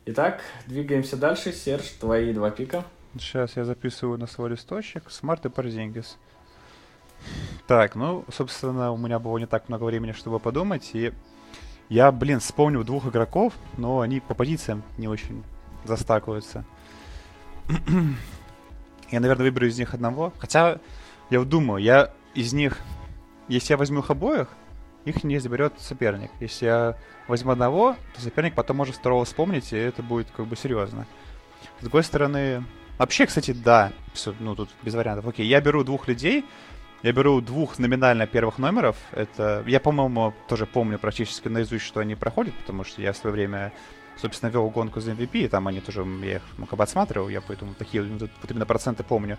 Итак, 0.06 0.40
двигаемся 0.66 1.16
дальше. 1.16 1.52
Серж, 1.52 1.84
твои 2.00 2.32
два 2.32 2.50
пика. 2.50 2.84
Сейчас 3.16 3.56
я 3.56 3.64
записываю 3.64 4.18
на 4.18 4.26
свой 4.26 4.50
листочек. 4.50 5.04
Смарт 5.10 5.46
и 5.46 5.48
Парзингис. 5.48 6.18
Так, 7.66 7.96
ну, 7.96 8.24
собственно, 8.30 8.92
у 8.92 8.96
меня 8.96 9.18
было 9.18 9.38
не 9.38 9.46
так 9.46 9.68
много 9.68 9.84
времени, 9.84 10.12
чтобы 10.12 10.38
подумать, 10.38 10.90
и 10.92 11.12
я, 11.88 12.12
блин, 12.12 12.40
вспомнил 12.40 12.84
двух 12.84 13.06
игроков, 13.06 13.54
но 13.76 14.00
они 14.00 14.20
по 14.20 14.34
позициям 14.34 14.82
не 14.98 15.08
очень 15.08 15.42
застакиваются. 15.84 16.64
я, 19.10 19.20
наверное, 19.20 19.44
выберу 19.44 19.66
из 19.66 19.78
них 19.78 19.94
одного. 19.94 20.32
Хотя, 20.38 20.78
я 21.30 21.38
вот 21.38 21.48
думаю, 21.48 21.82
я 21.82 22.12
из 22.34 22.52
них, 22.52 22.78
если 23.48 23.72
я 23.72 23.76
возьму 23.76 24.00
их 24.00 24.10
обоих, 24.10 24.48
их 25.04 25.22
не 25.22 25.38
заберет 25.38 25.74
соперник. 25.78 26.30
Если 26.40 26.66
я 26.66 26.96
возьму 27.28 27.52
одного, 27.52 27.96
то 28.14 28.20
соперник 28.20 28.54
потом 28.54 28.76
может 28.76 28.96
второго 28.96 29.24
вспомнить, 29.24 29.72
и 29.72 29.76
это 29.76 30.02
будет 30.02 30.28
как 30.36 30.46
бы 30.46 30.56
серьезно. 30.56 31.06
С 31.78 31.82
другой 31.82 32.02
стороны, 32.02 32.64
Вообще, 32.98 33.26
кстати, 33.26 33.52
да. 33.52 33.92
Все, 34.14 34.34
ну 34.40 34.54
тут 34.54 34.70
без 34.82 34.94
вариантов. 34.94 35.26
Окей, 35.26 35.46
я 35.46 35.60
беру 35.60 35.84
двух 35.84 36.08
людей. 36.08 36.44
Я 37.06 37.12
беру 37.12 37.40
двух 37.40 37.78
номинально 37.78 38.26
первых 38.26 38.58
номеров. 38.58 38.96
Это, 39.12 39.62
я, 39.68 39.78
по-моему, 39.78 40.34
тоже 40.48 40.66
помню 40.66 40.98
практически 40.98 41.46
наизусть, 41.46 41.84
что 41.84 42.00
они 42.00 42.16
проходят, 42.16 42.52
потому 42.54 42.82
что 42.82 43.00
я 43.00 43.12
в 43.12 43.16
свое 43.16 43.32
время, 43.32 43.72
собственно, 44.20 44.50
вел 44.50 44.68
гонку 44.70 44.98
за 44.98 45.12
MVP, 45.12 45.44
и 45.44 45.46
там 45.46 45.68
они 45.68 45.80
тоже, 45.80 46.04
я 46.24 46.38
их 46.38 46.42
ну, 46.58 46.66
отсматривал, 46.76 47.28
я 47.28 47.40
поэтому 47.40 47.74
такие 47.74 48.02
вот 48.02 48.50
именно 48.50 48.66
проценты 48.66 49.04
помню. 49.04 49.38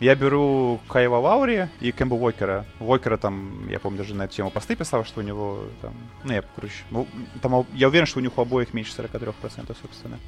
Я 0.00 0.14
беру 0.16 0.80
Кайва 0.86 1.16
Лаури 1.16 1.70
и 1.80 1.92
Кэмбо 1.92 2.12
Уокера. 2.12 2.66
Уокера 2.78 3.16
там, 3.16 3.66
я 3.70 3.80
помню, 3.80 3.96
даже 3.96 4.14
на 4.14 4.24
эту 4.24 4.34
тему 4.34 4.50
посты 4.50 4.76
писал, 4.76 5.06
что 5.06 5.20
у 5.20 5.22
него 5.22 5.64
там... 5.80 5.94
Ну, 6.24 6.34
я, 6.34 6.42
короче, 6.42 6.84
ну, 6.90 7.06
там, 7.40 7.64
я 7.72 7.88
уверен, 7.88 8.04
что 8.04 8.18
у 8.18 8.22
них 8.22 8.36
у 8.36 8.42
обоих 8.42 8.74
меньше 8.74 8.92
43%, 8.94 9.74
собственно. 9.80 10.18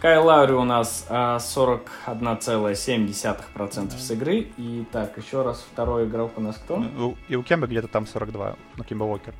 Кай 0.00 0.18
Лаури 0.18 0.52
у 0.52 0.62
нас 0.62 1.06
а, 1.08 1.38
41,7% 1.38 3.90
да. 3.90 3.98
с 3.98 4.10
игры. 4.12 4.46
И 4.56 4.86
так, 4.92 5.18
еще 5.18 5.42
раз, 5.42 5.66
второй 5.72 6.06
игрок 6.06 6.34
у 6.36 6.40
нас 6.40 6.56
кто? 6.56 6.84
И 7.28 7.34
у 7.34 7.42
Кемба 7.42 7.66
где-то 7.66 7.88
там 7.88 8.06
42, 8.06 8.54
ну, 8.76 8.84
Кемба 8.84 9.02
Уокер. 9.04 9.34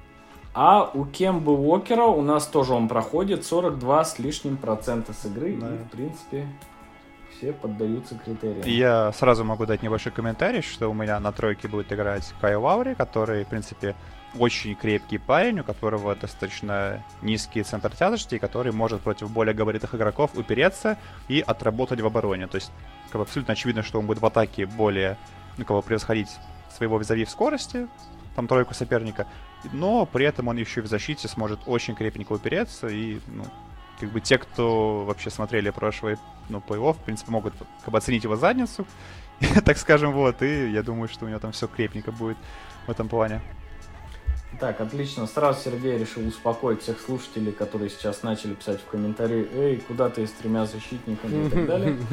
А 0.55 0.91
у 0.93 1.05
Кемба 1.05 1.51
Уокера 1.51 2.05
у 2.05 2.23
нас 2.23 2.49
тоже 2.49 2.73
он 2.73 2.89
проходит 2.89 3.45
42 3.45 4.05
с 4.05 4.19
лишним 4.19 4.57
процента 4.57 5.13
с 5.13 5.27
игры. 5.27 5.57
Да. 5.61 5.69
И, 5.69 5.79
в 5.79 5.91
принципе, 5.91 6.49
все 7.37 7.53
поддаются 7.53 8.17
критериям. 8.17 8.67
Я 8.67 9.13
сразу 9.13 9.45
могу 9.45 9.65
дать 9.65 9.85
небольшой 9.85 10.11
комментарий, 10.11 10.63
что 10.63 10.89
у 10.89 10.95
меня 10.95 11.21
на 11.21 11.31
тройке 11.31 11.69
будет 11.69 11.93
играть 11.93 12.35
Кай 12.41 12.57
Лаури, 12.57 12.95
который, 12.95 13.45
в 13.45 13.49
принципе, 13.49 13.95
очень 14.37 14.75
крепкий 14.75 15.19
парень, 15.19 15.61
у 15.61 15.65
которого 15.65 16.15
достаточно 16.15 17.03
низкий 17.23 17.63
центр 17.63 17.95
тяжести, 17.95 18.39
который 18.39 18.73
может 18.73 19.01
против 19.01 19.31
более 19.31 19.55
габаритных 19.55 19.95
игроков 19.95 20.33
упереться 20.35 20.99
и 21.29 21.43
отработать 21.47 22.01
в 22.01 22.07
обороне. 22.07 22.47
То 22.47 22.57
есть, 22.57 22.71
как 23.11 23.17
бы 23.17 23.23
абсолютно 23.23 23.53
очевидно, 23.53 23.83
что 23.83 23.99
он 23.99 24.07
будет 24.07 24.21
в 24.21 24.27
атаке 24.27 24.67
более, 24.67 25.17
ну, 25.57 25.65
кого 25.65 25.83
превосходить 25.83 26.29
своего 26.77 26.99
визави 26.99 27.25
в 27.25 27.31
скорости, 27.31 27.89
там 28.37 28.47
тройку 28.47 28.75
соперника, 28.75 29.27
но 29.73 30.07
при 30.07 30.27
этом 30.27 30.49
он 30.49 30.57
еще 30.57 30.81
и 30.81 30.85
в 30.85 30.87
защите 30.87 31.27
сможет 31.27 31.61
очень 31.67 31.95
крепенько 31.95 32.33
упереться 32.33 32.89
и, 32.89 33.21
ну, 33.27 33.45
как 33.99 34.11
бы 34.11 34.21
те, 34.21 34.39
кто 34.39 35.05
вообще 35.05 35.31
смотрели 35.31 35.71
прошлый 35.71 36.19
ну, 36.49 36.63
плей-офф, 36.67 36.95
в 36.95 36.99
принципе, 36.99 37.33
могут 37.33 37.55
как 37.83 37.91
бы 37.91 37.99
оценить 37.99 38.25
его 38.25 38.37
задницу, 38.37 38.87
так 39.65 39.77
скажем, 39.77 40.13
вот, 40.13 40.43
и 40.43 40.71
я 40.71 40.83
думаю, 40.83 41.09
что 41.09 41.25
у 41.25 41.29
него 41.29 41.41
там 41.41 41.53
все 41.53 41.67
крепненько 41.67 42.13
будет 42.13 42.37
в 42.87 42.91
этом 42.91 43.09
плане. 43.09 43.41
Так, 44.59 44.81
отлично. 44.81 45.27
Сразу 45.27 45.61
Сергей 45.63 45.99
решил 45.99 46.27
успокоить 46.27 46.83
всех 46.83 47.01
слушателей, 47.01 47.53
которые 47.53 47.91
сейчас 47.91 48.23
начали 48.23 48.55
писать 48.55 48.81
в 48.81 48.91
комментарии, 48.91 49.47
эй, 49.53 49.77
куда 49.77 50.09
ты 50.09 50.27
с 50.27 50.33
тремя 50.33 50.65
защитниками 50.65 51.47
и 51.47 51.51
так 51.51 51.67
далее. 51.67 51.97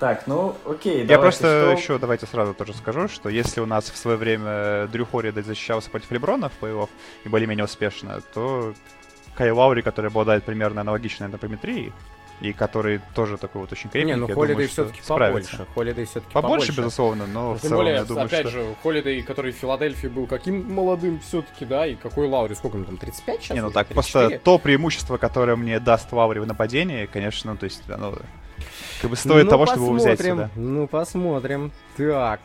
Так, 0.00 0.26
ну 0.26 0.56
окей, 0.64 1.04
Я 1.06 1.18
просто 1.18 1.74
еще 1.76 1.98
давайте 1.98 2.26
сразу 2.26 2.54
тоже 2.54 2.74
скажу, 2.74 3.08
что 3.08 3.28
если 3.28 3.60
у 3.60 3.66
нас 3.66 3.90
в 3.90 3.96
свое 3.96 4.16
время 4.16 4.86
Дрю 4.88 5.04
Хорида 5.06 5.42
защищался 5.42 5.90
против 5.90 6.10
Леброна 6.10 6.48
в 6.48 6.62
плей-офф 6.62 6.88
и 7.24 7.28
более-менее 7.28 7.64
успешно, 7.64 8.20
то 8.34 8.74
Кай 9.34 9.50
Лаури, 9.50 9.82
который 9.82 10.06
обладает 10.06 10.44
примерно 10.44 10.80
аналогичной 10.80 11.26
антропометрией, 11.26 11.92
и 12.40 12.52
который 12.52 13.00
тоже 13.14 13.36
такой 13.36 13.62
вот 13.62 13.72
очень 13.72 13.90
крепкий. 13.90 14.06
Не, 14.06 14.16
ну 14.16 14.28
Холидей 14.28 14.66
все-таки 14.66 15.00
побольше. 15.06 15.66
Холидей 15.74 16.04
все-таки 16.04 16.32
побольше. 16.32 16.66
Побольше, 16.66 16.80
безусловно, 16.80 17.26
но 17.26 17.54
в 17.54 17.60
Тем 17.60 17.70
целом, 17.70 17.84
более, 17.84 17.94
я 17.96 18.04
думаю, 18.04 18.26
опять 18.26 18.48
что... 18.48 18.50
же, 18.50 18.74
Холидей, 18.82 19.22
который 19.22 19.52
в 19.52 19.56
Филадельфии 19.56 20.08
был 20.08 20.26
каким 20.26 20.72
молодым 20.72 21.20
все-таки, 21.20 21.64
да, 21.64 21.86
и 21.86 21.94
какой 21.94 22.28
Лаури, 22.28 22.54
сколько 22.54 22.76
ему 22.76 22.86
там, 22.86 22.96
35 22.96 23.42
сейчас? 23.42 23.54
Не, 23.54 23.62
ну 23.62 23.70
так, 23.70 23.88
34? 23.88 23.94
просто 23.94 24.44
то 24.44 24.58
преимущество, 24.58 25.16
которое 25.16 25.56
мне 25.56 25.80
даст 25.80 26.12
Лаури 26.12 26.38
в 26.40 26.46
нападении, 26.46 27.06
конечно, 27.06 27.52
ну, 27.52 27.58
то 27.58 27.64
есть, 27.64 27.82
оно 27.90 28.14
как 29.00 29.10
бы 29.10 29.16
стоит 29.16 29.44
ну, 29.44 29.50
того, 29.50 29.64
посмотрим. 29.64 29.84
чтобы 29.84 29.98
его 29.98 30.14
взять 30.14 30.20
сюда. 30.20 30.50
Ну, 30.56 30.86
посмотрим. 30.86 31.72
Так, 31.96 32.40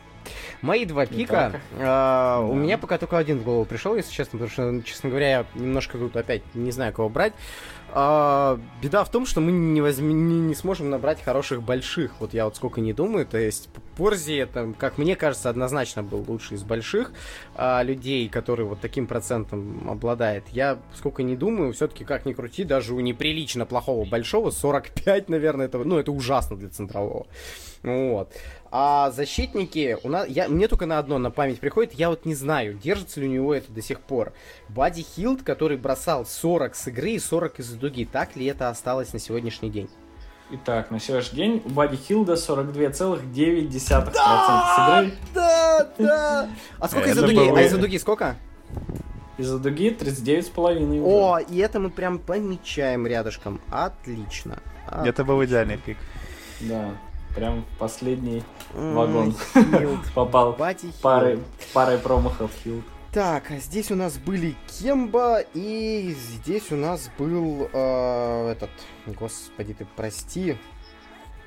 Мои 0.62 0.84
два 0.84 1.06
пика. 1.06 1.60
А, 1.78 2.40
да. 2.40 2.46
У 2.46 2.54
меня 2.54 2.78
пока 2.78 2.98
только 2.98 3.18
один 3.18 3.38
в 3.38 3.44
голову 3.44 3.64
пришел, 3.64 3.94
если 3.96 4.12
честно, 4.12 4.38
потому 4.38 4.50
что, 4.50 4.82
честно 4.88 5.10
говоря, 5.10 5.30
я 5.30 5.46
немножко 5.54 5.98
тут 5.98 6.16
опять 6.16 6.42
не 6.54 6.70
знаю, 6.70 6.92
кого 6.92 7.08
брать. 7.08 7.34
А, 7.96 8.58
беда 8.82 9.04
в 9.04 9.08
том, 9.08 9.24
что 9.24 9.40
мы 9.40 9.52
не, 9.52 9.80
возьми, 9.80 10.12
не, 10.12 10.40
не 10.40 10.54
сможем 10.56 10.90
набрать 10.90 11.22
хороших 11.22 11.62
больших. 11.62 12.10
Вот 12.18 12.34
я 12.34 12.46
вот 12.46 12.56
сколько 12.56 12.80
не 12.80 12.92
думаю. 12.92 13.24
То 13.24 13.38
есть 13.38 13.68
Порзи, 13.96 14.34
это, 14.34 14.74
как 14.76 14.98
мне 14.98 15.14
кажется, 15.14 15.48
однозначно 15.48 16.02
был 16.02 16.24
лучший 16.26 16.56
из 16.56 16.64
больших 16.64 17.12
а, 17.54 17.84
людей, 17.84 18.28
который 18.28 18.66
вот 18.66 18.80
таким 18.80 19.06
процентом 19.06 19.88
обладает. 19.88 20.42
Я 20.48 20.80
сколько 20.96 21.22
не 21.22 21.36
думаю, 21.36 21.72
все-таки 21.72 22.04
как 22.04 22.26
ни 22.26 22.32
крути, 22.32 22.64
даже 22.64 22.94
у 22.94 23.00
неприлично 23.00 23.64
плохого 23.64 24.04
большого 24.04 24.50
45, 24.50 25.28
наверное, 25.28 25.66
это, 25.66 25.78
ну, 25.78 25.96
это 25.96 26.10
ужасно 26.10 26.56
для 26.56 26.70
центрового. 26.70 27.28
Вот. 27.84 28.32
А 28.76 29.12
защитники, 29.12 29.96
у 30.02 30.08
нас, 30.08 30.26
я, 30.26 30.48
мне 30.48 30.66
только 30.66 30.84
на 30.84 30.98
одно 30.98 31.18
на 31.18 31.30
память 31.30 31.60
приходит, 31.60 31.92
я 31.92 32.10
вот 32.10 32.24
не 32.24 32.34
знаю, 32.34 32.74
держится 32.74 33.20
ли 33.20 33.28
у 33.28 33.30
него 33.30 33.54
это 33.54 33.70
до 33.70 33.80
сих 33.80 34.00
пор. 34.00 34.32
Бади 34.68 35.02
Хилд, 35.02 35.44
который 35.44 35.76
бросал 35.76 36.26
40 36.26 36.74
с 36.74 36.88
игры 36.88 37.10
и 37.10 37.20
40 37.20 37.60
из 37.60 37.70
дуги, 37.74 38.04
так 38.04 38.34
ли 38.34 38.46
это 38.46 38.68
осталось 38.68 39.12
на 39.12 39.20
сегодняшний 39.20 39.70
день? 39.70 39.88
Итак, 40.50 40.90
на 40.90 40.98
сегодняшний 40.98 41.36
день 41.36 41.62
у 41.64 41.68
Бади 41.68 41.94
Хилда 41.94 42.32
42,9% 42.32 44.10
да, 44.12 44.66
с 44.74 45.04
игры. 45.04 45.14
Да, 45.32 45.88
да. 45.96 46.50
А 46.80 46.88
сколько 46.88 47.10
из-за 47.10 47.28
дуги? 47.28 47.56
А 47.56 47.62
из-за 47.62 47.78
дуги 47.78 47.96
сколько? 47.96 48.34
Из-за 49.38 49.60
дуги 49.60 49.90
39,5 49.90 51.00
О, 51.00 51.38
и 51.38 51.58
это 51.58 51.78
мы 51.78 51.90
прям 51.90 52.18
помечаем 52.18 53.06
рядышком. 53.06 53.60
Отлично. 53.70 54.58
Это 54.90 55.22
был 55.22 55.44
идеальный 55.44 55.78
пик. 55.78 55.96
Да. 56.60 56.90
Прям 57.34 57.62
в 57.62 57.78
последний 57.78 58.42
вагон 58.72 59.34
попал 60.14 60.56
парой, 61.02 61.40
парой 61.72 61.98
промахов 61.98 62.50
Хилд. 62.62 62.84
Так, 63.14 63.52
а 63.52 63.58
здесь 63.58 63.92
у 63.92 63.94
нас 63.94 64.18
были 64.18 64.56
Кемба, 64.66 65.40
и 65.54 66.16
здесь 66.18 66.72
у 66.72 66.76
нас 66.76 67.10
был 67.16 67.68
э, 67.72 68.50
этот, 68.50 68.70
господи 69.06 69.72
ты, 69.72 69.86
прости, 69.94 70.56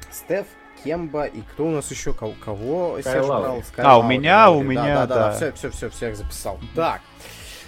Стеф, 0.10 0.48
Кемба, 0.82 1.26
и 1.26 1.42
кто 1.42 1.66
у 1.66 1.72
нас 1.72 1.92
еще, 1.92 2.14
кого, 2.14 2.34
кого 2.44 2.98
брал? 3.28 3.64
А, 3.78 4.00
у 4.00 4.04
меня, 4.04 4.50
у 4.50 4.64
меня, 4.64 5.06
да. 5.06 5.08
Да, 5.08 5.16
да, 5.16 5.32
все, 5.34 5.52
все, 5.52 5.70
все, 5.70 5.90
всех 5.90 6.16
записал. 6.16 6.58
Так, 6.74 7.02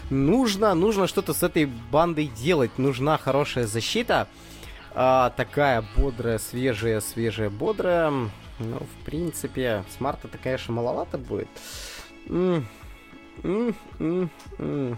нужно, 0.10 0.74
нужно 0.76 1.08
что-то 1.08 1.34
с 1.34 1.44
этой 1.44 1.66
бандой 1.66 2.28
делать, 2.28 2.78
нужна 2.78 3.18
хорошая 3.18 3.68
защита. 3.68 4.30
А, 5.02 5.30
такая 5.30 5.82
бодрая, 5.96 6.38
свежая, 6.40 7.00
свежая, 7.00 7.50
бодрая. 7.50 8.10
Ну, 8.10 8.30
в 8.60 9.06
принципе, 9.06 9.86
смарта 9.98 10.28
такая 10.28 10.56
конечно, 10.56 10.74
маловато 10.74 11.18
будет. 11.18 11.48
М 12.28 12.68
-м 13.42 13.74
-м 13.98 14.98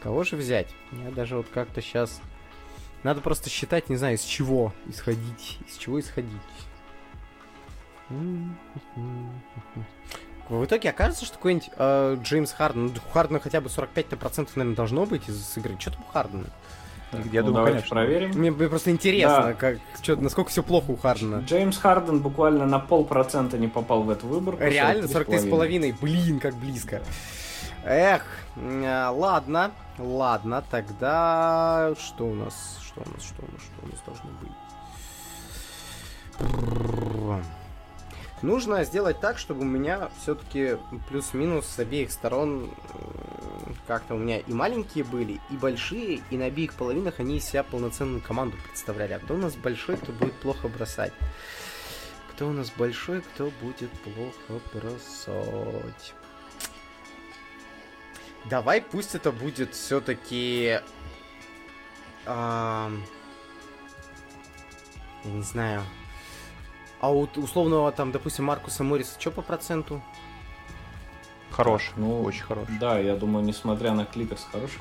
Кого 0.00 0.22
же 0.22 0.36
взять? 0.36 0.68
Я 0.92 1.10
даже 1.10 1.36
вот 1.36 1.48
как-то 1.48 1.82
сейчас... 1.82 2.20
Надо 3.02 3.20
просто 3.20 3.50
считать, 3.50 3.90
не 3.90 3.96
знаю, 3.96 4.14
из 4.14 4.22
чего 4.22 4.72
исходить. 4.86 5.58
Из 5.66 5.76
чего 5.76 5.98
исходить. 5.98 6.30
В 10.48 10.64
итоге 10.64 10.90
окажется, 10.90 11.24
что 11.24 11.34
какой-нибудь 11.34 11.70
э, 11.76 12.16
Джеймс 12.22 12.52
Харден, 12.52 12.86
ну, 12.94 13.00
Хардена 13.12 13.40
хотя 13.40 13.60
бы 13.60 13.68
45%, 13.68 14.50
наверное, 14.54 14.76
должно 14.76 15.04
быть 15.04 15.28
из 15.28 15.56
игры. 15.56 15.76
Что 15.80 15.90
там 15.90 16.04
у 16.08 16.12
Хардена? 16.12 16.46
Я 17.32 17.42
ну, 17.42 17.48
думаю, 17.48 17.66
конечно. 17.66 17.88
проверим. 17.88 18.30
Мне, 18.30 18.50
мне 18.50 18.68
просто 18.68 18.90
интересно, 18.90 19.42
да. 19.42 19.52
как, 19.54 19.78
что, 20.02 20.16
насколько 20.16 20.50
все 20.50 20.62
плохо 20.62 20.90
у 20.90 20.96
Хардена. 20.96 21.42
Джеймс 21.46 21.78
Харден 21.78 22.20
буквально 22.20 22.66
на 22.66 22.78
полпроцента 22.78 23.58
не 23.58 23.68
попал 23.68 24.02
в 24.02 24.10
эту 24.10 24.26
выборку. 24.26 24.62
Реально? 24.62 25.04
43,5? 25.06 25.96
Блин, 26.00 26.40
как 26.40 26.54
близко. 26.54 27.02
Эх, 27.84 28.24
э, 28.56 29.08
ладно, 29.12 29.72
ладно, 29.98 30.64
тогда 30.70 31.92
что 31.98 32.24
у 32.26 32.34
нас, 32.34 32.78
что 32.82 33.02
у 33.02 33.12
нас, 33.12 33.22
что 33.22 33.42
у 33.42 33.52
нас, 33.52 33.62
что 33.62 33.74
у 33.82 33.88
нас 33.90 34.00
должно 34.06 34.30
быть? 34.40 34.52
Нужно 38.44 38.84
сделать 38.84 39.20
так, 39.20 39.38
чтобы 39.38 39.62
у 39.62 39.64
меня 39.64 40.10
все-таки 40.20 40.76
плюс-минус 41.08 41.64
с 41.66 41.78
обеих 41.78 42.12
сторон 42.12 42.70
как-то 43.86 44.16
у 44.16 44.18
меня 44.18 44.40
и 44.40 44.52
маленькие 44.52 45.02
были, 45.02 45.40
и 45.50 45.56
большие, 45.56 46.20
и 46.28 46.36
на 46.36 46.44
обеих 46.44 46.74
половинах 46.74 47.20
они 47.20 47.38
из 47.38 47.46
себя 47.46 47.62
полноценную 47.62 48.20
команду 48.20 48.58
представляли. 48.62 49.14
А 49.14 49.18
кто 49.18 49.32
у 49.32 49.38
нас 49.38 49.54
большой, 49.54 49.96
кто 49.96 50.12
будет 50.12 50.34
плохо 50.34 50.68
бросать? 50.68 51.14
Кто 52.32 52.48
у 52.48 52.52
нас 52.52 52.70
большой, 52.76 53.22
кто 53.22 53.50
будет 53.62 53.90
плохо 54.00 54.60
бросать? 54.74 56.14
Давай 58.44 58.82
пусть 58.82 59.14
это 59.14 59.32
будет 59.32 59.74
все-таки... 59.74 60.80
Я 62.26 62.90
не 65.24 65.42
знаю. 65.42 65.82
А 67.04 67.10
у 67.10 67.28
условного 67.36 67.92
там, 67.92 68.12
допустим, 68.12 68.46
Маркуса 68.46 68.82
Морриса 68.82 69.20
что 69.20 69.30
по 69.30 69.42
проценту? 69.42 70.00
Хороший, 71.50 71.92
ну, 71.96 72.22
очень 72.22 72.44
хороший. 72.44 72.78
Да, 72.80 72.98
я 72.98 73.14
думаю, 73.14 73.44
несмотря 73.44 73.92
на 73.92 74.06
кликерс, 74.06 74.46
хороший. 74.50 74.80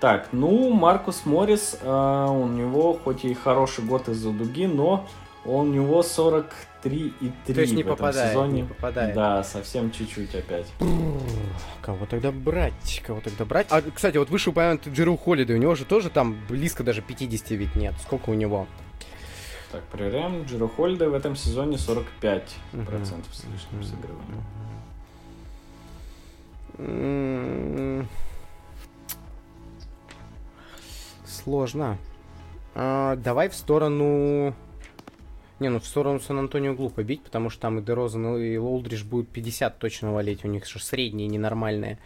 Так, 0.00 0.28
ну, 0.32 0.70
Маркус 0.70 1.26
Моррис, 1.26 1.76
э, 1.78 2.26
у 2.30 2.46
него 2.46 2.94
хоть 2.94 3.26
и 3.26 3.34
хороший 3.34 3.84
год 3.84 4.08
из-за 4.08 4.30
дуги, 4.30 4.66
но 4.66 5.06
У 5.44 5.62
него 5.64 6.00
43,3 6.00 7.32
То 7.52 7.60
есть 7.60 7.74
не 7.74 7.82
в 7.82 7.86
этом 7.86 7.96
попадает, 7.98 8.30
сезоне. 8.30 8.62
не 8.62 8.68
попадает. 8.68 9.14
Да, 9.14 9.44
совсем 9.44 9.90
чуть-чуть 9.90 10.34
опять. 10.34 10.72
Кого 11.82 12.06
тогда 12.06 12.32
брать? 12.32 13.02
Кого 13.04 13.20
тогда 13.20 13.44
брать? 13.44 13.66
А, 13.68 13.82
кстати, 13.82 14.16
вот 14.16 14.30
вышеупомянутый 14.30 14.90
Джеру 14.92 15.18
Холлиday, 15.22 15.52
у 15.52 15.58
него 15.58 15.74
же 15.74 15.84
тоже 15.84 16.08
там 16.08 16.38
близко 16.48 16.82
даже 16.82 17.02
50 17.02 17.50
ведь 17.50 17.74
нет. 17.74 17.94
Сколько 18.00 18.30
у 18.30 18.34
него? 18.34 18.66
Так, 19.72 19.82
проверяем. 19.84 20.44
Джиро 20.44 20.68
Хольда 20.68 21.08
в 21.08 21.14
этом 21.14 21.34
сезоне 21.34 21.76
45% 21.78 22.42
Мгм. 22.72 22.84
процентов 22.86 23.34
с 23.34 23.44
лишним 23.44 23.82
сыгрыванием. 23.82 24.42
М, 26.78 28.08
Сложно. 31.24 31.98
А, 32.74 33.16
давай 33.16 33.48
в 33.48 33.54
сторону... 33.54 34.54
Не, 35.58 35.68
ну 35.68 35.80
в 35.80 35.86
сторону 35.86 36.20
Сан-Антонио 36.20 36.74
глупо 36.74 37.02
бить, 37.02 37.22
потому 37.22 37.48
что 37.50 37.62
там 37.62 37.78
и 37.78 37.82
Дерозан, 37.82 38.36
и 38.36 38.56
Лолдридж 38.58 39.04
будут 39.04 39.28
50 39.30 39.78
точно 39.78 40.12
валить, 40.12 40.44
у 40.44 40.48
них 40.48 40.66
же 40.66 40.80
средние 40.80 41.28
ненормальные. 41.28 41.98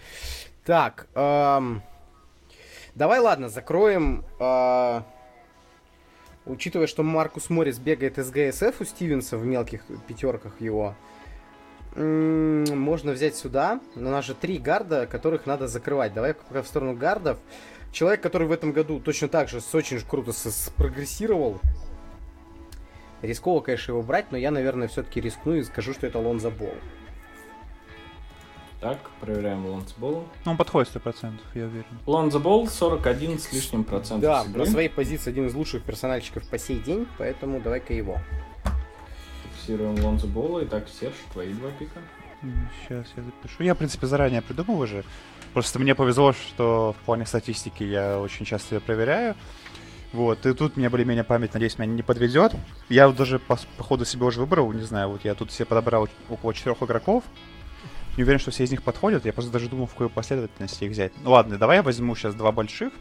Так, 0.64 1.07
ам, 1.14 1.83
давай, 2.95 3.19
ладно, 3.21 3.49
закроем... 3.49 4.25
а, 4.39 5.05
учитывая, 6.47 6.86
что 6.86 7.03
Маркус 7.03 7.51
Моррис 7.51 7.78
бегает 7.78 8.18
из 8.18 8.30
ГСФ 8.30 8.80
у 8.80 8.84
Стивенса 8.84 9.36
в 9.36 9.44
мелких 9.44 9.82
пятерках 10.07 10.61
его, 10.61 10.94
можно 11.97 13.12
взять 13.12 13.36
сюда. 13.36 13.80
У 13.94 14.01
нас 14.01 14.24
же 14.24 14.34
три 14.34 14.59
гарда, 14.59 15.07
которых 15.07 15.47
надо 15.47 15.66
закрывать. 15.66 16.12
Давай 16.12 16.34
пока 16.34 16.62
в 16.62 16.66
сторону 16.66 16.94
гардов. 16.94 17.38
Человек, 17.90 18.20
который 18.20 18.47
в 18.47 18.53
этом 18.53 18.72
году 18.72 19.01
точно 19.01 19.28
так 19.28 19.49
же 19.49 19.61
очень 19.72 20.01
круто 20.01 20.32
спрогрессировал. 20.32 21.59
Рисково, 23.22 23.61
конечно, 23.61 23.92
его 23.92 24.03
брать, 24.03 24.30
но 24.30 24.36
я, 24.36 24.51
наверное, 24.51 24.88
все-таки 24.88 25.22
рискну 25.22 25.55
и 25.55 25.62
скажу, 25.62 25.94
что 25.94 26.07
это 26.07 26.18
Лонза 26.18 26.51
Болл. 26.51 26.74
Так, 28.81 28.99
проверяем 29.20 29.64
Лонзо 29.66 29.95
Болл. 29.97 30.24
Ну, 30.45 30.51
он 30.51 30.57
подходит 30.57 30.95
100%, 30.95 31.33
я 31.55 31.64
уверен. 31.64 31.87
Лонзо 32.05 32.39
Болл 32.39 32.66
41 32.68 33.39
с 33.39 33.53
лишним 33.53 33.85
процентов 33.85 34.22
Да, 34.22 34.43
с 34.43 34.47
на 34.47 34.51
игры. 34.51 34.66
своей 34.66 34.89
позиции 34.91 35.31
один 35.31 35.47
из 35.47 35.55
лучших 35.55 35.83
персональщиков 35.83 36.47
по 36.49 36.59
сей 36.59 36.79
день, 36.79 37.07
поэтому 37.16 37.61
давай-ка 37.61 37.95
его. 37.95 38.18
Фиксируем 39.55 39.99
Лонзо 40.05 40.27
Болла. 40.27 40.62
Итак, 40.64 40.89
Серж, 40.89 41.14
твои 41.33 41.53
два 41.55 41.70
пика. 41.70 42.01
Сейчас 42.83 43.07
я 43.16 43.22
запишу. 43.22 43.62
Я, 43.62 43.74
в 43.74 43.79
принципе, 43.79 44.07
заранее 44.07 44.43
придумал 44.43 44.79
уже. 44.81 45.05
Просто 45.55 45.79
мне 45.79 45.95
повезло, 45.95 46.33
что 46.35 46.95
в 47.01 47.05
плане 47.07 47.24
статистики 47.24 47.83
я 47.83 48.20
очень 48.20 48.45
часто 48.45 48.74
ее 48.74 48.81
проверяю. 48.83 49.35
Вот, 50.12 50.45
и 50.47 50.53
тут 50.53 50.77
мне 50.77 50.89
более-менее 50.89 51.24
память, 51.24 51.55
надеюсь, 51.55 51.79
меня 51.79 51.93
не 51.93 52.03
подведет. 52.03 52.53
Я 52.89 53.09
вот 53.09 53.16
даже 53.16 53.39
по, 53.39 53.59
по 53.77 53.83
ходу 53.83 54.05
себе 54.05 54.24
уже 54.27 54.41
выбрал, 54.41 54.70
не 54.72 54.83
знаю, 54.83 55.09
вот 55.09 55.24
я 55.24 55.35
тут 55.35 55.51
себе 55.51 55.64
подобрал 55.66 56.09
около 56.31 56.55
четырех 56.55 56.83
игроков. 56.83 57.24
Не 58.17 58.23
уверен, 58.23 58.39
что 58.39 58.51
все 58.51 58.64
из 58.64 58.71
них 58.71 58.83
подходят, 58.83 59.27
я 59.27 59.33
просто 59.33 59.53
даже 59.53 59.69
думал, 59.69 59.87
в 59.87 59.91
какой 59.91 60.09
последовательности 60.09 60.85
их 60.85 60.93
взять. 60.93 61.12
Ну 61.23 61.33
ладно, 61.33 61.59
давай 61.59 61.79
я 61.79 61.83
возьму 61.83 62.14
сейчас 62.14 62.35
два 62.35 62.51
больших. 62.51 62.93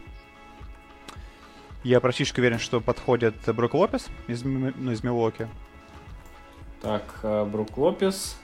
Я 1.84 2.00
практически 2.00 2.40
уверен, 2.40 2.58
что 2.58 2.80
подходит 2.80 3.36
Брук 3.46 3.74
Лопес 3.74 4.08
из, 4.26 4.42
ну, 4.44 4.90
из 4.90 5.02
Милоки. 5.04 5.48
Так, 6.82 7.02
э, 7.22 7.44
Брук 7.44 7.78
Лопес. 7.78 8.36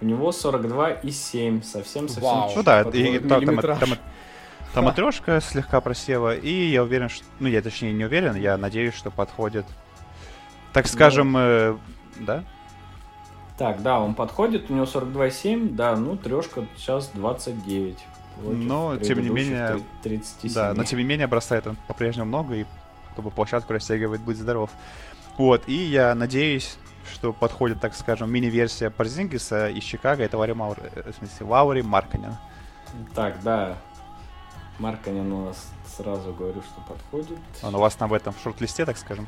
У 0.00 0.04
него 0.06 0.30
42,7. 0.30 1.62
Совсем-совсем 1.62 2.22
Вау. 2.22 2.48
чуть-чуть 2.48 2.56
Ну 2.56 2.62
да, 2.62 2.82
и, 2.82 3.16
и 3.16 3.18
та- 3.18 3.40
там, 3.40 3.58
там, 3.58 3.90
там 4.72 4.84
матрешка 4.84 5.40
слегка 5.40 5.80
просела, 5.80 6.36
и 6.36 6.66
я 6.66 6.84
уверен, 6.84 7.08
что... 7.08 7.24
Ну, 7.40 7.48
я 7.48 7.60
точнее 7.60 7.92
не 7.92 8.04
уверен, 8.04 8.36
я 8.36 8.56
надеюсь, 8.56 8.94
что 8.94 9.10
подходит. 9.10 9.66
Так 10.72 10.86
скажем, 10.86 11.36
э, 11.36 11.76
да? 12.20 12.44
Так, 13.58 13.82
да, 13.82 14.00
он 14.00 14.14
подходит, 14.14 14.70
у 14.70 14.74
него 14.74 14.86
42,7, 14.86 15.74
да, 15.74 15.96
ну, 15.96 16.16
трешка 16.16 16.64
сейчас 16.76 17.10
29. 17.12 17.98
против 18.40 18.64
Но, 18.64 18.96
тем 18.96 19.20
не 19.20 19.30
менее, 19.30 19.72
три- 20.02 20.18
37. 20.18 20.54
Да, 20.54 20.74
но 20.74 20.84
тем 20.84 20.98
не 21.00 21.04
менее 21.04 21.26
бросает 21.26 21.66
он 21.66 21.76
по-прежнему 21.88 22.26
много, 22.26 22.54
и 22.54 22.66
чтобы 23.14 23.32
площадку 23.32 23.72
растягивает, 23.72 24.20
будь 24.20 24.36
здоров. 24.36 24.70
Вот, 25.36 25.64
и 25.66 25.74
я 25.74 26.14
надеюсь, 26.14 26.78
что 27.12 27.32
подходит, 27.32 27.80
так 27.80 27.94
скажем, 27.94 28.30
мини-версия 28.30 28.90
Парзингиса 28.90 29.68
из 29.68 29.82
Чикаго, 29.82 30.22
это 30.22 30.38
Лаури, 30.38 30.52
Маур... 30.52 30.76
э, 30.80 31.10
в 31.10 31.16
смысле, 31.16 31.46
Лаури 31.46 31.82
Марканин. 31.82 32.36
Так, 33.14 33.42
да. 33.42 33.76
Марканин 34.78 35.32
у 35.32 35.46
нас 35.46 35.68
сразу 35.96 36.32
говорю, 36.32 36.62
что 36.62 36.80
подходит. 36.82 37.38
Он 37.62 37.74
у 37.74 37.78
вас 37.80 37.96
там 37.96 38.08
в 38.08 38.14
этом 38.14 38.34
шорт-листе, 38.42 38.84
так 38.86 38.96
скажем. 38.96 39.26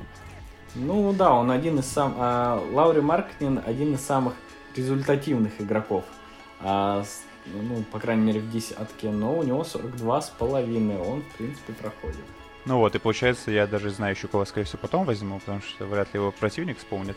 Ну 0.74 1.12
да, 1.12 1.32
он 1.32 1.50
один 1.50 1.78
из 1.78 1.86
сам... 1.86 2.14
а, 2.18 2.62
Лаури 2.72 3.00
Маркнин 3.00 3.60
один 3.64 3.94
из 3.94 4.00
самых 4.00 4.34
результативных 4.76 5.60
игроков. 5.60 6.04
А, 6.60 7.04
ну, 7.46 7.82
по 7.90 7.98
крайней 7.98 8.22
мере, 8.22 8.40
в 8.40 8.50
десятке, 8.50 9.10
но 9.10 9.38
у 9.38 9.42
него 9.42 9.64
42 9.64 10.22
с 10.22 10.30
половиной, 10.30 10.98
он, 10.98 11.22
в 11.22 11.36
принципе, 11.36 11.72
проходит. 11.72 12.20
Ну 12.66 12.78
вот, 12.78 12.94
и 12.94 12.98
получается, 12.98 13.50
я 13.50 13.66
даже 13.66 13.90
знаю 13.90 14.14
еще 14.14 14.28
кого, 14.28 14.44
скорее 14.44 14.66
всего, 14.66 14.78
потом 14.80 15.04
возьму, 15.04 15.40
потому 15.40 15.60
что 15.62 15.86
вряд 15.86 16.12
ли 16.12 16.20
его 16.20 16.30
противник 16.30 16.78
вспомнит. 16.78 17.16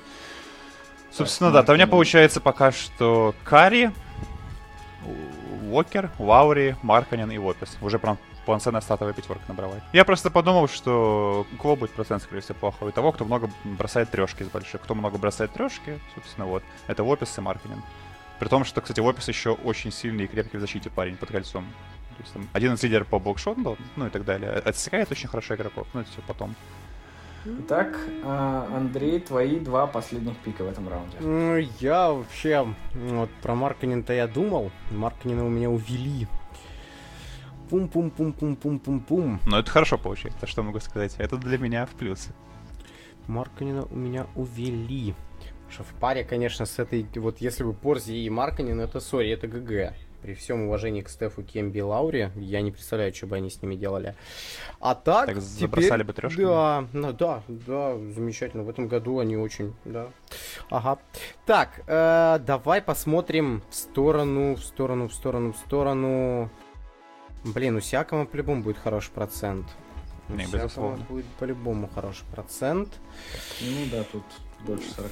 Собственно, 1.11 1.51
да, 1.51 1.61
там 1.63 1.73
у 1.73 1.77
меня 1.77 1.85
получается 1.85 2.39
пока 2.41 2.71
что 2.71 3.35
Карри, 3.43 3.91
Уокер, 5.69 6.11
Лаури, 6.17 6.75
Марканин 6.81 7.29
и 7.31 7.37
Лопес. 7.37 7.77
Уже 7.81 7.99
прям 7.99 8.17
полноценная 8.45 8.81
статовая 8.81 9.13
пятерка 9.13 9.43
набрала. 9.47 9.75
Я 9.93 10.05
просто 10.05 10.29
подумал, 10.29 10.67
что 10.67 11.45
у 11.51 11.57
кого 11.57 11.75
будет 11.75 11.91
процент, 11.91 12.23
скорее 12.23 12.41
всего, 12.41 12.55
плохой? 12.59 12.89
У 12.89 12.91
того, 12.91 13.11
кто 13.11 13.25
много 13.25 13.49
бросает 13.63 14.09
трешки 14.09 14.43
из 14.43 14.49
больших. 14.49 14.81
Кто 14.81 14.95
много 14.95 15.17
бросает 15.17 15.53
трешки, 15.53 15.99
собственно, 16.15 16.45
вот. 16.45 16.63
Это 16.87 17.03
Лопес 17.03 17.37
и 17.37 17.41
Марканин. 17.41 17.81
При 18.39 18.47
том, 18.47 18.65
что, 18.65 18.81
кстати, 18.81 18.99
Лопес 18.99 19.27
еще 19.27 19.51
очень 19.51 19.91
сильный 19.91 20.25
и 20.25 20.27
крепкий 20.27 20.57
в 20.57 20.59
защите 20.59 20.89
парень 20.89 21.15
под 21.15 21.31
кольцом. 21.31 21.65
То 22.17 22.21
есть, 22.21 22.33
там, 22.33 22.47
один 22.53 22.73
из 22.73 22.83
лидеров 22.83 23.07
по 23.07 23.19
блокшоту, 23.19 23.77
ну 23.95 24.07
и 24.07 24.09
так 24.09 24.25
далее. 24.25 24.51
Отсекает 24.51 25.11
очень 25.11 25.29
хорошо 25.29 25.55
игроков. 25.55 25.87
Ну, 25.93 26.01
это 26.01 26.09
все 26.11 26.21
потом. 26.27 26.55
Итак, 27.45 27.97
а, 28.23 28.69
Андрей, 28.73 29.19
твои 29.19 29.59
два 29.59 29.85
последних 29.85 30.37
пика 30.37 30.63
в 30.63 30.69
этом 30.69 30.87
раунде. 30.87 31.17
Ну, 31.19 31.57
я 31.79 32.11
вообще, 32.11 32.65
вот 32.93 33.29
про 33.41 33.53
Марканин-то 33.53 34.13
я 34.13 34.27
думал. 34.27 34.71
Марканина 34.91 35.45
у 35.45 35.49
меня 35.49 35.69
увели. 35.69 36.27
Пум-пум-пум-пум-пум-пум-пум. 37.73 39.39
Но 39.47 39.57
это 39.57 39.71
хорошо 39.71 39.97
получается, 39.97 40.45
что 40.45 40.61
могу 40.61 40.79
сказать. 40.79 41.15
Это 41.17 41.37
для 41.37 41.57
меня 41.57 41.87
в 41.87 41.89
плюс. 41.95 42.27
Марканина 43.25 43.85
у 43.89 43.95
меня 43.95 44.27
увели. 44.35 45.15
Что 45.71 45.81
в 45.81 45.91
паре, 45.99 46.23
конечно, 46.23 46.67
с 46.67 46.77
этой... 46.77 47.07
Вот 47.15 47.41
если 47.41 47.63
бы 47.63 47.73
Порзи 47.73 48.11
и 48.13 48.29
Марканин, 48.29 48.79
это, 48.79 48.99
сори, 48.99 49.31
это 49.31 49.47
ГГ. 49.47 49.95
При 50.21 50.35
всем 50.35 50.67
уважении 50.67 51.01
к 51.01 51.09
Стефу 51.09 51.41
Кемби 51.41 51.79
и 51.79 51.81
Лауре, 51.81 52.31
я 52.35 52.61
не 52.61 52.71
представляю, 52.71 53.11
что 53.11 53.25
бы 53.25 53.37
они 53.37 53.49
с 53.49 53.59
ними 53.63 53.73
делали. 53.75 54.13
А 54.79 54.93
так, 54.93 55.25
Так 55.25 55.37
теперь- 55.39 55.59
забросали 55.61 56.03
бы 56.03 56.13
трёшками? 56.13 56.45
Да, 56.45 56.87
ну, 56.93 57.11
да, 57.11 57.41
да, 57.47 57.97
замечательно. 57.97 58.61
В 58.63 58.69
этом 58.69 58.87
году 58.87 59.17
они 59.17 59.35
очень, 59.35 59.73
да. 59.83 60.09
Ага. 60.69 60.99
Так, 61.47 61.81
э, 61.87 62.39
давай 62.45 62.83
посмотрим 62.83 63.63
в 63.71 63.75
сторону, 63.75 64.55
в 64.57 64.63
сторону, 64.63 65.07
в 65.07 65.13
сторону, 65.13 65.53
в 65.53 65.57
сторону. 65.57 66.51
Блин, 67.43 67.75
у 67.75 67.81
Сиакома 67.81 68.25
по-любому 68.25 68.63
будет 68.63 68.77
хороший 68.77 69.11
процент. 69.11 69.65
У 70.29 70.33
Не, 70.33 70.43
Сиакома 70.45 70.63
безусловно. 70.63 71.05
будет 71.09 71.25
по-любому 71.39 71.89
хороший 71.93 72.23
процент. 72.33 72.89
Ну 73.61 73.85
да, 73.91 74.03
тут 74.03 74.23
дольше 74.65 74.89
40. 74.95 75.11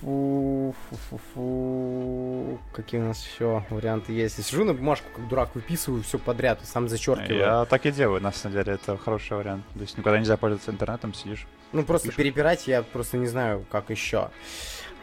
Фу, 0.00 0.74
фу, 0.90 0.96
фу, 1.08 1.20
фу. 1.34 2.58
Какие 2.74 3.00
у 3.00 3.04
нас 3.04 3.24
еще 3.26 3.64
варианты 3.70 4.12
есть? 4.12 4.36
Я 4.38 4.44
сижу 4.44 4.64
на 4.64 4.74
бумажку, 4.74 5.06
как 5.14 5.28
дурак, 5.28 5.54
выписываю 5.54 6.02
все 6.02 6.18
подряд 6.18 6.60
и 6.62 6.66
сам 6.66 6.88
зачеркиваю. 6.88 7.38
Я 7.38 7.64
так 7.66 7.86
и 7.86 7.92
делаю, 7.92 8.20
на 8.20 8.32
самом 8.32 8.56
деле, 8.56 8.72
это 8.74 8.96
хороший 8.98 9.36
вариант. 9.36 9.64
То 9.74 9.80
есть 9.80 9.96
никогда 9.96 10.18
нельзя 10.18 10.36
пользоваться 10.36 10.72
интернетом, 10.72 11.14
сидишь. 11.14 11.46
Ну, 11.72 11.84
просто 11.84 12.08
Пишешь. 12.08 12.16
перебирать 12.18 12.66
я 12.66 12.82
просто 12.82 13.16
не 13.16 13.26
знаю, 13.28 13.64
как 13.70 13.90
еще. 13.90 14.30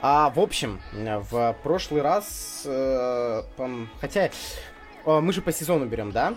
А, 0.03 0.29
в 0.31 0.39
общем, 0.39 0.79
в 0.93 1.55
прошлый 1.63 2.01
раз, 2.01 2.63
э, 2.65 3.43
пом- 3.57 3.87
хотя 4.01 4.29
мы 5.05 5.33
же 5.33 5.41
по 5.41 5.51
сезону 5.51 5.85
берем, 5.85 6.11
да? 6.11 6.35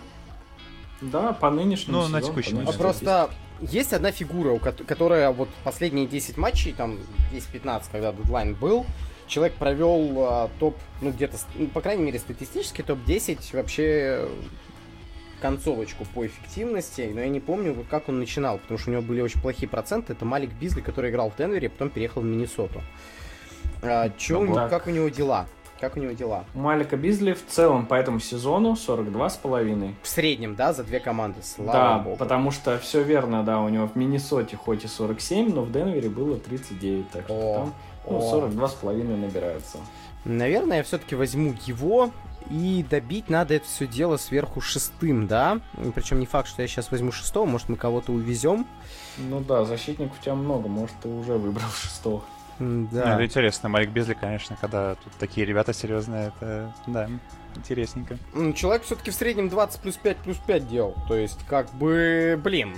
Да, 1.01 1.33
по 1.33 1.49
нынешнему 1.49 1.99
Ну, 2.01 2.07
на 2.07 2.21
сезону, 2.21 2.33
по 2.33 2.39
А 2.49 2.53
нынешней 2.53 2.77
просто 2.77 3.29
есть 3.61 3.93
одна 3.93 4.11
фигура, 4.11 4.57
которая 4.59 5.31
вот 5.31 5.49
последние 5.63 6.07
10 6.07 6.37
матчей, 6.37 6.73
там 6.73 6.99
10-15, 7.33 7.83
когда 7.91 8.11
дедлайн 8.11 8.53
был, 8.55 8.85
человек 9.27 9.55
провел 9.55 10.15
а, 10.19 10.49
топ, 10.59 10.77
ну 11.01 11.11
где-то, 11.11 11.37
ну, 11.55 11.67
по 11.67 11.81
крайней 11.81 12.03
мере, 12.03 12.19
статистически 12.19 12.81
топ-10 12.81 13.55
вообще 13.55 13.83
э, 13.83 14.29
концовочку 15.41 16.05
по 16.13 16.25
эффективности, 16.25 17.09
но 17.13 17.21
я 17.21 17.27
не 17.29 17.39
помню, 17.39 17.73
вот 17.73 17.87
как 17.89 18.09
он 18.09 18.19
начинал, 18.19 18.57
потому 18.57 18.77
что 18.77 18.89
у 18.89 18.93
него 18.93 19.01
были 19.03 19.21
очень 19.21 19.41
плохие 19.41 19.67
проценты. 19.69 20.13
Это 20.13 20.25
Малик 20.25 20.51
Бизли, 20.53 20.81
который 20.81 21.11
играл 21.11 21.29
в 21.29 21.37
Денвере, 21.37 21.69
потом 21.69 21.89
переехал 21.89 22.21
в 22.21 22.25
Миннесоту. 22.25 22.81
А, 23.81 24.09
чё 24.17 24.39
у 24.39 24.43
Ну, 24.43 24.47
него- 24.53 24.69
как 24.69 24.87
у 24.87 24.89
него 24.91 25.09
дела? 25.09 25.47
Как 25.79 25.97
у 25.97 25.99
него 25.99 26.13
дела? 26.13 26.45
Малика 26.53 26.95
Бизли 26.95 27.33
в 27.33 27.45
целом 27.47 27.85
по 27.85 27.95
этому 27.95 28.19
сезону 28.19 28.73
42,5. 28.73 29.95
В 30.01 30.07
среднем, 30.07 30.55
да, 30.55 30.73
за 30.73 30.83
две 30.83 30.99
команды, 30.99 31.39
слава 31.43 31.73
да, 31.73 31.99
богу. 31.99 32.15
потому 32.17 32.51
что 32.51 32.79
все 32.79 33.03
верно, 33.03 33.43
да, 33.43 33.59
у 33.59 33.67
него 33.69 33.87
в 33.87 33.95
Миннесоте 33.95 34.55
хоть 34.55 34.85
и 34.85 34.87
47, 34.87 35.53
но 35.53 35.61
в 35.63 35.71
Денвере 35.71 36.09
было 36.09 36.37
39, 36.37 37.09
так 37.09 37.25
что 37.25 37.33
О, 37.33 37.53
там 37.55 37.73
ну, 38.09 38.17
о. 38.17 38.47
42,5 38.47 39.17
набирается. 39.17 39.77
Наверное, 40.23 40.77
я 40.77 40.83
все-таки 40.83 41.13
возьму 41.15 41.53
его, 41.65 42.09
и 42.49 42.85
добить 42.89 43.29
надо 43.29 43.55
это 43.55 43.65
все 43.65 43.87
дело 43.87 44.17
сверху 44.17 44.61
шестым, 44.61 45.27
да? 45.27 45.59
Причем 45.93 46.19
не 46.19 46.25
факт, 46.25 46.47
что 46.47 46.61
я 46.61 46.67
сейчас 46.67 46.91
возьму 46.91 47.11
шестого, 47.11 47.45
может 47.45 47.69
мы 47.69 47.75
кого-то 47.75 48.11
увезем. 48.11 48.65
Ну 49.17 49.39
да, 49.41 49.65
защитников 49.65 50.17
у 50.19 50.23
тебя 50.23 50.35
много, 50.35 50.67
может 50.67 50.95
ты 51.01 51.09
уже 51.09 51.33
выбрал 51.33 51.69
шестого. 51.75 52.23
Ну, 52.59 52.87
Да. 52.91 53.15
это 53.15 53.25
интересно. 53.25 53.69
Майк 53.69 53.89
Бизли, 53.89 54.13
конечно, 54.13 54.57
когда 54.59 54.95
тут 54.95 55.13
такие 55.19 55.45
ребята 55.45 55.73
серьезные, 55.73 56.27
это, 56.27 56.73
да, 56.87 57.09
интересненько. 57.55 58.17
Человек 58.55 58.83
все-таки 58.83 59.11
в 59.11 59.13
среднем 59.15 59.49
20 59.49 59.81
плюс 59.81 59.95
5 59.97 60.17
плюс 60.17 60.37
5 60.37 60.67
делал. 60.67 60.95
То 61.07 61.15
есть, 61.15 61.39
как 61.47 61.71
бы, 61.73 62.39
блин. 62.43 62.75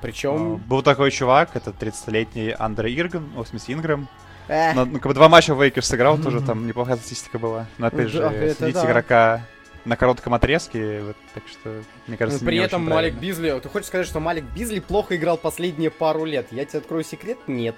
Причем... 0.00 0.36
Ну, 0.38 0.56
Был 0.56 0.82
такой 0.82 1.10
чувак, 1.10 1.50
это 1.54 1.70
30-летний 1.70 2.54
Андре 2.58 2.94
Ирган, 2.98 3.30
о, 3.36 3.44
в 3.44 3.48
смысле 3.48 3.74
Ингрэм. 3.74 4.08
э, 4.48 4.72
Ну, 4.74 4.86
ну, 4.86 4.92
как 4.94 5.06
бы 5.08 5.14
два 5.14 5.28
матча 5.28 5.54
в 5.54 5.62
Лейкерс 5.62 5.86
сыграл, 5.88 6.16
тоже 6.18 6.40
там 6.40 6.66
неплохая 6.66 6.96
статистика 6.96 7.38
была. 7.38 7.66
Но 7.76 7.86
опять 7.88 8.08
же, 8.08 8.20
Да, 8.20 8.32
это 8.32 8.54
следить 8.54 8.74
да. 8.76 8.86
игрока 8.86 9.42
на 9.84 9.96
коротком 9.96 10.34
отрезке, 10.34 11.02
вот, 11.02 11.16
так 11.34 11.42
что, 11.48 11.82
мне 12.06 12.16
кажется, 12.16 12.44
При 12.44 12.58
не 12.58 12.64
этом 12.64 12.82
очень 12.82 12.94
Малик 12.94 13.14
правильно. 13.14 13.20
Бизли... 13.20 13.60
Ты 13.60 13.68
хочешь 13.68 13.88
сказать, 13.88 14.06
что 14.06 14.20
Малик 14.20 14.44
Бизли 14.44 14.80
плохо 14.80 15.16
играл 15.16 15.36
последние 15.36 15.90
пару 15.90 16.24
лет? 16.24 16.46
Я 16.50 16.64
тебе 16.64 16.78
открою 16.80 17.04
секрет? 17.04 17.38
Нет. 17.46 17.74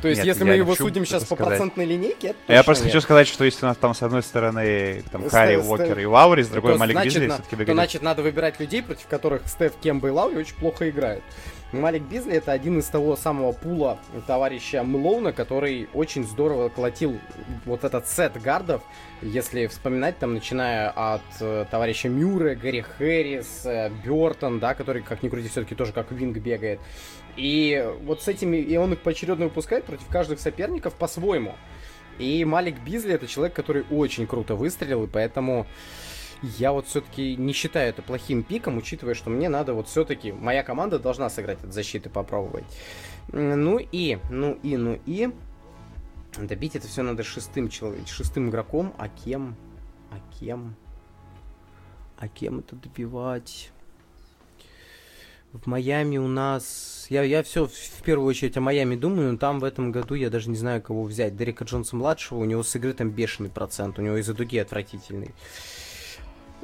То 0.00 0.08
есть, 0.08 0.20
Нет, 0.20 0.28
если 0.28 0.44
мы 0.44 0.54
его 0.54 0.74
судим 0.74 1.04
сейчас 1.04 1.22
это 1.22 1.30
по 1.30 1.36
сказать. 1.36 1.58
процентной 1.58 1.84
линейке, 1.86 2.28
это 2.28 2.52
Я 2.52 2.62
просто 2.62 2.84
нет. 2.84 2.92
хочу 2.92 3.02
сказать, 3.02 3.28
что 3.28 3.44
если 3.44 3.64
у 3.64 3.68
нас 3.68 3.76
там 3.76 3.94
с 3.94 4.02
одной 4.02 4.22
стороны 4.22 5.02
там 5.10 5.28
Кемба 5.28 5.56
Уокер 5.56 5.98
и 5.98 6.06
Лаури, 6.06 6.42
с 6.42 6.48
другой 6.48 6.76
Малик 6.76 6.96
значит, 6.96 7.14
Бизли 7.14 7.28
все-таки 7.28 7.64
то 7.64 7.72
значит, 7.72 8.02
надо 8.02 8.22
выбирать 8.22 8.60
людей, 8.60 8.82
против 8.82 9.06
которых 9.06 9.46
Стеф, 9.46 9.72
Кемба 9.82 10.08
и 10.08 10.10
Лаури 10.10 10.36
очень 10.36 10.54
плохо 10.56 10.88
играют. 10.88 11.22
Малик 11.72 12.02
Бизли 12.02 12.34
это 12.34 12.52
один 12.52 12.78
из 12.78 12.86
того 12.86 13.16
самого 13.16 13.50
пула 13.52 13.98
товарища 14.26 14.84
Млоуна, 14.84 15.32
который 15.32 15.88
очень 15.94 16.24
здорово 16.24 16.68
колотил 16.68 17.18
вот 17.64 17.82
этот 17.82 18.08
сет 18.08 18.40
гардов, 18.40 18.82
если 19.20 19.66
вспоминать, 19.66 20.18
там, 20.18 20.34
начиная 20.34 20.90
от 20.90 21.22
э, 21.40 21.64
товарища 21.68 22.08
Мюрре, 22.08 22.54
Гэри 22.54 22.82
Хэрис, 22.82 23.62
э, 23.64 23.90
Бертон, 24.04 24.60
да, 24.60 24.74
который, 24.74 25.02
как 25.02 25.24
ни 25.24 25.28
крути, 25.28 25.48
все-таки 25.48 25.74
тоже 25.74 25.92
как 25.92 26.12
винг 26.12 26.38
бегает. 26.38 26.78
И 27.36 27.84
вот 28.04 28.22
с 28.22 28.28
этими, 28.28 28.58
и 28.58 28.76
он 28.76 28.92
их 28.92 29.00
поочередно 29.00 29.46
выпускает 29.46 29.84
против 29.84 30.06
каждых 30.06 30.38
соперников 30.38 30.94
по-своему. 30.94 31.56
И 32.18 32.44
Малик 32.44 32.78
Бизли 32.78 33.12
это 33.12 33.26
человек, 33.26 33.54
который 33.54 33.84
очень 33.90 34.26
круто 34.26 34.54
выстрелил, 34.54 35.04
и 35.04 35.06
поэтому 35.08 35.66
я 36.42 36.72
вот 36.72 36.86
все-таки 36.86 37.36
не 37.36 37.52
считаю 37.52 37.90
это 37.90 38.02
плохим 38.02 38.42
пиком, 38.42 38.76
учитывая, 38.76 39.14
что 39.14 39.30
мне 39.30 39.48
надо 39.48 39.74
вот 39.74 39.88
все-таки, 39.88 40.32
моя 40.32 40.62
команда 40.62 40.98
должна 40.98 41.30
сыграть 41.30 41.62
от 41.64 41.72
защиты, 41.72 42.10
попробовать. 42.10 42.64
Ну 43.32 43.78
и, 43.78 44.18
ну 44.30 44.58
и, 44.62 44.76
ну 44.76 44.98
и, 45.06 45.30
добить 46.38 46.76
это 46.76 46.86
все 46.86 47.02
надо 47.02 47.22
шестым 47.22 47.68
человеком, 47.68 48.06
шестым 48.06 48.50
игроком, 48.50 48.94
а 48.98 49.08
кем, 49.08 49.56
а 50.10 50.16
кем, 50.38 50.76
а 52.18 52.28
кем 52.28 52.60
это 52.60 52.76
добивать? 52.76 53.70
В 55.52 55.66
Майами 55.66 56.18
у 56.18 56.28
нас... 56.28 57.06
Я, 57.08 57.22
я 57.22 57.42
все 57.42 57.66
в 57.66 58.02
первую 58.04 58.28
очередь 58.28 58.56
о 58.58 58.60
Майами 58.60 58.94
думаю, 58.94 59.32
но 59.32 59.38
там 59.38 59.60
в 59.60 59.64
этом 59.64 59.90
году 59.90 60.14
я 60.14 60.28
даже 60.28 60.50
не 60.50 60.56
знаю, 60.56 60.82
кого 60.82 61.04
взять. 61.04 61.36
Дерека 61.36 61.64
Джонса-младшего, 61.64 62.38
у 62.38 62.44
него 62.44 62.62
с 62.62 62.76
игры 62.76 62.92
там 62.92 63.10
бешеный 63.10 63.48
процент, 63.48 63.98
у 63.98 64.02
него 64.02 64.16
из-за 64.18 64.34
дуги 64.34 64.58
отвратительный. 64.58 65.34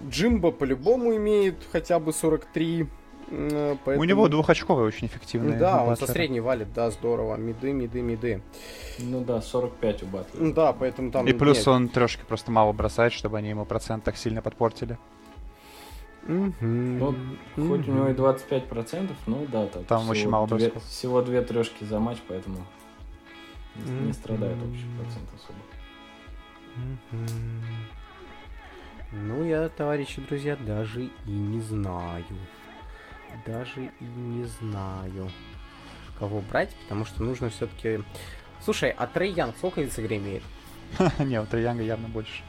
Джимбо 0.09 0.51
по-любому 0.51 1.14
имеет 1.16 1.57
хотя 1.72 1.99
бы 1.99 2.12
43. 2.12 2.88
м, 3.30 3.47
У 3.72 3.76
поэтому- 3.84 4.05
него 4.05 4.28
двухочковый 4.28 4.84
очень 4.84 5.07
эффективный. 5.07 5.57
Да, 5.59 5.84
он 5.84 5.97
со 5.97 6.07
средней 6.07 6.40
валит, 6.40 6.72
да, 6.74 6.90
здорово. 6.90 7.36
Миды, 7.36 7.72
миды, 7.72 8.03
миды. 8.03 8.43
Ну 8.99 9.24
да, 9.24 9.40
45 9.40 10.03
у 10.03 10.07
Батлера. 10.07 10.45
Ну 10.45 10.53
Да, 10.53 10.72
поэтому 10.72 11.11
там... 11.11 11.26
И 11.26 11.32
плюс 11.32 11.59
нет. 11.59 11.68
он 11.68 11.88
трешки 11.88 12.22
просто 12.28 12.51
мало 12.51 12.72
бросает, 12.72 13.12
чтобы 13.12 13.38
они 13.38 13.49
ему 13.51 13.64
процент 13.64 14.05
так 14.05 14.16
сильно 14.16 14.43
подпортили. 14.43 14.99
Мгм. 16.24 16.99
Ну, 16.99 17.14
Хоть 17.68 17.88
у 17.88 17.93
него 17.93 18.09
и 18.09 18.12
25%, 18.14 19.11
ну 19.26 19.47
да, 19.51 19.66
там, 19.66 19.84
Там 19.84 20.01
всего 20.01 20.11
очень 20.12 20.28
мало 20.28 20.47
две- 20.47 20.59
бросков. 20.59 20.84
Всего 20.84 21.22
две 21.22 21.43
трешки 21.43 21.84
за 21.84 21.99
матч, 21.99 22.18
поэтому 22.28 22.59
не- 23.76 24.07
не 24.09 24.12
страдает 24.12 24.57
общий 24.62 24.86
процент 24.99 25.28
особо. 25.34 25.59
Мгм. 26.76 27.28
Ну, 29.13 29.45
я, 29.45 29.69
товарищи 29.69 30.23
друзья, 30.23 30.57
даже 30.57 31.11
и 31.27 31.31
не 31.31 31.61
знаю. 31.61 32.25
Даже 33.47 33.93
и 34.01 34.05
не 34.05 34.45
знаю, 34.45 35.31
кого 36.19 36.41
брать, 36.41 36.75
потому 36.83 37.05
что 37.05 37.23
нужно 37.23 37.51
все-таки... 37.51 38.03
Слушай, 38.61 38.91
а 38.97 39.07
Трей 39.07 39.33
Янг 39.33 39.57
сколько 39.59 39.83
из 39.83 39.99
игры 39.99 40.17
имеет? 40.17 40.43
Не, 41.19 41.41
у 41.41 41.47
Троянга 41.47 41.83
явно 41.83 42.09
больше. 42.09 42.43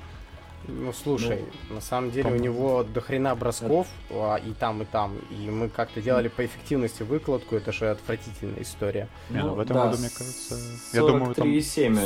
Ну, 0.67 0.93
слушай, 0.93 1.43
на 1.69 1.81
самом 1.81 2.11
деле 2.11 2.31
у 2.31 2.35
него 2.35 2.83
дохрена 2.83 3.35
бросков 3.35 3.87
а, 4.09 4.37
и 4.37 4.53
там, 4.53 4.81
и 4.81 4.85
там. 4.85 5.17
И 5.29 5.49
мы 5.49 5.67
как-то 5.69 6.01
делали 6.01 6.29
по 6.29 6.45
эффективности 6.45 7.03
выкладку, 7.03 7.55
это 7.55 7.71
же 7.73 7.89
отвратительная 7.89 8.61
история. 8.61 9.09
Не, 9.29 9.39
ну, 9.43 9.55
в 9.55 9.59
этом 9.59 9.75
году, 9.75 9.97
мне 9.97 10.09
кажется, 10.09 10.55
я 10.93 11.01
43,7 11.01 11.07
думаю, 11.07 11.35
там- 11.35 11.47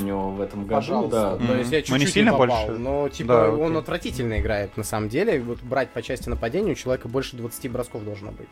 у 0.04 0.08
него 0.08 0.30
в 0.32 0.42
этом 0.42 0.62
году, 0.64 0.76
Пожалуйста. 0.76 1.12
да. 1.12 1.38
То 1.38 1.44
Мгм. 1.44 1.58
есть 1.60 1.72
я 1.72 1.78
Ну, 1.78 1.84
чуть-чуть 1.84 2.00
не 2.00 2.08
сильно 2.08 2.32
попал, 2.32 2.66
больше. 2.68 2.72
но 2.82 3.10
типа 3.10 3.34
Да, 3.34 3.50
он 3.52 3.68
окей. 3.68 3.78
отвратительно 3.80 4.40
играет 4.40 4.76
на 4.76 4.84
самом 4.84 5.10
деле. 5.10 5.40
Вот 5.42 5.62
брать 5.62 5.92
по 5.92 6.02
части 6.02 6.28
нападения 6.30 6.72
у 6.72 6.76
человека 6.76 7.08
больше 7.08 7.36
20 7.38 7.68
бросков 7.70 8.04
должно 8.04 8.32
быть. 8.32 8.48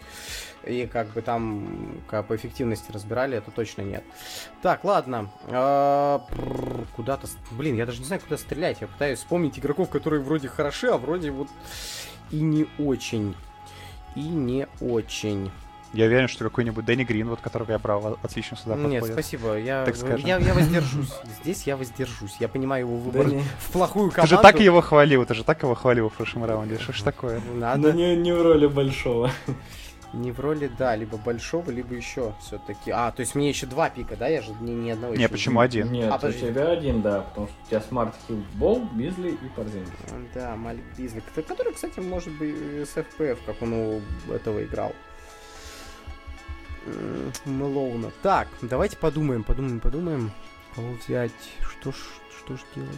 И 0.66 0.88
как 0.88 1.14
бы 1.14 1.22
там 1.22 2.02
как 2.08 2.28
по 2.28 2.36
эффективности 2.36 2.92
разбирали, 2.92 3.38
это 3.38 3.50
точно 3.52 3.82
нет. 3.82 4.04
Так, 4.62 4.84
ладно. 4.84 5.32
А, 5.48 6.22
Куда-то... 6.96 7.28
Блин, 7.52 7.76
я 7.76 7.86
даже 7.86 8.00
не 8.00 8.06
знаю, 8.06 8.22
куда 8.22 8.38
стрелять. 8.38 8.78
Я 8.82 8.88
пытаюсь 8.88 9.20
вспомнить 9.20 9.60
игроков, 9.60 9.90
которые 9.96 10.22
вроде 10.22 10.50
хороши, 10.50 10.88
а 10.88 10.98
вроде 10.98 11.32
вот 11.32 11.48
и 12.32 12.42
не 12.42 12.68
очень. 12.78 13.36
И 14.16 14.22
не 14.22 14.68
очень. 14.82 15.52
Я 15.94 16.08
уверен, 16.08 16.28
что 16.28 16.44
какой-нибудь 16.44 16.84
Дэнни 16.84 17.06
Грин, 17.06 17.30
вот 17.30 17.40
которого 17.40 17.72
я 17.72 17.80
брал, 17.80 18.20
отлично 18.22 18.58
сюда 18.58 18.76
Нет, 18.76 19.02
подходит. 19.02 19.14
спасибо. 19.14 19.58
Я, 19.58 19.86
так 19.86 19.96
скажем. 19.96 20.28
я, 20.28 20.38
я 20.38 20.54
воздержусь. 20.54 21.14
Здесь 21.42 21.64
я 21.64 21.78
воздержусь. 21.78 22.36
Я 22.42 22.50
понимаю 22.50 22.86
его 22.88 22.98
выбор 22.98 23.28
не, 23.28 23.44
в 23.60 23.72
плохую 23.72 24.10
Ты 24.10 24.16
команду. 24.16 24.36
же 24.36 24.42
так 24.42 24.60
его 24.60 24.82
хвалил, 24.82 25.26
ты 25.26 25.34
же 25.34 25.46
так 25.46 25.64
его 25.64 25.74
хвалил 25.74 26.10
в 26.10 26.14
прошлом 26.14 26.44
раунде. 26.44 26.78
Что 26.80 26.92
ж 26.92 27.02
такое? 27.02 27.40
Надо. 27.56 27.82
да 27.84 27.92
не, 27.94 28.16
не 28.18 28.34
в 28.34 28.42
роли 28.42 28.68
большого. 28.68 29.32
Не 30.16 30.32
в 30.32 30.40
роли, 30.40 30.72
да, 30.78 30.96
либо 30.96 31.18
большого, 31.18 31.70
либо 31.72 31.94
еще 31.94 32.34
все-таки. 32.42 32.90
А, 32.92 33.12
то 33.12 33.20
есть 33.20 33.36
мне 33.36 33.50
еще 33.50 33.66
два 33.66 33.90
пика, 33.90 34.16
да? 34.16 34.28
Я 34.28 34.42
же 34.42 34.54
ни, 34.62 34.72
ни 34.72 34.90
одного 34.90 35.14
Не, 35.14 35.24
еще 35.24 35.30
почему 35.32 35.60
один? 35.60 35.92
Нет, 35.92 36.10
А, 36.10 36.16
у 36.16 36.20
подожди. 36.20 36.48
тебя 36.48 36.70
один, 36.72 37.02
да, 37.02 37.22
потому 37.22 37.48
что 37.48 37.56
у 37.64 37.70
тебя 37.70 37.82
Смарт 37.82 38.16
Хилл 38.28 38.44
Бол, 38.54 38.86
Бизли 38.94 39.32
и 39.32 39.48
Порзингис. 39.56 39.92
Да, 40.34 40.56
Малик 40.56 40.84
Бизли. 40.98 41.22
Который, 41.36 41.74
кстати, 41.74 42.00
может 42.00 42.34
быть 42.38 42.56
с 42.56 42.96
FPF, 42.96 43.38
как 43.46 43.62
он 43.62 43.74
у 43.74 44.02
этого 44.32 44.64
играл. 44.64 44.94
Мэлоуна. 47.46 48.12
Так, 48.22 48.48
давайте 48.62 48.98
подумаем, 48.98 49.44
подумаем, 49.44 49.80
подумаем. 49.80 50.32
Кого 50.76 50.94
взять? 51.06 51.32
Что 51.62 51.92
ж, 51.92 51.96
что 52.38 52.56
ж 52.56 52.60
делать? 52.76 52.90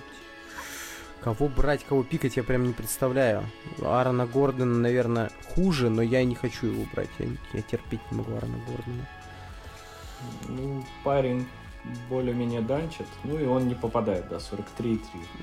Кого 1.27 1.49
брать, 1.49 1.83
кого 1.83 2.03
пикать, 2.03 2.37
я 2.37 2.43
прям 2.43 2.63
не 2.63 2.71
представляю. 2.71 3.43
Аарона 3.81 4.25
Гордона, 4.25 4.77
наверное, 4.77 5.29
хуже, 5.53 5.89
но 5.89 6.01
я 6.01 6.23
не 6.23 6.35
хочу 6.35 6.67
его 6.67 6.85
брать. 6.93 7.09
Я, 7.19 7.27
я 7.51 7.61
терпеть 7.63 7.99
не 8.09 8.19
могу 8.19 8.31
Аарона 8.31 8.57
Гордона. 8.65 9.05
Ну, 10.47 10.85
парень 11.03 11.45
более-менее 12.09 12.61
данчит, 12.61 13.05
ну 13.23 13.37
и 13.37 13.45
он 13.45 13.67
не 13.67 13.75
попадает, 13.75 14.27
да, 14.29 14.37
43,3. 14.37 14.99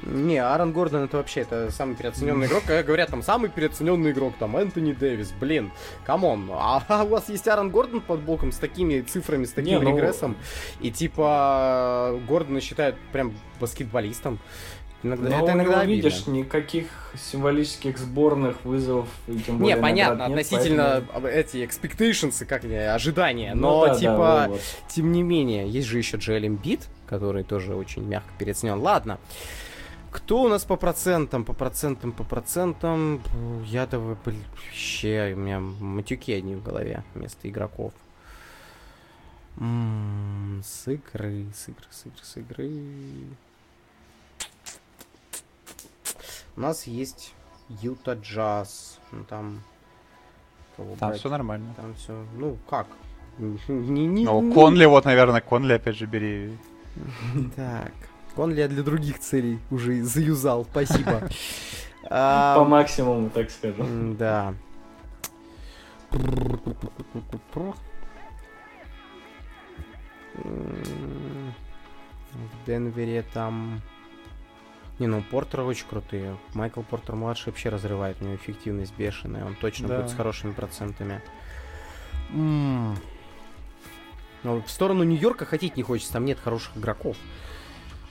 Не, 0.06 0.38
Аарон 0.38 0.72
Гордон 0.72 1.04
это 1.04 1.18
вообще 1.18 1.40
это 1.40 1.70
самый 1.70 1.96
переоцененный 1.96 2.46
игрок. 2.46 2.62
Когда 2.66 2.82
говорят 2.82 3.10
там 3.10 3.22
самый 3.22 3.50
переоцененный 3.50 4.12
игрок, 4.12 4.34
там 4.38 4.56
Энтони 4.56 4.92
Дэвис, 4.92 5.32
блин, 5.32 5.72
come 6.04 6.29
on. 6.29 6.48
А 6.52 6.82
у 7.04 7.08
вас 7.08 7.28
есть 7.28 7.46
Аарон 7.48 7.70
Гордон 7.70 8.00
под 8.00 8.20
боком 8.20 8.52
с 8.52 8.56
такими 8.56 9.00
цифрами, 9.00 9.44
с 9.44 9.52
таким 9.52 9.80
Не, 9.80 9.84
ну- 9.84 9.96
регрессом. 9.96 10.36
И 10.80 10.90
типа 10.90 12.18
Гордона 12.26 12.60
считают 12.60 12.96
прям 13.12 13.34
баскетболистом. 13.60 14.38
Иногда, 15.04 15.28
Но 15.28 15.36
это 15.36 15.44
у 15.44 15.48
иногда 15.48 15.62
него, 15.62 15.74
обидно. 15.80 15.94
видишь, 16.08 16.26
никаких 16.26 16.86
символических 17.14 17.98
сборных 17.98 18.64
вызовов 18.64 19.06
и 19.28 19.38
тем 19.38 19.58
более 19.58 19.76
Не, 19.76 19.82
понятно, 19.82 20.22
нет, 20.22 20.30
относительно 20.30 21.04
поэтому- 21.12 21.26
эти 21.28 21.56
expectations, 21.58 22.44
как 22.46 22.64
они, 22.64 22.74
ожидания, 22.76 23.54
Ну 23.54 23.60
но 23.60 23.86
да, 23.86 23.92
да, 23.92 23.98
типа, 24.00 24.46
вот. 24.48 24.60
тем 24.88 25.12
не 25.12 25.22
менее, 25.22 25.68
есть 25.68 25.86
же 25.88 25.98
еще 25.98 26.16
Джоэл 26.16 26.46
Эмбит, 26.46 26.88
который 27.06 27.44
тоже 27.44 27.74
очень 27.74 28.02
мягко 28.02 28.30
переоценен. 28.38 28.78
Ладно, 28.80 29.18
кто 30.10 30.42
у 30.42 30.48
нас 30.48 30.64
по 30.64 30.76
процентам, 30.76 31.44
по 31.44 31.52
процентам, 31.52 32.10
по 32.12 32.24
процентам? 32.24 33.20
Я 33.66 33.86
давай, 33.86 34.16
блин, 34.24 34.42
вообще, 34.52 35.34
у 35.36 35.38
меня 35.38 35.60
матюки 35.60 36.32
одни 36.32 36.54
в 36.54 36.62
голове 36.62 37.04
вместо 37.14 37.46
игроков. 37.48 37.92
М, 39.58 40.62
С 40.64 40.88
игры, 40.88 41.46
с 41.54 41.68
игры, 41.68 41.86
с 41.90 42.06
игры, 42.06 42.22
с 42.22 42.36
игры. 42.38 42.70
У 46.56 46.60
нас 46.60 46.86
есть 46.86 47.34
Юта 47.68 48.12
Джаз. 48.14 48.98
Ну 49.12 49.24
там... 49.24 49.62
кого 50.76 50.96
Там 50.96 51.08
брать? 51.10 51.20
все 51.20 51.28
нормально. 51.30 51.74
Там 51.76 51.94
все. 51.94 52.24
Ну 52.36 52.56
как? 52.70 52.86
Не, 53.38 54.06
не, 54.06 54.24
Ну, 54.24 54.42
не- 54.42 54.54
Конли, 54.54 54.84
вот, 54.86 55.04
наверное, 55.04 55.40
Конли 55.40 55.72
опять 55.74 55.96
же 55.96 56.06
бери. 56.06 56.56
Так. 57.56 57.92
Конли 58.36 58.60
я 58.60 58.68
для 58.68 58.82
других 58.82 59.18
целей 59.20 59.58
уже 59.70 60.02
заюзал. 60.02 60.64
Спасибо. 60.70 61.20
По 62.02 62.08
А, 62.10 62.64
максимуму, 62.64 63.30
так 63.30 63.50
скажем. 63.50 64.16
Да. 64.16 64.54
В 72.32 72.66
Денвере 72.66 73.22
там... 73.32 73.80
Не, 74.98 75.08
ну 75.08 75.22
Портер 75.22 75.60
очень 75.62 75.86
крутые. 75.88 76.36
Майкл 76.54 76.82
Портер 76.82 77.16
младший 77.16 77.52
вообще 77.52 77.68
разрывает, 77.68 78.16
у 78.20 78.24
него 78.24 78.36
эффективность 78.36 78.94
бешеная, 78.96 79.44
он 79.44 79.54
точно 79.56 79.88
Да. 79.88 79.96
будет 80.00 80.10
с 80.10 80.14
хорошими 80.14 80.52
процентами. 80.52 81.20
М. 82.30 82.96
Но 84.44 84.60
в 84.62 84.70
сторону 84.70 85.02
Нью-Йорка 85.04 85.46
хотеть 85.46 85.76
не 85.76 85.82
хочется, 85.82 86.12
там 86.12 86.24
нет 86.24 86.38
хороших 86.38 86.76
игроков. 86.76 87.16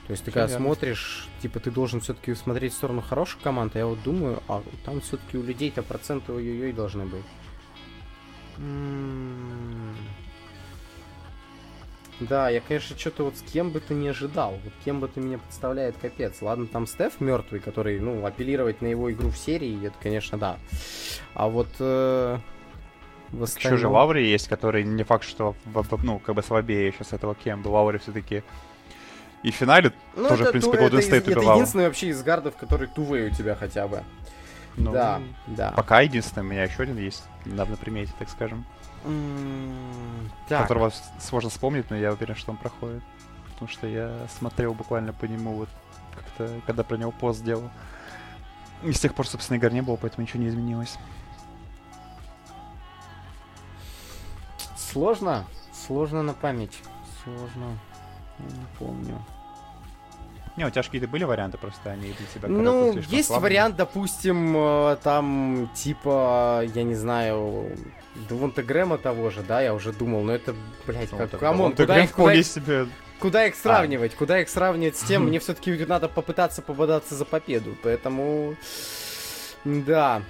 То 0.06 0.10
есть 0.10 0.24
ты 0.24 0.30
Всё 0.30 0.40
когда 0.40 0.54
смотришь, 0.58 1.28
типа 1.40 1.60
ты 1.60 1.70
должен 1.70 2.00
все-таки 2.00 2.34
смотреть 2.34 2.74
в 2.74 2.76
сторону 2.76 3.00
хороших 3.00 3.40
команд, 3.40 3.74
а 3.76 3.78
я 3.78 3.86
вот 3.86 4.02
думаю, 4.02 4.42
а 4.48 4.62
там 4.84 5.00
все-таки 5.00 5.38
у 5.38 5.42
людей-то 5.42 5.82
проценты 5.82 6.32
ой-ой-ой 6.32 6.72
должны 6.72 7.06
быть. 7.06 7.24
М. 8.58 9.96
Да, 12.28 12.48
я, 12.48 12.60
конечно, 12.60 12.96
что-то 12.98 13.24
вот 13.24 13.36
с 13.36 13.42
кем 13.42 13.70
бы 13.70 13.80
ты 13.80 13.94
не 13.94 14.08
ожидал. 14.08 14.52
Вот 14.64 14.72
кем 14.84 15.00
бы 15.00 15.08
ты 15.08 15.20
меня 15.20 15.38
представляет, 15.38 15.96
капец. 16.00 16.40
Ладно, 16.42 16.66
там 16.66 16.86
Стеф 16.86 17.20
мертвый, 17.20 17.60
который, 17.60 17.98
ну, 18.00 18.24
апеллировать 18.24 18.80
на 18.82 18.86
его 18.86 19.10
игру 19.12 19.30
в 19.30 19.36
серии, 19.36 19.86
это, 19.86 19.96
конечно, 20.02 20.38
да. 20.38 20.58
А 21.34 21.48
вот 21.48 21.68
э, 21.80 22.38
в 23.30 23.34
Еще 23.42 23.46
же 23.46 23.58
остальном- 23.58 23.92
Лаври 23.92 24.24
есть, 24.24 24.48
который 24.48 24.84
не 24.84 25.02
факт, 25.04 25.24
что 25.24 25.54
ну, 26.02 26.18
как 26.18 26.34
бы 26.34 26.42
слабее 26.42 26.92
сейчас 26.92 27.12
этого 27.12 27.34
Кемба. 27.34 27.68
Лаври 27.68 27.98
все-таки 27.98 28.42
и 29.42 29.50
в 29.50 29.54
финале 29.54 29.92
Ну, 30.16 30.28
тоже, 30.28 30.44
это 30.44 30.50
в 30.50 30.52
принципе, 30.52 30.78
Golden 30.78 30.86
это, 30.86 30.96
State 30.98 31.16
это 31.30 31.38
убивал. 31.38 31.56
единственный 31.56 31.86
вообще 31.86 32.08
из 32.08 32.22
гардов, 32.22 32.56
который 32.56 32.88
тувей 32.88 33.26
у 33.28 33.30
тебя 33.30 33.54
хотя 33.54 33.86
бы. 33.86 34.02
Ну, 34.76 34.90
да, 34.90 35.20
да. 35.46 35.72
Пока 35.76 36.00
единственный, 36.00 36.42
у 36.46 36.50
меня 36.50 36.64
еще 36.64 36.82
один 36.82 36.96
есть, 36.96 37.22
недавно 37.44 37.76
примете, 37.76 38.12
так 38.18 38.28
скажем. 38.30 38.64
Так, 40.48 40.62
Которого 40.62 40.92
сложно 41.20 41.50
вспомнить, 41.50 41.90
но 41.90 41.96
я 41.96 42.12
уверен, 42.12 42.34
что 42.34 42.52
он 42.52 42.56
проходит. 42.56 43.02
Потому 43.52 43.68
что 43.68 43.86
я 43.86 44.26
смотрел 44.38 44.74
буквально 44.74 45.12
по 45.12 45.26
нему 45.26 45.54
вот 45.54 45.68
как-то, 46.14 46.60
когда 46.66 46.82
про 46.82 46.96
него 46.96 47.12
пост 47.12 47.40
сделал. 47.40 47.70
И 48.82 48.92
с 48.92 49.00
тех 49.00 49.14
пор, 49.14 49.26
собственно, 49.26 49.56
игр 49.56 49.70
не 49.70 49.82
было, 49.82 49.96
поэтому 49.96 50.22
ничего 50.22 50.42
не 50.42 50.48
изменилось. 50.48 50.98
сложно, 54.94 55.44
сложно 55.72 56.22
на 56.22 56.34
память. 56.34 56.78
Сложно. 57.24 57.78
Я 58.38 58.56
не 58.56 58.66
помню. 58.78 59.20
Не, 60.56 60.64
у 60.64 60.70
тебя 60.70 60.82
же 60.82 60.88
какие-то 60.88 61.08
были 61.08 61.24
варианты, 61.24 61.58
просто 61.58 61.90
они 61.90 62.12
для 62.12 62.26
тебя 62.32 62.48
Ну, 62.48 62.96
есть 63.08 63.26
слабыми. 63.26 63.42
вариант, 63.44 63.76
допустим, 63.76 64.54
э, 64.56 64.96
там, 65.02 65.68
типа, 65.74 66.62
я 66.74 66.84
не 66.84 66.94
знаю, 66.94 67.72
Девонта 68.28 68.62
Грэма 68.62 68.98
того 68.98 69.30
же, 69.30 69.42
да, 69.42 69.60
я 69.60 69.74
уже 69.74 69.92
думал, 69.92 70.22
но 70.22 70.32
это, 70.32 70.54
блядь, 70.86 71.10
Ну, 71.10 71.18
как, 71.18 71.38
come 71.38 71.59
on, 71.59 71.74
куда 71.74 72.04
их, 72.04 72.12
куда, 72.12 72.34
их, 72.34 72.46
себе... 72.46 72.86
куда 73.18 73.40
А. 73.40 73.46
их 73.48 73.56
сравнивать, 73.56 74.14
куда 74.14 74.40
их 74.40 74.48
сравнивать 74.48 74.96
с 74.96 75.02
тем, 75.02 75.24
мне 75.28 75.40
все-таки 75.40 75.72
надо 75.86 76.08
попытаться 76.08 76.62
пободаться 76.62 77.16
за 77.16 77.24
победу, 77.24 77.76
поэтому, 77.82 78.54
да, 79.64 80.22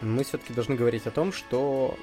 мы 0.00 0.24
все-таки 0.24 0.52
должны 0.52 0.74
говорить 0.74 1.06
о 1.06 1.12
том, 1.12 1.32
что 1.32 1.96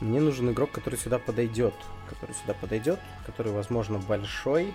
мне 0.00 0.20
нужен 0.20 0.50
игрок, 0.50 0.70
который 0.70 0.96
сюда 0.98 1.18
подойдет, 1.18 1.74
который 2.14 2.34
сюда 2.34 2.54
подойдет, 2.54 3.00
который, 3.26 3.52
возможно, 3.52 3.98
большой, 3.98 4.72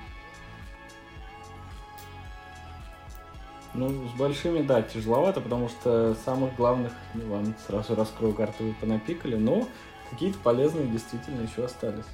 Ну, 3.76 4.08
с 4.10 4.14
большими, 4.14 4.64
да, 4.64 4.82
тяжеловато, 4.82 5.42
потому 5.42 5.70
что 5.70 6.16
самых 6.26 6.56
главных, 6.56 6.92
не 7.14 7.24
вам 7.24 7.54
сразу 7.68 7.94
раскрою 7.96 8.34
карту, 8.34 8.64
вы 8.64 8.74
понапикали, 8.74 9.36
но 9.36 9.68
какие-то 10.10 10.40
полезные 10.40 10.88
действительно 10.88 11.42
еще 11.44 11.66
остались. 11.66 12.06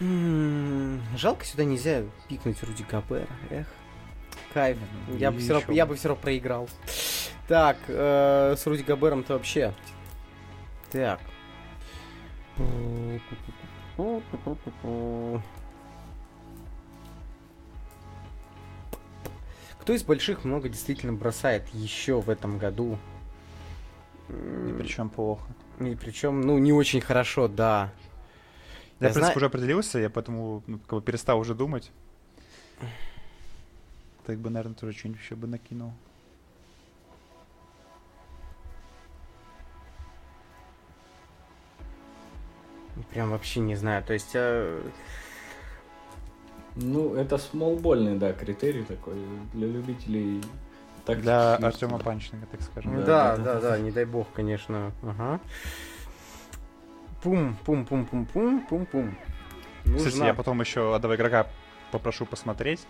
М, 0.00 1.00
Жалко, 1.16 1.44
сюда 1.46 1.64
нельзя 1.64 2.02
пикнуть 2.28 2.62
Руди 2.62 2.84
Габера. 2.88 3.26
Эх, 3.50 3.66
кайф. 4.52 4.76
Ну, 5.08 5.16
Я 5.16 5.30
бы, 5.30 5.38
все 5.38 5.54
равно, 5.54 5.72
я 5.72 5.86
бы. 5.86 5.90
бы 5.92 5.96
все 5.96 6.08
равно 6.08 6.20
проиграл. 6.22 6.68
Так, 7.48 7.78
э, 7.88 8.54
с 8.58 8.66
Руди 8.66 8.82
Габером-то 8.82 9.32
вообще. 9.34 9.72
Так. 10.90 11.20
Кто 19.80 19.92
из 19.94 20.02
больших 20.04 20.44
много 20.44 20.68
действительно 20.68 21.12
бросает 21.12 21.68
еще 21.72 22.20
в 22.20 22.30
этом 22.30 22.58
году? 22.58 22.98
И 24.28 24.74
причем 24.78 25.08
плохо. 25.10 25.44
И 25.80 25.96
причем, 25.96 26.40
ну, 26.42 26.58
не 26.58 26.72
очень 26.72 27.00
хорошо, 27.00 27.48
да. 27.48 27.92
Я, 29.00 29.08
Я 29.08 29.10
в 29.10 29.14
принципе, 29.14 29.20
знаю- 29.20 29.36
уже 29.36 29.46
определился, 29.46 29.98
я 29.98 30.08
поэтому 30.10 30.62
ну, 30.68 30.78
как 30.78 31.00
бы 31.00 31.02
перестал 31.02 31.40
уже 31.40 31.54
думать. 31.54 31.90
Так 34.24 34.38
бы, 34.38 34.50
наверное, 34.50 34.76
тоже 34.76 34.96
что-нибудь 34.96 35.20
еще 35.20 35.34
бы 35.34 35.48
накинул. 35.48 35.92
Прям 43.12 43.30
вообще 43.30 43.60
не 43.60 43.74
знаю. 43.76 44.02
То 44.04 44.12
есть, 44.12 44.30
э, 44.34 44.80
Ну, 46.74 47.14
это 47.14 47.36
смолбольный, 47.38 48.16
да, 48.18 48.32
критерий 48.32 48.82
такой 48.84 49.14
для 49.52 49.66
любителей 49.66 50.40
Для 51.06 51.56
тактических 51.56 51.64
Артема. 51.66 51.98
Панченко, 51.98 52.46
так 52.50 52.62
скажем. 52.62 52.96
да, 53.04 53.36
Да, 53.36 53.36
да, 53.36 53.60
да, 53.60 53.78
не 53.78 53.90
дай 53.90 54.04
бог, 54.06 54.26
конечно. 54.32 54.92
Ага. 55.02 55.40
Пум, 57.22 57.56
пум, 57.64 57.84
пум, 57.84 58.06
пум, 58.06 58.26
пум, 58.26 58.66
пум, 58.68 58.86
пум. 58.86 59.16
Кстати, 59.84 60.04
Нужна- 60.04 60.26
я 60.26 60.34
потом 60.34 60.60
еще 60.60 60.94
одного 60.94 61.14
игрока 61.16 61.46
попрошу 61.90 62.24
посмотреть. 62.24 62.80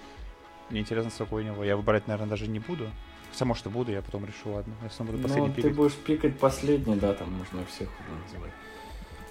Мне 0.70 0.80
интересно, 0.80 1.10
сколько 1.10 1.34
у 1.34 1.40
него. 1.40 1.64
Я 1.64 1.76
выбирать, 1.76 2.06
наверное, 2.06 2.30
даже 2.30 2.46
не 2.48 2.58
буду. 2.60 2.88
Хотя, 3.32 3.44
может, 3.46 3.66
и 3.66 3.68
буду, 3.68 3.90
я 3.92 4.02
потом 4.02 4.24
решу, 4.26 4.52
ладно. 4.52 4.74
Я 4.82 4.90
снова 4.90 5.10
буду 5.10 5.22
последний 5.22 5.48
Ну, 5.48 5.54
ты 5.54 5.62
пикать. 5.62 5.76
будешь 5.76 5.94
пикать 5.96 6.38
последний, 6.38 6.96
да, 6.96 7.14
там 7.14 7.32
можно 7.32 7.64
всех 7.66 7.88
уже 8.00 8.22
называть. 8.24 8.52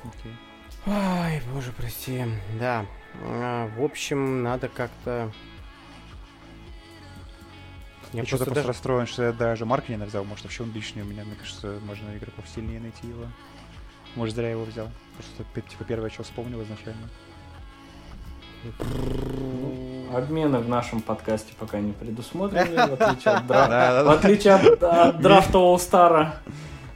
Окей. 0.03 0.32
Ай, 0.88 1.41
боже, 1.53 1.71
прости. 1.71 2.25
Да. 2.59 2.86
А, 3.23 3.69
в 3.77 3.84
общем, 3.84 4.43
надо 4.43 4.67
как-то... 4.67 5.32
Я 8.13 8.21
Я 8.21 8.25
что-то 8.25 8.45
просто 8.45 8.45
просто 8.45 8.55
даже... 8.55 8.67
расстроен, 8.67 9.05
что 9.07 9.23
я 9.23 9.32
даже 9.32 9.65
Маркинина 9.65 10.05
взял. 10.05 10.25
Может, 10.25 10.43
вообще 10.45 10.63
он 10.63 10.73
лишний 10.73 11.01
у 11.01 11.05
меня. 11.05 11.23
Мне 11.23 11.36
кажется, 11.36 11.79
можно 11.86 12.09
игроков 12.17 12.45
сильнее 12.53 12.79
найти 12.82 13.07
его. 13.07 13.25
Может, 14.15 14.36
зря 14.36 14.49
его 14.51 14.65
взял. 14.65 14.89
Просто, 15.15 15.61
типа, 15.69 15.84
первое, 15.86 16.09
что 16.09 16.23
вспомнил 16.23 16.61
изначально. 16.63 17.09
Обмены 20.13 20.59
в 20.59 20.67
нашем 20.67 21.01
подкасте 21.01 21.53
пока 21.57 21.79
не 21.79 21.93
предусмотрены, 21.93 22.88
в 22.88 22.93
отличие 23.01 23.34
от, 23.34 23.43
дра- 23.45 23.67
Да, 23.70 24.03
в 24.03 24.05
да, 24.05 24.13
отличие 24.13 24.53
от, 24.55 24.83
от 24.83 25.21
драфта 25.21 25.58
All-Star. 25.58 26.32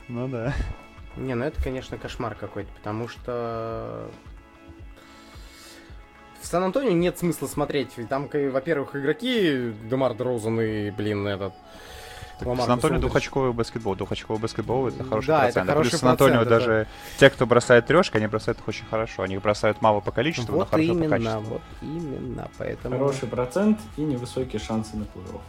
Ну 0.09 0.27
да. 0.27 0.53
Не, 1.17 1.35
ну 1.35 1.45
это, 1.45 1.61
конечно, 1.61 1.97
кошмар 1.97 2.35
какой-то, 2.35 2.69
потому 2.73 3.07
что... 3.07 4.09
В 6.41 6.47
Сан-Антонио 6.47 6.91
нет 6.91 7.17
смысла 7.17 7.47
смотреть. 7.47 7.93
Там, 8.07 8.29
во-первых, 8.31 8.95
игроки 8.95 9.73
Демар 9.89 10.13
Дрозен 10.13 10.61
и, 10.61 10.91
блин, 10.91 11.25
этот... 11.27 11.53
Сан-Антонио 12.39 12.99
двухочковый 12.99 13.53
баскетбол. 13.53 13.95
Двухочковый 13.95 14.41
баскетбол 14.41 14.89
это 14.89 15.03
хороший 15.05 15.27
Да, 15.27 15.37
это 15.37 15.53
процент. 15.53 15.69
А 15.69 15.71
хороший 15.71 15.89
Плюс 15.91 16.01
Сан-Антонио 16.01 16.41
это- 16.41 16.49
даже 16.49 16.87
те, 17.17 17.29
кто 17.29 17.45
бросает 17.45 17.85
трешки, 17.87 18.17
они 18.17 18.27
бросают 18.27 18.59
их 18.59 18.67
очень 18.67 18.85
хорошо. 18.85 19.23
Они 19.23 19.37
бросают 19.37 19.81
мало 19.81 20.01
по 20.01 20.11
количеству, 20.11 20.51
но 20.51 20.57
Вот 20.59 20.69
хорошо 20.69 20.89
по 20.89 20.97
именно, 20.97 21.09
качеству. 21.17 21.41
вот 21.41 21.61
именно, 21.81 22.51
поэтому... 22.57 22.97
Хороший 22.97 23.27
процент 23.29 23.79
и 23.97 24.01
невысокие 24.01 24.59
шансы 24.59 24.97
на 24.97 25.03
плей-офф. 25.03 25.41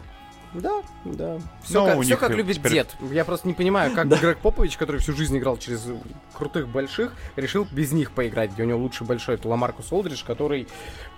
Да, 0.54 0.82
да. 1.04 1.38
Все, 1.62 1.80
Ну, 1.82 1.86
как, 1.98 2.06
них 2.06 2.18
как 2.18 2.30
любит 2.30 2.56
теперь- 2.56 2.72
дед. 2.72 2.96
Я 3.10 3.24
просто 3.24 3.46
не 3.48 3.54
понимаю, 3.54 3.94
как 3.94 4.08
Грег 4.08 4.38
Попович, 4.38 4.76
который 4.76 5.00
всю 5.00 5.12
жизнь 5.12 5.36
играл 5.36 5.58
через 5.58 5.86
крутых 6.32 6.68
больших, 6.68 7.12
решил 7.36 7.66
без 7.70 7.92
них 7.92 8.12
поиграть, 8.12 8.52
где 8.52 8.62
у 8.62 8.66
него 8.66 8.78
лучший 8.78 9.06
большой 9.06 9.34
это 9.34 9.48
Ламаркус 9.48 9.92
Олдридж, 9.92 10.24
который, 10.24 10.66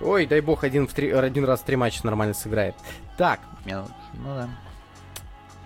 ой, 0.01 0.27
дай 0.27 0.41
бог, 0.41 0.65
один, 0.65 0.89
в 0.89 0.93
три, 0.93 1.11
один 1.11 1.45
раз 1.45 1.61
в 1.61 1.65
три 1.65 1.77
матча 1.77 2.05
нормально 2.05 2.35
сыграет. 2.35 2.75
Так, 3.17 3.41
ну, 3.65 3.87
ну 4.15 4.35
да. 4.35 4.49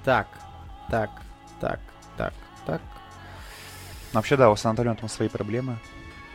так, 0.04 0.26
так, 0.90 1.10
так, 1.60 1.80
так, 2.16 2.34
так. 2.66 2.80
Но 4.12 4.18
вообще, 4.18 4.36
да, 4.36 4.50
у 4.50 4.56
Сан-Антонио 4.56 4.94
там 4.94 5.08
свои 5.08 5.28
проблемы. 5.28 5.78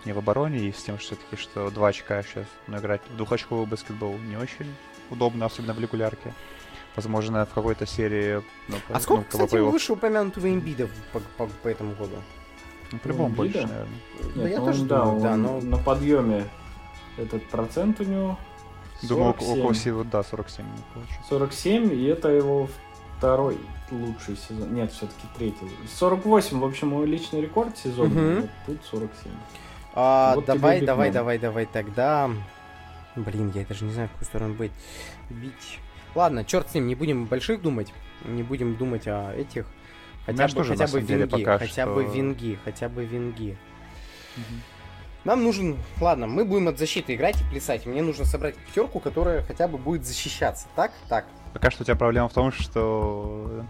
И 0.05 0.11
в 0.11 0.17
обороне, 0.19 0.59
и 0.59 0.71
с 0.71 0.81
тем, 0.83 0.97
что 0.97 1.15
все-таки, 1.15 1.35
что 1.35 1.69
два 1.69 1.89
очка 1.89 2.23
сейчас, 2.23 2.45
но 2.67 2.77
играть 2.77 3.01
в 3.09 3.17
двухочковый 3.17 3.65
баскетбол 3.65 4.17
не 4.19 4.37
очень 4.37 4.73
удобно, 5.09 5.45
особенно 5.45 5.73
в 5.73 5.79
регулярке. 5.79 6.33
Возможно, 6.97 7.45
в 7.45 7.53
какой-то 7.53 7.85
серии... 7.85 8.41
Ну, 8.67 8.75
А 8.89 8.93
ну, 8.93 8.99
сколько, 8.99 9.21
бы 9.21 9.27
кстати, 9.45 9.55
выше 9.61 9.93
упомянутого 9.93 10.49
имбида 10.51 10.89
по, 11.13 11.19
по- 11.37 11.45
по 11.61 11.67
этому 11.67 11.91
году? 11.93 12.15
Ну, 12.91 12.97
по-любому 12.97 13.29
Ну, 13.29 13.35
больше, 13.35 13.61
наверное. 13.67 13.87
Да 14.35 14.41
Нет, 14.41 14.51
я 14.51 14.59
ну, 14.59 14.65
тоже 14.65 14.85
да, 14.85 15.03
думаю, 15.05 15.21
да, 15.21 15.31
он 15.33 15.41
но- 15.43 15.61
на 15.61 15.77
подъеме 15.77 16.45
этот 17.17 17.47
процент 17.49 17.99
у 18.01 18.03
него 18.03 18.39
Думаю, 19.03 19.29
около, 19.29 19.45
47. 19.45 19.59
около 19.61 19.75
силы, 19.75 20.03
да, 20.05 20.23
47 20.23 20.65
не 20.65 20.83
получится. 20.95 21.21
47, 21.29 21.93
и 21.93 22.03
это 22.05 22.29
его 22.29 22.67
второй 23.19 23.59
лучший 23.91 24.35
сезон. 24.35 24.73
Нет, 24.73 24.91
все-таки 24.91 25.27
третий. 25.37 25.69
48, 25.99 26.59
в 26.59 26.65
общем, 26.65 26.87
мой 26.87 27.05
личный 27.05 27.41
рекорд 27.41 27.77
сезона. 27.77 28.09
Мгм. 28.09 28.41
вот 28.41 28.49
тут 28.65 28.85
47. 28.85 29.31
А, 29.93 30.33
Вот 30.33 30.45
давай, 30.45 30.81
давай, 30.81 31.11
давай, 31.11 31.37
давай 31.37 31.65
тогда. 31.67 32.27
Блин, 33.15 33.51
я 33.53 33.65
даже 33.65 33.85
не 33.85 33.91
знаю, 33.93 34.09
в 34.09 34.11
какую 34.13 34.27
сторону 34.27 34.53
быть. 34.55 34.71
Бить. 35.29 35.79
Ладно, 36.17 36.43
черт 36.43 36.71
с 36.71 36.73
ним, 36.73 36.87
не 36.87 36.95
будем 36.95 37.25
больших 37.25 37.61
думать. 37.61 37.93
Не 38.25 38.41
будем 38.41 38.75
думать 38.75 39.07
о 39.07 39.35
этих. 39.35 39.67
Хотя 40.25 40.35
Знаешь, 40.35 40.51
бы, 40.53 40.57
тоже, 40.57 40.75
хотя 40.75 40.91
бы 40.91 40.99
винги, 40.99 41.29
пока 41.29 41.59
хотя 41.59 41.83
что- 41.83 41.93
бы 41.93 42.05
винги, 42.05 42.57
хотя 42.65 42.89
бы 42.89 43.05
винги. 43.05 43.55
Нам 45.25 45.43
нужен, 45.43 45.77
ладно, 46.01 46.25
мы 46.25 46.43
будем 46.43 46.69
от 46.69 46.79
защиты 46.79 47.13
играть 47.13 47.39
и 47.39 47.43
плясать. 47.51 47.85
Мне 47.85 48.01
нужно 48.01 48.25
собрать 48.25 48.55
пятерку, 48.55 48.99
которая 48.99 49.43
хотя 49.43 49.67
бы 49.67 49.77
будет 49.77 50.07
защищаться. 50.07 50.65
Так? 50.75 50.91
Так. 51.07 51.27
Пока 51.53 51.69
что 51.69 51.83
у 51.83 51.85
тебя 51.85 51.95
проблема 51.95 52.29
в 52.29 52.33
том, 52.33 52.51
что 52.51 53.63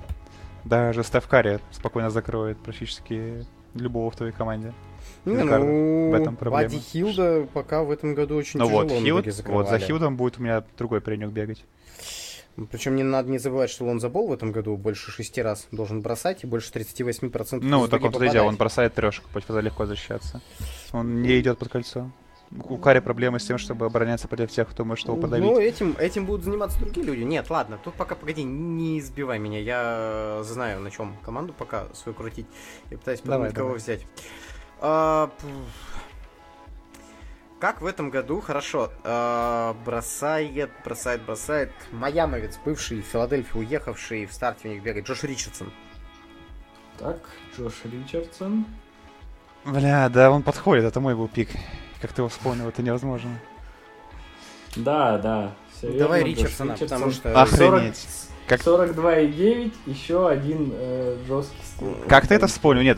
даже 0.64 1.04
Стеф 1.04 1.28
Карри 1.28 1.60
спокойно 1.72 2.10
закроет 2.12 2.58
практически 2.60 3.46
любого 3.74 4.10
в 4.10 4.16
твоей 4.16 4.32
команде. 4.32 4.74
Не, 5.26 5.44
ну, 5.44 6.12
в 6.12 6.14
этом 6.14 6.38
проблема. 6.38 6.64
Вади 6.64 6.80
Хилда 6.80 7.46
пока 7.54 7.84
в 7.84 7.92
этом 7.92 8.16
году 8.16 8.38
очень 8.38 8.58
Ну 8.62 8.68
тяжело 8.68 8.84
вот, 8.84 8.92
Хилд, 8.92 9.48
вот 9.48 9.68
за. 9.68 9.80
Хилдом 9.80 10.16
будет 10.16 10.38
у 10.38 10.44
меня 10.44 10.64
другой 10.78 11.02
паренек 11.02 11.32
бегать. 11.32 11.66
Причем 12.72 12.96
не 12.96 13.04
надо 13.04 13.30
не 13.30 13.38
забывать, 13.38 13.70
что 13.70 13.86
он 13.86 14.00
забол 14.00 14.28
в 14.28 14.34
этом 14.34 14.52
году 14.52 14.76
больше 14.78 15.12
шести 15.12 15.42
раз 15.42 15.68
должен 15.72 16.02
бросать 16.02 16.44
и 16.44 16.48
больше 16.48 16.72
38% 16.72 17.60
Ну, 17.62 17.88
так 17.88 18.02
дуги 18.02 18.16
он 18.16 18.24
и 18.24 18.30
дело, 18.30 18.48
он 18.48 18.56
бросает 18.56 18.96
трешку, 18.96 19.28
пусть 19.32 19.48
легко 19.50 19.86
защищаться. 19.86 20.42
Он 20.92 21.22
не 21.22 21.40
идет 21.40 21.60
под 21.60 21.70
кольцо. 21.70 22.12
У 22.70 22.78
Карри 22.78 23.00
проблемы 23.00 23.40
с 23.40 23.46
тем, 23.46 23.58
чтобы 23.58 23.86
обороняться 23.88 24.28
против 24.28 24.50
тех, 24.52 24.70
кто 24.70 24.86
может 24.86 25.06
его 25.06 25.18
подавить. 25.18 25.46
Ну, 25.46 25.60
этим, 25.60 25.96
этим 26.00 26.26
будут 26.26 26.46
заниматься 26.46 26.80
другие 26.80 27.06
люди. 27.06 27.24
Нет, 27.24 27.50
ладно, 27.50 27.78
тут 27.84 27.94
пока, 27.96 28.16
погоди, 28.16 28.44
не 28.44 29.00
избивай 29.00 29.38
меня. 29.38 29.60
Я 29.60 30.42
знаю, 30.44 30.80
на 30.80 30.90
чем 30.90 31.18
команду 31.24 31.54
пока 31.58 31.88
свою 31.94 32.16
крутить. 32.16 32.46
Я 32.90 32.98
пытаюсь 32.98 33.20
Давай, 33.22 33.50
подумать, 33.50 33.54
кого 33.56 33.68
давай. 33.70 33.80
взять. 33.80 34.06
А. 34.80 35.30
Как 37.60 37.82
в 37.82 37.88
этом 37.88 38.12
году, 38.12 38.40
хорошо, 38.40 38.92
а, 39.04 39.76
бросает, 39.84 40.70
бросает, 40.84 41.24
бросает 41.24 41.72
Майамовец, 41.92 42.60
бывший 42.64 43.02
в 43.02 43.06
Филадельфию 43.06 43.64
уехавший, 43.64 44.28
в 44.28 44.34
старте 44.34 44.68
у 44.68 44.72
них 44.72 44.84
бегает, 44.84 45.08
Джош 45.08 45.24
Ричардсон. 45.24 45.72
Так, 47.00 47.18
Джош 47.58 47.74
Ричардсон. 47.86 48.66
Бля, 49.66 50.08
да, 50.10 50.30
он 50.30 50.44
подходит, 50.44 50.86
это 50.86 51.00
мой 51.00 51.16
был 51.16 51.28
пик. 51.28 51.50
Как 52.00 52.14
ты 52.14 52.22
его 52.22 52.30
вспомнил, 52.30 52.70
это 52.70 52.84
невозможно. 52.84 53.40
Да, 54.76 55.18
да. 55.18 55.52
верно, 55.82 55.98
Давай 55.98 56.24
Ричардсона, 56.24 56.74
Ричардсон. 56.74 57.00
потому 57.00 57.12
что... 57.12 57.42
Охренеть. 57.42 58.08
Как- 58.48 58.62
42,9, 58.62 59.74
еще 59.86 60.30
один 60.30 60.72
э, 60.74 61.18
жесткий 61.28 61.62
стил. 61.64 61.98
Как 62.08 62.28
ты 62.28 62.36
это 62.36 62.48
вспомнил? 62.48 62.82
Нет, 62.82 62.98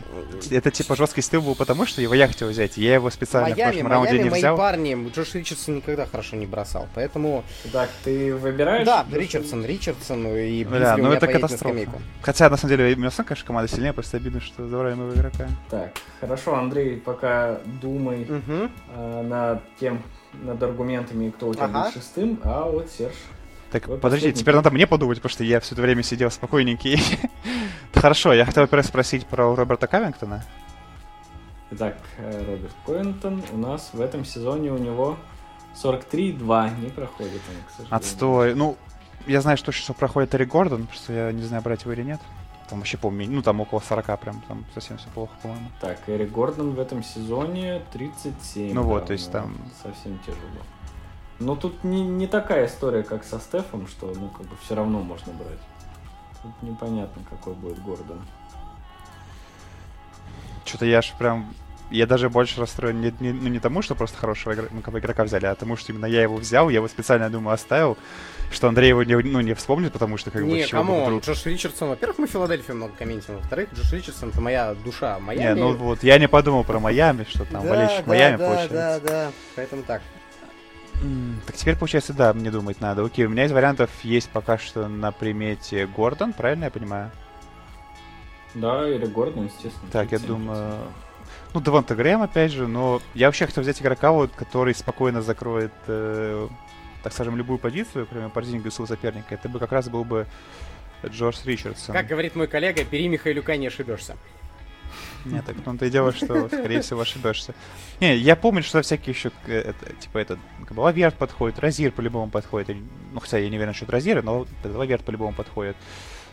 это 0.51 0.69
типа 0.69 0.95
жесткий 0.95 1.21
стил 1.21 1.41
был 1.41 1.55
потому, 1.55 1.85
что 1.87 2.01
его 2.01 2.13
я 2.13 2.27
хотел 2.27 2.49
взять. 2.49 2.77
Я 2.77 2.93
его 2.95 3.09
специально 3.09 3.47
в 3.47 3.51
Майами, 3.57 3.71
прошлом 3.71 3.91
раунде 3.91 4.11
Майами, 4.11 4.23
не 4.25 4.29
мои 4.29 4.39
взял. 4.39 4.57
парни, 4.57 5.11
Джош 5.13 5.33
Ричардсон 5.33 5.75
никогда 5.77 6.05
хорошо 6.05 6.35
не 6.35 6.45
бросал, 6.45 6.87
поэтому... 6.93 7.43
Так, 7.71 7.89
ты 8.03 8.35
выбираешь? 8.35 8.85
Да, 8.85 9.03
Джоша 9.09 9.19
Ричардсон, 9.19 9.65
Ричардсон 9.65 10.27
и 10.27 10.63
у 10.65 10.69
ну 10.69 11.11
это 11.11 11.25
на 11.25 11.33
катастрофа. 11.33 11.57
скамейку. 11.57 12.01
Хотя, 12.21 12.49
на 12.49 12.57
самом 12.57 12.77
деле, 12.77 12.95
Минусан, 12.95 13.25
конечно, 13.25 13.47
команда 13.47 13.71
сильнее, 13.71 13.93
просто 13.93 14.17
обидно, 14.17 14.41
что 14.41 14.67
забрали 14.67 14.93
нового 14.93 15.13
игрока. 15.15 15.47
Так, 15.69 15.93
хорошо, 16.21 16.55
Андрей, 16.55 16.97
пока 16.97 17.59
думай 17.81 18.25
Мгм. 18.29 18.71
э, 18.95 19.21
над 19.23 19.61
тем, 19.79 20.03
над 20.43 20.61
аргументами, 20.61 21.31
кто 21.31 21.47
у 21.49 21.53
тебя 21.55 21.65
Ага. 21.65 21.83
будет 21.85 21.93
шестым, 21.95 22.39
а 22.43 22.65
вот 22.69 22.87
Серж. 22.95 23.13
Так, 23.71 23.83
Твой 23.83 23.99
подожди, 23.99 24.31
теперь 24.33 24.55
надо 24.55 24.71
мне 24.71 24.87
подумать, 24.87 25.17
потому 25.19 25.31
что 25.31 25.43
я 25.43 25.59
все 25.59 25.75
это 25.75 25.81
время 25.83 26.01
сидел 26.01 26.31
спокойненький. 26.31 26.99
Хорошо, 27.93 28.33
я 28.33 28.45
хотел 28.45 28.65
первый 28.67 28.83
спросить 28.83 29.27
про 29.27 29.55
Роберта 29.55 29.87
Кавингтона. 29.87 30.43
Итак, 31.71 31.97
э, 32.17 32.45
Роберт 32.47 32.73
Коинтон 32.85 33.43
у 33.51 33.57
нас 33.57 33.91
в 33.93 34.01
этом 34.01 34.25
сезоне 34.25 34.71
у 34.71 34.77
него 34.77 35.17
43,2, 35.75 36.79
не 36.81 36.89
проходит 36.89 37.41
он, 37.47 37.63
к 37.67 37.69
сожалению. 37.69 37.95
Отстой. 37.95 38.55
Ну, 38.55 38.75
я 39.27 39.41
знаю, 39.41 39.57
что 39.57 39.71
сейчас 39.71 39.95
проходит 39.95 40.31
Терри 40.31 40.45
Гордон, 40.45 40.87
просто 40.87 41.13
я 41.13 41.31
не 41.31 41.43
знаю, 41.43 41.61
брать 41.61 41.83
его 41.83 41.93
или 41.93 42.01
нет. 42.01 42.19
Там 42.69 42.79
вообще 42.79 42.97
помню, 42.97 43.27
ну 43.29 43.41
там 43.41 43.59
около 43.61 43.79
40 43.79 44.19
прям, 44.19 44.41
там 44.47 44.65
совсем 44.73 44.97
все 44.97 45.07
плохо, 45.09 45.33
по-моему. 45.41 45.71
Так, 45.81 46.07
Эрик 46.07 46.31
Гордон 46.31 46.71
в 46.71 46.79
этом 46.79 47.03
сезоне 47.03 47.81
37. 47.93 48.73
Ну 48.73 48.83
вот, 48.83 49.01
да, 49.01 49.07
то 49.07 49.13
есть 49.13 49.31
там- 49.31 49.57
Совсем 49.81 50.19
тяжело. 50.19 50.39
Но 51.39 51.55
тут 51.55 51.83
не, 51.83 52.01
не 52.01 52.27
такая 52.27 52.65
история, 52.67 53.03
как 53.03 53.23
со 53.23 53.39
Стефом, 53.39 53.87
что 53.87 54.13
ну 54.13 54.27
как 54.29 54.45
бы 54.47 54.55
все 54.63 54.75
равно 54.75 54.99
можно 54.99 55.31
брать. 55.33 55.59
Тут 56.41 56.51
непонятно, 56.61 57.21
какой 57.29 57.53
будет 57.53 57.81
Гордон. 57.81 58.21
Что-то 60.65 60.85
я 60.85 60.99
аж 60.99 61.13
прям... 61.17 61.53
Я 61.91 62.05
даже 62.05 62.29
больше 62.29 62.61
расстроен 62.61 63.01
не, 63.01 63.11
не- 63.19 63.31
ну, 63.33 63.47
не 63.49 63.59
тому, 63.59 63.81
что 63.81 63.95
просто 63.95 64.15
хорошего 64.15 64.53
игра- 64.53 64.67
ну, 64.69 64.81
как 64.81 64.93
бы 64.93 64.99
игрока 64.99 65.23
взяли, 65.23 65.47
а 65.47 65.55
тому, 65.55 65.75
что 65.75 65.91
именно 65.91 66.05
я 66.05 66.21
его 66.21 66.35
взял, 66.35 66.69
я 66.69 66.75
его 66.75 66.87
специально, 66.87 67.23
я 67.23 67.29
думаю, 67.31 67.55
оставил, 67.55 67.97
что 68.51 68.67
Андрей 68.67 68.89
его 68.89 69.01
не, 69.01 69.15
ну, 69.15 69.41
не 69.41 69.55
вспомнит, 69.55 69.91
потому 69.91 70.17
что 70.17 70.29
как 70.29 70.43
бы 70.43 70.51
Не, 70.51 70.67
кому? 70.67 71.03
вдруг. 71.03 71.23
Джош 71.23 71.45
Ричардсон. 71.47 71.89
Во-первых, 71.89 72.19
мы 72.19 72.27
в 72.27 72.29
Филадельфии 72.29 72.73
много 72.73 72.93
комментим. 72.95 73.37
Во-вторых, 73.37 73.69
Джош 73.73 73.91
Ричардсон 73.91 74.29
это 74.29 74.39
моя 74.39 74.75
душа. 74.75 75.15
Не, 75.17 75.25
Майами. 75.25 75.59
ну 75.59 75.73
вот, 75.73 76.03
я 76.03 76.19
не 76.19 76.27
подумал 76.27 76.63
про 76.63 76.79
Майами, 76.79 77.25
что 77.27 77.43
там 77.45 77.63
да, 77.63 77.69
болельщик 77.69 78.05
да, 78.05 78.07
Майами 78.07 78.37
да, 78.37 78.45
получается. 78.45 78.73
да, 78.75 78.99
да. 78.99 79.31
Поэтому 79.55 79.81
так. 79.81 80.03
Так 81.45 81.55
теперь, 81.55 81.77
получается, 81.77 82.13
да, 82.13 82.33
мне 82.33 82.51
думать 82.51 82.81
надо. 82.81 83.05
Окей, 83.05 83.25
у 83.25 83.29
меня 83.29 83.45
из 83.45 83.51
вариантов 83.51 83.89
есть 84.03 84.29
пока 84.29 84.57
что 84.57 84.87
на 84.87 85.11
примете 85.11 85.87
Гордон, 85.87 86.33
правильно 86.33 86.65
я 86.65 86.71
понимаю? 86.71 87.11
Да, 88.53 88.89
Эрик 88.89 89.11
Гордон, 89.11 89.45
естественно. 89.45 89.89
Так, 89.91 90.11
я 90.11 90.17
37%. 90.17 90.25
думаю... 90.27 90.73
Ну, 91.53 91.61
Девонта 91.61 91.95
Грэм, 91.95 92.21
опять 92.21 92.51
же, 92.51 92.67
но 92.67 93.01
я 93.15 93.27
вообще 93.27 93.45
хотел 93.45 93.63
взять 93.63 93.81
игрока, 93.81 94.11
вот, 94.11 94.31
который 94.35 94.75
спокойно 94.75 95.21
закроет, 95.21 95.71
э, 95.87 96.47
так 97.03 97.13
скажем, 97.13 97.37
любую 97.37 97.57
позицию, 97.57 98.07
кроме 98.09 98.29
Порзингиса 98.29 98.75
своего 98.75 98.87
соперника. 98.87 99.33
Это 99.33 99.49
бы 99.49 99.57
как 99.57 99.71
раз 99.71 99.89
был 99.89 100.03
бы 100.03 100.27
Джордж 101.05 101.37
Ричардсон. 101.45 101.93
Как 101.93 102.07
говорит 102.07 102.35
мой 102.35 102.47
коллега, 102.47 102.83
бери 102.83 103.07
Михайлюка, 103.07 103.57
не 103.57 103.67
ошибешься. 103.67 104.15
Нет, 105.25 105.45
так 105.45 105.55
в 105.57 105.61
том-то 105.61 105.85
и 105.85 105.89
дело, 105.89 106.11
что, 106.11 106.47
скорее 106.47 106.81
всего, 106.81 107.01
ошибешься. 107.01 107.53
Не, 107.99 108.15
я 108.15 108.35
помню, 108.35 108.63
что 108.63 108.81
всякие 108.81 109.13
еще, 109.13 109.31
э, 109.47 109.57
это, 109.57 109.93
типа, 109.99 110.17
это, 110.19 110.37
как 110.65 110.73
бы, 110.75 110.81
Лаверт 110.81 111.15
подходит, 111.15 111.59
Розир 111.59 111.91
по-любому 111.91 112.29
подходит. 112.31 112.75
Ну, 113.13 113.19
хотя 113.19 113.37
я 113.37 113.49
не 113.49 113.55
уверен 113.57 113.69
насчет 113.69 113.89
Розира, 113.89 114.21
но 114.21 114.45
Лаверт 114.63 115.03
по-любому 115.03 115.33
подходит. 115.33 115.75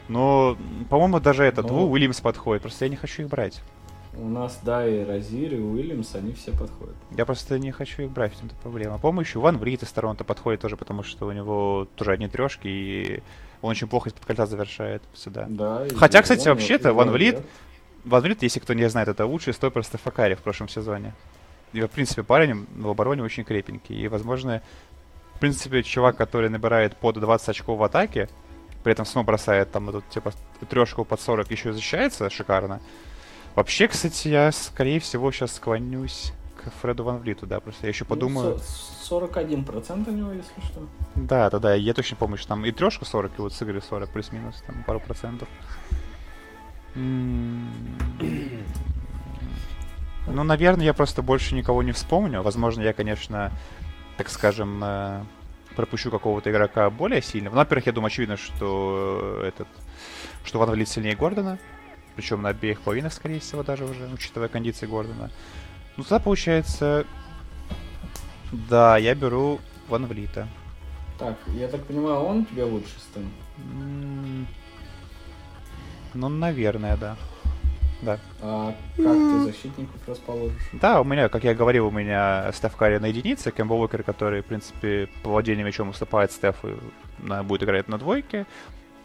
Но, 0.08 0.56
по-моему, 0.88 1.20
даже 1.20 1.44
этот, 1.44 1.70
Лу 1.70 1.90
Уильямс 1.90 2.20
подходит, 2.20 2.62
просто 2.62 2.84
я 2.84 2.88
не 2.88 2.96
хочу 2.96 3.22
их 3.22 3.28
брать. 3.28 3.60
У 4.18 4.28
нас, 4.28 4.58
да, 4.62 4.86
и 4.86 5.04
Розир, 5.04 5.54
и 5.54 5.58
Уильямс, 5.58 6.14
они 6.14 6.32
все 6.32 6.50
подходят. 6.52 6.94
Я 7.10 7.26
просто 7.26 7.58
не 7.58 7.70
хочу 7.70 8.02
их 8.02 8.10
брать, 8.10 8.32
в 8.32 8.36
этом-то 8.36 8.54
проблема. 8.62 8.98
По-моему, 8.98 9.20
еще 9.22 9.40
Ван 9.40 9.58
Врит 9.58 9.82
из 9.82 9.90
Торонто 9.92 10.24
подходит 10.24 10.60
тоже, 10.60 10.76
потому 10.76 11.02
что 11.02 11.26
у 11.26 11.32
него 11.32 11.86
тоже 11.96 12.12
одни 12.12 12.28
трешки, 12.28 12.66
и 12.68 13.22
он 13.60 13.72
очень 13.72 13.88
плохо 13.88 14.08
из-под 14.08 14.24
кольца 14.24 14.46
завершает 14.46 15.02
всегда. 15.12 15.46
Да, 15.48 15.86
Хотя, 15.96 16.22
кстати, 16.22 16.48
вообще-то 16.48 16.94
Ван. 16.94 17.10
Влит- 17.10 17.42
Ван 18.06 18.24
если 18.40 18.60
кто 18.60 18.72
не 18.72 18.88
знает, 18.88 19.08
это 19.08 19.26
лучший 19.26 19.52
стопер 19.52 19.82
Стефакари 19.84 20.34
в 20.34 20.40
прошлом 20.40 20.68
сезоне. 20.68 21.12
И, 21.72 21.80
в 21.80 21.88
принципе, 21.88 22.22
парень 22.22 22.66
в 22.76 22.88
обороне 22.88 23.22
очень 23.22 23.44
крепенький. 23.44 23.96
И, 23.96 24.08
возможно, 24.08 24.62
в 25.34 25.40
принципе, 25.40 25.82
чувак, 25.82 26.16
который 26.16 26.48
набирает 26.48 26.96
под 26.96 27.18
20 27.18 27.48
очков 27.48 27.78
в 27.78 27.82
атаке, 27.82 28.28
при 28.84 28.92
этом 28.92 29.04
снова 29.04 29.26
бросает 29.26 29.72
там 29.72 29.88
эту, 29.88 30.02
типа, 30.08 30.32
трешку 30.70 31.04
под 31.04 31.20
40, 31.20 31.50
еще 31.50 31.70
и 31.70 31.72
защищается 31.72 32.30
шикарно. 32.30 32.80
Вообще, 33.56 33.88
кстати, 33.88 34.28
я, 34.28 34.52
скорее 34.52 35.00
всего, 35.00 35.32
сейчас 35.32 35.56
склонюсь 35.56 36.32
к 36.62 36.70
Фреду 36.80 37.02
Ван 37.04 37.18
Влиту, 37.18 37.46
да, 37.46 37.58
просто 37.58 37.86
я 37.86 37.88
еще 37.88 38.04
Ну, 38.04 38.08
подумаю. 38.10 38.58
со- 38.58 38.64
41% 39.02 40.08
у 40.08 40.12
него, 40.12 40.30
если 40.32 40.60
что. 40.64 40.86
Да, 41.16 41.50
да, 41.50 41.58
да, 41.58 41.74
я 41.74 41.92
точно 41.92 42.16
помню, 42.16 42.36
что 42.36 42.48
там 42.48 42.64
и 42.64 42.70
трешку 42.70 43.04
40, 43.04 43.32
и 43.38 43.42
вот 43.42 43.52
сыграли 43.52 43.80
40 43.80 44.10
плюс-минус, 44.10 44.62
там 44.66 44.84
пару 44.84 45.00
процентов. 45.00 45.48
М. 46.94 47.85
Ну, 50.28 50.42
наверное, 50.42 50.84
я 50.84 50.92
просто 50.92 51.22
больше 51.22 51.54
никого 51.54 51.84
не 51.84 51.92
вспомню. 51.92 52.42
Возможно, 52.42 52.82
я, 52.82 52.92
конечно, 52.92 53.52
так 54.16 54.28
скажем, 54.28 54.82
э, 54.82 55.22
пропущу 55.76 56.10
какого-то 56.10 56.50
игрока 56.50 56.90
более 56.90 57.22
сильного. 57.22 57.54
Ну, 57.54 57.60
во-первых, 57.60 57.86
я 57.86 57.92
думаю, 57.92 58.08
очевидно, 58.08 58.36
что 58.36 59.42
этот, 59.46 59.68
что 60.44 60.58
Ван 60.58 60.70
Влит 60.70 60.88
сильнее 60.88 61.14
Гордона. 61.14 61.58
Причем 62.16 62.42
на 62.42 62.48
обеих 62.48 62.80
половинах, 62.80 63.12
скорее 63.12 63.40
всего, 63.40 63.62
даже 63.62 63.84
уже, 63.84 64.08
учитывая 64.12 64.48
кондиции 64.48 64.86
Гордона. 64.86 65.30
Ну, 65.96 66.02
тогда 66.02 66.18
получается... 66.18 67.06
Да, 68.52 68.96
я 68.96 69.14
беру 69.14 69.60
Ван 69.88 70.06
Влита. 70.06 70.48
Так, 71.18 71.36
я 71.48 71.68
так 71.68 71.84
понимаю, 71.84 72.20
он 72.20 72.44
тебе 72.46 72.64
лучше, 72.64 72.98
Стэн? 72.98 73.28
Ну, 76.14 76.28
наверное, 76.28 76.96
да. 76.96 77.16
Да. 78.02 78.18
А 78.42 78.74
как 78.96 79.04
ты 79.06 79.40
защитников 79.44 80.00
расположишь? 80.06 80.68
Да, 80.72 81.00
у 81.00 81.04
меня, 81.04 81.28
как 81.28 81.44
я 81.44 81.54
говорил, 81.54 81.86
у 81.86 81.90
меня 81.90 82.50
Стеф 82.52 82.76
Карри 82.76 82.98
на 82.98 83.06
единице, 83.06 83.50
Кэмпбell 83.50 83.80
Уокер, 83.80 84.02
который, 84.02 84.42
в 84.42 84.46
принципе, 84.46 85.08
по 85.22 85.30
владению 85.30 85.66
мячом 85.66 85.88
уступает 85.88 86.32
Стефу, 86.32 86.78
будет 87.44 87.62
играть 87.62 87.88
на 87.88 87.98
двойке. 87.98 88.46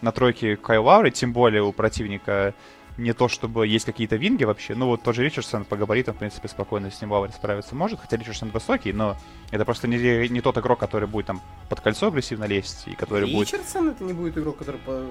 На 0.02 0.12
тройке 0.12 0.58
Кайл 0.58 0.84
Лаури, 0.84 1.12
тем 1.12 1.32
более 1.32 1.62
у 1.62 1.72
противника 1.72 2.54
не 2.98 3.14
то, 3.14 3.28
чтобы 3.28 3.68
есть 3.68 3.86
какие-то 3.86 4.16
винги 4.16 4.44
вообще. 4.44 4.76
Ну, 4.76 4.88
вот 4.88 5.04
тот 5.04 5.16
же 5.16 5.24
Ричардсон 5.24 5.64
по 5.64 5.78
габаритам, 5.78 6.16
в 6.16 6.18
принципе, 6.18 6.48
спокойно 6.48 6.92
с 6.92 7.00
ним 7.02 7.12
Лаури 7.12 7.32
справиться 7.32 7.76
может. 7.76 8.00
Хотя 8.00 8.18
Ричардсон 8.18 8.50
высокий, 8.50 8.94
но 8.94 9.16
это 9.52 9.64
просто 9.64 9.88
не, 9.88 10.28
не 10.28 10.42
тот 10.42 10.58
игрок, 10.58 10.80
который 10.80 11.08
будет 11.08 11.28
там 11.28 11.42
под 11.70 11.80
кольцо 11.82 12.08
агрессивно 12.08 12.46
лезть, 12.46 12.88
и 12.88 12.96
который 12.96 13.28
Ричардсон 13.28 13.40
будет... 13.40 13.48
Ричардсон 13.54 13.90
это 13.90 14.04
не 14.04 14.14
будет 14.14 14.38
игрок, 14.38 14.58
который 14.58 14.78
по 14.78 15.02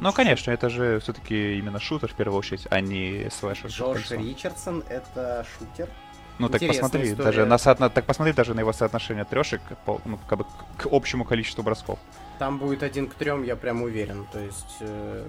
ну, 0.00 0.12
конечно, 0.12 0.50
это 0.50 0.68
же 0.68 1.00
все-таки 1.00 1.58
именно 1.58 1.80
шутер 1.80 2.08
в 2.08 2.14
первую 2.14 2.38
очередь, 2.38 2.66
а 2.70 2.80
не 2.80 3.28
слэшер. 3.30 3.70
Джош 3.70 4.10
Ричардсон 4.10 4.84
это 4.88 5.46
шутер. 5.58 5.88
Ну 6.38 6.48
так 6.48 6.66
посмотри, 6.66 7.12
история. 7.12 7.24
даже 7.24 7.46
на 7.46 7.58
соотно... 7.58 7.90
так 7.90 8.04
посмотри 8.04 8.32
даже 8.32 8.54
на 8.54 8.60
его 8.60 8.72
соотношение 8.72 9.24
трешек 9.24 9.60
по, 9.84 10.00
ну, 10.04 10.18
как 10.28 10.38
бы 10.38 10.46
к 10.76 10.86
общему 10.90 11.24
количеству 11.24 11.62
бросков. 11.62 11.98
Там 12.38 12.58
будет 12.58 12.82
один 12.82 13.08
к 13.08 13.14
трем, 13.14 13.44
я 13.44 13.54
прям 13.54 13.82
уверен. 13.82 14.26
То 14.32 14.40
есть 14.40 14.76
э, 14.80 15.24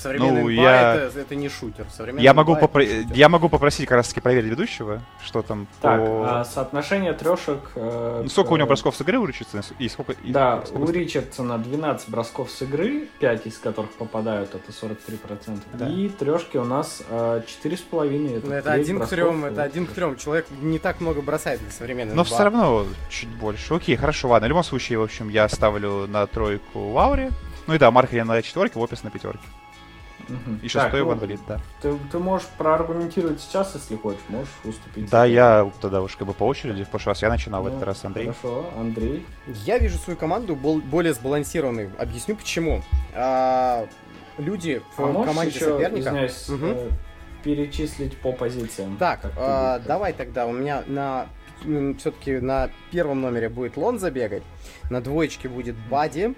современный 0.00 0.42
ну, 0.42 0.48
я... 0.48 0.94
это, 0.94 1.20
это 1.20 1.34
не 1.34 1.48
шутер. 1.48 1.86
Современный 1.90 2.22
я 2.22 2.34
могу, 2.34 2.56
попро... 2.56 2.82
я 2.82 3.28
могу 3.28 3.48
попросить 3.48 3.86
как 3.86 3.96
раз 3.96 4.08
таки 4.08 4.20
проверить 4.20 4.50
ведущего, 4.50 5.02
что 5.24 5.42
там 5.42 5.66
так, 5.80 6.00
по... 6.00 6.40
а 6.40 6.44
соотношение 6.44 7.12
трешек... 7.12 7.70
Э, 7.74 8.20
ну, 8.22 8.28
сколько 8.28 8.52
у 8.52 8.56
него 8.56 8.66
бросков 8.66 8.96
с 8.96 9.00
игры 9.00 9.18
у 9.18 9.26
Ричардсона? 9.26 9.62
И 9.78 9.88
сколько... 9.88 10.14
Да, 10.24 10.62
сколько... 10.64 10.90
у 10.90 10.92
Ричардсона 10.92 11.58
12 11.58 12.08
бросков 12.08 12.50
с 12.50 12.62
игры, 12.62 13.08
5 13.18 13.46
из 13.46 13.58
которых 13.58 13.92
попадают, 13.92 14.54
это 14.54 14.72
43%. 14.72 15.60
Да. 15.74 15.88
И 15.88 16.08
трешки 16.08 16.56
у 16.56 16.64
нас 16.64 17.02
э, 17.08 17.42
4,5. 17.64 18.38
Это, 18.38 18.46
ну, 18.46 18.52
это 18.54 18.72
один 18.72 19.00
к 19.00 19.08
трем, 19.08 19.44
это 19.44 19.62
один 19.62 19.86
к 19.86 19.92
трем. 19.92 20.16
Человек 20.16 20.46
не 20.60 20.78
так 20.78 21.00
много 21.00 21.22
бросает 21.22 21.60
для 21.60 21.70
современного. 21.70 22.16
Но 22.16 22.24
все 22.24 22.42
равно 22.42 22.86
чуть 23.08 23.28
больше. 23.28 23.74
Окей, 23.74 23.96
хорошо, 23.96 24.28
ладно. 24.28 24.46
В 24.46 24.50
любом 24.50 24.64
случае, 24.64 24.98
в 24.98 25.02
общем, 25.02 25.28
я 25.28 25.48
ставлю 25.48 26.06
на 26.06 26.26
тройку 26.26 26.78
Лаури. 26.90 27.30
Ну 27.66 27.74
и 27.74 27.78
да, 27.78 27.90
Маркелин 27.90 28.26
на 28.26 28.42
четверке, 28.42 28.78
Лопес 28.78 29.02
на 29.02 29.10
пятерке. 29.10 29.44
Угу. 30.30 30.58
И 30.62 30.68
шестой 30.68 31.04
ну, 31.04 31.38
да. 31.48 31.60
Ты, 31.82 31.96
ты 32.10 32.18
можешь 32.18 32.46
проаргументировать 32.56 33.40
сейчас, 33.40 33.74
если 33.74 33.96
хочешь, 33.96 34.20
можешь 34.28 34.52
уступить. 34.64 35.10
Да, 35.10 35.24
я 35.24 35.70
тогда 35.80 36.02
уж 36.02 36.16
как 36.16 36.26
бы 36.26 36.34
по 36.34 36.44
очереди. 36.44 36.84
В 36.84 36.88
прошлый 36.88 37.12
раз 37.12 37.22
я 37.22 37.28
начинал, 37.28 37.62
ну, 37.62 37.70
в 37.70 37.72
этот 37.72 37.86
раз 37.86 38.04
Андрей. 38.04 38.26
Хорошо, 38.26 38.66
Андрей. 38.78 39.26
Я 39.64 39.78
вижу 39.78 39.98
свою 39.98 40.16
команду 40.16 40.54
более 40.54 41.12
сбалансированной. 41.12 41.90
Объясню 41.98 42.36
почему. 42.36 42.82
А, 43.14 43.86
люди 44.38 44.82
в 44.96 45.00
а 45.00 45.24
команде 45.24 45.54
еще, 45.54 45.64
соперника... 45.66 46.00
Извиняюсь, 46.00 46.48
угу. 46.48 46.76
перечислить 47.42 48.16
по 48.18 48.32
позициям. 48.32 48.96
Так, 48.98 49.32
а, 49.36 49.80
давай 49.80 50.12
тогда. 50.12 50.46
У 50.46 50.52
меня 50.52 50.84
на 50.86 51.26
все-таки 51.98 52.38
на 52.38 52.70
первом 52.90 53.20
номере 53.20 53.48
будет 53.48 53.76
Лон 53.76 53.98
забегать, 53.98 54.42
на 54.88 55.00
двоечке 55.00 55.48
будет 55.48 55.76
Бади, 55.90 56.34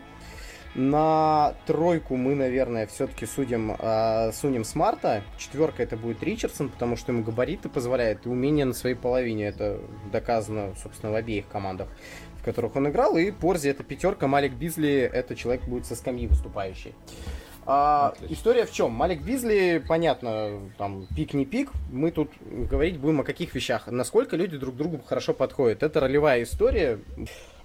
на 0.74 1.54
тройку 1.66 2.16
мы, 2.16 2.34
наверное, 2.34 2.86
все-таки 2.86 3.26
судим, 3.26 3.76
э, 3.78 4.32
сунем 4.32 4.64
Смарта. 4.64 5.22
Четверка 5.36 5.82
это 5.82 5.96
будет 5.96 6.22
Ричардсон, 6.22 6.70
потому 6.70 6.96
что 6.96 7.12
ему 7.12 7.22
габариты 7.22 7.68
позволяют 7.68 8.24
и 8.24 8.28
умение 8.28 8.64
на 8.64 8.72
своей 8.72 8.96
половине. 8.96 9.46
Это 9.46 9.80
доказано, 10.10 10.74
собственно, 10.82 11.12
в 11.12 11.16
обеих 11.16 11.46
командах, 11.48 11.88
в 12.40 12.44
которых 12.44 12.76
он 12.76 12.88
играл. 12.88 13.16
И 13.18 13.30
Порзи 13.30 13.68
это 13.68 13.84
пятерка, 13.84 14.26
Малик 14.26 14.52
Бизли 14.54 15.10
это 15.12 15.36
человек 15.36 15.64
будет 15.64 15.84
со 15.84 15.94
скамьи 15.94 16.26
выступающий. 16.26 16.94
А, 17.64 18.14
история 18.28 18.66
в 18.66 18.72
чем? 18.72 18.90
Малик 18.92 19.22
Бизли, 19.22 19.82
понятно, 19.86 20.58
там 20.78 21.06
пик 21.14 21.34
не 21.34 21.44
пик. 21.44 21.70
Мы 21.90 22.10
тут 22.10 22.30
говорить 22.40 22.98
будем 22.98 23.20
о 23.20 23.24
каких 23.24 23.54
вещах. 23.54 23.86
Насколько 23.86 24.36
люди 24.36 24.56
друг 24.56 24.74
другу 24.74 25.00
хорошо 25.04 25.32
подходят. 25.32 25.82
Это 25.82 26.00
ролевая 26.00 26.42
история. 26.42 26.98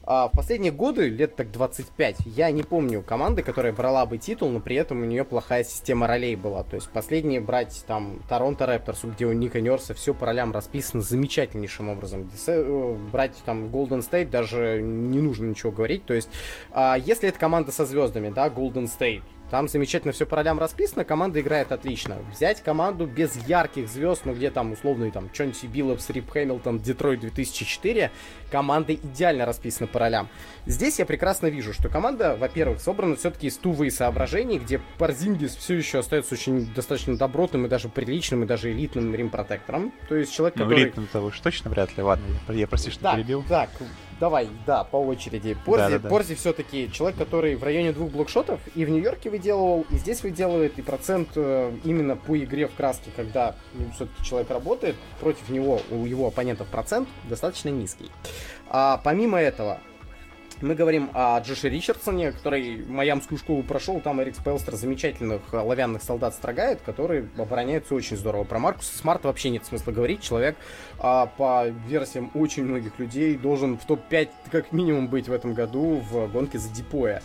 А 0.10 0.30
в 0.30 0.32
последние 0.32 0.72
годы, 0.72 1.10
лет 1.10 1.36
так 1.36 1.52
25, 1.52 2.20
я 2.28 2.50
не 2.52 2.64
помню 2.64 3.04
команды, 3.04 3.44
которая 3.44 3.74
брала 3.74 4.06
бы 4.06 4.18
титул, 4.18 4.48
но 4.50 4.62
при 4.62 4.78
этом 4.78 5.02
у 5.02 5.06
нее 5.06 5.26
плохая 5.26 5.66
система 5.66 6.08
ролей 6.08 6.38
была. 6.38 6.64
То 6.64 6.78
есть 6.78 6.88
последние 6.88 7.42
брать 7.42 7.84
там 7.86 8.22
Торонто 8.30 8.66
Рэпторс, 8.66 9.04
где 9.04 9.26
у 9.26 9.34
Ника 9.34 9.60
Нерса 9.60 9.94
все 9.94 10.14
по 10.14 10.26
ролям 10.26 10.54
расписано 10.54 11.02
замечательнейшим 11.02 11.90
образом. 11.90 12.32
Э, 12.48 12.96
брать 13.12 13.36
там 13.44 13.66
Golden 13.66 14.00
State 14.00 14.30
даже 14.30 14.82
не 14.82 15.20
нужно 15.20 15.48
ничего 15.48 15.74
говорить. 15.74 16.06
То 16.06 16.14
есть, 16.14 16.30
а, 16.72 16.98
если 16.98 17.28
это 17.28 17.38
команда 17.38 17.74
со 17.74 17.86
звездами, 17.86 18.30
да, 18.30 18.48
Golden 18.48 18.86
State, 18.86 19.24
там 19.50 19.68
замечательно 19.68 20.12
все 20.12 20.26
по 20.26 20.36
ролям 20.36 20.60
расписано, 20.60 21.06
команда 21.06 21.40
играет 21.40 21.72
отлично. 21.72 22.18
Взять 22.32 22.62
команду 22.62 23.06
без 23.06 23.36
ярких 23.48 23.88
звезд, 23.88 24.24
ну 24.26 24.34
где 24.34 24.52
там 24.52 24.74
условный 24.74 25.12
там 25.12 25.30
Чонси 25.32 25.68
Биллопс, 25.68 26.10
Рип 26.10 26.30
Хэмилтон, 26.30 26.80
Детройт 26.80 27.22
2004, 27.22 28.12
команда 28.52 28.96
идеально 28.96 29.46
расписана 29.46 29.88
по 29.88 30.00
ролям. 30.00 30.28
Здесь 30.66 31.00
я 31.00 31.06
прекрасно 31.06 31.48
вижу, 31.48 31.74
что 31.74 31.88
команда, 31.90 32.36
во-первых, 32.36 32.82
собрана 32.82 33.16
все-таки 33.16 33.48
из 33.48 33.58
тувы 33.58 33.88
и 33.88 33.90
соображений, 33.90 34.60
где 34.60 34.82
Парзингис 34.98 35.56
все 35.56 35.76
еще 35.76 36.00
остается 36.00 36.36
очень 36.36 36.74
достаточно 36.74 37.18
добротным 37.18 37.66
и 37.66 37.70
даже 37.70 37.90
приличным, 37.90 38.44
и 38.44 38.46
даже 38.46 38.72
элитным 38.72 39.16
рим-протектором. 39.16 39.94
То 40.10 40.16
есть 40.16 40.34
человек, 40.34 40.56
ну, 40.58 40.64
который... 40.66 40.84
элитным-то 40.84 41.22
уж 41.22 41.40
точно 41.40 41.70
вряд 41.72 41.96
ли, 41.96 42.04
ладно, 42.04 42.26
я, 42.50 42.54
я 42.54 42.68
прости, 42.68 42.92
что 42.92 43.04
так, 43.04 43.16
перебил. 43.16 43.44
Так, 43.48 43.70
давай, 44.20 44.50
да, 44.66 44.84
по 44.84 44.98
очереди. 44.98 45.58
Порзи, 45.66 45.84
да, 45.84 45.90
да, 45.90 46.00
да. 46.00 46.10
Порзи 46.10 46.36
все-таки 46.36 46.92
человек, 46.92 47.18
который 47.18 47.56
в 47.56 47.64
районе 47.64 47.92
двух 47.92 48.12
блокшотов 48.12 48.60
и 48.76 48.86
в 48.86 48.90
Нью-Йорке 48.90 49.30
выделывал, 49.30 49.86
и 49.90 49.98
здесь 49.98 50.24
выделывает, 50.24 50.78
и 50.78 50.82
процент 50.82 51.30
э, 51.36 51.72
именно 51.84 52.16
по 52.16 52.38
игре 52.38 52.68
в 52.68 52.76
краске, 52.76 53.12
когда 53.16 53.56
ну, 53.74 53.86
все-таки 53.96 54.24
человек 54.24 54.50
работает, 54.50 54.96
против 55.20 55.50
него, 55.50 55.82
у 55.92 56.06
его 56.06 56.28
оппонентов 56.28 56.68
процент 56.68 57.08
достаточно 57.30 57.70
низкий. 57.70 58.12
А 58.70 59.00
помимо 59.04 59.40
этого, 59.40 59.80
мы 60.62 60.76
говорим 60.76 61.10
о 61.14 61.40
Джоше 61.40 61.70
Ричардсоне, 61.70 62.32
который 62.32 62.86
Майамскую 62.86 63.38
школу 63.38 63.64
прошел, 63.64 64.00
там 64.02 64.22
Эрик 64.22 64.36
Спелстер 64.36 64.76
замечательных 64.76 65.54
оловянных 65.54 66.02
солдат 66.02 66.34
строгает, 66.34 66.82
которые 66.82 67.30
обороняются 67.38 67.94
очень 67.96 68.18
здорово. 68.18 68.44
Про 68.44 68.60
Маркуса 68.60 68.98
Смарта 68.98 69.28
вообще 69.28 69.50
нет 69.50 69.66
смысла 69.66 69.92
говорить. 69.92 70.22
Человек 70.22 70.56
а, 71.00 71.28
по 71.28 71.68
версиям 71.68 72.32
очень 72.34 72.64
многих 72.64 72.98
людей 73.00 73.36
должен 73.38 73.78
в 73.78 73.86
топ-5 73.86 74.30
как 74.52 74.72
минимум 74.72 75.08
быть 75.08 75.28
в 75.28 75.32
этом 75.32 75.54
году 75.54 76.02
в 76.10 76.28
гонке 76.32 76.58
за 76.58 76.70
Дипоя. 76.70 77.22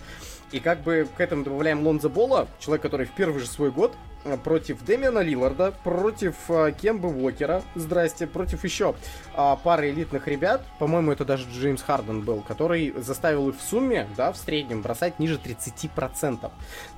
И 0.52 0.60
как 0.60 0.82
бы 0.82 1.08
к 1.16 1.20
этому 1.20 1.44
добавляем 1.44 1.84
Лонза 1.84 2.08
Бола, 2.08 2.46
человек, 2.58 2.82
который 2.82 3.06
в 3.06 3.12
первый 3.12 3.40
же 3.40 3.46
свой 3.46 3.70
год 3.70 3.92
Э, 4.24 4.36
против 4.36 4.84
Дэмиана 4.84 5.18
Лилларда, 5.18 5.72
против 5.82 6.34
э, 6.48 6.72
Кембы 6.80 7.08
Уокера, 7.08 7.62
здрасте, 7.74 8.26
против 8.26 8.62
еще 8.62 8.94
э, 9.34 9.56
пары 9.64 9.90
элитных 9.90 10.28
ребят, 10.28 10.62
по-моему, 10.78 11.10
это 11.10 11.24
даже 11.24 11.46
Джеймс 11.50 11.82
Харден 11.82 12.22
был, 12.22 12.40
который 12.40 12.94
заставил 12.98 13.48
их 13.48 13.56
в 13.56 13.62
сумме, 13.62 14.06
да, 14.16 14.32
в 14.32 14.36
среднем 14.36 14.82
бросать 14.82 15.18
ниже 15.18 15.40
30%. 15.44 16.38
То 16.40 16.50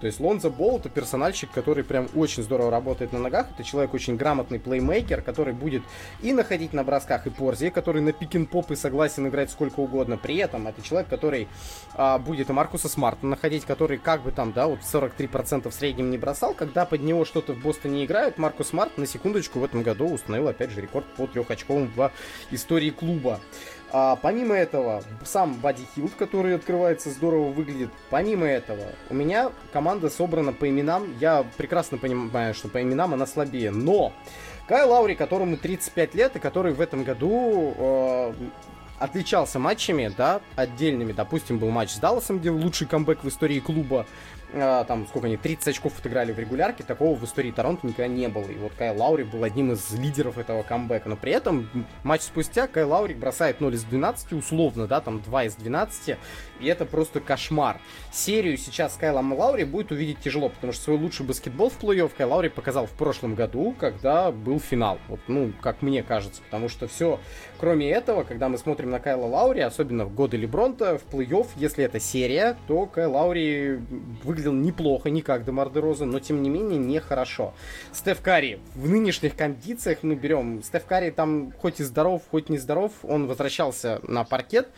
есть 0.07 0.21
Лонзо 0.21 0.51
Болл 0.51 0.79
это 0.79 0.91
персональщик, 0.91 1.51
который 1.51 1.83
прям 1.83 2.09
очень 2.15 2.43
здорово 2.43 2.71
работает 2.71 3.13
на 3.13 3.19
ногах, 3.19 3.47
это 3.55 3.65
человек 3.65 3.95
очень 3.95 4.17
грамотный 4.17 4.59
плеймейкер, 4.59 5.23
который 5.23 5.55
будет 5.55 5.83
и 6.21 6.33
находить 6.33 6.75
на 6.75 6.85
бросках 6.85 7.27
и 7.27 7.31
Порзю, 7.31 7.71
который 7.71 8.03
на 8.03 8.13
pick-and-pop 8.13 8.73
и 8.73 8.77
согласен 8.77 9.27
играть 9.29 9.51
сколько 9.51 9.81
угодно. 9.81 10.19
При 10.19 10.37
этом 10.37 10.69
это 10.69 10.83
человек, 10.83 11.09
который 11.09 11.49
э, 11.95 12.19
будет 12.19 12.51
и 12.51 12.53
Маркуса 12.53 12.89
Смарта 12.91 13.27
находить, 13.45 13.67
который 13.67 13.99
как 13.99 14.23
бы 14.23 14.31
там, 14.31 14.55
да, 14.55 14.67
вот 14.67 14.79
43% 14.81 15.69
в 15.69 15.75
среднем 15.75 16.11
не 16.11 16.17
бросал, 16.17 16.55
когда 16.55 16.87
под 16.87 17.03
него 17.03 17.27
что-то 17.27 17.53
в 17.53 17.61
Бостоне 17.61 18.07
играют, 18.07 18.39
Маркус 18.39 18.69
Смарт 18.69 18.97
на 18.97 19.07
секундочку 19.07 19.59
в 19.59 19.65
этом 19.65 19.83
году 19.83 20.09
установил 20.09 20.49
опять 20.49 20.71
же 20.71 20.81
рекорд 20.81 21.05
по 21.15 21.27
трехочковым 21.27 21.93
в 21.95 22.11
истории 22.51 22.89
клуба. 22.89 23.41
А, 23.93 24.17
помимо 24.17 24.55
этого, 24.55 25.05
сам 25.27 25.57
Бадди 25.57 25.85
Хилд, 25.95 26.13
который 26.15 26.55
открывается, 26.55 27.11
здорово 27.11 27.51
выглядит. 27.51 27.91
Помимо 28.09 28.47
этого, 28.47 28.87
у 29.11 29.15
меня 29.15 29.53
команда 29.75 30.09
собрана 30.09 30.55
по 30.55 30.67
именам. 30.67 31.15
Я 31.21 31.45
прекрасно 31.59 31.99
понимаю, 31.99 32.55
что 32.55 32.69
по 32.69 32.81
именам 32.81 33.13
она 33.13 33.27
слабее. 33.27 33.71
Но 33.71 34.15
Кай 34.67 34.87
Лаури, 34.87 35.15
которому 35.15 35.59
35 35.59 36.15
лет, 36.15 36.37
и 36.37 36.39
который 36.39 36.73
в 36.73 36.81
этом 36.81 37.05
году 37.05 37.75
э, 37.77 38.33
отличался 38.99 39.59
матчами, 39.59 40.13
да, 40.17 40.41
отдельными. 40.57 41.13
Допустим, 41.13 41.59
был 41.59 41.71
матч 41.71 41.91
с 41.91 41.99
Далласом, 41.99 42.39
где 42.39 42.51
лучший 42.51 42.87
камбэк 42.87 43.25
в 43.25 43.29
истории 43.29 43.61
клуба 43.61 44.07
а, 44.57 44.85
там, 44.85 45.07
сколько 45.09 45.27
они, 45.27 45.37
30 45.37 45.69
очков 45.69 45.99
отыграли 45.99 46.33
в 46.33 46.39
регулярке, 46.39 46.85
такого 46.85 47.17
в 47.17 47.25
истории 47.25 47.51
Торонто 47.51 47.87
никогда 47.87 48.07
не 48.07 48.29
было. 48.29 48.45
И 48.45 48.55
вот 48.55 48.73
Кай 48.79 48.97
Лаури 48.97 49.25
был 49.25 49.43
одним 49.43 49.73
из 49.73 49.93
лидеров 49.93 50.39
этого 50.39 50.63
камбэка. 50.63 51.09
Но 51.09 51.17
при 51.17 51.33
этом 51.33 51.69
матч 52.05 52.23
спустя 52.23 52.69
Кай 52.69 52.85
Лаури 52.85 53.15
бросает 53.15 53.61
0 53.61 53.75
из 53.75 53.83
12, 53.83 54.33
условно, 54.35 54.87
да, 54.87 55.01
там 55.01 55.21
2 55.21 55.45
из 55.45 55.57
12, 55.57 56.17
и 56.61 56.67
это 56.67 56.85
просто 56.85 57.21
кошмар. 57.21 57.81
Серию 58.13 58.57
сейчас 58.57 58.95
Кайла 58.95 59.21
Лаури 59.21 59.65
будет 59.65 59.91
увидеть 59.91 60.21
тяжело, 60.21 60.49
потому 60.49 60.73
что 60.73 60.83
свой 60.83 60.99
лучший 60.99 61.27
баскетбол 61.27 61.71
в 61.71 61.79
плей-офф 61.81 62.13
Кай 62.17 62.27
Лаури 62.27 62.49
показал 62.49 62.87
в 62.87 62.93
прошлом 62.93 63.35
году, 63.35 63.75
когда 63.79 64.31
был 64.31 64.61
финал. 64.61 64.99
Вот, 65.09 65.21
ну, 65.27 65.53
как 65.61 65.83
мне 65.83 66.03
кажется, 66.03 66.43
потому 66.43 66.69
что 66.69 66.87
все, 66.87 67.19
кроме 67.59 67.91
этого, 67.91 68.23
когда 68.25 68.49
мы 68.49 68.59
смотрим 68.59 68.91
на 68.91 69.01
Кайла 69.01 69.27
Лаури, 69.27 69.61
особенно 69.61 70.05
в 70.05 70.15
годы 70.15 70.37
Лебронта, 70.37 70.99
в 70.99 71.15
плей-офф, 71.15 71.47
если 71.57 71.85
это 71.85 72.01
серия, 72.01 72.57
то 72.67 72.87
Кай 72.87 73.07
Лаури 73.07 73.81
выглядел 74.23 74.53
неплохо, 74.53 75.11
не 75.11 75.23
как 75.23 75.45
Демар 75.45 75.71
Де 75.71 75.81
Роза, 75.81 76.05
но 76.05 76.21
тем 76.21 76.43
не 76.43 76.51
менее 76.51 76.79
нехорошо. 76.79 77.55
Стеф 77.93 78.21
Карри 78.21 78.61
в 78.75 78.89
нынешних 78.89 79.37
кондициях 79.37 79.99
мы 80.03 80.15
берем, 80.15 80.63
Стеф 80.63 80.85
Карри 80.85 81.11
там 81.11 81.53
хоть 81.61 81.81
и 81.81 81.85
здоров, 81.85 82.23
хоть 82.31 82.49
не 82.49 82.59
здоров, 82.59 82.93
он 83.03 83.27
возвращался 83.27 84.01
на 84.03 84.25
паркет, 84.25 84.69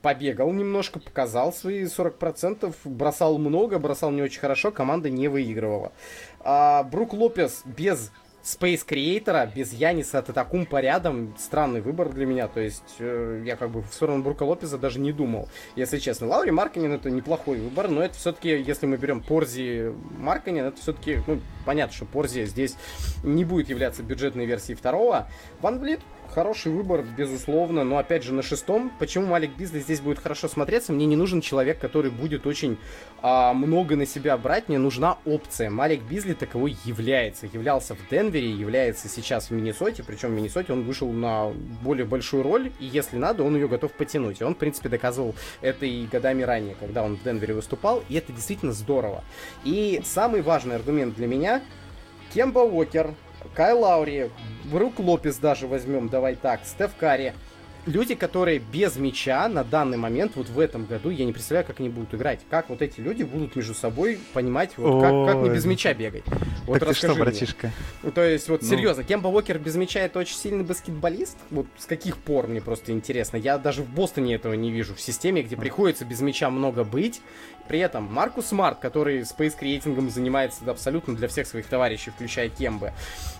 побегал 0.00 0.52
немножко, 0.52 1.00
показал 1.00 1.52
свои 1.52 1.84
40%, 1.84 2.74
бросал 2.84 3.38
много, 3.38 3.78
бросал 3.78 4.10
не 4.10 4.22
очень 4.22 4.40
хорошо, 4.40 4.70
команда 4.70 5.10
не 5.10 5.28
выигрывала. 5.28 5.92
А, 6.40 6.82
Брук 6.84 7.12
Лопес 7.12 7.62
без 7.64 8.10
Space 8.42 8.84
Creator, 8.84 9.54
без 9.54 9.72
Яниса 9.72 10.20
Татакумпа 10.20 10.80
рядом, 10.80 11.34
странный 11.38 11.80
выбор 11.80 12.08
для 12.08 12.26
меня, 12.26 12.48
то 12.48 12.58
есть 12.58 12.96
э, 12.98 13.42
я 13.46 13.54
как 13.56 13.70
бы 13.70 13.82
в 13.82 13.92
сторону 13.92 14.22
Брука 14.22 14.42
Лопеза 14.42 14.78
даже 14.78 14.98
не 14.98 15.12
думал, 15.12 15.48
если 15.76 15.98
честно. 15.98 16.26
Лаури 16.26 16.50
Марканин 16.50 16.92
это 16.92 17.08
неплохой 17.08 17.58
выбор, 17.58 17.88
но 17.88 18.02
это 18.02 18.14
все-таки, 18.14 18.48
если 18.50 18.86
мы 18.86 18.96
берем 18.96 19.22
Порзи 19.22 19.94
Марканин, 20.18 20.64
это 20.64 20.80
все-таки, 20.80 21.20
ну, 21.28 21.40
понятно, 21.64 21.94
что 21.94 22.04
Порзи 22.04 22.46
здесь 22.46 22.76
не 23.22 23.44
будет 23.44 23.68
являться 23.68 24.02
бюджетной 24.02 24.46
версией 24.46 24.76
второго. 24.76 25.28
Ван 25.60 25.78
Блит 25.78 26.00
хороший 26.32 26.72
выбор, 26.72 27.02
безусловно, 27.02 27.84
но 27.84 27.98
опять 27.98 28.24
же 28.24 28.32
на 28.32 28.42
шестом. 28.42 28.90
Почему 28.98 29.26
Малик 29.26 29.54
Бизли 29.56 29.80
здесь 29.80 30.00
будет 30.00 30.18
хорошо 30.18 30.48
смотреться? 30.48 30.92
Мне 30.92 31.06
не 31.06 31.16
нужен 31.16 31.40
человек, 31.40 31.78
который 31.78 32.10
будет 32.10 32.46
очень 32.46 32.78
а, 33.20 33.52
много 33.52 33.96
на 33.96 34.06
себя 34.06 34.36
брать, 34.36 34.68
мне 34.68 34.78
нужна 34.78 35.18
опция. 35.24 35.70
Малик 35.70 36.02
Бизли 36.02 36.32
таковой 36.32 36.76
является. 36.84 37.46
Являлся 37.46 37.94
в 37.94 38.08
Денвере, 38.10 38.50
является 38.50 39.08
сейчас 39.08 39.50
в 39.50 39.50
Миннесоте, 39.52 40.02
причем 40.02 40.30
в 40.30 40.32
Миннесоте 40.32 40.72
он 40.72 40.84
вышел 40.84 41.10
на 41.12 41.52
более 41.82 42.06
большую 42.06 42.42
роль, 42.42 42.72
и 42.80 42.86
если 42.86 43.16
надо, 43.16 43.42
он 43.42 43.54
ее 43.54 43.68
готов 43.68 43.92
потянуть. 43.92 44.40
И 44.40 44.44
он, 44.44 44.54
в 44.54 44.58
принципе, 44.58 44.88
доказывал 44.88 45.34
это 45.60 45.84
и 45.86 46.06
годами 46.06 46.42
ранее, 46.42 46.74
когда 46.80 47.04
он 47.04 47.16
в 47.16 47.22
Денвере 47.22 47.54
выступал, 47.54 48.02
и 48.08 48.14
это 48.14 48.32
действительно 48.32 48.72
здорово. 48.72 49.22
И 49.64 50.00
самый 50.04 50.42
важный 50.42 50.76
аргумент 50.76 51.14
для 51.14 51.26
меня 51.26 51.62
Кемба 52.32 52.60
Уокер, 52.60 53.14
Кай 53.54 53.72
Лаури, 53.72 54.30
Брук 54.64 54.98
Лопес 54.98 55.36
даже 55.36 55.66
возьмем, 55.66 56.08
давай 56.08 56.34
так, 56.36 56.60
Стеф 56.64 56.92
Карри. 56.98 57.34
Люди, 57.84 58.14
которые 58.14 58.60
без 58.60 58.94
мяча 58.94 59.48
на 59.48 59.64
данный 59.64 59.98
момент, 59.98 60.36
вот 60.36 60.48
в 60.48 60.60
этом 60.60 60.86
году, 60.86 61.10
я 61.10 61.24
не 61.24 61.32
представляю, 61.32 61.66
как 61.66 61.80
они 61.80 61.88
будут 61.88 62.14
играть. 62.14 62.38
Как 62.48 62.70
вот 62.70 62.80
эти 62.80 63.00
люди 63.00 63.24
будут 63.24 63.56
между 63.56 63.74
собой 63.74 64.20
понимать, 64.32 64.70
вот 64.76 65.02
как, 65.02 65.26
как 65.26 65.42
не 65.42 65.50
без 65.50 65.64
мяча 65.64 65.92
бегать. 65.92 66.22
Вот 66.64 66.78
так 66.78 66.90
ты 66.90 66.94
что, 66.94 67.14
братишка? 67.16 67.72
Ну, 68.04 68.12
то 68.12 68.22
есть, 68.22 68.48
вот 68.48 68.62
ну. 68.62 68.68
серьезно, 68.68 69.02
Кемба 69.02 69.26
Уокер 69.26 69.58
без 69.58 69.74
мяча 69.74 69.98
это 69.98 70.20
очень 70.20 70.36
сильный 70.36 70.62
баскетболист? 70.62 71.36
Вот 71.50 71.66
с 71.76 71.86
каких 71.86 72.18
пор, 72.18 72.46
мне 72.46 72.60
просто 72.60 72.92
интересно. 72.92 73.36
Я 73.36 73.58
даже 73.58 73.82
в 73.82 73.88
Бостоне 73.88 74.36
этого 74.36 74.52
не 74.52 74.70
вижу. 74.70 74.94
В 74.94 75.00
системе, 75.00 75.42
где 75.42 75.56
приходится 75.56 76.04
без 76.04 76.20
мяча 76.20 76.50
много 76.50 76.84
быть, 76.84 77.20
при 77.68 77.78
этом 77.78 78.12
Маркус 78.12 78.46
Смарт, 78.46 78.78
который 78.78 79.24
space 79.24 79.54
creating 79.54 79.99
ом 79.99 80.10
занимается 80.10 80.70
абсолютно 80.70 81.14
для 81.14 81.28
всех 81.28 81.46
своих 81.46 81.66
товарищей, 81.66 82.10
включая 82.10 82.48
Кембы. 82.48 82.92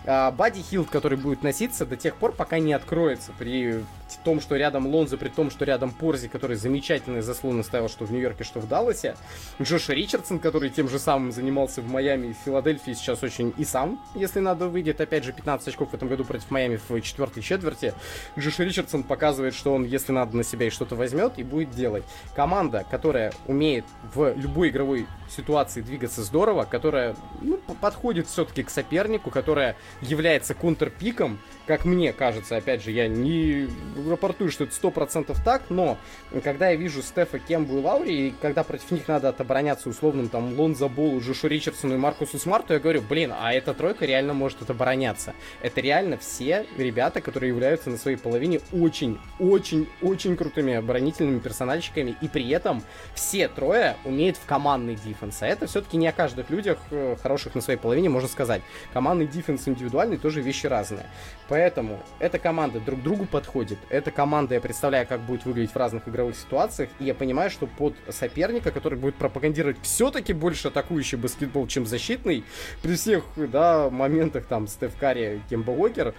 А, 0.05 0.31
Бадди 0.31 0.61
Хилд, 0.61 0.89
который 0.89 1.17
будет 1.17 1.43
носиться 1.43 1.85
до 1.85 1.95
тех 1.95 2.15
пор, 2.15 2.33
пока 2.33 2.59
не 2.59 2.73
откроется. 2.73 3.31
При 3.37 3.83
том, 4.23 4.41
что 4.41 4.55
рядом 4.55 4.87
Лонзо, 4.87 5.17
при 5.17 5.29
том, 5.29 5.49
что 5.49 5.65
рядом 5.65 5.91
Порзи, 5.91 6.27
который 6.27 6.55
замечательные 6.55 7.21
заслоны 7.21 7.63
ставил, 7.63 7.89
что 7.89 8.05
в 8.05 8.11
Нью-Йорке, 8.11 8.43
что 8.43 8.59
в 8.59 8.67
Далласе. 8.67 9.15
Джоша 9.61 9.93
Ричардсон, 9.93 10.39
который 10.39 10.69
тем 10.69 10.89
же 10.89 10.99
самым 10.99 11.31
занимался 11.31 11.81
в 11.81 11.87
Майами 11.89 12.27
и 12.27 12.35
Филадельфии, 12.45 12.93
сейчас 12.93 13.23
очень 13.23 13.53
и 13.57 13.65
сам, 13.65 13.99
если 14.15 14.39
надо, 14.39 14.67
выйдет. 14.67 15.01
Опять 15.01 15.23
же, 15.23 15.33
15 15.33 15.69
очков 15.69 15.91
в 15.91 15.93
этом 15.93 16.07
году 16.07 16.25
против 16.25 16.49
Майами 16.51 16.79
в 16.87 17.01
четвертой 17.01 17.43
четверти. 17.43 17.93
Джоша 18.37 18.63
Ричардсон 18.63 19.03
показывает, 19.03 19.53
что 19.53 19.73
он, 19.73 19.83
если 19.83 20.11
надо, 20.11 20.35
на 20.37 20.43
себя 20.43 20.67
и 20.67 20.69
что-то 20.69 20.95
возьмет 20.95 21.33
и 21.37 21.43
будет 21.43 21.71
делать. 21.71 22.03
Команда, 22.35 22.85
которая 22.89 23.33
умеет 23.47 23.85
в 24.15 24.33
любой 24.35 24.69
игровой 24.69 25.07
ситуации 25.29 25.81
двигаться 25.81 26.23
здорово, 26.23 26.65
которая 26.65 27.15
ну, 27.41 27.57
подходит 27.57 28.27
все-таки 28.27 28.63
к 28.63 28.69
сопернику, 28.69 29.29
которая 29.29 29.75
является 30.01 30.53
контрпиком, 30.53 31.39
как 31.65 31.85
мне 31.85 32.11
кажется, 32.11 32.57
опять 32.57 32.83
же, 32.83 32.91
я 32.91 33.07
не 33.07 33.69
рапортую, 34.07 34.51
что 34.51 34.65
это 34.65 34.73
100% 34.73 35.35
так, 35.43 35.63
но 35.69 35.97
когда 36.43 36.69
я 36.69 36.75
вижу 36.75 37.01
Стефа, 37.01 37.39
Кембу 37.39 37.77
и 37.77 37.81
Лаури, 37.81 38.27
и 38.27 38.33
когда 38.41 38.63
против 38.63 38.91
них 38.91 39.07
надо 39.07 39.29
отобороняться 39.29 39.89
условным 39.89 40.29
там 40.29 40.59
Лонзо 40.59 40.89
Болу, 40.89 41.21
Джошу 41.21 41.47
Ричардсону 41.47 41.95
и 41.95 41.97
Маркусу 41.97 42.37
Смарту, 42.37 42.73
я 42.73 42.79
говорю, 42.79 43.01
блин, 43.01 43.33
а 43.37 43.53
эта 43.53 43.73
тройка 43.73 44.05
реально 44.05 44.33
может 44.33 44.61
отобороняться. 44.61 45.33
Это 45.61 45.79
реально 45.79 46.17
все 46.17 46.65
ребята, 46.77 47.21
которые 47.21 47.49
являются 47.49 47.89
на 47.89 47.97
своей 47.97 48.17
половине 48.17 48.59
очень, 48.73 49.19
очень, 49.39 49.87
очень 50.01 50.35
крутыми 50.35 50.73
оборонительными 50.73 51.39
персональщиками, 51.39 52.15
и 52.21 52.27
при 52.27 52.49
этом 52.49 52.83
все 53.13 53.47
трое 53.47 53.95
умеют 54.03 54.37
в 54.37 54.45
командный 54.45 54.95
дефенс. 54.95 55.41
А 55.41 55.47
это 55.47 55.67
все-таки 55.67 55.97
не 55.97 56.07
о 56.07 56.11
каждых 56.11 56.49
людях, 56.49 56.79
э, 56.91 57.15
хороших 57.21 57.55
на 57.55 57.61
своей 57.61 57.79
половине, 57.79 58.09
можно 58.09 58.27
сказать. 58.27 58.61
Командный 58.91 59.27
дефенс 59.27 59.67
индивидуальный 59.67 60.17
тоже 60.17 60.41
вещи 60.41 60.67
разные. 60.67 61.05
Поэтому 61.53 61.99
эта 62.17 62.39
команда 62.39 62.79
друг 62.79 63.03
другу 63.03 63.27
подходит. 63.27 63.77
Эта 63.89 64.09
команда, 64.09 64.55
я 64.55 64.59
представляю, 64.59 65.05
как 65.05 65.19
будет 65.21 65.45
выглядеть 65.45 65.69
в 65.69 65.75
разных 65.75 66.09
игровых 66.09 66.35
ситуациях. 66.35 66.89
И 66.99 67.03
я 67.03 67.13
понимаю, 67.13 67.51
что 67.51 67.67
под 67.67 67.93
соперника, 68.09 68.71
который 68.71 68.97
будет 68.97 69.13
пропагандировать 69.13 69.77
все-таки 69.83 70.33
больше 70.33 70.69
атакующий 70.69 71.19
баскетбол, 71.19 71.67
чем 71.67 71.85
защитный, 71.85 72.43
при 72.81 72.95
всех 72.95 73.23
да, 73.35 73.91
моментах 73.91 74.47
там 74.47 74.67
Стеф 74.67 74.97
Карри, 74.99 75.43
Кемба 75.47 75.69
Уокер. 75.69 76.15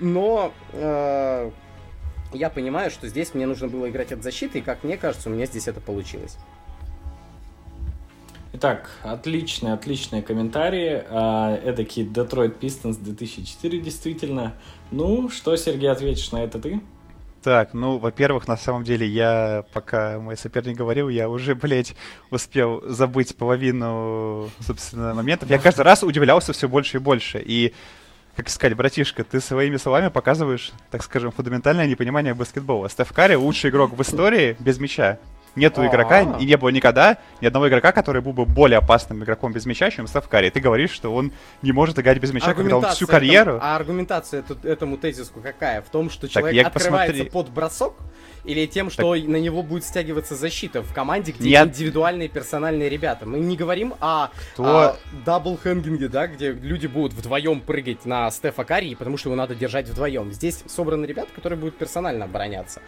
Но 0.00 0.52
э, 0.72 1.50
я 2.32 2.50
понимаю, 2.50 2.90
что 2.90 3.06
здесь 3.06 3.32
мне 3.32 3.46
нужно 3.46 3.68
было 3.68 3.88
играть 3.88 4.10
от 4.10 4.24
защиты, 4.24 4.58
и 4.58 4.60
как 4.60 4.82
мне 4.82 4.96
кажется, 4.96 5.30
у 5.30 5.32
меня 5.32 5.46
здесь 5.46 5.68
это 5.68 5.80
получилось. 5.80 6.36
Итак, 8.56 8.88
отличные, 9.02 9.72
отличные 9.72 10.22
комментарии. 10.22 11.02
А, 11.10 11.58
эдакий 11.64 12.04
Detroit 12.04 12.56
Pistons 12.60 13.02
2004 13.02 13.80
действительно. 13.80 14.54
Ну, 14.92 15.28
что, 15.28 15.56
Сергей, 15.56 15.90
ответишь 15.90 16.30
на 16.30 16.44
это 16.44 16.60
ты? 16.60 16.80
Так, 17.42 17.74
ну, 17.74 17.98
во-первых, 17.98 18.46
на 18.46 18.56
самом 18.56 18.84
деле, 18.84 19.08
я, 19.08 19.64
пока 19.72 20.20
мой 20.20 20.36
соперник 20.36 20.76
говорил, 20.76 21.08
я 21.08 21.28
уже, 21.28 21.56
блядь, 21.56 21.96
успел 22.30 22.80
забыть 22.86 23.34
половину, 23.34 24.48
собственно, 24.60 25.14
моментов. 25.14 25.50
Я 25.50 25.58
каждый 25.58 25.82
раз 25.82 26.04
удивлялся 26.04 26.52
все 26.52 26.68
больше 26.68 26.98
и 26.98 27.00
больше. 27.00 27.42
И, 27.44 27.74
как 28.36 28.48
сказать, 28.48 28.76
братишка, 28.76 29.24
ты 29.24 29.40
своими 29.40 29.78
словами 29.78 30.10
показываешь, 30.10 30.70
так 30.92 31.02
скажем, 31.02 31.32
фундаментальное 31.32 31.88
непонимание 31.88 32.34
баскетбола. 32.34 32.88
Стеф 32.88 33.12
Карри 33.12 33.34
лучший 33.34 33.70
игрок 33.70 33.98
в 33.98 34.00
истории 34.00 34.56
без 34.60 34.78
мяча. 34.78 35.18
Нету 35.56 35.80
А-а-а. 35.82 35.88
игрока, 35.88 36.20
и 36.38 36.44
не 36.44 36.56
было 36.56 36.70
никогда 36.70 37.18
ни 37.40 37.46
одного 37.46 37.68
игрока, 37.68 37.92
который 37.92 38.22
был 38.22 38.32
бы 38.32 38.44
более 38.44 38.78
опасным 38.78 39.22
игроком 39.22 39.52
без 39.52 39.66
мяча, 39.66 39.90
чем 39.90 40.06
Стеф 40.06 40.28
Карри. 40.28 40.50
Ты 40.50 40.60
говоришь, 40.60 40.90
что 40.90 41.14
он 41.14 41.32
не 41.62 41.72
может 41.72 41.98
играть 41.98 42.18
без 42.18 42.32
мяча, 42.32 42.54
когда 42.54 42.78
он 42.78 42.84
всю 42.86 43.06
карьеру... 43.06 43.56
Этому, 43.56 43.64
а 43.64 43.76
аргументация 43.76 44.44
этому 44.62 44.96
тезиску 44.96 45.40
какая? 45.40 45.82
В 45.82 45.88
том, 45.90 46.10
что 46.10 46.28
человек 46.28 46.64
так, 46.64 46.76
открывается 46.76 47.12
посмотри... 47.12 47.30
под 47.30 47.50
бросок, 47.50 47.94
или 48.44 48.66
тем, 48.66 48.90
что 48.90 49.14
так... 49.14 49.26
на 49.26 49.36
него 49.36 49.62
будет 49.62 49.84
стягиваться 49.84 50.34
защита 50.34 50.82
в 50.82 50.92
команде, 50.92 51.32
где 51.32 51.50
Нет. 51.50 51.68
индивидуальные 51.68 52.28
персональные 52.28 52.88
ребята. 52.88 53.26
Мы 53.26 53.38
не 53.38 53.56
говорим 53.56 53.94
о, 54.00 54.30
о 54.58 54.96
double-hanging 55.24 55.97
е, 55.97 56.08
да, 56.08 56.26
где 56.26 56.52
люди 56.52 56.86
будут 56.86 57.14
вдвоем 57.14 57.60
прыгать 57.60 58.04
на 58.04 58.30
Стефа 58.30 58.64
Карри, 58.64 58.94
потому 58.94 59.16
что 59.16 59.28
его 59.28 59.36
надо 59.36 59.54
держать 59.54 59.88
вдвоем. 59.88 60.32
Здесь 60.32 60.62
собраны 60.66 61.06
ребята, 61.06 61.30
которые 61.34 61.58
будут 61.58 61.76
персонально 61.76 62.26
обороняться. 62.26 62.82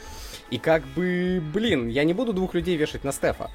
И 0.51 0.59
как 0.59 0.85
бы, 0.89 1.43
блин, 1.53 1.89
я 1.89 2.05
не 2.05 2.12
буду 2.12 2.33
двух 2.33 2.55
людей 2.55 2.77
вешать 2.77 3.05
на 3.05 3.12
Стефа. 3.12 3.51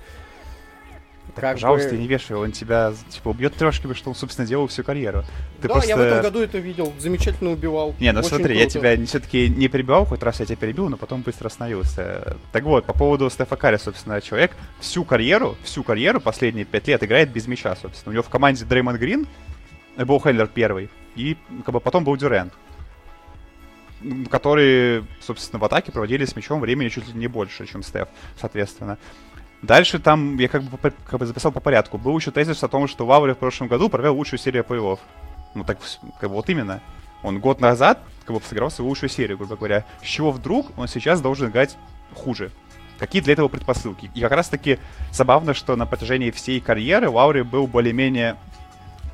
Как 1.36 1.54
Пожалуйста, 1.54 1.92
бы... 1.92 1.98
не 1.98 2.08
вешай, 2.08 2.36
он 2.36 2.52
тебя 2.52 2.94
типа 3.10 3.30
убьет 3.30 3.56
трешками, 3.56 3.94
что 3.94 4.10
он, 4.10 4.16
собственно, 4.16 4.46
делал 4.46 4.68
всю 4.68 4.84
карьеру. 4.84 5.24
Ты 5.62 5.68
да, 5.68 5.76
просто... 5.76 5.90
я 5.90 5.98
в 5.98 6.02
этом 6.02 6.22
году 6.22 6.40
это 6.42 6.58
видел, 6.58 6.92
замечательно 7.00 7.52
убивал. 7.52 7.96
Не, 8.00 8.12
ну 8.12 8.22
смотри, 8.22 8.56
круто. 8.56 8.60
я 8.60 8.68
тебя 8.68 9.06
все-таки 9.06 9.48
не 9.48 9.70
перебивал, 9.70 10.06
хоть 10.06 10.22
раз 10.24 10.42
я 10.42 10.46
тебя 10.46 10.58
перебил, 10.58 10.90
но 10.90 10.98
потом 10.98 11.22
быстро 11.22 11.48
остановился. 11.48 12.38
Так 12.52 12.64
вот, 12.64 12.86
по 12.86 12.94
поводу 12.94 13.30
Стефа 13.30 13.56
Карри, 13.56 13.78
собственно, 13.78 14.20
человек 14.20 14.52
всю 14.82 15.06
карьеру, 15.06 15.56
всю 15.64 15.84
карьеру, 15.84 16.20
последние 16.20 16.66
пять 16.66 16.88
лет 16.88 17.02
играет 17.04 17.32
без 17.32 17.48
мяча, 17.48 17.76
собственно. 17.76 18.12
У 18.12 18.14
него 18.14 18.24
в 18.24 18.30
команде 18.30 18.66
Дреймон 18.66 18.98
Грин, 18.98 19.26
был 19.98 20.20
Хендлер 20.20 20.48
первый, 20.48 20.90
и 21.16 21.38
как 21.66 21.74
бы 21.74 21.80
потом 21.80 22.04
был 22.04 22.18
Дюрент 22.18 22.54
которые, 24.30 25.06
собственно, 25.20 25.60
в 25.60 25.66
атаке 25.66 25.92
проводили 25.92 26.26
с 26.26 26.36
мячом 26.36 26.60
времени 26.60 26.90
чуть 26.90 27.08
ли 27.08 27.14
не 27.14 27.28
больше, 27.28 27.68
чем 27.68 27.84
Стеф, 27.84 28.08
соответственно. 28.40 28.98
Дальше 29.62 30.00
там 30.00 30.38
я 30.38 30.48
как 30.48 30.64
бы, 30.64 30.78
как 30.78 31.20
бы 31.20 31.26
записал 31.26 31.52
по 31.52 31.60
порядку. 31.60 31.98
Был 31.98 32.18
еще 32.18 32.32
тезис 32.32 32.64
о 32.64 32.68
том, 32.68 32.88
что 32.88 33.06
Лаури 33.06 33.34
в 33.34 33.38
прошлом 33.38 33.68
году 33.68 33.90
провел 33.90 34.16
лучшую 34.16 34.40
серию 34.40 34.64
плей-офф. 34.64 35.00
Ну 35.54 35.64
так, 35.64 35.78
как 36.20 36.30
бы 36.30 36.36
вот 36.36 36.50
именно. 36.50 36.82
Он 37.24 37.40
год 37.40 37.62
назад 37.62 38.00
как 38.26 38.36
бы 38.36 38.42
сыграл 38.42 38.72
свою 38.72 38.90
лучшую 38.90 39.10
серию, 39.10 39.38
грубо 39.38 39.56
говоря. 39.56 39.86
С 40.02 40.08
чего 40.08 40.32
вдруг 40.32 40.72
он 40.78 40.88
сейчас 40.88 41.22
должен 41.22 41.50
играть 41.50 41.78
хуже? 42.16 42.52
Какие 42.98 43.22
для 43.22 43.34
этого 43.34 43.48
предпосылки? 43.48 44.10
И 44.14 44.22
как 44.22 44.32
раз 44.32 44.50
таки 44.50 44.80
забавно, 45.12 45.54
что 45.54 45.76
на 45.76 45.86
протяжении 45.86 46.32
всей 46.32 46.60
карьеры 46.60 47.10
Лаури 47.10 47.42
был 47.42 47.68
более-менее, 47.68 48.38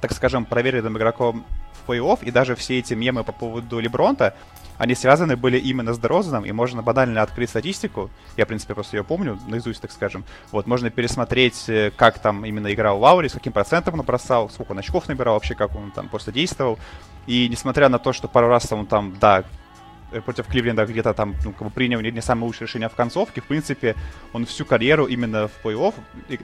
так 0.02 0.14
скажем, 0.14 0.46
проверенным 0.46 0.98
игроком 0.98 1.46
в 1.74 1.90
плей-офф, 1.90 2.20
и 2.22 2.32
даже 2.32 2.56
все 2.56 2.80
эти 2.80 2.94
мемы 2.94 3.24
по 3.24 3.32
поводу 3.32 3.80
Лебронта, 3.80 4.36
они 4.78 4.96
связаны 4.96 5.36
были 5.36 5.58
именно 5.58 5.94
с 5.94 5.98
Дрозаном, 5.98 6.46
и 6.46 6.52
можно 6.52 6.82
банально 6.82 7.22
открыть 7.22 7.50
статистику. 7.50 8.10
Я, 8.36 8.46
в 8.46 8.48
принципе, 8.48 8.74
просто 8.74 8.98
ее 8.98 9.04
помню, 9.04 9.40
наизусть, 9.48 9.82
так 9.82 9.92
скажем. 9.92 10.24
Вот, 10.52 10.68
можно 10.68 10.90
пересмотреть, 10.90 11.68
э, 11.68 11.92
как 11.96 12.20
там 12.20 12.46
именно 12.46 12.74
играл 12.74 13.00
Лаури, 13.00 13.28
с 13.28 13.34
каким 13.34 13.54
процентом 13.54 14.00
он 14.00 14.06
бросал, 14.06 14.50
сколько 14.50 14.72
он 14.72 14.80
очков 14.80 15.08
набирал, 15.08 15.34
вообще, 15.34 15.56
как 15.56 15.76
он 15.76 15.92
там 15.92 16.10
просто 16.10 16.32
действовал. 16.32 16.78
И 17.26 17.48
несмотря 17.50 17.90
на 17.90 18.00
то, 18.00 18.14
что 18.14 18.28
пару 18.28 18.48
раз 18.48 18.72
он 18.72 18.86
там, 18.86 19.16
да, 19.20 19.44
э, 20.12 20.22
против 20.22 20.48
Кливленда 20.48 20.86
где-то 20.86 21.14
там 21.14 21.34
ну, 21.44 21.54
как 21.54 21.68
бы 21.68 21.74
принял 21.74 22.00
не, 22.00 22.12
не 22.12 22.22
самое 22.22 22.46
лучшее 22.46 22.68
решение 22.68 22.90
в 22.90 22.96
концовке, 22.96 23.42
в 23.42 23.46
принципе, 23.46 23.96
он 24.32 24.46
всю 24.46 24.64
карьеру 24.64 25.06
именно 25.06 25.48
в 25.48 25.66
плей-офф 25.66 25.96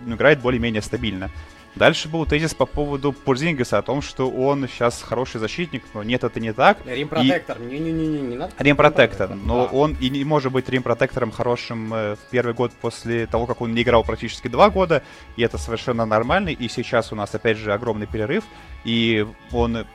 ну, 0.06 0.16
играет 0.16 0.42
более-менее 0.42 0.82
стабильно. 0.82 1.30
Дальше 1.76 2.08
был 2.08 2.26
тезис 2.28 2.54
по 2.54 2.68
поводу 2.68 3.12
Порзингеса, 3.14 3.80
о 3.80 3.82
том, 3.82 4.04
что 4.04 4.30
он 4.30 4.68
сейчас 4.68 5.02
хороший 5.02 5.40
защитник, 5.40 5.84
но 5.96 6.04
нет, 6.04 6.24
это 6.24 6.40
не 6.40 6.54
так. 6.54 6.78
Рим-протектор, 6.86 7.60
не-не-не, 7.60 8.22
не 8.22 8.36
надо. 8.36 8.54
Рим-протектор, 8.60 9.34
но 9.34 9.66
да. 9.66 9.72
он 9.76 9.98
и 10.00 10.10
не 10.10 10.24
может 10.24 10.52
быть 10.52 10.70
рим-протектором 10.70 11.32
хорошим 11.32 11.92
э, 11.92 12.16
в 12.16 12.30
первый 12.30 12.54
год 12.54 12.72
после 12.80 13.26
того, 13.26 13.48
как 13.48 13.62
он 13.62 13.74
не 13.74 13.82
играл 13.82 14.04
практически 14.04 14.48
два 14.48 14.70
года, 14.70 15.02
и 15.36 15.42
это 15.42 15.58
совершенно 15.58 16.06
нормально, 16.06 16.50
и 16.50 16.68
сейчас 16.68 17.12
у 17.12 17.16
нас, 17.16 17.34
опять 17.34 17.58
же, 17.58 17.74
огромный 17.74 18.06
перерыв, 18.06 18.44
и 18.84 19.26
он, 19.52 19.78
э, 19.78 19.86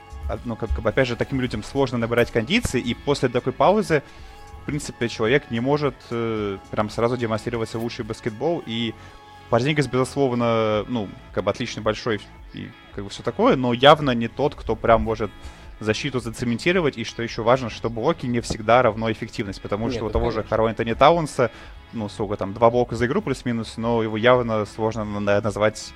ну, 0.43 0.57
как 0.57 0.69
бы, 0.81 0.89
опять 0.89 1.07
же, 1.07 1.15
таким 1.15 1.39
людям 1.39 1.63
сложно 1.63 1.97
набирать 1.97 2.29
кондиции, 2.29 2.81
и 2.81 2.93
после 2.93 3.29
такой 3.29 3.53
паузы 3.53 4.03
в 4.61 4.65
принципе, 4.65 5.07
человек 5.07 5.49
не 5.49 5.61
может 5.61 5.95
э, 6.11 6.57
прям 6.69 6.89
сразу 6.89 7.17
демонстрировать 7.17 7.73
лучший 7.73 8.05
баскетбол, 8.05 8.61
и 8.65 8.93
Порзингис, 9.49 9.87
безусловно, 9.87 10.85
ну, 10.87 11.09
как 11.33 11.43
бы 11.43 11.51
отличный 11.51 11.81
большой 11.81 12.21
и 12.53 12.69
как 12.93 13.03
бы 13.03 13.09
все 13.09 13.23
такое, 13.23 13.55
но 13.55 13.73
явно 13.73 14.11
не 14.11 14.27
тот, 14.27 14.55
кто 14.55 14.75
прям 14.75 15.01
может 15.01 15.31
защиту 15.79 16.19
зацементировать, 16.19 16.97
и 16.97 17.03
что 17.03 17.23
еще 17.23 17.41
важно, 17.41 17.69
что 17.69 17.89
блоки 17.89 18.25
не 18.25 18.41
всегда 18.41 18.81
равно 18.81 19.11
эффективность, 19.11 19.61
потому 19.61 19.85
Нет, 19.85 19.95
что 19.95 20.05
у 20.05 20.09
того 20.09 20.25
конечно. 20.25 20.43
же 20.43 20.47
Карл 20.47 20.67
Энтони 20.67 20.93
Таунса, 20.93 21.51
ну, 21.93 22.09
сколько 22.09 22.35
там, 22.35 22.53
два 22.53 22.69
блока 22.69 22.95
за 22.95 23.05
игру 23.05 23.21
плюс-минус, 23.21 23.77
но 23.77 24.03
его 24.03 24.17
явно 24.17 24.65
сложно 24.65 25.05
назвать, 25.05 25.93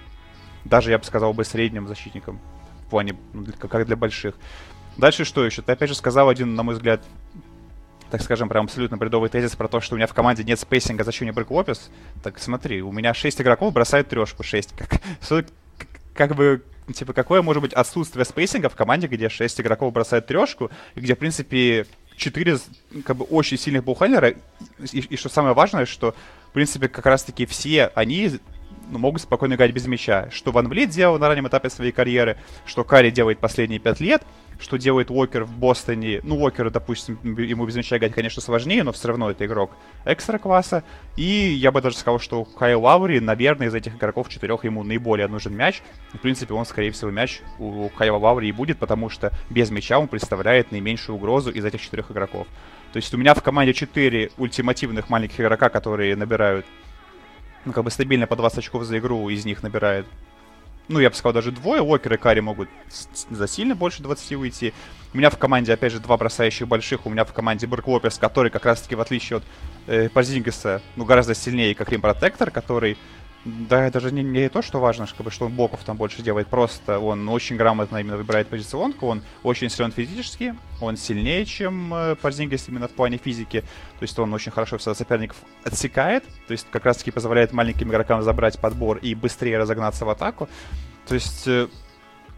даже, 0.64 0.92
я 0.92 0.98
бы 0.98 1.04
сказал, 1.04 1.34
бы 1.34 1.44
средним 1.44 1.88
защитником 1.88 2.40
в 2.88 2.90
плане, 2.90 3.16
ну, 3.34 3.46
как 3.60 3.86
для 3.86 3.96
больших. 3.96 4.36
Дальше 4.98 5.26
что 5.26 5.46
еще? 5.46 5.62
Ты 5.62 5.72
опять 5.74 5.90
же 5.90 5.96
сказал 5.96 6.30
один, 6.30 6.56
на 6.56 6.64
мой 6.64 6.76
взгляд, 6.76 7.04
так 8.14 8.22
скажем, 8.22 8.48
прям 8.48 8.66
абсолютно 8.66 8.96
бредовый 8.96 9.28
тезис 9.28 9.56
про 9.56 9.68
то, 9.68 9.82
что 9.82 9.96
у 9.96 9.98
меня 9.98 10.06
в 10.06 10.14
команде 10.14 10.44
нет 10.44 10.60
spacing 10.60 10.94
а, 10.94 11.04
зачем 11.04 11.26
мне 11.26 11.34
Брук 11.34 11.50
Лопес. 11.50 11.90
Так 12.22 12.38
смотри, 12.38 12.84
у 12.84 12.92
меня 12.92 13.12
6 13.16 13.42
игроков 13.42 13.74
бросают 13.74 14.08
трешку 14.08 14.44
6. 14.44 14.76
Как, 14.76 15.02
как 16.14 16.36
бы 16.36 16.62
типа, 16.94 17.14
какое 17.14 17.42
может 17.42 17.64
быть 17.64 17.74
отсутствие 17.74 18.24
spacing 18.24 18.64
а 18.64 18.70
в 18.70 18.76
команде, 18.76 19.08
где 19.08 19.30
6 19.30 19.62
игроков 19.62 19.92
бросают 19.92 20.28
трешку, 20.28 20.70
и 20.94 21.00
где, 21.00 21.16
в 21.16 21.18
принципе, 21.18 21.88
4 22.16 22.60
как 23.04 23.16
бы 23.16 23.26
очень 23.26 23.58
сильных 23.58 23.84
ball 23.84 23.98
handler 23.98 24.23
а, 24.23 24.30
и, 24.30 25.00
и 25.00 25.18
что 25.18 25.30
самое 25.30 25.56
важное, 25.56 25.88
что, 25.88 26.14
в 26.50 26.54
принципе, 26.54 26.90
как 26.90 27.08
раз-таки 27.08 27.48
все 27.48 27.88
они 27.96 28.40
ну, 28.92 29.00
могут 29.00 29.24
спокойно 29.24 29.56
играть 29.56 29.72
без 29.72 29.88
мяча. 29.88 30.30
Что 30.32 30.52
Ван 30.52 30.68
Влит 30.68 30.92
делал 30.92 31.18
на 31.18 31.30
раннем 31.30 31.48
этапе 31.48 31.72
своей 31.72 31.92
карьеры, 31.92 32.38
что 32.68 32.84
Карри 32.84 33.10
делает 33.10 33.40
последние 33.40 33.80
5 33.80 34.00
лет, 34.02 34.22
что 34.60 34.78
делает 34.78 35.12
Уокер 35.12 35.44
в 35.44 35.58
Бостоне. 35.58 36.22
Ну, 36.24 36.38
Уокер, 36.38 36.70
допустим, 36.70 37.18
ему 37.24 37.66
без 37.66 37.76
мяча 37.76 37.98
играть, 37.98 38.14
конечно, 38.14 38.42
сложнее, 38.42 38.84
но 38.84 38.92
все 38.92 39.10
равно 39.10 39.32
это 39.32 39.46
игрок 39.46 39.72
экстра-класса. 40.06 40.84
И 41.16 41.24
я 41.24 41.72
бы 41.72 41.82
даже 41.82 41.98
сказал, 41.98 42.20
что 42.20 42.46
Кайл 42.46 42.82
Лаури, 42.82 43.20
наверное, 43.20 43.68
из 43.68 43.76
этих 43.76 43.96
игроков 43.96 44.30
четырех 44.30 44.64
ему 44.64 44.84
наиболее 44.84 45.28
нужен 45.28 45.56
мяч. 45.56 45.82
В 46.14 46.20
принципе, 46.20 46.54
он, 46.54 46.66
скорее 46.66 46.92
всего, 46.92 47.12
мяч 47.12 47.42
у 47.60 47.90
Кайла 47.90 48.18
Лаури 48.18 48.48
и 48.48 48.52
будет, 48.52 48.78
потому 48.80 49.10
что 49.10 49.32
без 49.50 49.70
мяча 49.72 50.00
он 50.00 50.08
представляет 50.08 50.72
наименьшую 50.72 51.16
угрозу 51.16 51.52
из 51.52 51.66
этих 51.66 51.82
четырех 51.82 52.12
игроков. 52.12 52.48
То 52.92 52.98
есть 52.98 53.14
у 53.14 53.18
меня 53.18 53.34
в 53.34 53.42
команде 53.42 53.74
четыре 53.74 54.32
ультимативных 54.38 55.10
маленьких 55.10 55.40
игрока, 55.40 55.70
которые 55.70 56.16
набирают 56.16 56.66
ну, 57.66 57.72
как 57.72 57.84
бы 57.84 57.92
стабильно 57.92 58.28
по 58.28 58.36
20 58.36 58.60
очков 58.60 58.84
за 58.84 59.00
игру, 59.00 59.30
из 59.30 59.46
них 59.46 59.64
набирает 59.64 60.06
ну, 60.88 61.00
я 61.00 61.10
бы 61.10 61.16
сказал, 61.16 61.34
даже 61.34 61.52
двое. 61.52 61.82
Уокер 61.82 62.14
и 62.14 62.18
Карри 62.18 62.42
могут 62.42 62.70
за 63.30 63.48
сильно 63.48 63.76
больше 63.76 64.04
20 64.04 64.34
выйти. 64.34 64.74
У 65.14 65.18
меня 65.18 65.30
в 65.30 65.38
команде, 65.38 65.74
опять 65.74 65.92
же, 65.92 66.00
два 66.00 66.18
бросающих 66.18 66.68
больших. 66.68 67.06
У 67.06 67.10
меня 67.10 67.24
в 67.24 67.34
команде 67.34 67.68
Брэк 67.68 67.88
Лопес, 67.88 68.18
который 68.18 68.52
как 68.52 68.66
раз-таки, 68.66 68.96
в 68.96 69.02
отличие 69.02 69.38
от 69.38 69.44
э, 69.88 70.10
Парзингеса, 70.10 70.82
ну, 70.96 71.06
гораздо 71.06 71.36
сильнее, 71.36 71.74
как 71.76 71.90
Рим 71.90 72.02
Протектор, 72.02 72.52
который 72.52 72.98
да, 73.46 73.90
даже 73.92 74.12
не, 74.12 74.24
не 74.24 74.48
то, 74.50 74.62
что 74.62 74.80
важно, 74.80 75.06
чтобы, 75.06 75.30
что 75.30 75.46
он 75.46 75.54
боков 75.54 75.84
там 75.84 75.98
больше 75.98 76.22
делает, 76.22 76.48
просто 76.48 77.00
он 77.00 77.28
очень 77.28 77.58
грамотно 77.58 77.98
именно 77.98 78.16
выбирает 78.16 78.48
позиционку, 78.48 79.08
он 79.08 79.22
очень 79.44 79.70
силен 79.70 79.92
физически, 79.92 80.56
он 80.80 80.96
сильнее, 80.96 81.46
чем 81.46 81.94
э, 81.94 82.16
Парзингес 82.16 82.70
именно 82.70 82.88
в 82.88 82.92
плане 82.92 83.18
физики, 83.18 83.62
то 83.62 84.04
есть 84.04 84.18
он 84.18 84.34
очень 84.34 84.52
хорошо 84.52 84.80
соперников 84.80 85.38
отсекает, 85.64 86.24
то 86.48 86.54
есть 86.54 86.68
как 86.72 86.86
раз-таки 86.86 87.12
позволяет 87.12 87.52
маленьким 87.52 87.90
игрокам 87.90 88.22
забрать 88.24 88.60
подбор 88.60 88.98
и 88.98 89.14
быстрее 89.14 89.58
разогнаться 89.58 90.06
в 90.06 90.10
атаку, 90.10 90.48
то 91.08 91.16
есть, 91.16 91.48
э, 91.48 91.68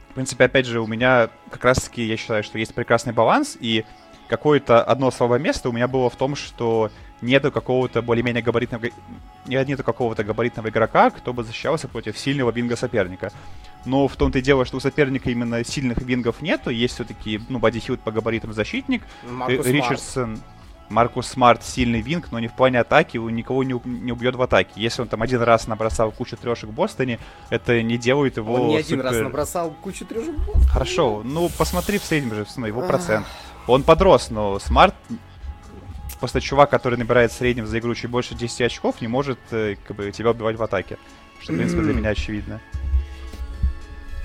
в 0.10 0.14
принципе, 0.16 0.46
опять 0.46 0.66
же, 0.66 0.80
у 0.80 0.88
меня 0.88 1.30
как 1.52 1.64
раз-таки, 1.66 2.04
я 2.04 2.18
считаю, 2.18 2.44
что 2.44 2.58
есть 2.58 2.74
прекрасный 2.74 3.14
баланс, 3.14 3.58
и 3.60 3.86
какое-то 4.28 4.84
одно 4.84 5.12
слабое 5.12 5.40
место 5.40 5.70
у 5.70 5.72
меня 5.72 5.88
было 5.88 6.10
в 6.10 6.16
том, 6.16 6.36
что 6.36 6.92
нету 7.22 7.52
какого-то 7.52 8.02
более-менее 8.02 8.44
габаритного... 8.44 8.88
Нету 9.46 9.84
какого-то 9.84 10.24
габаритного 10.24 10.70
игрока, 10.70 11.10
кто 11.10 11.34
бы 11.34 11.44
защищался 11.44 11.88
против 11.88 12.18
сильного 12.18 12.52
винга 12.52 12.76
соперника. 12.76 13.32
Но 13.86 14.08
в 14.08 14.16
том-то 14.16 14.40
и 14.40 14.42
дело, 14.42 14.66
что 14.66 14.78
у 14.78 14.80
соперника 14.80 15.30
именно 15.30 15.64
сильных 15.64 16.00
вингов 16.00 16.42
нету. 16.42 16.70
Есть 16.70 16.96
все-таки, 16.96 17.40
ну, 17.50 17.60
Бади 17.60 17.80
Хилд 17.80 18.02
по 18.02 18.12
габаритам 18.12 18.54
защитник. 18.54 19.04
Маркус 19.30 19.66
Ричардсон... 19.66 20.32
Март. 20.32 20.44
Маркус 20.90 21.28
Смарт 21.28 21.64
сильный 21.64 22.02
wing, 22.02 22.32
но 22.32 22.40
не 22.40 22.48
в 22.48 22.54
плане 22.54 22.80
атаки, 22.80 23.18
он 23.18 23.36
никого 23.36 23.64
не, 23.64 23.80
не 23.86 24.12
убьет 24.12 24.36
в 24.36 24.42
атаке. 24.42 24.72
Если 24.76 25.02
он 25.02 25.08
там 25.08 25.22
один 25.24 25.42
раз 25.42 25.66
набросал 25.68 26.12
кучу 26.12 26.38
трешек 26.38 26.70
в 26.70 26.74
Бостоне, 26.74 27.20
это 27.50 27.82
не 27.82 27.98
делает 27.98 28.38
его... 28.38 28.54
Он 28.54 28.68
не 28.68 28.78
один 28.78 29.00
супер... 29.00 29.04
раз 29.04 29.20
набросал 29.20 29.72
кучу 29.82 30.06
трешек 30.06 30.36
в 30.36 30.46
Бостоне. 30.46 30.68
Хорошо, 30.68 31.22
ну 31.24 31.50
посмотри 31.58 31.98
в 31.98 32.04
среднем 32.04 32.36
же, 32.36 32.46
его 32.68 32.82
процент. 32.86 33.26
Он 33.68 33.84
подрос, 33.84 34.30
но 34.30 34.60
Смарт 34.60 34.96
просто 36.20 36.42
чувак, 36.42 36.70
который 36.70 36.98
набирает 36.98 37.32
в 37.32 37.36
среднем 37.36 37.68
за 37.68 37.80
игру 37.80 37.94
чуть 37.96 38.10
больше 38.10 38.36
10 38.36 38.62
очков, 38.62 39.02
не 39.02 39.08
может 39.08 39.40
э, 39.52 39.76
как 39.88 39.98
бы, 39.98 40.12
тебя 40.12 40.32
убивать 40.32 40.56
в 40.56 40.64
атаке. 40.64 40.98
Что, 41.42 41.54
в 41.54 41.58
принципе, 41.58 41.82
для 41.82 41.94
меня 41.94 42.10
очевидно. 42.10 42.62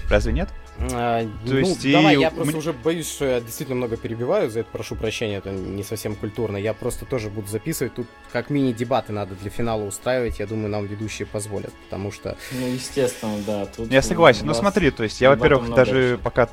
Разве 0.09 0.33
нет? 0.33 0.49
А, 0.93 1.23
То 1.23 1.53
ну, 1.53 1.59
есть 1.59 1.93
давай, 1.93 2.17
и... 2.17 2.21
я 2.21 2.31
просто 2.31 2.57
уже 2.57 2.73
боюсь, 2.73 3.09
что 3.09 3.27
я 3.27 3.41
действительно 3.41 3.77
много 3.77 3.97
перебиваю, 3.97 4.51
за 4.51 4.61
это 4.61 4.71
прошу 4.73 4.97
прощения, 4.97 5.37
это 5.37 5.51
не 5.51 5.83
совсем 5.83 6.15
культурно. 6.15 6.57
Я 6.57 6.73
просто 6.73 7.05
тоже 7.05 7.29
буду 7.29 7.49
записывать. 7.49 7.95
Тут 7.95 8.07
как 8.33 8.49
мини-дебаты 8.49 9.12
надо 9.12 9.35
для 9.35 9.51
финала 9.51 9.83
устраивать, 9.83 10.39
я 10.39 10.47
думаю, 10.47 10.71
нам 10.71 10.87
ведущие 10.87 11.27
позволят, 11.27 11.73
потому 11.85 12.12
что... 12.12 12.37
Ну, 12.53 12.67
естественно, 12.67 13.37
да. 13.47 13.67
Тут 13.67 13.93
я 13.93 14.01
согласен. 14.01 14.47
Ну, 14.47 14.55
смотри, 14.55 14.91
то 14.91 15.03
есть 15.03 15.21
я, 15.21 15.31
во-первых, 15.31 15.75
даже 15.75 16.19
пока 16.23 16.49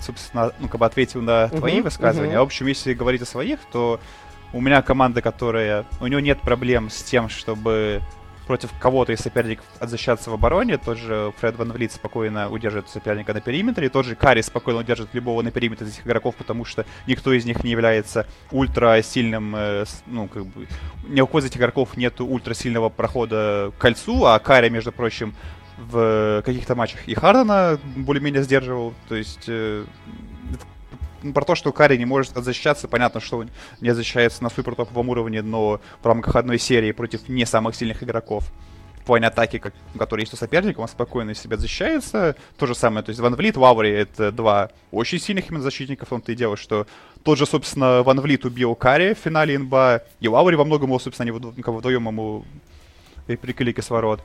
собственно, 0.00 0.52
ну, 0.58 0.68
как 0.68 0.80
бы 0.80 0.86
ответил 0.86 1.22
на 1.22 1.48
твои 1.48 1.78
uh-huh, 1.78 1.82
высказывания. 1.82 2.34
Uh-huh. 2.34 2.38
А, 2.38 2.40
в 2.40 2.46
общем, 2.46 2.66
если 2.66 2.94
говорить 2.94 3.22
о 3.22 3.26
своих, 3.26 3.60
то 3.72 4.00
у 4.52 4.60
меня 4.60 4.82
команда, 4.82 5.22
которая... 5.22 5.84
У 6.00 6.06
нее 6.06 6.20
нет 6.20 6.40
проблем 6.40 6.90
с 6.90 7.02
тем, 7.02 7.28
чтобы 7.28 8.02
против 8.50 8.70
кого-то 8.80 9.12
из 9.12 9.20
соперников 9.20 9.64
отзащищаться 9.78 10.28
в 10.28 10.34
обороне. 10.34 10.76
Тот 10.76 10.98
же 10.98 11.32
Фред 11.38 11.54
Ван 11.54 11.70
Влит 11.70 11.92
спокойно 11.92 12.50
удерживает 12.50 12.88
соперника 12.88 13.32
на 13.32 13.40
периметре. 13.40 13.88
Тот 13.88 14.06
же 14.06 14.16
Карри 14.16 14.40
спокойно 14.40 14.80
удерживает 14.80 15.14
любого 15.14 15.40
на 15.42 15.52
периметре 15.52 15.86
из 15.86 15.92
этих 15.92 16.04
игроков, 16.04 16.34
потому 16.34 16.64
что 16.64 16.84
никто 17.06 17.32
из 17.32 17.44
них 17.44 17.62
не 17.62 17.70
является 17.70 18.26
ультра 18.50 19.00
сильным, 19.02 19.54
э, 19.56 19.84
ну, 20.06 20.26
как 20.26 20.46
бы... 20.46 20.66
Ни 21.06 21.20
у 21.20 21.28
кого 21.28 21.38
из 21.38 21.44
этих 21.44 21.58
игроков 21.58 21.96
нет 21.96 22.20
ультра 22.20 22.54
сильного 22.54 22.88
прохода 22.88 23.70
к 23.78 23.80
кольцу, 23.80 24.24
а 24.24 24.36
Карри, 24.40 24.68
между 24.68 24.90
прочим, 24.90 25.32
в 25.88 26.42
каких-то 26.44 26.74
матчах 26.74 27.08
и 27.08 27.14
Хардена 27.14 27.78
более-менее 27.96 28.42
сдерживал. 28.42 28.94
То 29.08 29.14
есть 29.14 29.44
э, 29.48 29.84
про 31.34 31.44
то, 31.44 31.54
что 31.54 31.72
Карри 31.72 31.96
не 31.96 32.04
может 32.04 32.34
защищаться, 32.34 32.88
понятно, 32.88 33.20
что 33.20 33.38
он 33.38 33.50
не 33.80 33.94
защищается 33.94 34.42
на 34.42 34.50
супер 34.50 34.74
топовом 34.74 35.08
уровне, 35.08 35.42
но 35.42 35.80
в 36.02 36.06
рамках 36.06 36.36
одной 36.36 36.58
серии 36.58 36.92
против 36.92 37.28
не 37.28 37.44
самых 37.46 37.74
сильных 37.74 38.02
игроков 38.02 38.50
в 39.00 39.04
плане 39.04 39.28
атаки, 39.28 39.58
как, 39.58 39.72
который 39.98 40.20
есть 40.20 40.34
у 40.34 40.36
соперника, 40.36 40.80
он 40.80 40.88
спокойно 40.88 41.34
себя 41.34 41.56
защищается. 41.56 42.36
То 42.58 42.66
же 42.66 42.74
самое, 42.74 43.02
то 43.02 43.10
есть 43.10 43.20
Ван 43.20 43.34
Влит, 43.34 43.56
Лаври— 43.56 43.90
это 43.90 44.30
два 44.30 44.70
очень 44.90 45.18
сильных 45.18 45.48
именно 45.48 45.62
защитника, 45.62 46.04
в 46.04 46.10
том-то 46.10 46.32
и 46.32 46.34
дело, 46.34 46.56
что 46.56 46.86
тот 47.22 47.38
же, 47.38 47.46
собственно, 47.46 48.02
Ван 48.02 48.20
Влит 48.20 48.44
убил 48.44 48.74
Карри 48.74 49.14
в 49.14 49.18
финале 49.18 49.58
НБА, 49.58 50.02
и 50.20 50.28
Лаври 50.28 50.54
во 50.54 50.64
многом, 50.64 50.98
собственно, 51.00 51.30
они 51.30 51.32
вдвоем 51.32 52.06
ему 52.06 52.44
при, 53.26 53.36
при 53.36 53.52
клике 53.52 53.80
с 53.80 53.88
ворот. 53.88 54.20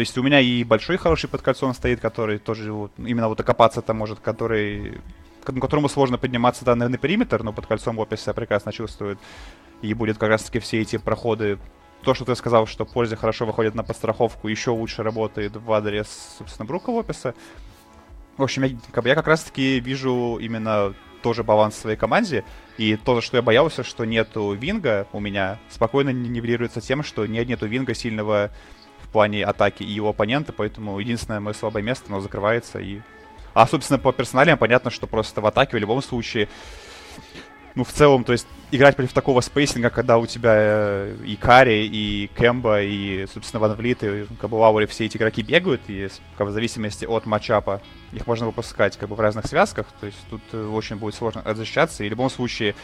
То 0.00 0.02
есть 0.02 0.16
у 0.16 0.22
меня 0.22 0.40
и 0.40 0.64
большой 0.64 0.96
хороший 0.96 1.28
под 1.28 1.42
кольцом 1.42 1.74
стоит, 1.74 2.00
который 2.00 2.38
тоже 2.38 2.72
вот, 2.72 2.90
именно 2.96 3.28
вот 3.28 3.38
окопаться-то 3.38 3.92
может, 3.92 4.18
который 4.18 4.98
к 5.44 5.52
которому 5.60 5.90
сложно 5.90 6.16
подниматься 6.16 6.64
да, 6.64 6.74
на, 6.74 6.96
периметр, 6.96 7.42
но 7.42 7.52
под 7.52 7.66
кольцом 7.66 7.98
Опис 7.98 8.22
себя 8.22 8.32
прекрасно 8.32 8.72
чувствует. 8.72 9.18
И 9.82 9.92
будет 9.92 10.16
как 10.16 10.30
раз-таки 10.30 10.58
все 10.58 10.80
эти 10.80 10.96
проходы. 10.96 11.58
То, 12.00 12.14
что 12.14 12.24
ты 12.24 12.34
сказал, 12.34 12.66
что 12.66 12.86
польза 12.86 13.16
хорошо 13.16 13.44
выходит 13.44 13.74
на 13.74 13.84
подстраховку, 13.84 14.48
еще 14.48 14.70
лучше 14.70 15.02
работает 15.02 15.54
в 15.54 15.70
адрес, 15.70 16.34
собственно, 16.38 16.64
Брука 16.64 16.88
Описа. 16.88 17.34
В 18.38 18.42
общем, 18.42 18.62
я, 18.62 18.78
как, 18.92 19.04
я 19.04 19.14
как 19.14 19.26
раз-таки 19.26 19.80
вижу 19.80 20.38
именно 20.40 20.94
тоже 21.20 21.44
баланс 21.44 21.74
в 21.74 21.78
своей 21.78 21.98
команде. 21.98 22.42
И 22.78 22.96
то, 22.96 23.20
что 23.20 23.36
я 23.36 23.42
боялся, 23.42 23.84
что 23.84 24.06
нету 24.06 24.52
винга 24.52 25.06
у 25.12 25.20
меня, 25.20 25.58
спокойно 25.68 26.08
нивелируется 26.08 26.80
тем, 26.80 27.02
что 27.02 27.26
нет 27.26 27.48
нету 27.48 27.66
винга 27.66 27.92
сильного 27.92 28.50
плане 29.10 29.44
атаки 29.44 29.82
и 29.82 29.90
его 29.90 30.10
оппонента, 30.10 30.52
поэтому 30.52 30.98
единственное 30.98 31.40
мое 31.40 31.54
слабое 31.54 31.82
место, 31.82 32.06
оно 32.08 32.20
закрывается 32.20 32.78
и 32.78 33.00
а, 33.52 33.66
собственно, 33.66 33.98
по 33.98 34.12
персоналям 34.12 34.58
понятно, 34.58 34.90
что 34.90 35.06
просто 35.06 35.40
в 35.40 35.46
атаке 35.46 35.76
в 35.76 35.80
любом 35.80 36.02
случае 36.02 36.48
ну, 37.74 37.84
в 37.84 37.92
целом, 37.92 38.24
то 38.24 38.32
есть, 38.32 38.46
играть 38.72 38.96
против 38.96 39.12
такого 39.12 39.40
spacing 39.40 39.79
а, 39.79 39.90
когда 39.90 40.18
у 40.18 40.26
тебя 40.26 40.52
э, 40.54 41.16
и 41.24 41.36
Карри, 41.36 41.86
и 41.86 42.28
Кемба, 42.34 42.82
и, 42.82 43.26
собственно, 43.32 43.60
Ван 43.60 43.74
Влит, 43.74 44.02
и 44.02 44.26
как 44.40 44.50
бы 44.50 44.56
Лаури, 44.56 44.86
все 44.86 45.06
эти 45.06 45.16
игроки 45.16 45.42
бегают, 45.42 45.82
и 45.88 46.08
как 46.36 46.48
в 46.48 46.50
зависимости 46.50 47.04
от 47.04 47.26
matchup 47.26 47.73
а 47.73 47.80
их 48.12 48.26
можно 48.26 48.46
выпускать 48.46 48.96
как 48.96 49.08
бы 49.08 49.14
в 49.14 49.20
разных 49.20 49.46
связках, 49.46 49.86
то 50.00 50.06
есть 50.06 50.18
тут 50.28 50.42
э, 50.52 50.66
очень 50.66 50.96
будет 50.96 51.14
сложно 51.14 51.42
защищаться, 51.54 52.02
и 52.02 52.08
в 52.08 52.10
любом 52.10 52.28
случае 52.28 52.74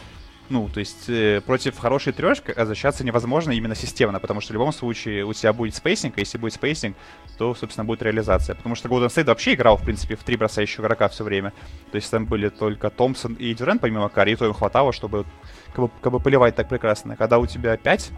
ну, 0.48 0.68
то 0.68 0.80
есть 0.80 1.08
э, 1.08 1.40
против 1.44 1.78
хорошей 1.78 2.12
трешки 2.12 2.54
защищаться 2.56 3.04
невозможно 3.04 3.52
именно 3.52 3.74
системно, 3.74 4.20
потому 4.20 4.40
что 4.40 4.52
в 4.52 4.54
любом 4.54 4.72
случае 4.72 5.24
у 5.24 5.32
тебя 5.32 5.52
будет 5.52 5.74
spacing, 5.74 6.16
а 6.16 6.20
если 6.20 6.38
будет 6.38 6.54
spacing, 6.54 6.96
то, 7.38 7.54
собственно, 7.54 7.84
будет 7.84 8.02
реализация. 8.02 8.54
Потому 8.54 8.74
что 8.74 8.88
Golden 8.88 9.08
State 9.08 9.26
вообще 9.26 9.54
играл, 9.54 9.76
в 9.76 9.82
принципе, 9.82 10.16
в 10.16 10.22
три 10.22 10.36
бросающих 10.36 10.80
игрока 10.80 11.08
все 11.08 11.24
время. 11.24 11.52
То 11.90 11.96
есть 11.96 12.10
там 12.10 12.26
были 12.26 12.48
только 12.48 12.90
Томпсон 12.90 13.34
и 13.34 13.54
Дюрен, 13.54 13.78
помимо 13.78 14.08
Карри, 14.08 14.32
и 14.32 14.36
то 14.36 14.46
им 14.46 14.54
хватало, 14.54 14.92
чтобы 14.92 15.24
как 15.72 15.84
бы, 15.84 15.90
как 16.00 16.12
бы 16.12 16.20
поливать 16.20 16.54
так 16.54 16.68
прекрасно. 16.68 17.16
Когда 17.16 17.38
у 17.38 17.46
тебя 17.46 17.76
пять 17.76 18.10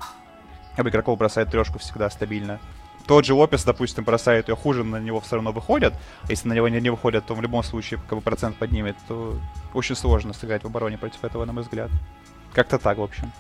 игроков 0.78 1.18
бросает 1.18 1.50
трешку 1.50 1.78
всегда 1.78 2.09
стабильно, 2.10 2.60
тот 3.09 3.24
же 3.24 3.35
Лопес, 3.35 3.64
допустим, 3.64 4.05
бросает 4.05 4.48
ее 4.48 4.55
хуже, 4.55 4.85
на 4.85 5.01
него 5.01 5.20
все 5.20 5.36
равно 5.36 5.51
выходят. 5.51 5.94
Если 6.28 6.47
на 6.47 6.52
него 6.52 6.68
не, 6.68 6.78
не 6.80 6.90
выходят, 6.90 7.24
то 7.24 7.35
в 7.35 7.40
любом 7.40 7.62
случае 7.62 7.98
как 8.06 8.18
бы 8.18 8.20
процент 8.22 8.56
поднимет, 8.56 8.97
то 9.09 9.35
очень 9.74 9.97
сложно 9.97 10.35
сыграть 10.35 10.62
в 10.62 10.66
обороне 10.66 10.98
против 10.98 11.24
этого, 11.24 11.47
на 11.47 11.55
мой 11.55 11.62
взгляд. 11.62 11.90
Как-то 12.52 12.78
так, 12.78 12.98
в 12.98 13.02
общем. 13.02 13.32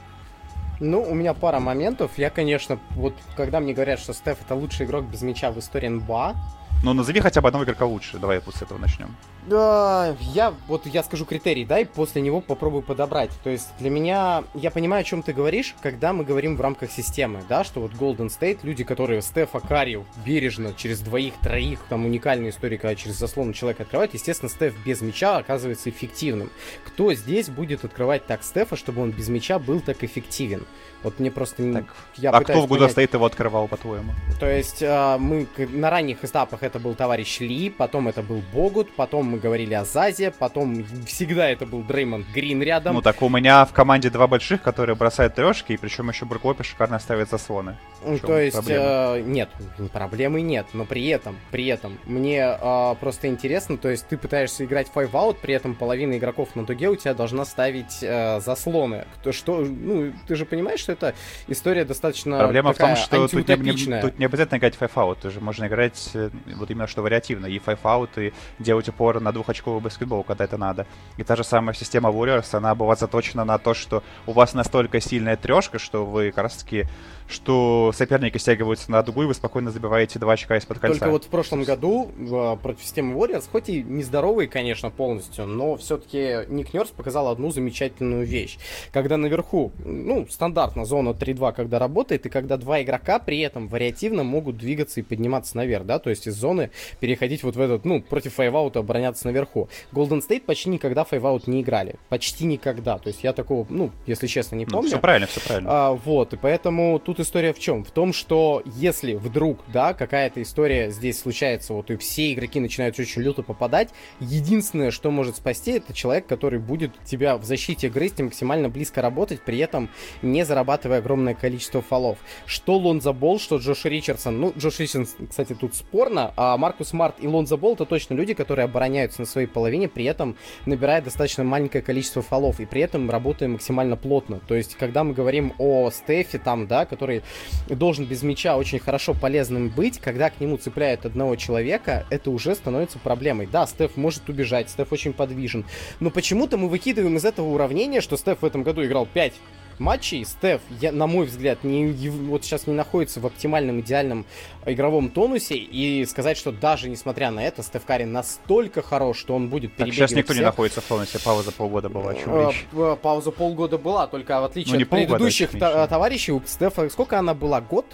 Ну, 0.80 1.02
у 1.02 1.14
меня 1.14 1.34
пара 1.34 1.60
моментов. 1.60 2.12
Я, 2.16 2.30
конечно, 2.30 2.78
вот 2.92 3.14
когда 3.36 3.60
мне 3.60 3.74
говорят, 3.74 3.98
что 3.98 4.14
Стеф 4.14 4.38
это 4.40 4.54
лучший 4.54 4.86
игрок 4.86 5.04
без 5.04 5.20
мяча 5.22 5.50
в 5.50 5.58
истории 5.58 5.88
НБА, 5.88 6.34
ну, 6.82 6.92
назови 6.92 7.20
хотя 7.20 7.40
бы 7.40 7.48
одного 7.48 7.64
игрока 7.64 7.86
лучше. 7.86 8.18
Давай 8.18 8.40
вот 8.44 8.54
с 8.54 8.62
этого 8.62 8.78
начнем. 8.78 9.14
Да, 9.46 10.14
я 10.20 10.52
вот 10.66 10.86
я 10.86 11.02
скажу 11.02 11.24
критерий, 11.24 11.64
да, 11.64 11.78
и 11.78 11.84
после 11.84 12.20
него 12.20 12.40
попробую 12.40 12.82
подобрать. 12.82 13.30
То 13.42 13.50
есть 13.50 13.68
для 13.78 13.88
меня, 13.88 14.44
я 14.54 14.70
понимаю, 14.70 15.00
о 15.00 15.04
чем 15.04 15.22
ты 15.22 15.32
говоришь, 15.32 15.74
когда 15.80 16.12
мы 16.12 16.24
говорим 16.24 16.56
в 16.56 16.60
рамках 16.60 16.90
системы, 16.90 17.42
да, 17.48 17.64
что 17.64 17.80
вот 17.80 17.92
Golden 17.92 18.28
State, 18.28 18.60
люди, 18.62 18.84
которые 18.84 19.22
Стефа 19.22 19.60
Карри 19.60 20.04
бережно 20.24 20.74
через 20.74 21.00
двоих, 21.00 21.34
троих, 21.42 21.80
там 21.88 22.04
уникальная 22.04 22.50
история, 22.50 22.76
когда 22.76 22.94
через 22.94 23.16
заслон 23.18 23.52
человек 23.54 23.80
открывает, 23.80 24.12
естественно, 24.12 24.50
Стеф 24.50 24.74
без 24.84 25.00
мяча 25.00 25.38
оказывается 25.38 25.88
эффективным. 25.88 26.50
Кто 26.86 27.14
здесь 27.14 27.48
будет 27.48 27.84
открывать 27.84 28.26
так 28.26 28.42
Стефа, 28.42 28.76
чтобы 28.76 29.02
он 29.02 29.12
без 29.12 29.28
мяча 29.28 29.58
был 29.58 29.80
так 29.80 30.04
эффективен? 30.04 30.66
Вот 31.02 31.20
мне 31.20 31.30
просто... 31.30 31.72
Так, 31.72 31.84
я 32.16 32.30
а 32.30 32.42
кто 32.42 32.66
в 32.66 32.70
Golden 32.70 32.94
State 32.94 33.14
его 33.14 33.24
открывал, 33.24 33.68
по-твоему? 33.68 34.12
То 34.40 34.50
есть 34.50 34.82
э, 34.82 35.16
мы 35.18 35.46
на 35.56 35.90
ранних 35.90 36.24
этапах 36.24 36.62
это 36.68 36.78
был 36.78 36.94
товарищ 36.94 37.40
Ли, 37.40 37.70
потом 37.70 38.08
это 38.08 38.22
был 38.22 38.42
Богут, 38.52 38.94
потом 38.94 39.26
мы 39.26 39.38
говорили 39.38 39.74
о 39.74 39.84
Зазе, 39.84 40.30
потом 40.30 40.84
всегда 41.06 41.48
это 41.48 41.66
был 41.66 41.82
Дреймонд 41.82 42.26
Грин 42.34 42.62
рядом. 42.62 42.94
Ну 42.94 43.02
так 43.02 43.20
у 43.22 43.28
меня 43.28 43.64
в 43.64 43.72
команде 43.72 44.10
два 44.10 44.26
больших, 44.28 44.62
которые 44.62 44.94
бросают 44.94 45.34
трешки, 45.34 45.72
и 45.72 45.76
причем 45.76 46.08
еще 46.08 46.24
Бурклопи 46.24 46.62
шикарно 46.62 46.98
ставит 46.98 47.30
заслоны. 47.30 47.76
То 48.22 48.38
есть 48.38 48.68
э, 48.68 49.22
нет, 49.22 49.48
проблемы 49.92 50.40
нет, 50.40 50.66
но 50.72 50.84
при 50.84 51.06
этом, 51.08 51.36
при 51.50 51.66
этом 51.66 51.98
мне 52.04 52.56
э, 52.60 52.94
просто 53.00 53.26
интересно, 53.26 53.76
то 53.76 53.88
есть 53.88 54.06
ты 54.06 54.16
пытаешься 54.16 54.64
играть 54.64 54.88
five 54.94 55.10
out, 55.12 55.38
при 55.42 55.54
этом 55.54 55.74
половина 55.74 56.16
игроков 56.16 56.54
на 56.54 56.64
дуге 56.64 56.88
у 56.88 56.96
тебя 56.96 57.14
должна 57.14 57.44
ставить 57.44 57.98
э, 58.02 58.40
заслоны. 58.40 59.06
Кто, 59.16 59.32
что, 59.32 59.56
ну 59.58 60.12
ты 60.26 60.36
же 60.36 60.44
понимаешь, 60.44 60.80
что 60.80 60.92
это 60.92 61.14
история 61.48 61.84
достаточно 61.84 62.38
Проблема 62.38 62.72
в 62.72 62.78
том, 62.78 62.94
что 62.94 63.26
тут 63.26 63.48
не, 63.48 63.86
не, 63.86 64.00
тут 64.00 64.18
не 64.18 64.26
обязательно 64.26 64.58
играть 64.58 64.74
five 64.78 64.94
out, 64.94 65.18
ты 65.22 65.30
же 65.30 65.40
можно 65.40 65.66
играть 65.66 66.10
э, 66.14 66.30
вот 66.58 66.70
именно 66.70 66.86
что 66.86 67.02
вариативно, 67.02 67.46
и 67.46 67.58
out, 67.58 68.10
и 68.16 68.32
делать 68.58 68.88
упор 68.88 69.20
на 69.20 69.32
двухочковый 69.32 69.80
баскетбол, 69.80 70.24
когда 70.24 70.44
это 70.44 70.58
надо. 70.58 70.86
И 71.16 71.24
та 71.24 71.36
же 71.36 71.44
самая 71.44 71.74
система 71.74 72.10
Warriors, 72.10 72.54
она 72.54 72.74
была 72.74 72.96
заточена 72.96 73.44
на 73.44 73.58
то, 73.58 73.74
что 73.74 74.02
у 74.26 74.32
вас 74.32 74.54
настолько 74.54 75.00
сильная 75.00 75.36
трешка, 75.36 75.78
что 75.78 76.04
вы 76.04 76.30
как 76.30 76.44
раз 76.44 76.56
таки 76.56 76.86
что 77.28 77.92
соперники 77.94 78.38
стягиваются 78.38 78.90
на 78.90 79.02
дугу, 79.02 79.22
и 79.22 79.26
вы 79.26 79.34
спокойно 79.34 79.70
забиваете 79.70 80.18
два 80.18 80.32
очка 80.32 80.56
из-под 80.56 80.78
кольца. 80.78 80.98
Только 80.98 81.12
вот 81.12 81.24
в 81.24 81.28
прошлом 81.28 81.62
году 81.64 82.10
в, 82.16 82.56
против 82.56 82.82
системы 82.82 83.14
Warriors, 83.14 83.44
хоть 83.50 83.68
и 83.68 83.82
нездоровый, 83.82 84.46
конечно, 84.46 84.90
полностью, 84.90 85.46
но 85.46 85.76
все-таки 85.76 86.46
Ник 86.48 86.72
Нерс 86.72 86.90
показал 86.90 87.28
одну 87.28 87.50
замечательную 87.50 88.26
вещь. 88.26 88.58
Когда 88.92 89.16
наверху, 89.16 89.72
ну, 89.84 90.26
стандартно 90.28 90.84
зона 90.84 91.10
3-2, 91.10 91.52
когда 91.52 91.78
работает, 91.78 92.26
и 92.26 92.28
когда 92.28 92.56
два 92.56 92.82
игрока 92.82 93.18
при 93.18 93.40
этом 93.40 93.68
вариативно 93.68 94.24
могут 94.24 94.56
двигаться 94.56 95.00
и 95.00 95.02
подниматься 95.02 95.56
наверх, 95.56 95.84
да, 95.84 95.98
то 95.98 96.10
есть 96.10 96.26
из 96.26 96.34
зоны 96.34 96.70
переходить 97.00 97.42
вот 97.42 97.56
в 97.56 97.60
этот, 97.60 97.84
ну, 97.84 98.00
против 98.00 98.34
five-out 98.34 98.75
а 98.75 98.80
обороняться 98.80 99.26
наверху. 99.26 99.68
Golden 99.92 100.22
State 100.26 100.42
почти 100.42 100.70
никогда 100.70 101.04
five-out 101.04 101.46
не 101.46 101.60
играли. 101.60 101.96
Почти 102.08 102.46
никогда. 102.46 102.98
То 102.98 103.08
есть 103.08 103.22
я 103.22 103.32
такого, 103.32 103.66
ну, 103.68 103.90
если 104.06 104.26
честно, 104.26 104.56
не 104.56 104.64
ну, 104.64 104.70
помню. 104.70 104.84
Ну, 104.84 104.88
все 104.88 104.98
правильно, 104.98 105.26
все 105.26 105.40
правильно. 105.40 105.70
А, 105.70 105.92
вот, 105.92 106.32
и 106.32 106.36
поэтому 106.36 106.98
тут 106.98 107.17
история 107.20 107.52
в 107.52 107.58
чем? 107.58 107.84
В 107.84 107.90
том, 107.90 108.12
что 108.12 108.62
если 108.64 109.14
вдруг, 109.14 109.60
да, 109.72 109.94
какая-то 109.94 110.42
история 110.42 110.90
здесь 110.90 111.20
случается, 111.20 111.74
вот 111.74 111.90
и 111.90 111.96
все 111.96 112.32
игроки 112.32 112.60
начинают 112.60 112.98
очень 112.98 113.22
люто 113.22 113.42
попадать, 113.42 113.90
единственное, 114.20 114.90
что 114.90 115.10
может 115.10 115.36
спасти, 115.36 115.72
это 115.72 115.92
человек, 115.92 116.26
который 116.26 116.58
будет 116.58 116.92
тебя 117.04 117.36
в 117.36 117.44
защите 117.44 117.88
грызть 117.88 118.20
и 118.20 118.24
максимально 118.24 118.68
близко 118.68 119.02
работать, 119.02 119.40
при 119.42 119.58
этом 119.58 119.90
не 120.22 120.44
зарабатывая 120.44 120.98
огромное 120.98 121.34
количество 121.34 121.82
фолов. 121.82 122.18
Что 122.46 122.76
Лонза 122.76 123.12
Болл, 123.12 123.38
что 123.38 123.56
Джош 123.56 123.84
Ричардсон. 123.84 124.40
Ну, 124.40 124.52
Джош 124.56 124.78
Ричардсон, 124.78 125.28
кстати, 125.28 125.54
тут 125.54 125.74
спорно, 125.74 126.32
а 126.36 126.56
Маркус 126.56 126.92
Март 126.92 127.16
и 127.20 127.26
Лонза 127.26 127.56
Болл 127.56 127.74
это 127.74 127.86
точно 127.86 128.14
люди, 128.14 128.34
которые 128.34 128.64
обороняются 128.64 129.20
на 129.20 129.26
своей 129.26 129.46
половине, 129.46 129.88
при 129.88 130.04
этом 130.04 130.36
набирая 130.66 131.00
достаточно 131.00 131.44
маленькое 131.44 131.82
количество 131.82 132.22
фолов, 132.22 132.60
и 132.60 132.66
при 132.66 132.82
этом 132.82 133.10
работая 133.10 133.48
максимально 133.48 133.96
плотно. 133.96 134.40
То 134.46 134.54
есть, 134.54 134.74
когда 134.74 135.04
мы 135.04 135.14
говорим 135.14 135.54
о 135.58 135.90
Стефе, 135.90 136.38
там, 136.38 136.66
да, 136.66 136.86
который 136.86 137.07
который 137.08 137.22
должен 137.68 138.04
без 138.04 138.22
мяча 138.22 138.56
очень 138.56 138.78
хорошо 138.78 139.14
полезным 139.14 139.68
быть, 139.68 139.98
когда 139.98 140.30
к 140.30 140.40
нему 140.40 140.56
цепляют 140.58 141.06
одного 141.06 141.36
человека, 141.36 142.06
это 142.10 142.30
уже 142.30 142.54
становится 142.54 142.98
проблемой. 142.98 143.48
Да, 143.50 143.66
Стеф 143.66 143.96
может 143.96 144.28
убежать, 144.28 144.70
Стеф 144.70 144.92
очень 144.92 145.12
подвижен, 145.12 145.64
но 146.00 146.10
почему-то 146.10 146.56
мы 146.58 146.68
выкидываем 146.68 147.16
из 147.16 147.24
этого 147.24 147.48
уравнения, 147.48 148.00
что 148.00 148.16
Стеф 148.16 148.42
в 148.42 148.44
этом 148.44 148.62
году 148.62 148.84
играл 148.84 149.06
5 149.06 149.32
матчей 149.80 150.24
Стеф, 150.24 150.60
я, 150.80 150.92
на 150.92 151.06
мой 151.06 151.26
взгляд, 151.26 151.64
не, 151.64 152.08
вот 152.08 152.44
сейчас 152.44 152.66
не 152.66 152.74
находится 152.74 153.20
в 153.20 153.26
оптимальном, 153.26 153.80
идеальном 153.80 154.26
игровом 154.66 155.10
тонусе, 155.10 155.56
и 155.56 156.04
сказать, 156.06 156.36
что 156.36 156.52
даже 156.52 156.88
несмотря 156.88 157.30
на 157.30 157.44
это, 157.44 157.62
Стеф 157.62 157.84
Карри 157.84 158.04
настолько 158.04 158.82
хорош, 158.82 159.18
что 159.18 159.34
он 159.34 159.48
будет 159.48 159.72
перебегать 159.72 159.98
Так 159.98 160.08
сейчас 160.08 160.16
никто 160.16 160.32
всех. 160.32 160.42
не 160.42 160.46
находится 160.46 160.80
в 160.80 160.84
тонусе, 160.84 161.18
пауза 161.18 161.52
полгода 161.52 161.88
была, 161.88 162.10
о 162.10 162.14
чем 162.14 162.34
а, 162.34 162.50
речь? 162.50 162.66
Пауза 163.02 163.30
полгода 163.30 163.78
была, 163.78 164.06
только 164.06 164.40
в 164.40 164.44
отличие 164.44 164.76
ну, 164.76 164.82
от 164.82 164.88
полгода, 164.88 165.14
предыдущих 165.14 165.50
товарищей, 165.58 166.32
у 166.32 166.42
Стефа 166.44 166.88
сколько 166.90 167.18
она 167.18 167.34
была? 167.34 167.60
Год? 167.60 167.86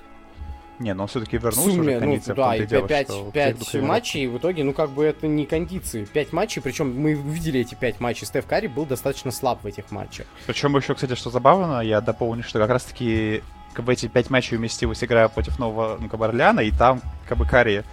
Не, 0.79 0.93
но 0.95 1.05
он 1.05 1.09
все-таки 1.09 1.37
вернулся 1.37 1.71
Сумме, 1.71 1.97
уже 1.99 2.07
ну, 2.07 2.35
да, 2.35 2.57
и 2.57 2.67
дело, 2.67 2.89
5, 2.89 3.33
5 3.33 3.75
матчей, 3.75 4.27
в 4.27 4.39
итоге, 4.39 4.65
ну, 4.65 4.73
как 4.73 4.91
бы 4.91 5.05
это 5.05 5.29
не 5.29 5.47
кондиции. 5.47 6.05
5 6.05 6.33
матчей, 6.33 6.63
причем 6.63 7.01
мы 7.01 7.13
видели 7.13 7.61
эти 7.61 7.75
5 7.75 8.01
матчей. 8.01 8.27
Стеф 8.27 8.47
Карри 8.47 8.67
был 8.67 8.85
достаточно 8.85 9.31
слаб 9.31 9.63
в 9.63 9.67
этих 9.67 9.91
матчах. 9.93 10.27
Причем 10.47 10.77
еще, 10.77 10.95
кстати, 10.95 11.15
что 11.15 11.31
забавно, 11.31 11.81
я 11.81 12.01
дополню, 12.01 12.43
что 12.43 12.59
как 12.59 12.71
раз-таки 12.71 13.43
как 13.73 13.85
бы 13.85 13.93
эти 13.93 14.09
5 14.09 14.31
матчей 14.31 14.57
уместилось, 14.57 15.03
играя 15.05 15.29
против 15.29 15.59
нового 15.59 15.97
ну, 16.01 16.09
как 16.09 16.19
бы 16.19 16.27
Орлеана, 16.27 16.61
и 16.61 16.71
там 16.71 17.01
как 17.29 17.39
бы 17.39 17.47
Карри... 17.47 17.85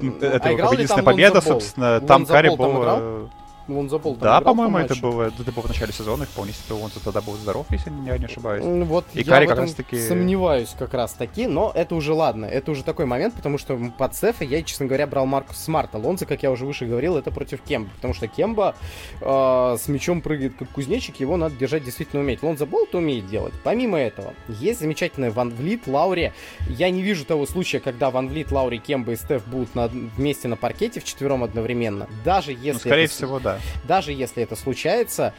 Ну, 0.00 0.16
это 0.18 0.36
а 0.36 0.56
как 0.56 0.68
бы 0.68 0.74
единственная 0.74 1.04
победа, 1.04 1.40
собственно, 1.40 2.00
там 2.00 2.26
Карри 2.26 2.48
был... 2.56 3.30
Лонзо 3.68 3.98
Бол 3.98 4.14
Да, 4.16 4.40
по-моему, 4.40 4.78
это 4.78 4.94
было, 4.96 5.22
это 5.24 5.50
было 5.52 5.62
в 5.64 5.68
начале 5.68 5.92
сезона, 5.92 6.26
вполне 6.26 6.52
себе 6.52 6.74
Лонзо 6.74 7.00
тогда 7.02 7.20
был 7.22 7.34
здоров, 7.34 7.66
если 7.70 7.90
я 8.06 8.18
не 8.18 8.24
ошибаюсь. 8.26 8.62
Вот 8.86 9.06
И 9.14 9.20
я 9.20 9.24
Карри 9.24 9.46
в 9.46 9.48
как 9.48 9.58
раз 9.58 9.74
таки- 9.74 9.98
сомневаюсь 9.98 10.74
как 10.78 10.92
раз 10.94 11.12
таки, 11.14 11.46
но 11.46 11.72
это 11.74 11.94
уже 11.94 12.12
ладно, 12.12 12.44
это 12.46 12.70
уже 12.70 12.84
такой 12.84 13.06
момент, 13.06 13.34
потому 13.34 13.56
что 13.58 13.78
под 13.96 14.14
Сефа 14.14 14.44
я, 14.44 14.62
честно 14.62 14.86
говоря, 14.86 15.06
брал 15.06 15.26
Маркус 15.26 15.56
Смарта. 15.58 15.98
Лонзо, 15.98 16.26
как 16.26 16.42
я 16.42 16.50
уже 16.50 16.66
выше 16.66 16.86
говорил, 16.86 17.16
это 17.16 17.30
против 17.30 17.62
Кемба, 17.62 17.90
потому 17.96 18.12
что 18.14 18.26
Кемба 18.28 18.74
э, 19.20 19.76
с 19.80 19.88
мячом 19.88 20.20
прыгает 20.20 20.54
как 20.58 20.68
кузнечик, 20.70 21.20
его 21.20 21.36
надо 21.36 21.56
держать 21.56 21.84
действительно 21.84 22.22
уметь. 22.22 22.42
Лонзо 22.42 22.66
Болт 22.66 22.94
умеет 22.94 23.26
делать. 23.28 23.54
Помимо 23.62 23.98
этого, 23.98 24.34
есть 24.48 24.80
замечательный 24.80 25.30
Ван 25.30 25.50
Влит, 25.50 25.86
Лаури. 25.86 26.32
Я 26.68 26.90
не 26.90 27.02
вижу 27.02 27.24
того 27.24 27.46
случая, 27.46 27.80
когда 27.80 28.10
Ван 28.10 28.28
Влит, 28.28 28.52
Лаури, 28.52 28.78
Кемба 28.78 29.12
и 29.12 29.16
Стеф 29.16 29.46
будут 29.46 29.74
на- 29.74 29.88
вместе 29.88 30.48
на 30.48 30.56
паркете 30.56 31.00
вчетвером 31.00 31.42
одновременно. 31.44 32.08
Даже 32.24 32.52
если 32.52 32.72
Ну, 32.72 32.78
скорее 32.78 33.04
это 33.04 33.12
всего, 33.14 33.40
да. 33.40 33.53
Даже 33.84 34.12
если 34.12 34.42
это 34.42 34.56
случается. 34.56 35.34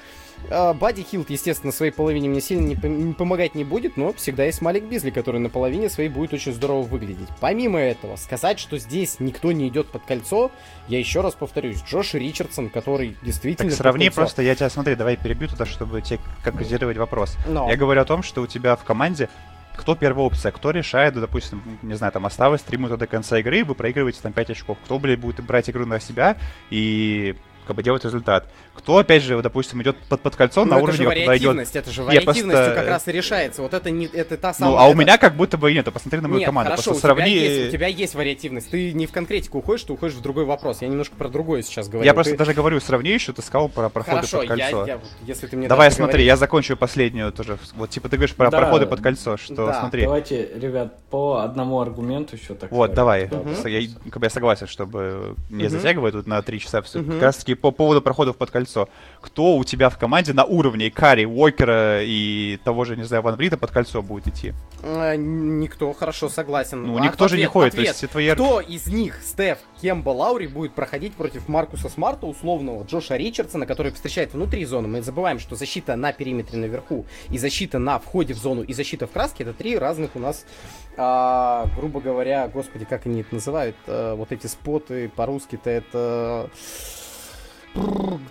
э, 0.49 0.73
Бадди 0.73 1.03
Хилт, 1.03 1.29
естественно, 1.29 1.71
своей 1.71 1.91
половине 1.91 2.29
мне 2.29 2.41
сильно 2.41 2.65
не, 2.65 2.75
не 2.75 3.13
помогать 3.13 3.55
не 3.55 3.63
будет, 3.63 3.97
но 3.97 4.13
всегда 4.13 4.45
есть 4.45 4.61
Малик 4.61 4.83
Бизли, 4.83 5.09
который 5.09 5.39
на 5.39 5.49
половине 5.49 5.89
своей 5.89 6.09
будет 6.09 6.33
очень 6.33 6.53
здорово 6.53 6.81
выглядеть. 6.81 7.27
Помимо 7.39 7.79
этого, 7.79 8.15
сказать, 8.15 8.59
что 8.59 8.77
здесь 8.77 9.19
никто 9.19 9.51
не 9.51 9.67
идет 9.67 9.87
под 9.87 10.03
кольцо, 10.03 10.51
я 10.87 10.99
еще 10.99 11.21
раз 11.21 11.33
повторюсь, 11.33 11.81
Джош 11.83 12.13
Ричардсон, 12.13 12.69
который 12.69 13.17
действительно... 13.21 13.69
Так 13.69 13.77
сравни 13.77 14.05
кольцо. 14.05 14.15
просто, 14.15 14.41
я 14.41 14.55
тебя 14.55 14.69
смотри, 14.69 14.95
давай 14.95 15.17
перебью 15.17 15.47
туда, 15.47 15.65
чтобы 15.65 16.01
тебе 16.01 16.19
конкретизировать 16.43 16.97
вопрос. 16.97 17.37
Но. 17.47 17.69
Я 17.69 17.77
говорю 17.77 18.01
о 18.01 18.05
том, 18.05 18.23
что 18.23 18.41
у 18.41 18.47
тебя 18.47 18.75
в 18.75 18.83
команде 18.83 19.29
кто 19.75 19.95
первая 19.95 20.27
опция, 20.27 20.51
кто 20.51 20.71
решает, 20.71 21.15
допустим, 21.15 21.61
не 21.81 21.95
знаю, 21.95 22.11
там 22.13 22.25
осталось 22.25 22.61
3 22.61 22.77
минуты 22.77 22.97
до 22.97 23.07
конца 23.07 23.37
игры, 23.39 23.63
вы 23.63 23.75
проигрываете 23.75 24.19
там 24.21 24.33
5 24.33 24.51
очков. 24.51 24.77
Кто, 24.83 24.99
блядь, 24.99 25.19
будет 25.19 25.43
брать 25.43 25.69
игру 25.69 25.85
на 25.85 25.99
себя 25.99 26.37
и 26.69 27.35
как 27.65 27.75
бы 27.75 27.83
делать 27.83 28.03
результат. 28.05 28.47
Кто, 28.77 28.97
опять 28.97 29.23
же, 29.23 29.41
допустим, 29.41 29.81
идет 29.81 29.95
под, 30.09 30.21
под 30.21 30.35
кольцо 30.35 30.65
Ну, 30.65 30.71
на 30.71 30.75
это 30.75 30.83
уровне, 30.83 31.07
вариативность, 31.07 31.75
это 31.75 31.91
же 31.91 32.01
Нет, 32.01 32.07
вариативностью 32.09 32.51
просто- 32.51 32.75
как 32.75 32.87
раз 32.87 33.07
и 33.07 33.11
решается. 33.11 33.61
Вот 33.61 33.73
это 33.73 33.89
не 33.89 34.05
это 34.05 34.37
та 34.37 34.53
самая... 34.53 34.71
Ну, 34.73 34.77
а 34.79 34.85
у 34.87 34.89
это- 34.89 34.97
меня 34.99 35.17
как 35.17 35.35
будто 35.35 35.57
бы 35.57 35.71
и 35.71 35.73
нет. 35.75 35.91
Посмотри 35.91 36.19
на 36.19 36.27
мою 36.27 36.39
Нет, 36.39 36.45
команду. 36.47 36.71
хорошо, 36.71 36.91
просто 36.91 37.07
у, 37.07 37.09
сравни... 37.15 37.31
тебя 37.33 37.41
есть, 37.41 37.67
у 37.69 37.71
тебя 37.71 37.87
есть 37.87 38.15
вариативность. 38.15 38.69
Ты 38.69 38.93
не 38.93 39.05
в 39.07 39.11
конкретику 39.11 39.59
уходишь, 39.59 39.83
ты 39.83 39.93
уходишь 39.93 40.15
в 40.15 40.21
другой 40.21 40.45
вопрос. 40.45 40.81
Я 40.81 40.87
немножко 40.89 41.15
про 41.15 41.29
другое 41.29 41.61
сейчас 41.61 41.87
говорю. 41.87 42.05
Я 42.05 42.13
просто 42.13 42.33
Ты- 42.33 42.37
даже 42.37 42.53
говорю, 42.53 42.79
сравни 42.79 43.11
еще, 43.11 43.33
ты 43.33 43.41
сказал 43.41 43.69
про 43.69 43.89
проходы 43.89 44.17
Хорошо, 44.17 44.39
под 44.39 44.47
кольцо. 44.49 44.85
я, 44.85 44.93
я 44.95 44.99
если 45.25 45.47
ты 45.47 45.55
мне 45.57 45.67
Давай, 45.67 45.89
смотри, 45.91 46.05
договорить- 46.11 46.27
я 46.27 46.37
закончу 46.37 46.77
последнюю 46.77 47.31
тоже. 47.31 47.57
Вот, 47.75 47.89
типа, 47.89 48.09
ты 48.09 48.17
говоришь 48.17 48.35
про 48.35 48.49
Да. 48.51 48.57
проходы 48.59 48.85
под 48.85 49.01
кольцо, 49.01 49.37
что, 49.37 49.67
Да. 49.67 49.79
смотри, 49.79 50.03
Давайте, 50.03 50.49
ребят, 50.55 50.99
по 51.09 51.37
одному 51.37 51.79
аргументу 51.79 52.35
еще 52.35 52.55
так. 52.55 52.71
Вот, 52.71 52.87
скажем. 52.91 52.95
давай. 52.95 53.29
Я, 53.65 54.29
согласен, 54.29 54.67
чтобы 54.67 55.35
не 55.49 55.63
Мгм. 55.63 55.69
затягивать 55.69 56.13
тут 56.13 56.27
на 56.27 56.41
три 56.41 56.59
часа 56.59 56.81
все. 56.81 56.99
Мгм. 56.99 57.13
Как 57.13 57.21
раз 57.23 57.37
таки 57.37 57.55
по 57.55 57.71
поводу 57.71 58.01
проходов 58.01 58.35
под 58.37 58.51
кольцо. 58.51 58.64
Кто 59.21 59.55
у 59.57 59.63
тебя 59.63 59.89
в 59.89 59.97
команде 59.97 60.33
на 60.33 60.45
уровне 60.45 60.91
Карри, 60.91 61.25
Уокера 61.25 62.03
и 62.03 62.59
того 62.63 62.85
же, 62.85 62.95
не 62.95 63.03
знаю, 63.03 63.23
Ван 63.23 63.35
Брита 63.35 63.57
под 63.57 63.71
кольцо 63.71 64.01
будет 64.01 64.27
идти? 64.27 64.53
Э, 64.83 65.15
Никто, 65.17 65.91
хорошо, 65.93 66.29
согласен. 66.29 66.83
Ну, 66.83 66.97
А 66.97 67.01
никто 67.01 67.27
же 67.27 67.35
не 67.37 67.43
ответ- 67.43 67.51
ходит, 67.51 67.71
то 67.71 67.77
ответ. 67.77 67.87
есть 67.87 67.97
все 67.97 68.07
твои... 68.07 68.29
Кто 68.31 68.59
из 68.61 68.87
них, 68.87 69.19
Стеф, 69.23 69.59
Кемба, 69.81 70.09
Лаури, 70.11 70.47
будет 70.47 70.73
проходить 70.73 71.13
против 71.13 71.47
Маркуса 71.47 71.89
Смарта, 71.89 72.25
условного 72.27 72.83
Джоша 72.83 73.15
Ричардсона, 73.17 73.65
который 73.65 73.91
встречает 73.91 74.33
внутри 74.33 74.63
зоны? 74.65 74.87
Мы 74.87 75.01
забываем, 75.01 75.39
что 75.39 75.55
защита 75.55 75.95
на 75.95 76.13
периметре 76.13 76.59
наверху 76.59 77.05
и 77.29 77.37
защита 77.37 77.79
на 77.79 77.99
входе 77.99 78.33
в 78.33 78.37
зону 78.37 78.61
и 78.61 78.73
защита 78.73 79.07
в 79.07 79.11
краске 79.11 79.43
это 79.43 79.53
три 79.53 79.77
разных 79.77 80.15
у 80.15 80.19
нас, 80.19 80.45
а, 80.97 81.67
грубо 81.77 81.99
говоря, 81.99 82.47
господи, 82.47 82.85
как 82.85 83.05
они 83.05 83.21
это 83.21 83.35
называют, 83.35 83.75
э, 83.87 84.13
вот 84.15 84.31
эти 84.31 84.47
споты 84.47 85.09
по-русски-то 85.15 85.69
это... 85.69 86.49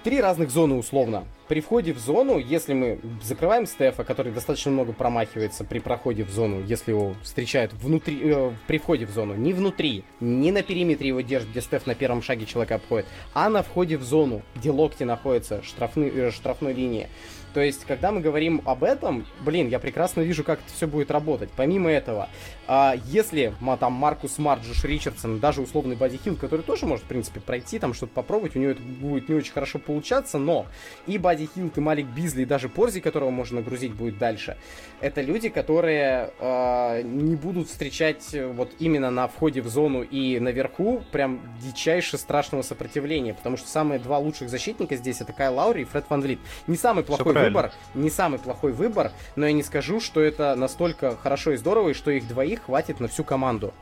Три 0.03 0.21
разных 0.21 0.51
зоны 0.51 0.75
условно. 0.75 1.25
При 1.49 1.61
входе 1.61 1.93
в 1.93 1.99
зону, 1.99 2.39
если 2.39 2.73
мы 2.73 2.99
закрываем 3.23 3.67
Стефа, 3.67 4.05
который 4.05 4.33
достаточно 4.33 4.71
много 4.71 4.93
промахивается 4.93 5.65
при 5.65 5.79
проходе 5.79 6.25
в 6.25 6.31
зону, 6.31 6.63
если 6.63 6.93
его 6.93 7.15
встречают 7.23 7.73
внутри, 7.75 8.21
э, 8.23 8.53
при 8.67 8.79
входе 8.79 9.07
в 9.07 9.11
зону, 9.11 9.35
не 9.35 9.53
внутри, 9.53 10.05
не 10.21 10.53
на 10.53 10.63
периметре 10.63 11.09
его 11.09 11.21
держит, 11.21 11.51
где 11.51 11.61
Стеф 11.61 11.87
на 11.87 11.95
первом 11.95 12.23
шаге 12.23 12.47
человека 12.47 12.77
обходит, 12.77 13.07
а 13.35 13.49
на 13.49 13.63
входе 13.63 13.97
в 13.99 14.03
зону, 14.03 14.43
где 14.55 14.71
локти 14.71 15.05
находятся, 15.05 15.63
штрафны, 15.63 16.05
э, 16.15 16.31
штрафной 16.31 16.73
линии. 16.73 17.09
То 17.55 17.61
есть, 17.61 17.85
когда 17.85 18.11
мы 18.11 18.21
говорим 18.21 18.63
об 18.65 18.83
этом, 18.83 19.25
блин, 19.41 19.69
я 19.69 19.79
прекрасно 19.79 20.23
вижу, 20.23 20.43
как 20.43 20.59
это 20.59 20.75
все 20.75 20.89
будет 20.89 21.13
работать. 21.13 21.51
Помимо 21.55 21.89
этого, 21.89 22.29
а, 22.67 22.95
если 23.07 23.55
там 23.81 23.93
Маркус 23.93 24.35
Смарт, 24.35 24.63
Джош 24.63 24.85
Ричардсон, 24.85 25.39
даже 25.39 25.61
условный 25.61 25.97
Бадди 25.97 26.19
Хилд, 26.23 26.37
который 26.37 26.63
тоже 26.63 26.87
может, 26.87 27.05
в 27.05 27.09
принципе, 27.09 27.41
пройти, 27.41 27.79
там 27.79 27.95
что-то 27.95 28.13
попробовать, 28.13 28.57
у 28.57 28.59
него 28.59 28.73
это 28.73 28.83
будет 28.83 29.29
не 29.29 29.35
очень 29.35 29.53
хорошо 29.53 29.79
получаться, 29.79 30.39
но 30.39 30.67
и 31.07 31.19
Бадди 31.19 31.49
Хилд, 31.55 31.71
и 31.75 31.81
Малик 31.81 32.07
Бизли, 32.07 32.43
и 32.43 32.45
даже 32.47 32.69
Порзи, 32.69 33.01
которого 33.01 33.31
можно 33.31 33.61
нагрузить 33.61 33.93
будет 33.95 34.19
дальше, 34.19 34.57
это 35.01 35.21
люди, 35.21 35.49
которые 35.49 36.33
а, 36.41 37.03
не 37.03 37.37
будут 37.37 37.69
встречать 37.69 38.35
э, 38.35 38.47
вот 38.47 38.73
именно 38.79 39.11
на 39.11 39.29
входе 39.29 39.61
в 39.61 39.69
зону 39.69 40.03
и 40.03 40.39
наверху 40.39 41.03
прям 41.13 41.41
дичайше 41.61 42.17
страшного 42.19 42.63
сопротивления, 42.63 43.35
потому 43.35 43.57
что 43.57 43.69
самые 43.69 44.01
два 44.01 44.19
лучших 44.19 44.49
защитника 44.49 44.97
здесь 44.97 45.21
это 45.21 45.33
Кайл 45.33 45.49
Лаури 45.49 45.83
и 45.83 45.85
Фред 45.85 46.07
Ван 46.09 46.21
Влит. 46.21 46.39
Не 46.67 46.77
самый 46.77 47.05
плохой 47.05 47.35
выбор, 47.35 47.73
не 47.95 48.11
самый 48.11 48.39
плохой 48.39 48.73
выбор, 48.73 49.13
но 49.37 49.47
я 49.47 49.53
не 49.53 49.63
скажу, 49.63 50.01
что 50.01 50.21
это 50.21 50.55
настолько 50.55 51.17
хорошо 51.17 51.53
и 51.53 51.57
здорово, 51.57 51.91
и 51.91 51.95
что 51.95 52.11
их 52.11 52.27
двоих 52.27 52.54
хватит 52.57 53.01
на 53.01 53.09
всю 53.09 53.25
команду. 53.25 53.73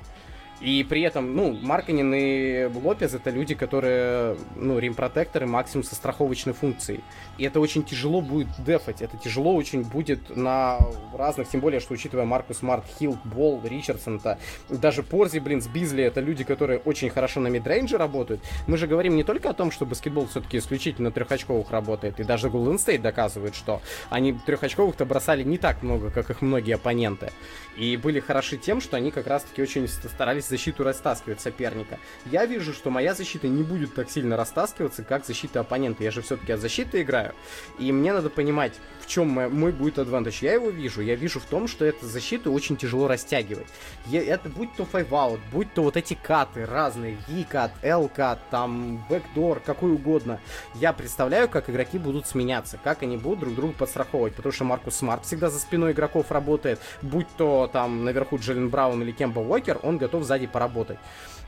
И 0.62 0.84
при 0.88 1.02
этом, 1.02 1.34
ну, 1.34 1.58
Маркканен 1.60 2.14
и 2.14 2.64
Лопез 2.82 3.14
это 3.14 3.30
люди, 3.30 3.56
которые, 3.56 4.36
ну, 4.54 4.78
rim 4.78 4.94
protector 4.94 5.41
ы 5.41 5.46
максимум 5.46 5.82
со 5.82 5.96
страховочной 5.96 6.52
функцией. 6.52 7.02
И 7.36 7.44
это 7.44 7.58
очень 7.58 7.82
тяжело 7.82 8.20
будет 8.20 8.46
дефать. 8.64 9.02
Это 9.02 9.16
тяжело 9.16 9.56
очень 9.56 9.82
будет 9.82 10.36
на 10.36 10.78
разных, 11.12 11.48
тем 11.48 11.60
более, 11.60 11.80
что 11.80 11.94
учитывая 11.94 12.26
Маркус 12.26 12.58
Смарт, 12.58 12.84
Хилд, 12.98 13.18
Болл, 13.24 13.60
Ричардсон-то, 13.64 14.38
даже 14.68 15.02
Порзи, 15.02 15.40
блин, 15.40 15.60
с 15.60 15.66
Бизли, 15.66 16.04
это 16.04 16.20
люди, 16.20 16.44
которые 16.44 16.78
очень 16.78 17.10
хорошо 17.10 17.40
на 17.40 17.48
midrange 17.48 17.92
е 17.92 17.98
работают. 17.98 18.40
Мы 18.68 18.76
же 18.76 18.86
говорим 18.86 19.16
не 19.16 19.24
только 19.24 19.50
о 19.50 19.54
том, 19.54 19.72
что 19.72 19.84
баскетбол 19.84 20.28
все-таки 20.28 20.58
исключительно 20.58 21.10
трехочковых 21.10 21.72
работает, 21.72 22.20
и 22.20 22.24
даже 22.24 22.46
Golden 22.48 22.76
State 22.76 23.00
доказывает, 23.00 23.56
что 23.56 23.82
они 24.10 24.32
трехочковых-то 24.32 25.04
бросали 25.06 25.42
не 25.42 25.58
так 25.58 25.82
много, 25.82 26.10
как 26.10 26.30
их 26.30 26.40
многие 26.40 26.76
оппоненты. 26.76 27.32
И 27.76 27.96
были 27.96 28.20
хороши 28.20 28.58
тем, 28.58 28.80
что 28.80 28.96
они 28.96 29.10
как 29.10 29.26
раз-таки 29.26 29.60
очень 29.60 29.88
ст- 29.88 30.08
старались 30.08 30.51
защиту 30.52 30.84
растаскивать 30.84 31.40
соперника. 31.40 31.98
Я 32.26 32.44
вижу, 32.46 32.72
что 32.74 32.90
моя 32.90 33.14
защита 33.14 33.48
не 33.48 33.62
будет 33.62 33.94
так 33.94 34.10
сильно 34.10 34.36
растаскиваться, 34.36 35.02
как 35.02 35.24
защита 35.26 35.60
оппонента. 35.60 36.04
Я 36.04 36.10
же 36.10 36.20
все-таки 36.20 36.52
от 36.52 36.60
защиты 36.60 37.00
играю. 37.00 37.34
И 37.78 37.90
мне 37.90 38.12
надо 38.12 38.28
понимать, 38.28 38.74
в 39.00 39.06
чем 39.06 39.28
мой, 39.28 39.72
будет 39.72 39.98
advantage. 39.98 40.42
Я 40.42 40.52
его 40.52 40.68
вижу. 40.68 41.00
Я 41.00 41.14
вижу 41.14 41.40
в 41.40 41.44
том, 41.44 41.66
что 41.68 41.84
эту 41.84 42.06
защиту 42.06 42.52
очень 42.52 42.76
тяжело 42.76 43.08
растягивать. 43.08 43.66
Я- 44.06 44.22
это 44.22 44.50
будь 44.50 44.74
то 44.76 44.84
five-out, 44.84 45.40
будь 45.50 45.72
то 45.72 45.82
вот 45.82 45.96
эти 45.96 46.14
cut 46.14 46.53
ы 46.53 46.66
разные, 46.66 47.16
V-cut, 47.28 47.72
L-cut, 47.82 48.38
там, 48.50 49.04
backdoor, 49.08 49.60
какой 49.60 49.92
угодно. 49.92 50.38
Я 50.74 50.92
представляю, 50.92 51.48
как 51.48 51.70
игроки 51.70 51.98
будут 51.98 52.26
сменяться, 52.26 52.78
как 52.84 53.02
они 53.02 53.16
будут 53.16 53.40
друг 53.40 53.54
друга 53.54 53.74
подстраховывать, 53.74 54.34
потому 54.34 54.52
что 54.52 54.64
Маркус 54.64 54.96
Смарт 54.96 55.24
всегда 55.24 55.48
за 55.48 55.58
спиной 55.58 55.92
игроков 55.92 56.30
работает, 56.30 56.78
будь 57.00 57.28
то 57.36 57.70
там 57.72 58.04
наверху 58.04 58.36
Джейлен 58.38 58.68
Браун 58.68 59.02
или 59.02 59.12
Кемба 59.12 59.40
Уокер, 59.40 59.78
он 59.82 59.96
готов 59.98 60.24
сзади 60.32 60.46
поработать. 60.46 60.98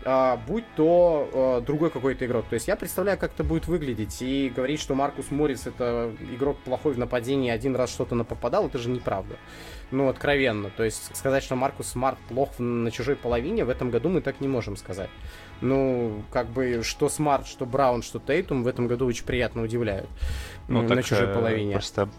А, 0.06 0.36
будь 0.46 0.64
то 0.76 1.60
э, 1.62 1.64
другой 1.64 1.88
какой-то 1.90 2.26
игрок. 2.26 2.44
То 2.50 2.54
есть 2.54 2.68
я 2.68 2.76
представляю, 2.76 3.18
как 3.18 3.32
это 3.32 3.42
будет 3.42 3.66
выглядеть. 3.66 4.20
И 4.20 4.52
говорить, 4.54 4.78
что 4.78 4.94
Маркус 4.94 5.30
Моррис 5.30 5.66
это 5.66 6.12
игрок 6.30 6.58
плохой 6.58 6.92
в 6.92 6.98
нападении, 6.98 7.50
один 7.50 7.74
раз 7.74 7.90
что-то 7.90 8.14
напопадал, 8.14 8.66
это 8.66 8.76
же 8.78 8.90
неправда. 8.90 9.36
Ну, 9.90 10.08
откровенно. 10.08 10.68
То 10.68 10.84
есть 10.84 11.16
сказать, 11.16 11.42
что 11.42 11.56
Маркус 11.56 11.88
Смарт 11.88 12.18
плох 12.28 12.58
на 12.58 12.90
чужой 12.90 13.16
половине, 13.16 13.64
в 13.64 13.70
этом 13.70 13.90
году 13.90 14.10
мы 14.10 14.20
так 14.20 14.40
не 14.40 14.48
можем 14.48 14.76
сказать. 14.76 15.10
Ну, 15.62 16.22
как 16.30 16.48
бы, 16.48 16.82
что 16.82 17.08
Смарт, 17.08 17.46
что 17.46 17.64
Браун, 17.64 18.02
что 18.02 18.18
Тейтум 18.18 18.62
в 18.62 18.66
этом 18.66 18.88
году 18.88 19.06
очень 19.06 19.24
приятно 19.24 19.62
удивляют. 19.62 20.10
Ну, 20.68 20.80
м, 20.80 20.88
так, 20.88 20.96
на 20.96 21.02
чужой 21.02 21.28
э, 21.28 21.34
половине. 21.34 21.72
Просто 21.72 22.10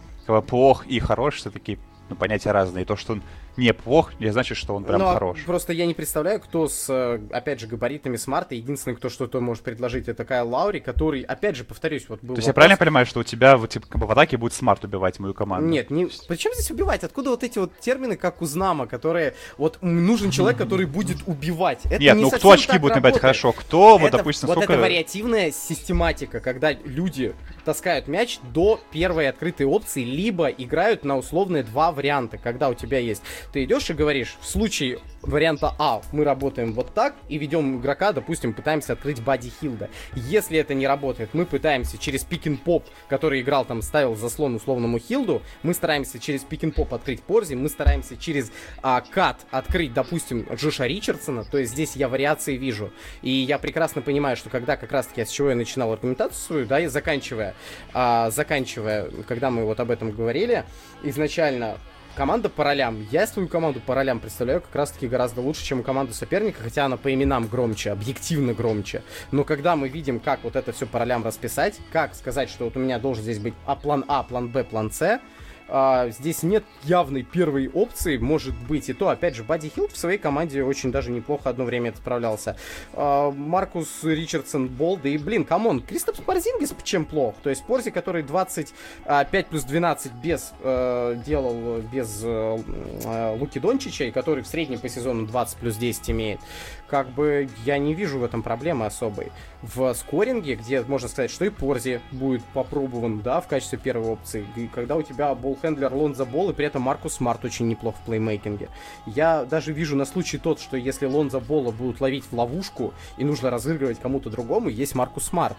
плох 0.48 0.88
и 0.88 1.00
хорош 1.00 1.36
все-таки 1.36 1.78
ну, 2.10 2.16
понятия 2.16 2.52
разные. 2.52 2.86
То, 2.86 2.96
что 2.96 3.14
он 3.14 3.24
не 3.58 3.74
плох, 3.74 4.20
не 4.20 4.32
значит, 4.32 4.58
что 4.58 4.76
он 4.76 4.84
прям 4.84 5.00
Ну, 5.00 5.08
а 5.08 5.14
хорош. 5.14 5.44
Просто 5.46 5.74
я 5.74 5.86
не 5.86 5.94
представляю, 5.94 6.40
кто 6.40 6.68
с, 6.68 6.88
э, 6.90 7.20
опять 7.32 7.60
же, 7.60 7.68
габаритами 7.68 8.18
Смарта. 8.18 8.56
Единственный, 8.56 8.96
кто 8.96 9.10
что-то 9.10 9.40
может 9.42 9.64
предложить, 9.64 10.08
это 10.08 10.26
Кайл 10.26 10.50
Лаури, 10.50 10.80
который, 10.80 11.22
опять 11.22 11.56
же, 11.56 11.64
повторюсь, 11.64 12.08
вот 12.10 12.22
был 12.22 12.36
То 12.36 12.40
есть 12.40 12.48
я 12.48 12.52
вопрос- 12.52 12.56
правильно 12.56 12.78
понимаю, 12.78 13.06
что 13.06 13.22
у 13.22 13.24
тебя 13.24 13.58
вот 13.58 13.70
типа 13.70 13.88
в 13.92 14.12
атаке 14.12 14.38
будет 14.38 14.54
Смарт 14.54 14.84
убивать 14.84 15.20
мою 15.20 15.34
команду? 15.34 15.68
Нет, 15.68 15.90
не... 15.90 16.08
Причем 16.28 16.54
здесь 16.54 16.72
убивать? 16.72 17.04
Откуда 17.04 17.30
вот 17.30 17.44
эти 17.44 17.60
вот 17.60 17.78
термины, 17.80 18.16
как 18.18 18.42
у 18.42 18.46
Знама, 18.46 18.88
которые... 18.88 19.34
Вот 19.58 19.80
нужен 19.82 20.32
человек, 20.32 20.58
который 20.58 20.86
будет 20.86 21.18
убивать. 21.26 21.80
Это 21.86 22.00
Нет, 22.00 22.16
не 22.16 22.22
ну 22.24 22.32
кто 22.32 22.52
очки 22.52 22.78
будет 22.78 22.96
набирать 22.96 23.20
хорошо? 23.20 23.52
Кто, 23.52 23.98
вот, 23.98 24.08
Это- 24.08 24.18
допустим, 24.18 24.48
вот 24.48 24.58
сколько... 24.58 24.74
это 24.74 24.82
вариативная 24.82 25.52
систематика, 25.52 26.40
когда 26.40 26.72
люди 26.72 27.34
таскают 27.64 28.08
мяч 28.08 28.40
до 28.54 28.80
первой 28.92 29.28
открытой 29.30 29.66
опции, 29.66 30.04
либо 30.04 30.48
играют 30.48 31.04
на 31.04 31.18
условные 31.18 31.64
два 31.64 31.92
варианта, 31.92 32.38
когда 32.38 32.70
у 32.70 32.74
тебя 32.74 33.00
есть 33.00 33.22
Ты 33.52 33.64
идешь 33.64 33.90
и 33.90 33.94
говоришь, 33.94 34.36
в 34.42 34.48
случае 34.48 35.00
варианта 35.22 35.74
А 35.80 36.02
мы 36.12 36.24
работаем 36.24 36.74
вот 36.74 36.94
так 36.94 37.16
и 37.30 37.38
ведем 37.38 37.80
игрока, 37.80 38.12
допустим, 38.12 38.54
пытаемся 38.54 38.94
открыть 38.94 39.22
Бади 39.22 39.52
Хилда. 39.62 39.90
Если 40.16 40.58
это 40.58 40.74
не 40.74 40.88
работает, 40.88 41.30
мы 41.34 41.46
пытаемся 41.46 41.98
через 41.98 42.24
пикин 42.24 42.58
поп, 42.58 42.86
который 43.08 43.42
играл 43.42 43.66
там, 43.66 43.82
ставил 43.82 44.16
заслон 44.16 44.56
условному 44.56 45.00
Хилду, 45.00 45.42
мы 45.64 45.74
стараемся 45.74 46.20
через 46.20 46.44
пикин 46.44 46.72
поп 46.72 46.94
открыть 46.94 47.22
Порзи, 47.24 47.56
мы 47.56 47.70
стараемся 47.70 48.18
через 48.18 48.52
а, 48.82 49.02
кат 49.02 49.46
открыть, 49.52 49.94
допустим, 49.94 50.48
Джоша 50.54 50.86
Ричардсона, 50.86 51.44
то 51.44 51.58
есть 51.58 51.72
здесь 51.74 51.96
я 51.96 52.08
вариации 52.08 52.58
вижу. 52.58 52.92
И 53.22 53.30
я 53.30 53.58
прекрасно 53.58 54.02
понимаю, 54.02 54.38
что 54.38 54.50
когда 54.50 54.78
как 54.78 54.92
раз-таки 54.92 55.26
с 55.26 55.30
чего 55.30 55.50
я 55.50 55.56
начинал 55.56 55.92
аргументацию 55.92 56.40
свою, 56.40 56.66
да, 56.66 56.80
и 56.80 56.88
заканчивая, 56.88 57.56
а, 57.94 58.30
заканчивая, 58.30 59.10
когда 59.28 59.50
мы 59.50 59.66
вот 59.66 59.80
об 59.80 59.92
этом 59.92 60.12
говорили, 60.12 60.64
изначально 61.04 61.78
команда 62.16 62.50
по 62.50 62.64
ролям. 62.64 63.06
Я 63.12 63.28
свою 63.28 63.48
команду 63.48 63.82
по 63.86 63.94
ролям 63.94 64.20
представляю 64.20 64.62
как 64.62 64.74
раз-таки 64.74 65.08
гораздо 65.08 65.42
лучше, 65.42 65.64
чем 65.64 65.84
команду 65.84 66.14
соперника, 66.14 66.64
хотя 66.64 66.86
она 66.86 66.98
по 66.98 67.14
именам 67.14 67.48
громче, 67.48 67.92
объективно 67.92 68.54
громче. 68.54 69.04
Но 69.32 69.44
когда 69.44 69.76
мы 69.76 69.90
видим, 69.90 70.20
как 70.20 70.44
вот 70.44 70.56
это 70.56 70.72
все 70.72 70.86
по 70.86 71.00
ролям 71.00 71.24
расписать, 71.24 71.76
как 71.92 72.16
сказать, 72.16 72.50
что 72.50 72.66
вот 72.66 72.78
у 72.78 72.80
меня 72.80 72.98
должен 73.00 73.24
здесь 73.24 73.40
быть 73.40 73.54
а, 73.66 73.76
план 73.76 74.06
А, 74.08 74.24
план 74.24 74.48
Б, 74.48 74.64
план 74.64 74.92
С, 74.92 75.20
а, 75.68 76.10
здесь 76.10 76.44
нет 76.44 76.64
явной 76.84 77.24
первой 77.24 77.68
опции, 77.68 78.18
может 78.18 78.56
быть. 78.56 78.90
И 78.90 78.94
то, 78.94 79.10
опять 79.10 79.36
же, 79.36 79.44
Бадди 79.44 79.70
Хилд 79.70 79.88
в 79.88 79.98
своей 79.98 80.18
команде 80.18 80.64
очень 80.64 80.92
даже 80.92 81.12
неплохо 81.12 81.50
одно 81.50 81.66
время 81.66 81.90
это 81.90 81.98
справлялся. 81.98 82.56
А, 82.94 83.32
Маркус 83.32 84.04
Ричардсон 84.04 84.68
Бол, 84.68 84.98
да 84.98 85.10
и, 85.10 85.18
блин, 85.18 85.44
come 85.44 85.65
on, 85.65 85.82
Кристапс 85.82 86.20
Порзингис 86.20 86.74
чем 86.86 87.06
плох? 87.06 87.36
То 87.44 87.50
есть 87.50 87.66
Порзи, 87.66 87.92
который 87.92 88.24
25 88.24 89.48
плюс 89.48 89.64
12 89.64 90.14
без, 90.14 90.54
э, 90.62 91.18
делал 91.26 91.82
без 91.82 92.22
э, 92.24 92.60
э, 93.04 93.38
Луки 93.38 93.60
Дончича, 93.60 94.06
и 94.06 94.12
который 94.12 94.44
в 94.44 94.48
среднем 94.48 94.80
по 94.80 94.88
сезону 94.88 95.26
20 95.26 95.58
плюс 95.58 95.76
10 95.76 96.12
имеет, 96.12 96.40
как 96.88 97.10
бы 97.10 97.50
я 97.66 97.78
не 97.78 97.94
вижу 97.94 98.20
в 98.20 98.24
этом 98.24 98.44
проблемы 98.44 98.86
особой. 98.86 99.32
В 99.62 99.94
скоринге, 99.96 100.56
где 100.56 100.82
можно 100.82 101.10
сказать, 101.10 101.32
что 101.32 101.44
и 101.44 101.50
Порзи 101.50 102.00
будет 102.12 102.44
попробован, 102.54 103.22
да, 103.22 103.42
в 103.42 103.48
качестве 103.48 103.80
первой 103.80 104.08
опции, 104.08 104.46
и 104.56 104.68
когда 104.68 104.96
у 104.96 105.02
тебя 105.02 105.34
ball-handler 105.56 105.94
Лонза 105.94 106.26
Бол, 106.26 106.50
и 106.50 106.54
при 106.54 106.66
этом 106.66 106.82
Маркус 106.84 107.16
Смарт 107.16 107.44
очень 107.46 107.68
неплох 107.68 107.96
в 107.96 108.02
плеймейкинге. 108.06 108.70
Я 109.06 109.46
даже 109.46 109.74
вижу 109.74 109.96
на 109.96 110.06
случай 110.06 110.38
тот, 110.38 110.60
что 110.60 110.78
если 110.78 111.06
Лонза 111.06 111.40
Бола 111.40 111.72
будут 111.72 112.02
ловить 112.02 112.26
в 112.26 112.34
ловушку, 112.34 112.94
и 113.18 113.24
нужно 113.24 113.50
разыгрывать 113.50 114.00
кому-то 114.00 114.30
другому, 114.30 114.70
есть 114.70 114.96
Маркус 114.96 115.26
Смарт. 115.26 115.58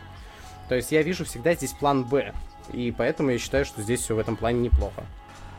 То 0.68 0.74
есть 0.74 0.92
я 0.92 1.02
вижу 1.02 1.24
всегда 1.24 1.54
здесь 1.54 1.72
план 1.72 2.04
Б. 2.04 2.32
И 2.72 2.92
поэтому 2.96 3.30
я 3.30 3.38
считаю, 3.38 3.64
что 3.64 3.82
здесь 3.82 4.00
все 4.00 4.14
в 4.14 4.18
этом 4.18 4.36
плане 4.36 4.60
неплохо. 4.60 5.04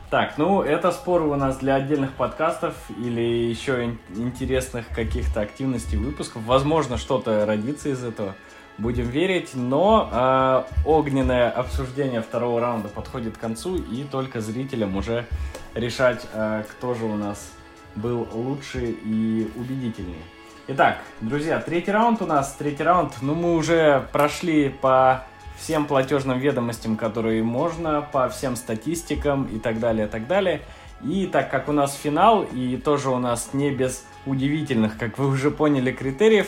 Так, 0.10 0.38
ну 0.38 0.62
это 0.62 0.92
споры 0.92 1.26
у 1.26 1.36
нас 1.36 1.58
для 1.58 1.76
отдельных 1.76 2.14
подкастов 2.14 2.76
или 2.98 3.22
еще 3.22 3.98
интересных 4.16 4.88
каких-то 4.90 5.42
активностей 5.42 5.98
выпусков. 5.98 6.44
Возможно, 6.44 6.98
что-то 6.98 7.46
родится 7.46 7.90
из 7.90 8.04
этого. 8.04 8.36
Будем 8.78 9.10
верить, 9.10 9.52
но 9.56 10.08
э, 10.12 10.64
огненное 10.86 11.50
обсуждение 11.50 12.22
второго 12.22 12.62
раунда 12.62 12.90
подходит 12.90 13.36
к 13.36 13.40
концу, 13.40 13.76
и 13.76 14.04
только 14.04 14.40
зрителям 14.40 14.96
уже 14.96 15.26
решать, 15.74 16.28
э, 16.32 16.64
кто 16.70 16.94
же 16.94 17.06
у 17.06 17.16
нас 17.16 17.52
был 17.96 18.28
лучше 18.32 18.86
и 19.04 19.52
убедительнее. 19.56 20.22
Итак, 20.68 21.00
друзья, 21.22 21.60
третий 21.60 21.92
раунд 21.92 22.22
у 22.22 22.28
нас. 22.28 22.54
Третий 22.54 22.84
раунд, 22.84 23.14
ну 23.22 23.34
мы 23.34 23.56
уже 23.56 24.08
прошли 24.12 24.70
по 24.70 25.24
всем 25.58 25.86
платежным 25.86 26.38
ведомостям, 26.38 26.98
которые 26.98 27.42
можно, 27.42 28.08
по 28.12 28.30
всем 28.30 28.56
статистикам 28.56 29.46
и 29.46 29.58
так 29.58 29.80
далее, 29.80 30.06
и 30.06 30.10
так 30.10 30.28
далее. 30.28 30.62
И 31.04 31.26
так 31.26 31.50
как 31.50 31.68
у 31.70 31.72
нас 31.72 31.96
финал, 31.96 32.44
и 32.44 32.78
тоже 32.78 33.10
у 33.10 33.18
нас 33.18 33.50
не 33.54 33.72
без 33.72 34.06
удивительных, 34.26 34.98
как 34.98 35.18
вы 35.18 35.30
уже 35.30 35.50
поняли, 35.50 35.92
критериев, 35.92 36.48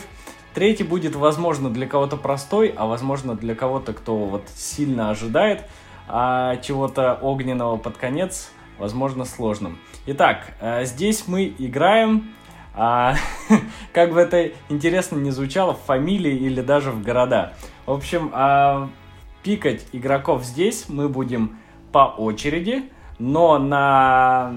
третий 0.54 0.84
будет, 0.84 1.14
возможно, 1.16 1.70
для 1.70 1.86
кого-то 1.86 2.16
простой, 2.16 2.74
а 2.76 2.86
возможно 2.86 3.34
для 3.34 3.54
кого-то, 3.54 3.92
кто 3.92 4.16
вот 4.16 4.44
сильно 4.54 5.10
ожидает 5.10 5.64
а, 6.08 6.56
чего-то 6.56 7.14
огненного 7.14 7.76
под 7.76 7.96
конец, 7.96 8.50
возможно, 8.78 9.24
сложным. 9.24 9.78
Итак, 10.06 10.54
а, 10.60 10.84
здесь 10.84 11.24
мы 11.26 11.54
играем, 11.58 12.30
а, 12.74 13.14
как 13.92 14.12
бы 14.12 14.20
это 14.20 14.52
интересно 14.68 15.16
не 15.16 15.30
звучало, 15.30 15.74
в 15.74 15.80
фамилии 15.80 16.34
или 16.34 16.60
даже 16.60 16.90
в 16.90 17.02
города. 17.02 17.54
В 17.86 17.92
общем, 17.92 18.30
а, 18.32 18.88
пикать 19.42 19.86
игроков 19.92 20.44
здесь 20.44 20.86
мы 20.88 21.08
будем 21.08 21.58
по 21.92 22.06
очереди, 22.16 22.84
но 23.18 23.58
на 23.58 24.54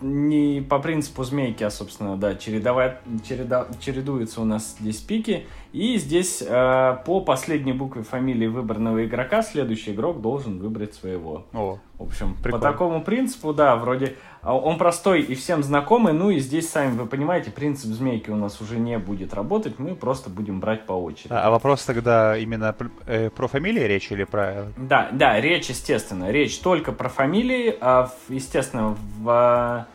не 0.00 0.60
по 0.60 0.78
принципу 0.78 1.24
змейки, 1.24 1.62
а, 1.64 1.70
собственно, 1.70 2.16
да, 2.16 2.34
чередовать, 2.34 2.98
череда, 3.26 3.68
чередуются 3.80 4.40
у 4.40 4.44
нас 4.44 4.76
здесь 4.80 4.98
пики. 4.98 5.46
И 5.74 5.98
здесь 5.98 6.40
э, 6.40 6.96
по 7.04 7.20
последней 7.20 7.72
букве 7.72 8.04
фамилии 8.04 8.46
выбранного 8.46 9.04
игрока 9.04 9.42
следующий 9.42 9.90
игрок 9.90 10.20
должен 10.20 10.60
выбрать 10.60 10.94
своего. 10.94 11.46
О, 11.52 11.80
В 11.98 12.04
общем, 12.04 12.36
Прикольно. 12.40 12.58
по 12.58 12.72
такому 12.72 13.02
принципу, 13.02 13.52
да, 13.52 13.74
вроде 13.74 14.14
а, 14.40 14.56
он 14.56 14.78
простой 14.78 15.22
и 15.22 15.34
всем 15.34 15.64
знакомый. 15.64 16.12
Ну 16.12 16.30
и 16.30 16.38
здесь, 16.38 16.70
сами 16.70 16.96
вы 16.96 17.06
понимаете, 17.06 17.50
принцип 17.50 17.90
змейки 17.90 18.30
у 18.30 18.36
нас 18.36 18.60
уже 18.60 18.78
не 18.78 18.96
будет 18.98 19.34
работать. 19.34 19.80
Мы 19.80 19.96
просто 19.96 20.30
будем 20.30 20.60
брать 20.60 20.86
по 20.86 20.92
очереди. 20.92 21.32
а, 21.32 21.48
а 21.48 21.50
вопрос 21.50 21.84
тогда 21.84 22.38
именно 22.38 22.72
э, 23.06 23.30
про 23.30 23.48
фамилии 23.48 23.82
речь 23.82 24.12
или 24.12 24.22
про... 24.22 24.66
Да, 24.76 25.08
да, 25.10 25.40
речь, 25.40 25.70
естественно, 25.70 26.30
речь 26.30 26.56
только 26.60 26.92
про 26.92 27.08
фамилии, 27.08 27.76
а, 27.80 28.10
естественно, 28.28 28.96
в 29.18 29.88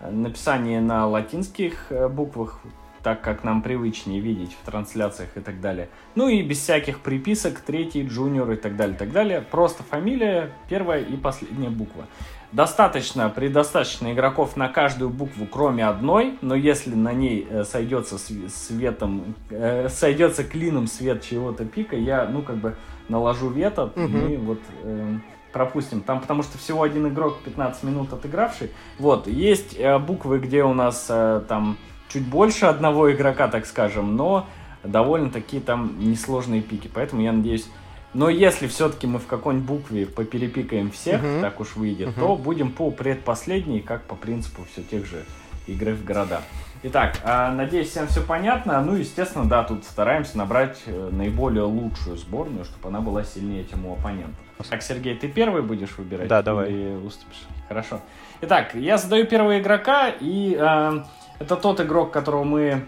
э, 0.00 0.10
написании 0.10 0.78
на 0.78 1.06
латинских 1.06 1.88
э, 1.92 2.08
буквах, 2.08 2.58
так 3.06 3.20
как 3.20 3.44
нам 3.44 3.62
привычнее 3.62 4.18
видеть 4.18 4.56
в 4.60 4.66
трансляциях 4.66 5.36
и 5.36 5.40
так 5.40 5.60
далее. 5.60 5.88
Ну 6.16 6.26
и 6.28 6.42
без 6.42 6.58
всяких 6.58 6.98
приписок, 6.98 7.60
третий, 7.60 8.02
джуниор 8.04 8.50
и 8.50 8.56
так 8.56 8.74
далее, 8.74 8.96
так 8.98 9.12
далее. 9.12 9.42
Просто 9.48 9.84
фамилия, 9.84 10.50
первая 10.68 11.02
и 11.02 11.16
последняя 11.16 11.70
буква. 11.70 12.06
Достаточно, 12.50 13.28
предостаточно 13.28 14.12
игроков 14.12 14.56
на 14.56 14.66
каждую 14.68 15.10
букву, 15.10 15.46
кроме 15.46 15.86
одной, 15.86 16.36
но 16.40 16.56
если 16.56 16.96
на 16.96 17.12
ней 17.12 17.46
э, 17.48 17.62
сойдется 17.62 18.18
св- 18.18 18.50
светом, 18.52 19.36
э, 19.50 19.88
сойдется 19.88 20.42
клином 20.42 20.88
свет 20.88 21.22
чего-то 21.22 21.64
пика, 21.64 21.94
я, 21.94 22.24
ну, 22.24 22.42
как 22.42 22.56
бы 22.56 22.74
наложу 23.08 23.50
вето, 23.50 23.92
Мгм. 23.94 24.10
мы 24.18 24.36
вот 24.36 24.60
э, 24.82 25.18
пропустим. 25.52 26.00
Там, 26.00 26.20
потому 26.20 26.42
что 26.42 26.58
всего 26.58 26.82
один 26.82 27.06
игрок 27.06 27.38
15 27.44 27.84
минут 27.84 28.12
отыгравший. 28.12 28.70
Вот, 28.98 29.28
есть 29.28 29.76
э, 29.78 29.96
буквы, 30.00 30.40
где 30.40 30.64
у 30.64 30.74
нас 30.74 31.06
э, 31.08 31.42
там 31.48 31.76
чуть 32.08 32.24
больше 32.26 32.66
одного 32.66 33.12
игрока, 33.12 33.48
так 33.48 33.66
скажем, 33.66 34.16
но 34.16 34.46
довольно-таки 34.84 35.60
там 35.60 35.94
несложные 35.98 36.62
пики. 36.62 36.88
Поэтому 36.92 37.22
я 37.22 37.32
надеюсь... 37.32 37.68
Но 38.14 38.30
если 38.30 38.66
все-таки 38.66 39.06
мы 39.06 39.18
в 39.18 39.26
какой-нибудь 39.26 39.66
букве 39.66 40.06
поперепикаем 40.06 40.90
всех, 40.90 41.20
Мгм. 41.22 41.40
так 41.42 41.60
уж 41.60 41.76
выйдет, 41.76 42.08
Мгм. 42.08 42.20
то 42.20 42.36
будем 42.36 42.72
по 42.72 42.90
предпоследней, 42.90 43.80
как 43.80 44.04
по 44.04 44.14
принципу 44.14 44.62
все 44.72 44.82
тех 44.82 45.04
же 45.04 45.24
игры 45.66 45.92
в 45.94 46.02
города. 46.04 46.40
Итак, 46.82 47.16
а, 47.24 47.52
надеюсь, 47.52 47.90
всем 47.90 48.06
все 48.06 48.22
понятно. 48.22 48.80
Ну, 48.80 48.94
естественно, 48.94 49.44
да, 49.46 49.64
тут 49.64 49.84
стараемся 49.84 50.38
набрать 50.38 50.78
э, 50.86 51.08
наиболее 51.12 51.64
лучшую 51.64 52.16
сборную, 52.16 52.64
чтобы 52.64 52.88
она 52.88 53.00
была 53.00 53.24
сильнее, 53.24 53.66
чем 53.66 53.84
у 53.84 53.94
оппонента. 53.94 54.36
Так, 54.70 54.82
Сергей, 54.82 55.14
ты 55.14 55.28
первый 55.28 55.62
будешь 55.62 55.98
выбирать? 55.98 56.28
Да, 56.28 56.42
давай. 56.42 56.70
Или 56.70 56.94
уступишь? 57.04 57.42
Хорошо. 57.68 58.00
Итак, 58.40 58.74
я 58.74 58.96
задаю 58.98 59.26
первого 59.26 59.58
игрока, 59.58 60.08
и 60.08 60.56
э, 60.58 61.02
это 61.38 61.56
тот 61.56 61.80
игрок, 61.80 62.12
которого 62.12 62.44
мы 62.44 62.84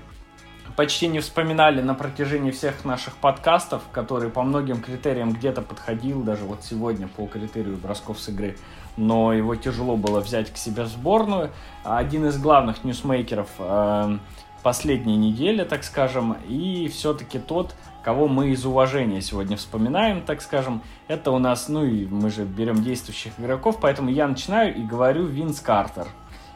почти 0.76 1.08
не 1.08 1.20
вспоминали 1.20 1.82
на 1.82 1.94
протяжении 1.94 2.50
всех 2.50 2.84
наших 2.84 3.16
подкастов, 3.16 3.82
который 3.92 4.30
по 4.30 4.42
многим 4.42 4.80
критериям 4.80 5.32
где-то 5.32 5.62
подходил, 5.62 6.22
даже 6.22 6.44
вот 6.44 6.62
сегодня 6.62 7.08
по 7.08 7.26
критерию 7.26 7.76
бросков 7.76 8.20
с 8.20 8.28
игры, 8.28 8.56
но 8.96 9.32
его 9.32 9.56
тяжело 9.56 9.96
было 9.96 10.20
взять 10.20 10.52
к 10.52 10.56
себе 10.56 10.84
в 10.84 10.86
сборную. 10.86 11.50
Один 11.84 12.26
из 12.26 12.38
главных 12.38 12.84
ньюсмейкеров 12.84 13.48
э, 13.58 14.18
последней 14.62 15.16
недели, 15.16 15.64
так 15.64 15.84
скажем, 15.84 16.36
и 16.48 16.88
все-таки 16.88 17.38
тот, 17.38 17.74
кого 18.04 18.28
мы 18.28 18.50
из 18.50 18.64
уважения 18.64 19.20
сегодня 19.20 19.56
вспоминаем, 19.56 20.22
так 20.22 20.42
скажем, 20.42 20.82
это 21.08 21.30
у 21.30 21.38
нас, 21.38 21.68
ну 21.68 21.84
и 21.84 22.06
мы 22.06 22.30
же 22.30 22.44
берем 22.44 22.82
действующих 22.82 23.32
игроков, 23.38 23.78
поэтому 23.80 24.10
я 24.10 24.26
начинаю 24.28 24.74
и 24.74 24.82
говорю 24.82 25.26
Винс 25.26 25.60
Картер. 25.60 26.06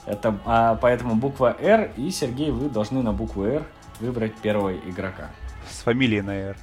Это 0.07 0.37
а, 0.45 0.75
поэтому 0.77 1.15
буква 1.15 1.57
R, 1.61 1.93
и 1.97 2.11
Сергей, 2.11 2.51
вы 2.51 2.69
должны 2.69 3.03
на 3.03 3.13
букву 3.13 3.45
R 3.45 3.65
выбрать 4.01 4.35
первого 4.35 4.75
игрока. 4.77 5.31
С 5.71 5.83
фамилией 5.83 6.23
на 6.23 6.35
«Р». 6.35 6.57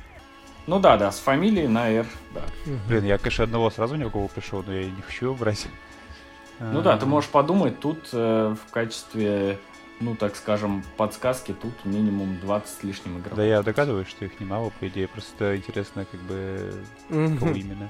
Ну 0.68 0.80
да, 0.80 0.98
да, 0.98 1.12
с 1.12 1.20
фамилией 1.20 1.68
на 1.68 1.90
R, 1.90 2.06
да. 2.34 2.42
Блин, 2.88 3.06
я, 3.06 3.18
конечно, 3.18 3.46
одного 3.46 3.70
сразу 3.72 3.96
ни 3.96 4.04
у 4.04 4.10
кого 4.10 4.28
пришел, 4.28 4.64
но 4.66 4.74
я 4.74 4.82
и 4.82 4.92
не 4.92 5.02
хочу 5.02 5.28
его 5.28 5.36
брать. 5.36 5.68
Ну 6.60 6.82
да, 6.82 6.98
ты 6.98 7.06
можешь 7.06 7.30
подумать, 7.30 7.80
тут 7.80 8.10
э, 8.12 8.54
в 8.54 8.72
качестве, 8.72 9.58
ну 10.02 10.16
так 10.16 10.36
скажем, 10.36 10.84
подсказки, 10.98 11.54
тут 11.54 11.74
минимум 11.86 12.38
20 12.42 12.70
с 12.70 12.84
лишним 12.84 13.20
игроков. 13.20 13.38
Да 13.38 13.46
я 13.46 13.64
догадываюсь, 13.64 14.10
что 14.10 14.26
их 14.26 14.40
немало, 14.42 14.72
по 14.78 14.88
идее. 14.90 15.08
Просто 15.08 15.56
интересно, 15.56 16.06
как 16.06 16.20
бы, 16.22 16.74
кого 17.08 17.52
именно. 17.52 17.90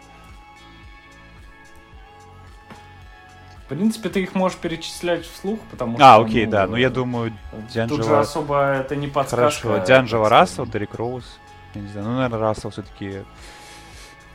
Принципе, 3.70 4.10
ты 4.10 4.22
их 4.22 4.36
можешь 4.36 4.58
перечислять 4.58 5.26
вслух, 5.26 5.60
потому 5.72 5.98
А, 6.00 6.16
что... 6.16 6.26
окей, 6.26 6.46
ну, 6.46 6.52
да. 6.52 6.68
Ну, 6.68 6.76
я 6.76 6.90
думаю, 6.90 7.34
Тут 7.52 7.62
Дианджело- 7.76 8.04
же 8.04 8.18
особо 8.20 8.62
это 8.74 8.96
не 8.96 9.08
подсказка. 9.08 9.68
Хорошо, 9.68 9.86
Дианджело 9.86 10.28
Рассел, 10.30 10.66
Дерек 10.66 10.94
Роуз. 10.96 11.40
Я 11.76 11.82
не 11.82 11.88
знаю, 11.90 12.08
ну, 12.08 12.14
наверное, 12.16 12.40
Рассел 12.40 12.70
все-таки 12.72 13.24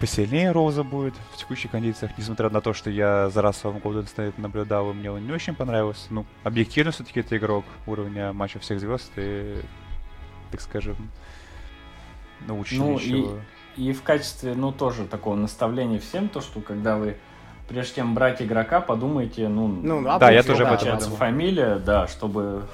посильнее 0.01 0.53
Роуза 0.53 0.83
будет 0.85 1.15
в 1.33 1.37
текущих 1.37 1.71
кондициях, 1.71 2.13
несмотря 2.19 2.51
на 2.51 2.61
то, 2.61 2.73
что 2.75 2.91
я 2.91 3.31
за 3.31 3.43
Расселом 3.43 3.79
Голден 3.79 4.07
Стейт 4.07 4.37
наблюдал, 4.39 4.91
и 4.91 4.95
мне 4.95 5.11
он 5.11 5.27
не 5.27 5.33
очень 5.33 5.55
понравился. 5.55 6.07
Ну, 6.11 6.27
объективно 6.43 6.93
все-таки 6.93 7.21
это 7.21 7.37
игрок 7.37 7.65
уровня 7.87 8.33
матча 8.33 8.59
всех 8.59 8.81
звезд 8.81 9.11
и, 9.17 9.57
так 10.51 10.61
скажем, 10.61 10.97
научающего. 12.47 13.41
И 13.77 13.93
в 13.93 14.03
качестве, 14.03 14.55
ну, 14.55 14.71
тоже 14.73 15.07
такого 15.07 15.35
наставления 15.35 15.99
всем, 15.99 16.29
то, 16.29 16.41
что 16.41 16.61
когда 16.61 16.97
вы, 16.97 17.17
прежде 17.69 17.97
чем 17.97 18.15
брать 18.15 18.43
игрока, 18.43 18.81
подумайте, 18.81 19.49
ну, 19.49 19.67
Ну, 19.69 20.19
Да, 20.19 20.31
я 20.31 20.43
тоже 20.43 20.67
об 20.67 20.73
этом 20.75 20.99
подумал. 20.99 21.17
фамилия, 21.17 21.77
да, 21.79 22.07
чтобы 22.07 22.67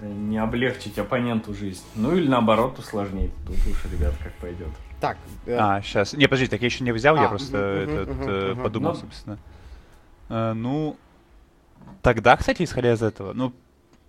э, 0.00 0.06
не 0.12 0.38
облегчить 0.38 0.98
оппоненту 0.98 1.54
жизнь. 1.54 1.82
Ну, 1.94 2.14
или 2.16 2.28
наоборот 2.28 2.78
усложнить. 2.78 3.32
Тут 3.46 3.56
уж, 3.66 3.84
ребят, 3.92 4.14
как 4.22 4.32
пойдет. 4.34 4.68
Так, 5.00 5.16
э, 5.46 5.56
А, 5.58 5.82
сейчас. 5.82 6.12
Не, 6.14 6.26
подожди, 6.26 6.46
так 6.48 6.60
я 6.60 6.66
еще 6.66 6.84
не 6.84 6.92
взял, 6.92 7.16
я 7.16 7.26
А, 7.26 7.28
просто 7.28 7.56
мгм, 7.86 7.92
мгм, 7.92 8.02
этот, 8.02 8.28
э, 8.28 8.52
мгм. 8.52 8.62
подумал, 8.62 8.92
Ну. 8.92 8.98
собственно. 9.00 9.38
Э, 10.28 10.52
ну, 10.54 10.96
тогда, 12.02 12.36
кстати, 12.36 12.62
исходя 12.62 12.92
из 12.92 13.02
этого, 13.02 13.32
ну, 13.32 13.52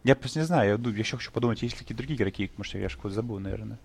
я 0.03 0.15
просто 0.15 0.39
не 0.39 0.45
знаю, 0.45 0.79
я, 0.83 0.91
я 0.91 0.97
еще 0.97 1.17
хочу 1.17 1.31
подумать, 1.31 1.61
есть 1.61 1.75
ли 1.75 1.79
какие-то 1.79 1.97
другие 1.97 2.17
игроки, 2.17 2.51
может, 2.57 2.75
я 2.75 2.87
же 2.89 2.95
кого-то 2.97 3.15
забыл, 3.15 3.39
наверное. 3.39 3.77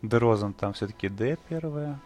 Дерозан 0.00 0.52
там 0.52 0.72
все-таки 0.72 1.08
Д 1.08 1.36
первая. 1.48 2.00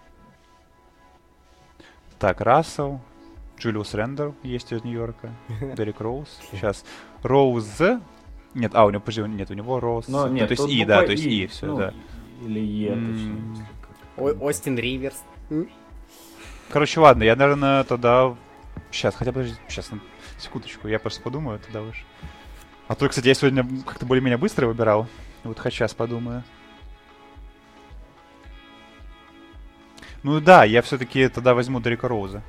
Так, 2.19 2.41
Рассел, 2.41 3.01
Джулиус 3.59 3.95
Рендер 3.95 4.35
есть 4.43 4.73
из 4.73 4.85
Нью-Йорка, 4.85 5.33
Дерек 5.77 6.01
Роуз. 6.01 6.29
Сейчас. 6.51 6.85
Роуз. 7.23 7.81
Нет, 8.55 8.75
а, 8.75 8.85
у 8.87 8.91
него, 8.91 9.01
подожди, 9.01 9.23
нет, 9.23 9.51
у 9.51 9.55
него 9.55 9.81
Роуз. 9.81 10.09
Но 10.09 10.27
Ну, 10.27 10.33
нет, 10.33 10.49
то 10.49 10.53
есть 10.53 10.69
И, 10.69 10.85
да, 10.85 11.03
то 11.03 11.13
есть 11.13 11.25
И, 11.25 11.47
все, 11.47 11.67
ну, 11.67 11.77
да. 11.77 11.95
Или 12.43 12.61
Е, 12.61 12.89
точнее. 12.91 13.67
О- 14.17 14.47
Остин 14.47 14.79
Риверс. 14.79 15.23
Короче, 16.71 17.01
ладно, 17.01 17.23
я, 17.23 17.37
наверное, 17.37 17.85
тогда... 17.85 18.35
Сейчас, 18.91 19.15
хотя 19.15 19.33
подожди, 19.33 19.57
сейчас, 19.69 19.91
ну, 19.91 20.01
секундочку, 20.39 20.89
я 20.89 20.99
просто 20.99 21.23
подумаю 21.23 21.59
тогда 21.59 21.83
уж. 21.83 22.05
А 22.89 22.95
то, 22.95 23.09
кстати, 23.09 23.29
я 23.29 23.35
сегодня 23.35 23.67
как-то 23.85 24.07
более-менее 24.07 24.39
быстро 24.39 24.67
выбирал. 24.67 25.07
Вот 25.45 25.59
хоть 25.59 25.73
сейчас 25.73 25.93
подумаю. 25.95 26.45
Ну 30.23 30.41
да, 30.41 30.65
я 30.65 30.83
все-таки 30.83 31.29
тогда 31.29 31.55
возьму 31.55 31.81
Дерека 31.81 32.09
Роуза. 32.09 32.43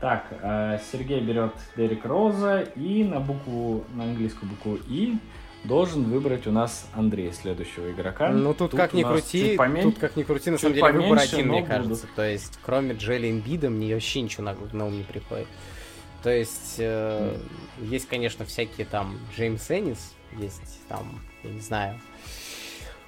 Так, 0.00 0.26
э, 0.30 0.78
Сергей 0.92 1.20
берет 1.20 1.52
Дерек 1.76 2.04
Роза 2.04 2.60
и 2.60 3.04
на 3.04 3.20
букву, 3.20 3.84
на 3.94 4.04
английскую 4.04 4.50
букву 4.50 4.78
И 4.88 5.16
должен 5.64 6.04
выбрать 6.04 6.46
у 6.46 6.52
нас 6.52 6.88
Андрей, 6.94 7.32
следующего 7.32 7.90
игрока. 7.90 8.30
Ну 8.30 8.54
тут, 8.54 8.72
как 8.72 8.94
у 8.94 8.96
ни 8.96 9.02
крути, 9.02 9.48
чуть 9.48 9.56
поменьше. 9.56 9.90
тут 9.90 9.98
как 9.98 10.16
ни 10.16 10.22
крути, 10.22 10.50
на 10.50 10.56
чуть 10.56 10.62
самом 10.62 10.74
деле 10.74 10.86
выбор 10.86 11.08
поменьше, 11.08 11.34
один, 11.34 11.46
но 11.46 11.52
мне 11.52 11.62
будут. 11.62 11.76
кажется. 11.76 12.06
То 12.14 12.28
есть, 12.28 12.58
кроме 12.64 12.94
Джелли 12.94 13.30
Эмбида, 13.30 13.70
мне 13.70 13.94
вообще 13.94 14.22
ничего 14.22 14.44
на, 14.44 14.56
на 14.72 14.86
ум 14.86 14.96
не 14.96 15.04
приходит. 15.04 15.48
То 16.22 16.30
есть, 16.30 16.76
э, 16.78 17.36
есть, 17.78 18.08
конечно, 18.08 18.44
всякие 18.44 18.86
там 18.86 19.18
Джеймс 19.36 19.70
Эннис, 19.70 20.14
есть 20.38 20.80
там, 20.88 21.20
я 21.42 21.50
не 21.50 21.60
знаю, 21.60 22.00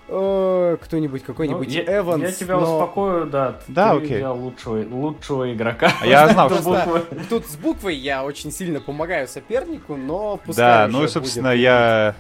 кто-нибудь, 0.09 1.23
какой-нибудь 1.23 1.69
Ну, 1.69 1.75
я, 1.75 1.99
Эванс. 1.99 2.23
я 2.23 2.33
тебя 2.33 2.57
но 2.57 2.63
успокою, 2.63 3.27
да. 3.27 3.61
Да, 3.69 3.93
ты 3.93 4.05
окей. 4.05 4.17
взял 4.17 4.39
лучшего, 4.39 4.77
лучшего 4.89 5.53
игрока. 5.53 5.93
А 6.01 6.07
я 6.07 6.29
знал, 6.29 6.49
что... 6.49 7.05
Тут 7.29 7.47
с 7.47 7.57
буквой 7.57 7.95
я 7.97 8.25
очень 8.25 8.51
сильно 8.51 8.81
помогаю 8.81 9.29
сопернику, 9.29 9.97
но 9.97 10.39
пускай 10.39 10.65
Да, 10.65 10.89
ну 10.91 11.05
и, 11.05 11.09
собственно, 11.09 11.53
я, 11.53 12.15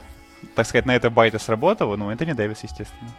так 0.54 0.66
сказать, 0.66 0.84
на 0.84 0.94
это 0.94 1.08
байта 1.08 1.38
сработал, 1.38 1.96
ну, 1.96 2.10
это 2.10 2.26
не 2.26 2.34
Дэвис, 2.34 2.62
естественно. 2.62 3.10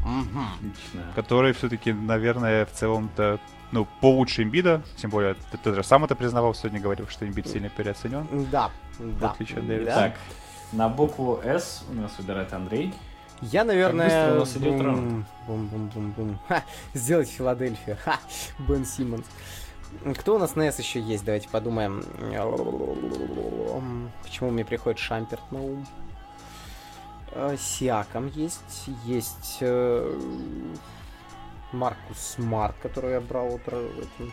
Отлично. 0.00 1.12
Который 1.14 1.52
все-таки, 1.52 1.92
наверное, 1.92 2.64
в 2.64 2.72
целом-то, 2.72 3.38
ну, 3.72 3.86
получше 4.00 4.42
имбида, 4.42 4.82
тем 4.96 5.10
более, 5.10 5.34
ты, 5.50 5.58
ты 5.58 5.74
же 5.74 5.84
сам 5.84 6.04
это 6.04 6.16
признавал 6.16 6.54
сегодня, 6.54 6.80
говорил, 6.80 7.06
что 7.08 7.26
имбид 7.26 7.46
сильно 7.46 7.68
переоценен. 7.68 8.26
Да, 8.50 8.70
да. 8.98 9.30
отличие 9.30 9.58
от 9.58 9.66
Дэвиса. 9.66 9.94
Так, 9.94 10.14
на 10.72 10.88
букву 10.88 11.40
С 11.44 11.84
у 11.90 11.94
нас 11.94 12.12
выбирает 12.18 12.52
Андрей. 12.52 12.92
Я, 13.42 13.64
наверное... 13.64 14.36
у 14.36 14.38
нас 14.40 14.56
идет 14.56 14.76
бум, 14.76 14.82
раунд? 14.82 15.26
Бум-бум-бум-бум. 15.48 16.38
Ха, 16.48 16.62
сделать 16.94 17.28
Филадельфию. 17.28 17.96
Ха, 18.04 18.18
Бен 18.60 18.86
Симмонс. 18.86 19.26
Кто 20.18 20.36
у 20.36 20.38
нас 20.38 20.54
на 20.54 20.62
S 20.62 20.78
еще 20.78 21.00
есть? 21.00 21.24
Давайте 21.24 21.48
подумаем. 21.48 22.04
Почему 24.22 24.50
мне 24.50 24.64
приходит 24.64 25.00
Шамперт 25.00 25.42
на 25.50 25.60
ум? 25.60 25.86
Э, 27.32 27.56
Сиаком 27.58 28.28
есть. 28.28 28.88
Есть 29.04 29.58
э, 29.60 30.18
Маркус 31.72 32.18
Смарт, 32.18 32.76
который 32.80 33.12
я 33.12 33.20
брал 33.20 33.48
вот 33.48 33.62
этим 33.66 34.32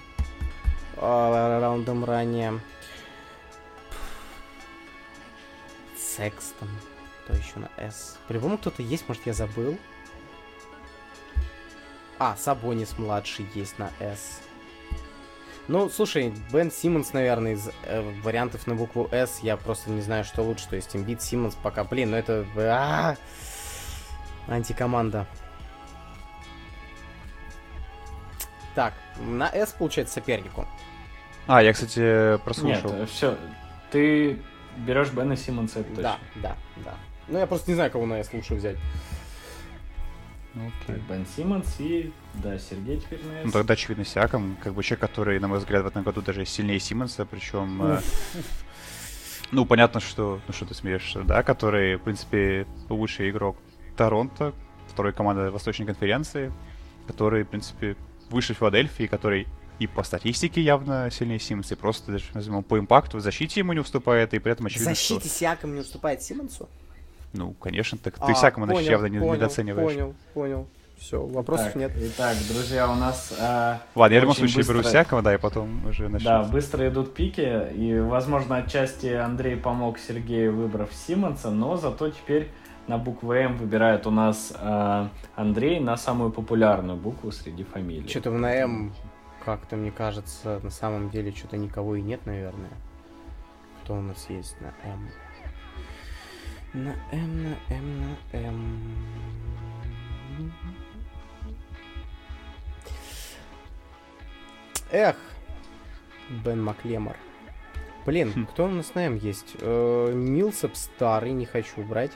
а, 0.98 1.60
раундом 1.60 2.06
ранее. 2.06 2.60
Секстон. 5.98 6.70
Кто 7.30 7.38
еще 7.38 7.60
на 7.60 7.70
С? 7.78 8.18
По-любому 8.28 8.58
кто-то 8.58 8.82
есть, 8.82 9.08
может 9.08 9.24
я 9.28 9.34
забыл. 9.34 9.78
А, 12.18 12.36
Сабонис 12.36 12.98
младший 12.98 13.48
есть 13.54 13.78
на 13.78 13.92
С. 14.00 14.42
Ну, 15.68 15.90
слушай, 15.90 16.34
Бен 16.52 16.72
Симмонс, 16.72 17.14
наверное, 17.14 17.54
из 17.54 17.70
э, 17.84 18.02
вариантов 18.24 18.66
на 18.66 18.74
букву 18.74 19.08
С, 19.12 19.42
я 19.44 19.58
просто 19.58 19.92
не 19.92 20.02
знаю, 20.02 20.24
что 20.24 20.42
лучше. 20.42 20.68
То 20.70 20.76
есть 20.76 20.96
Эмбиид, 20.96 21.22
Симмонс 21.22 21.54
пока, 21.54 21.84
блин, 21.84 22.10
ну 22.10 22.18
это... 22.18 22.48
а, 22.58 23.16
Антикоманда. 24.48 25.28
Так, 28.74 28.96
на 29.20 29.50
S, 29.50 29.74
получается, 29.74 30.16
сопернику. 30.16 30.68
А, 31.46 31.62
я, 31.62 31.74
кстати, 31.74 32.38
прослушал. 32.44 32.92
Нет, 32.92 33.10
все. 33.10 33.38
Ты 33.92 34.42
берешь 34.78 35.12
Бена 35.12 35.38
Симмонса, 35.38 35.82
это 35.82 35.90
точно. 35.90 36.02
Да, 36.02 36.18
да, 36.42 36.56
да. 36.84 36.96
Ну, 37.30 37.38
я 37.38 37.48
просто 37.48 37.70
не 37.72 37.76
знаю, 37.76 37.92
кого 37.92 38.06
на 38.06 38.20
S 38.20 38.34
лучше 38.34 38.56
взять. 38.56 38.78
Ну, 40.56 40.72
Так, 40.88 40.96
окей. 40.96 41.04
Бен 41.08 41.26
Симмонс 41.36 41.76
и... 41.80 42.12
Да, 42.36 42.58
Сергей 42.58 43.00
теперь 43.00 43.24
на 43.24 43.44
Ну 43.44 43.48
S. 43.48 43.54
тогда 43.54 43.74
очевидно 43.74 44.04
Сиаком, 44.04 44.58
как 44.64 44.74
бы 44.74 44.84
человек, 44.84 45.02
который, 45.02 45.40
на 45.40 45.48
мой 45.48 45.60
взгляд, 45.60 45.84
в 45.84 45.88
этом 45.88 46.04
году 46.04 46.22
даже 46.22 46.46
сильнее 46.46 46.80
Симмонса, 46.80 47.26
причем, 47.26 47.82
э, 47.84 48.02
ну 49.52 49.66
понятно, 49.66 50.00
что, 50.00 50.42
ну 50.48 50.54
что 50.54 50.66
ты 50.66 50.74
смеешься, 50.74 51.22
да, 51.22 51.44
который, 51.44 51.98
в 51.98 52.02
принципе, 52.02 52.66
лучший 52.90 53.30
игрок 53.30 53.58
Торонто, 53.96 54.54
второй 54.88 55.14
команды 55.14 55.52
Восточной 55.52 55.86
конференции, 55.86 56.52
который, 57.06 57.44
в 57.44 57.50
принципе, 57.50 57.96
выше 58.32 58.56
Филадельфии, 58.56 59.06
который 59.06 59.48
и 59.78 59.88
по 59.88 60.04
статистике 60.04 60.62
явно 60.62 61.10
сильнее 61.12 61.40
Симмонса, 61.40 61.76
и 61.76 61.78
просто 61.78 62.12
даже, 62.12 62.26
назовем, 62.34 62.64
по 62.64 62.78
импакту 62.78 63.18
в 63.18 63.22
защите 63.22 63.62
ему 63.62 63.74
не 63.74 63.80
уступает, 63.80 64.34
и 64.34 64.40
при 64.40 64.52
этом 64.52 64.66
В 64.66 64.68
очевидно, 64.68 64.94
защите 64.94 65.20
что, 65.20 65.30
Сиаком 65.30 65.74
не 65.74 65.80
уступает 65.80 66.22
Симмонсу? 66.22 66.68
Ну, 67.34 67.54
конечно, 67.54 67.98
так 67.98 68.16
А, 68.20 68.28
ты 68.28 68.34
значит, 68.36 68.56
понял, 68.56 68.80
явно 68.90 69.06
не- 69.08 69.20
понял, 69.20 69.34
недооцениваешь. 69.36 69.94
Понял, 69.94 70.16
понял. 70.34 70.68
Все, 70.98 71.26
вопросов 71.26 71.68
Так, 71.68 71.76
нет. 71.78 71.92
Итак, 71.96 72.36
друзья, 72.50 72.92
у 72.92 72.96
нас... 72.96 73.34
а, 73.40 73.80
Ладно, 73.96 74.14
я 74.16 74.20
в 74.20 74.24
любом 74.24 74.36
случае 74.36 74.66
беру 74.66 74.80
быстро- 74.80 74.92
Сиакома, 74.92 75.22
да, 75.22 75.34
и 75.34 75.38
потом 75.38 75.86
уже 75.88 76.10
начну. 76.10 76.28
Да, 76.28 76.44
быстро 76.44 76.90
идут 76.90 77.14
пики, 77.14 77.72
и, 77.74 77.98
возможно, 78.00 78.58
отчасти 78.58 79.08
Андрей 79.08 79.56
помог 79.56 79.98
Сергею, 79.98 80.54
выбрав 80.56 80.94
Симмонса, 80.94 81.52
но 81.52 81.78
зато 81.78 82.10
теперь 82.10 82.50
на 82.88 82.98
букву 82.98 83.32
М 83.32 83.56
выбирает 83.56 84.08
у 84.08 84.12
нас 84.12 84.52
а, 84.58 85.10
Андрей 85.36 85.80
на 85.80 85.96
самую 85.96 86.32
популярную 86.32 86.98
букву 86.98 87.32
среди 87.32 87.64
фамилий. 87.64 88.10
Что-то 88.10 88.32
на 88.32 88.54
М, 88.56 88.94
как-то 89.46 89.78
мне 89.78 89.92
кажется, 89.92 90.60
на 90.64 90.70
самом 90.70 91.10
деле 91.12 91.32
что-то 91.32 91.56
никого 91.56 91.96
и 91.96 92.02
нет, 92.02 92.26
наверное. 92.26 92.72
Кто 93.84 93.94
у 93.96 94.02
нас 94.02 94.26
есть 94.30 94.58
на 94.60 94.74
М? 94.90 95.08
На 96.74 96.96
М, 97.12 97.44
на 97.44 97.58
М, 97.70 98.02
на 98.02 98.18
М. 98.38 98.94
Эх, 104.92 105.16
Бен 106.30 106.64
Маклемор. 106.64 107.16
Блин, 108.06 108.34
Хм. 108.34 108.46
кто 108.48 108.66
у 108.66 108.70
нас 108.70 108.94
на 108.96 109.06
М 109.08 109.16
есть? 109.18 109.56
Э, 109.60 110.12
Милсоп 110.14 110.76
старый, 110.76 111.32
не 111.32 111.46
хочу 111.46 111.84
брать. 111.84 112.12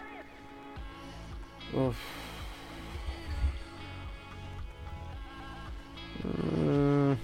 М, 6.23 7.17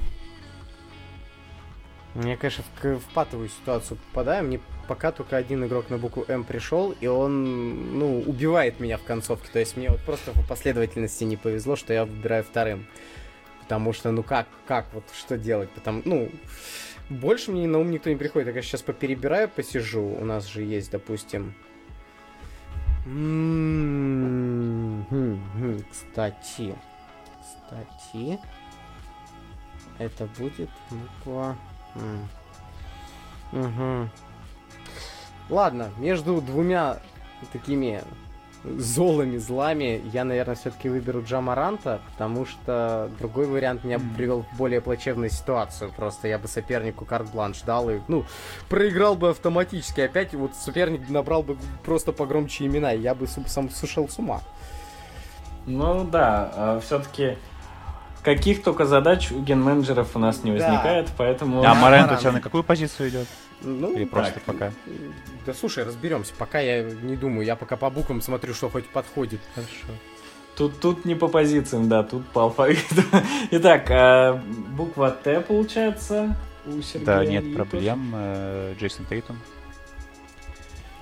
Я, 2.16 2.38
конечно, 2.38 2.64
в, 2.82 3.00
в 3.00 3.06
патовую 3.14 3.50
ситуацию 3.50 3.98
попадаю. 3.98 4.46
Мне 4.46 4.60
пока 4.90 5.12
только 5.12 5.38
один 5.38 5.64
игрок 5.66 5.92
на 5.92 6.00
букву 6.00 6.26
М 6.28 6.44
пришел, 6.44 6.96
и 7.00 7.06
он, 7.06 8.00
ну, 8.00 8.22
убивает 8.22 8.80
меня 8.80 8.98
в 8.98 9.04
концовке. 9.04 9.48
То 9.54 9.60
есть 9.60 9.78
мне 9.78 9.92
вот 9.92 10.00
просто 10.00 10.32
по 10.32 10.42
последовательности 10.42 11.24
не 11.26 11.38
повезло, 11.38 11.76
что 11.76 11.94
я 11.94 12.06
выбираю 12.06 12.44
вторым. 12.44 12.88
Потому 13.62 13.94
что, 13.94 14.10
ну 14.10 14.24
как, 14.24 14.48
как 14.68 14.88
вот, 14.94 15.04
что 15.14 15.38
делать? 15.38 15.70
Потому, 15.70 16.02
ну, 16.06 16.32
больше 17.08 17.52
мне 17.52 17.68
на 17.68 17.78
ум 17.78 17.92
никто 17.92 18.10
не 18.10 18.16
приходит. 18.16 18.56
Я, 18.56 18.62
сейчас 18.64 18.82
поперебираю, 18.82 19.48
посижу. 19.48 20.02
У 20.02 20.26
нас 20.26 20.48
же 20.48 20.64
есть, 20.64 20.90
допустим... 20.90 21.54
Кстати, 25.92 26.76
кстати, 27.44 28.40
это 30.00 30.26
будет 30.40 30.70
буква... 30.90 31.56
Угу. 33.52 34.10
Ладно, 35.50 35.90
между 35.98 36.42
двумя 36.42 36.98
такими 37.52 38.02
золами, 38.64 39.38
злами, 39.38 40.02
я, 40.12 40.24
наверное, 40.24 40.56
все-таки 40.56 40.90
выберу 40.90 41.24
Джамаранта, 41.24 42.02
потому 42.12 42.46
что 42.46 43.10
другой 43.18 43.46
вариант 43.46 43.84
меня 43.84 44.00
бы 44.00 44.06
привел 44.16 44.44
в 44.52 44.58
более 44.58 44.82
плачевную 44.82 45.30
ситуацию. 45.30 45.92
Просто 45.96 46.28
я 46.28 46.38
бы 46.38 46.48
сопернику 46.48 47.06
карт-бланш 47.06 47.62
дал 47.62 47.90
и, 47.90 48.00
ну, 48.08 48.26
проиграл 48.68 49.16
бы 49.16 49.30
автоматически. 49.30 50.02
Опять 50.02 50.34
вот 50.34 50.56
соперник 50.56 51.10
набрал 51.10 51.42
бы 51.42 51.58
просто 51.84 52.12
погромче 52.12 52.66
имена, 52.66 52.94
и 52.94 53.00
я 53.00 53.16
бы 53.16 53.28
сам 53.28 53.70
сушил 53.70 54.10
с 54.10 54.20
ума. 54.20 54.42
Ну 55.66 56.04
да, 56.04 56.52
а 56.56 56.80
все-таки 56.82 57.38
каких 58.24 58.64
только 58.64 58.86
задач 58.86 59.32
у 59.32 59.40
ген-менеджеров 59.42 60.16
у 60.16 60.20
нас 60.20 60.44
не 60.44 60.52
возникает, 60.52 61.08
да. 61.08 61.12
поэтому... 61.18 61.64
А 61.64 61.74
Марент 61.76 62.12
у 62.12 62.16
тебя 62.18 62.34
на 62.34 62.42
какую 62.42 62.64
позицию 62.64 63.10
идет? 63.10 63.28
Ну, 63.62 63.94
Или 63.94 64.06
просто 64.06 64.36
так. 64.36 64.44
пока? 64.44 64.72
Да 65.46 65.54
слушай, 65.54 65.84
разберемся. 65.84 66.34
Пока 66.38 66.60
я 66.60 66.84
не 66.84 67.16
думаю, 67.16 67.46
я 67.46 67.56
пока 67.56 67.76
по 67.76 67.90
буквам 67.90 68.22
смотрю, 68.22 68.54
что 68.54 68.70
хоть 68.70 68.88
подходит. 68.88 69.42
Хорошо. 69.54 70.00
Тут, 70.56 70.80
тут 70.80 71.06
не 71.06 71.16
по 71.16 71.28
позициям, 71.28 71.88
да, 71.88 72.04
тут 72.04 72.26
по 72.28 72.44
алфавиту. 72.44 73.02
Итак, 73.52 73.90
а, 73.90 74.42
буква 74.70 75.12
Т 75.12 75.42
получается 75.42 76.36
у 76.66 76.82
Сергея. 76.82 77.06
Да, 77.06 77.26
нет 77.26 77.56
проблем. 77.56 78.12
Э, 78.14 78.76
Джейсон 78.78 79.06
Тейтон. 79.06 79.38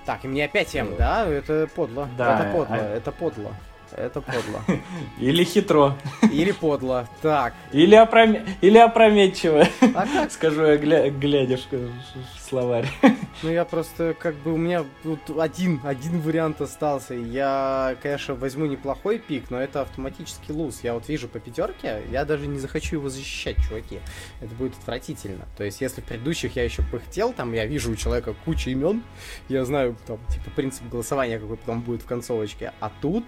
Так, 0.05 0.23
и 0.23 0.27
мне 0.27 0.45
опять 0.45 0.73
М, 0.75 0.95
да? 0.95 1.27
Это 1.27 1.67
подло. 1.75 2.07
Да, 2.17 2.39
это 2.39 2.51
подло, 2.51 2.75
а... 2.75 2.97
это 2.97 3.11
подло. 3.11 3.53
Это 3.97 4.21
подло. 4.21 4.61
Или 5.19 5.43
хитро. 5.43 5.97
Или 6.31 6.51
подло. 6.51 7.09
Так. 7.23 7.55
Или, 7.71 7.95
опром... 7.95 8.37
Или 8.61 8.77
опрометчиво. 8.77 9.67
А 9.81 10.05
как? 10.05 10.31
Скажу 10.31 10.63
я, 10.65 10.77
гля... 10.77 11.09
глядя 11.09 11.57
в 11.57 12.41
словарь. 12.47 12.87
Ну, 13.43 13.51
я 13.51 13.65
просто, 13.65 14.15
как 14.17 14.33
бы, 14.37 14.51
у 14.51 14.57
меня 14.57 14.83
тут 15.03 15.19
один, 15.39 15.79
один 15.83 16.21
вариант 16.21 16.59
остался. 16.59 17.13
Я, 17.13 17.95
конечно, 18.01 18.33
возьму 18.33 18.65
неплохой 18.65 19.19
пик, 19.19 19.51
но 19.51 19.59
это 19.59 19.81
автоматически 19.81 20.51
луз. 20.51 20.79
Я 20.81 20.95
вот 20.95 21.07
вижу 21.07 21.27
по 21.27 21.39
пятерке, 21.39 22.01
я 22.09 22.25
даже 22.25 22.47
не 22.47 22.57
захочу 22.57 22.95
его 22.95 23.09
защищать, 23.09 23.57
чуваки. 23.57 23.99
Это 24.41 24.55
будет 24.55 24.73
отвратительно. 24.79 25.45
То 25.55 25.63
есть, 25.63 25.81
если 25.81 26.01
в 26.01 26.05
предыдущих 26.05 26.55
я 26.55 26.63
еще 26.63 26.81
пыхтел, 26.81 27.31
там 27.31 27.53
я 27.53 27.67
вижу 27.67 27.91
у 27.91 27.95
человека 27.95 28.33
кучу 28.43 28.71
имен, 28.71 29.03
я 29.49 29.63
знаю, 29.63 29.95
там, 30.07 30.17
типа, 30.33 30.49
принцип 30.55 30.89
голосования, 30.89 31.37
какой 31.37 31.57
потом 31.57 31.81
будет 31.81 32.01
в 32.01 32.05
концовочке. 32.07 32.73
А 32.79 32.91
тут 33.01 33.23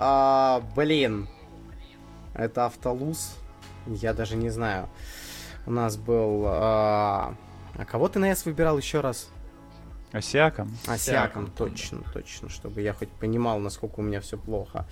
а, 0.00 0.62
блин. 0.74 1.28
Это 2.32 2.64
автолуз. 2.64 3.36
Я 3.86 4.14
даже 4.14 4.34
не 4.36 4.48
знаю. 4.48 4.88
У 5.66 5.70
нас 5.70 5.96
был... 5.98 6.44
А, 6.46 7.34
а 7.76 7.84
кого 7.84 8.08
ты 8.08 8.18
на 8.18 8.30
S 8.30 8.46
выбирал 8.46 8.78
еще 8.78 9.00
раз? 9.00 9.28
Осяком. 10.12 10.76
Осяком, 10.88 11.50
точно, 11.50 12.02
точно, 12.12 12.48
чтобы 12.48 12.80
я 12.80 12.94
хоть 12.94 13.10
понимал, 13.10 13.60
насколько 13.60 14.00
у 14.00 14.02
меня 14.02 14.20
все 14.20 14.36
плохо. 14.36 14.86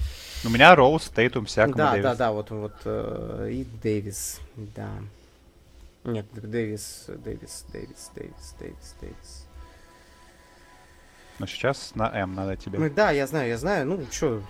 У 0.44 0.48
меня 0.48 0.76
Роуз, 0.76 1.08
Тейтум, 1.08 1.48
Сяком 1.48 1.74
Да, 1.74 1.96
да, 1.96 2.14
да, 2.14 2.30
вот, 2.30 2.50
вот, 2.50 2.74
э, 2.84 3.48
и 3.50 3.64
Дэвис, 3.64 4.40
да. 4.54 4.90
Нет, 6.04 6.26
Дэвис, 6.32 7.06
Дэвис, 7.08 7.64
Дэвис, 7.72 8.10
Дэвис, 8.14 8.54
Дэвис, 8.60 8.94
Дэвис. 9.00 9.37
Но 11.38 11.46
сейчас 11.46 11.92
на 11.94 12.10
М 12.12 12.34
надо 12.34 12.56
тебе. 12.56 12.78
Ну, 12.78 12.90
да, 12.90 13.10
я 13.10 13.26
знаю, 13.26 13.48
я 13.48 13.58
знаю. 13.58 13.86
Ну, 13.86 14.00
что, 14.10 14.42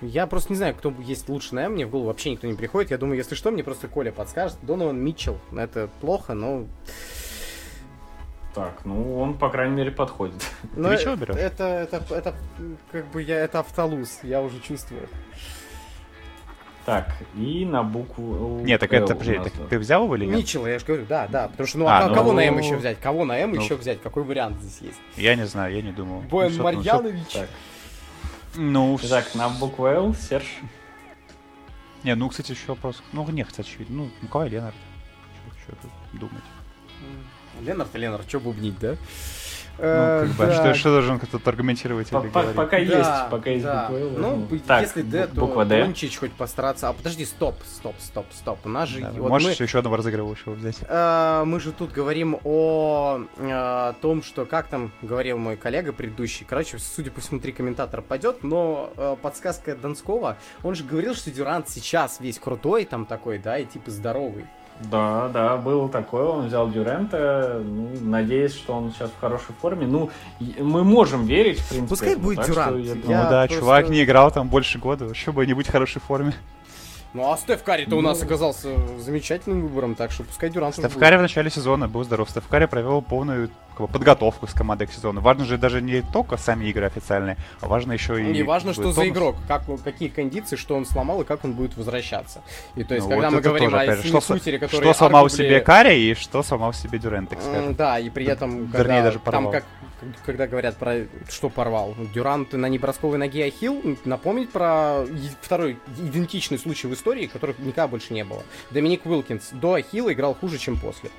я 0.00 0.26
просто 0.26 0.52
не 0.52 0.56
знаю, 0.56 0.74
кто 0.74 0.92
есть 1.00 1.28
лучше 1.28 1.54
на 1.54 1.60
М, 1.64 1.72
мне 1.72 1.86
в 1.86 1.90
голову 1.90 2.08
вообще 2.08 2.30
никто 2.30 2.46
не 2.46 2.54
приходит. 2.54 2.90
Я 2.90 2.98
думаю, 2.98 3.16
если 3.16 3.34
что, 3.34 3.50
мне 3.50 3.64
просто 3.64 3.88
Коля 3.88 4.12
подскажет. 4.12 4.58
Донован 4.62 4.98
Митчелл. 4.98 5.38
Это 5.56 5.88
плохо, 6.00 6.34
но... 6.34 6.66
Так, 8.54 8.84
ну 8.84 9.18
он, 9.18 9.38
по 9.38 9.48
крайней 9.48 9.74
мере, 9.76 9.90
подходит. 9.90 10.44
Но 10.76 10.90
Ты 10.90 11.02
чего 11.02 11.16
берешь? 11.16 11.36
Это, 11.36 11.64
это, 11.64 12.04
это, 12.14 12.34
как 12.90 13.06
бы 13.10 13.22
я, 13.22 13.38
это 13.38 13.60
автолуз, 13.60 14.20
я 14.22 14.42
уже 14.42 14.60
чувствую. 14.60 15.08
Так, 16.84 17.14
и 17.36 17.64
на 17.64 17.84
букву... 17.84 18.60
Нет, 18.64 18.80
так 18.80 18.92
это, 18.92 19.14
подожди, 19.14 19.38
так 19.38 19.52
ты 19.68 19.78
взял 19.78 20.02
его 20.04 20.16
или 20.16 20.26
нет? 20.26 20.36
Митчелла, 20.38 20.66
я 20.66 20.78
же 20.80 20.84
говорю, 20.84 21.06
да, 21.08 21.28
да. 21.28 21.48
Потому 21.48 21.66
что, 21.66 21.78
ну, 21.78 21.86
а, 21.86 22.00
а 22.00 22.08
ну... 22.08 22.14
кого 22.14 22.32
на 22.32 22.40
М 22.40 22.58
еще 22.58 22.76
взять? 22.76 22.98
Кого 22.98 23.24
на 23.24 23.38
М 23.38 23.52
ну... 23.52 23.62
еще 23.62 23.76
взять? 23.76 24.02
Какой 24.02 24.24
вариант 24.24 24.60
здесь 24.60 24.80
есть? 24.80 24.98
Я 25.16 25.36
не 25.36 25.46
знаю, 25.46 25.74
я 25.74 25.82
не 25.82 25.92
думал. 25.92 26.22
Боян 26.22 26.52
ну, 26.56 26.64
Марьянович. 26.64 27.32
Так. 27.32 27.48
Ну, 28.56 28.98
так, 29.08 29.34
на 29.34 29.48
букву 29.48 29.86
Л, 29.86 30.14
Серж. 30.14 30.44
Не, 32.02 32.16
ну, 32.16 32.28
кстати, 32.28 32.50
еще 32.50 32.66
вопрос. 32.66 33.00
Ну, 33.12 33.28
не, 33.30 33.44
кстати, 33.44 33.68
очевидно. 33.68 34.04
Ну, 34.04 34.10
Николай 34.20 34.48
Ленард. 34.48 34.74
Что 35.62 35.76
тут 35.80 35.90
думать? 36.20 36.42
Ленард 37.60 37.94
и 37.94 37.98
Ленард, 37.98 38.28
что 38.28 38.40
бубнить, 38.40 38.78
да? 38.80 38.96
Ну, 39.78 39.84
как 39.84 40.28
бы, 40.30 40.44
а 40.44 40.52
что, 40.52 40.74
что 40.74 40.90
должен 40.90 41.18
кто-то 41.18 41.50
аргументировать 41.50 42.08
или 42.12 42.18
говорить? 42.18 42.54
Пока 42.54 42.76
есть, 42.76 43.10
пока 43.30 43.50
есть 43.50 43.64
буква 43.64 43.96
Л. 43.96 44.10
Ну, 44.16 44.48
так, 44.66 44.82
если 44.82 45.02
Д, 45.02 45.26
то 45.26 45.40
буква 45.40 45.64
Д. 45.64 45.84
Кончить 45.84 46.16
хоть 46.16 46.32
постараться. 46.32 46.88
А 46.88 46.92
подожди, 46.92 47.24
стоп, 47.24 47.56
стоп, 47.64 47.96
стоп, 47.98 48.26
стоп. 48.32 48.58
У 48.64 48.68
нас 48.68 48.88
же... 48.88 49.00
Да, 49.00 49.10
вот 49.12 49.28
можешь 49.30 49.58
мы, 49.58 49.64
еще 49.64 49.78
одного 49.78 49.96
разыгрывающего 49.96 50.52
взять? 50.52 50.78
Э, 50.88 51.44
мы 51.44 51.58
же 51.60 51.72
тут 51.72 51.92
говорим 51.92 52.38
о 52.44 53.22
э, 53.38 53.92
том, 54.00 54.22
что, 54.22 54.44
как 54.44 54.68
там 54.68 54.92
говорил 55.00 55.38
мой 55.38 55.56
коллега 55.56 55.92
предыдущий, 55.92 56.46
короче, 56.48 56.78
судя 56.78 57.10
по 57.10 57.20
всему, 57.20 57.40
три 57.40 57.52
комментатора 57.52 58.02
пойдет, 58.02 58.42
но 58.42 58.92
э, 58.96 59.16
подсказка 59.20 59.74
Донского, 59.74 60.36
он 60.62 60.74
же 60.74 60.84
говорил, 60.84 61.14
что 61.14 61.30
Дюрант 61.30 61.68
сейчас 61.68 62.20
весь 62.20 62.38
крутой 62.38 62.84
там 62.84 63.06
такой, 63.06 63.38
да, 63.38 63.58
и 63.58 63.64
типа 63.64 63.90
здоровый. 63.90 64.46
Да, 64.80 65.28
да, 65.28 65.56
было 65.56 65.88
такое. 65.88 66.24
Он 66.24 66.46
взял 66.46 66.68
Дюрента. 66.68 67.60
Ну, 67.64 67.90
надеюсь, 68.00 68.54
что 68.54 68.74
он 68.74 68.92
сейчас 68.92 69.10
в 69.10 69.20
хорошей 69.20 69.54
форме. 69.60 69.86
Ну, 69.86 70.10
мы 70.58 70.82
можем 70.82 71.24
верить, 71.26 71.60
в 71.60 71.68
принципе. 71.68 71.88
Пускай 71.88 72.16
будет 72.16 72.44
Дюрант. 72.46 72.84
Я... 72.84 72.94
Ну 72.94 73.30
да, 73.30 73.46
просто... 73.46 73.60
чувак 73.60 73.88
не 73.88 74.02
играл 74.02 74.30
там 74.30 74.48
больше 74.48 74.78
года. 74.78 75.04
Еще 75.04 75.32
бы 75.32 75.46
не 75.46 75.54
быть 75.54 75.68
в 75.68 75.72
хорошей 75.72 76.00
форме. 76.00 76.34
Ну 77.14 77.30
а 77.30 77.36
Стеф 77.36 77.62
Карри-то 77.62 77.90
ну... 77.90 77.98
у 77.98 78.00
нас 78.00 78.22
оказался 78.22 78.68
замечательным 78.98 79.62
выбором, 79.62 79.94
так 79.94 80.10
что 80.10 80.24
пускай 80.24 80.48
Дюрант 80.48 80.74
Стеф 80.74 80.96
Карри 80.96 81.16
в 81.16 81.20
начале 81.20 81.50
сезона 81.50 81.86
был 81.86 82.04
здоров. 82.04 82.30
Стеф 82.30 82.48
Карри 82.48 82.64
провел 82.64 83.02
полную 83.02 83.50
бы, 83.82 83.88
подготовку 83.88 84.46
с 84.46 84.52
командой 84.52 84.86
к 84.86 84.92
сезону. 84.92 85.20
Важно 85.20 85.44
же 85.44 85.58
даже 85.58 85.82
не 85.82 86.02
только 86.02 86.36
сами 86.36 86.66
игры 86.66 86.86
официальные, 86.86 87.36
а 87.60 87.68
важно 87.68 87.92
еще 87.92 88.20
и... 88.20 88.24
Не 88.24 88.42
важно, 88.42 88.72
что 88.72 88.82
тонус. 88.82 88.96
за 88.96 89.08
игрок, 89.08 89.36
как, 89.46 89.62
какие 89.84 90.08
кондиции, 90.08 90.56
что 90.56 90.74
он 90.74 90.86
сломал 90.86 91.22
и 91.22 91.24
как 91.24 91.44
он 91.44 91.52
будет 91.52 91.76
возвращаться. 91.76 92.42
И 92.74 92.84
то 92.84 92.94
есть, 92.94 93.06
ну, 93.06 93.12
когда 93.12 93.30
вот 93.30 93.36
мы 93.36 93.40
говорим 93.42 93.70
тоже, 93.70 93.92
о 93.92 93.96
что, 93.96 94.20
сутере, 94.20 94.58
который 94.58 94.82
Что 94.82 94.94
сломал 94.94 95.26
аргубли... 95.26 95.44
себе 95.44 95.60
Карри 95.60 95.98
и 95.98 96.14
что 96.14 96.42
сломал 96.42 96.72
себе 96.72 96.98
Дюрент, 96.98 97.30
так 97.30 97.40
скажем. 97.42 97.74
Да, 97.74 97.98
и 97.98 98.10
при 98.10 98.26
этом, 98.26 98.68
когда, 98.68 98.78
Вернее, 98.78 99.02
даже 99.02 99.18
порвал. 99.18 99.42
там 99.44 99.52
как 99.52 99.64
когда 100.24 100.46
говорят 100.46 100.76
про 100.76 101.06
что 101.28 101.48
порвал. 101.48 101.94
Дюрант 102.12 102.52
на 102.52 102.66
небросковой 102.66 103.18
ноге 103.18 103.44
Ахилл, 103.44 103.80
напомнить 104.04 104.50
про 104.50 105.04
второй 105.40 105.78
идентичный 105.98 106.58
случай 106.58 106.86
в 106.86 106.94
истории, 106.94 107.26
которых 107.26 107.58
никогда 107.58 107.88
больше 107.88 108.12
не 108.12 108.24
было. 108.24 108.42
Доминик 108.70 109.06
Уилкинс 109.06 109.50
до 109.52 109.74
Ахилла 109.74 110.12
играл 110.12 110.34
хуже, 110.34 110.58
чем 110.58 110.76
после. 110.76 111.10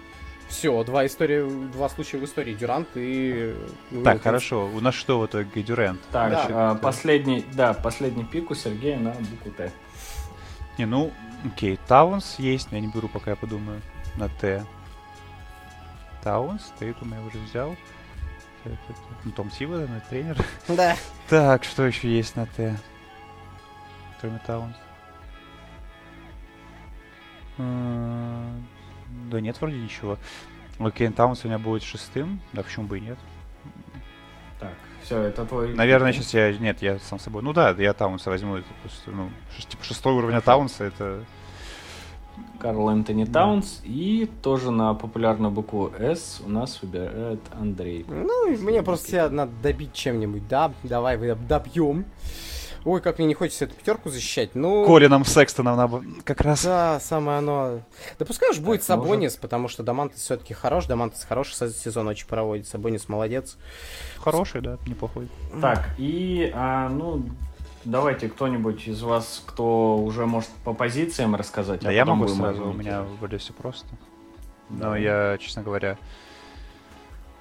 Все, 0.53 0.83
два, 0.83 1.03
истории, 1.07 1.67
два 1.71 1.89
случая 1.89 2.19
в 2.19 2.25
истории. 2.25 2.53
Дюрант 2.53 2.89
и... 2.93 3.55
Уилкинс. 3.89 4.03
Так, 4.03 4.21
хорошо. 4.21 4.67
У 4.67 4.79
нас 4.81 4.93
что 4.93 5.19
в 5.19 5.25
итоге 5.25 5.63
Дюрант? 5.63 5.99
Так, 6.11 6.31
да. 6.31 6.71
а, 6.71 6.75
последний, 6.75 7.43
да, 7.53 7.73
последний 7.73 8.23
пик 8.23 8.51
у 8.51 8.55
Сергея 8.55 8.99
на 8.99 9.13
букву 9.13 9.51
Т. 9.51 9.71
Не, 10.77 10.85
ну, 10.85 11.11
окей, 11.43 11.79
Таунс 11.87 12.35
есть, 12.37 12.71
но 12.71 12.77
я 12.77 12.83
не 12.83 12.87
беру, 12.87 13.07
пока 13.07 13.31
я 13.31 13.35
подумаю. 13.35 13.81
На 14.15 14.29
Т. 14.29 14.63
Таунс, 16.23 16.71
Тейтум 16.79 17.13
я 17.13 17.21
уже 17.21 17.39
взял. 17.39 17.75
Ну, 19.25 19.31
Том 19.31 19.49
Тибодо, 19.51 19.87
ну, 19.89 19.99
тренер. 20.07 20.37
Да. 20.67 20.95
Так, 21.29 21.63
что 21.63 21.83
еще 21.83 22.07
есть 22.07 22.35
на 22.35 22.45
Т? 22.45 22.77
Кроме 24.21 24.39
Таунс. 24.45 24.75
Да 29.33 29.41
нет, 29.41 29.59
вроде 29.59 29.77
ничего. 29.77 30.19
Окей, 30.77 31.09
Таунс 31.09 31.43
у 31.43 31.47
меня 31.47 31.57
будет 31.57 31.81
шестым. 31.81 32.39
Да 32.53 32.61
почему 32.61 32.85
бы 32.85 32.99
и 32.99 33.01
нет? 33.01 33.17
Так, 34.59 34.75
все, 35.01 35.19
это 35.21 35.43
твой... 35.43 35.73
Наверное, 35.73 36.13
сейчас 36.13 36.35
я... 36.35 36.53
Нет, 36.53 36.83
я 36.83 36.99
сам 36.99 37.17
собой... 37.17 37.41
Ну 37.41 37.51
да, 37.51 37.71
я 37.71 37.93
Таунса 37.93 38.29
возьму. 38.29 38.57
Это 38.57 38.67
просто, 38.83 39.09
ну, 39.09 39.31
типа 39.57 39.83
шестой 39.83 40.13
уровня 40.13 40.39
Таунса, 40.39 40.83
это... 40.83 41.25
Карл 42.59 42.91
Энтони 42.91 43.25
Таунс. 43.25 43.81
И 43.83 44.29
тоже 44.43 44.69
на 44.69 44.93
популярную 44.93 45.51
букву 45.51 45.91
С 45.97 46.39
у 46.45 46.49
нас 46.49 46.79
выбирает 46.83 47.41
Андрей. 47.59 48.05
Ну, 48.07 48.55
мне 48.59 48.83
просто 48.83 49.07
тебя 49.07 49.29
надо 49.29 49.51
добить 49.63 49.93
чем-нибудь, 49.93 50.47
да? 50.47 50.71
Давай 50.83 51.17
добьем. 51.17 52.05
Ой, 52.85 52.99
как 53.01 53.17
мне 53.17 53.27
не 53.27 53.33
хочется 53.33 53.65
эту 53.65 53.75
пятерку 53.75 54.09
защищать. 54.09 54.55
Ну, 54.55 54.85
Колином 54.85 55.23
Секстоном 55.23 55.77
надо 55.77 56.03
как 56.25 56.41
раз. 56.41 56.63
да, 56.63 56.99
самое 56.99 57.37
оно. 57.37 57.79
Да 58.19 58.25
пускай 58.25 58.49
уж 58.49 58.59
будет 58.59 58.81
Так, 58.81 58.87
Сабонис, 58.87 59.37
потому 59.37 59.69
что 59.69 59.83
Дамантес 59.83 60.19
все-таки 60.19 60.53
хорош. 60.53 60.85
Дамантес 60.87 61.23
хороший 61.23 61.53
се- 61.55 61.69
сезон 61.69 62.07
очень 62.07 62.27
проводит. 62.27 62.67
Сабонис 62.67 63.07
молодец. 63.07 63.57
Хороший, 64.19 64.61
да, 64.61 64.77
неплохой. 64.85 65.29
Так, 65.61 65.89
и, 65.97 66.51
а, 66.53 66.89
ну, 66.89 67.23
давайте 67.85 68.27
кто-нибудь 68.27 68.87
из 68.87 69.01
вас, 69.01 69.41
кто 69.45 69.97
уже 69.97 70.25
может 70.25 70.49
по 70.65 70.73
позициям 70.73 71.35
рассказать. 71.35 71.81
Да, 71.81 71.89
а 71.89 71.93
я 71.93 72.05
могу 72.05 72.27
сразу, 72.27 72.65
у 72.69 72.73
меня 72.73 73.03
вроде 73.19 73.37
все 73.37 73.53
просто. 73.53 73.87
Но 74.69 74.79
Давай. 74.79 75.03
я, 75.03 75.37
честно 75.39 75.61
говоря... 75.61 75.97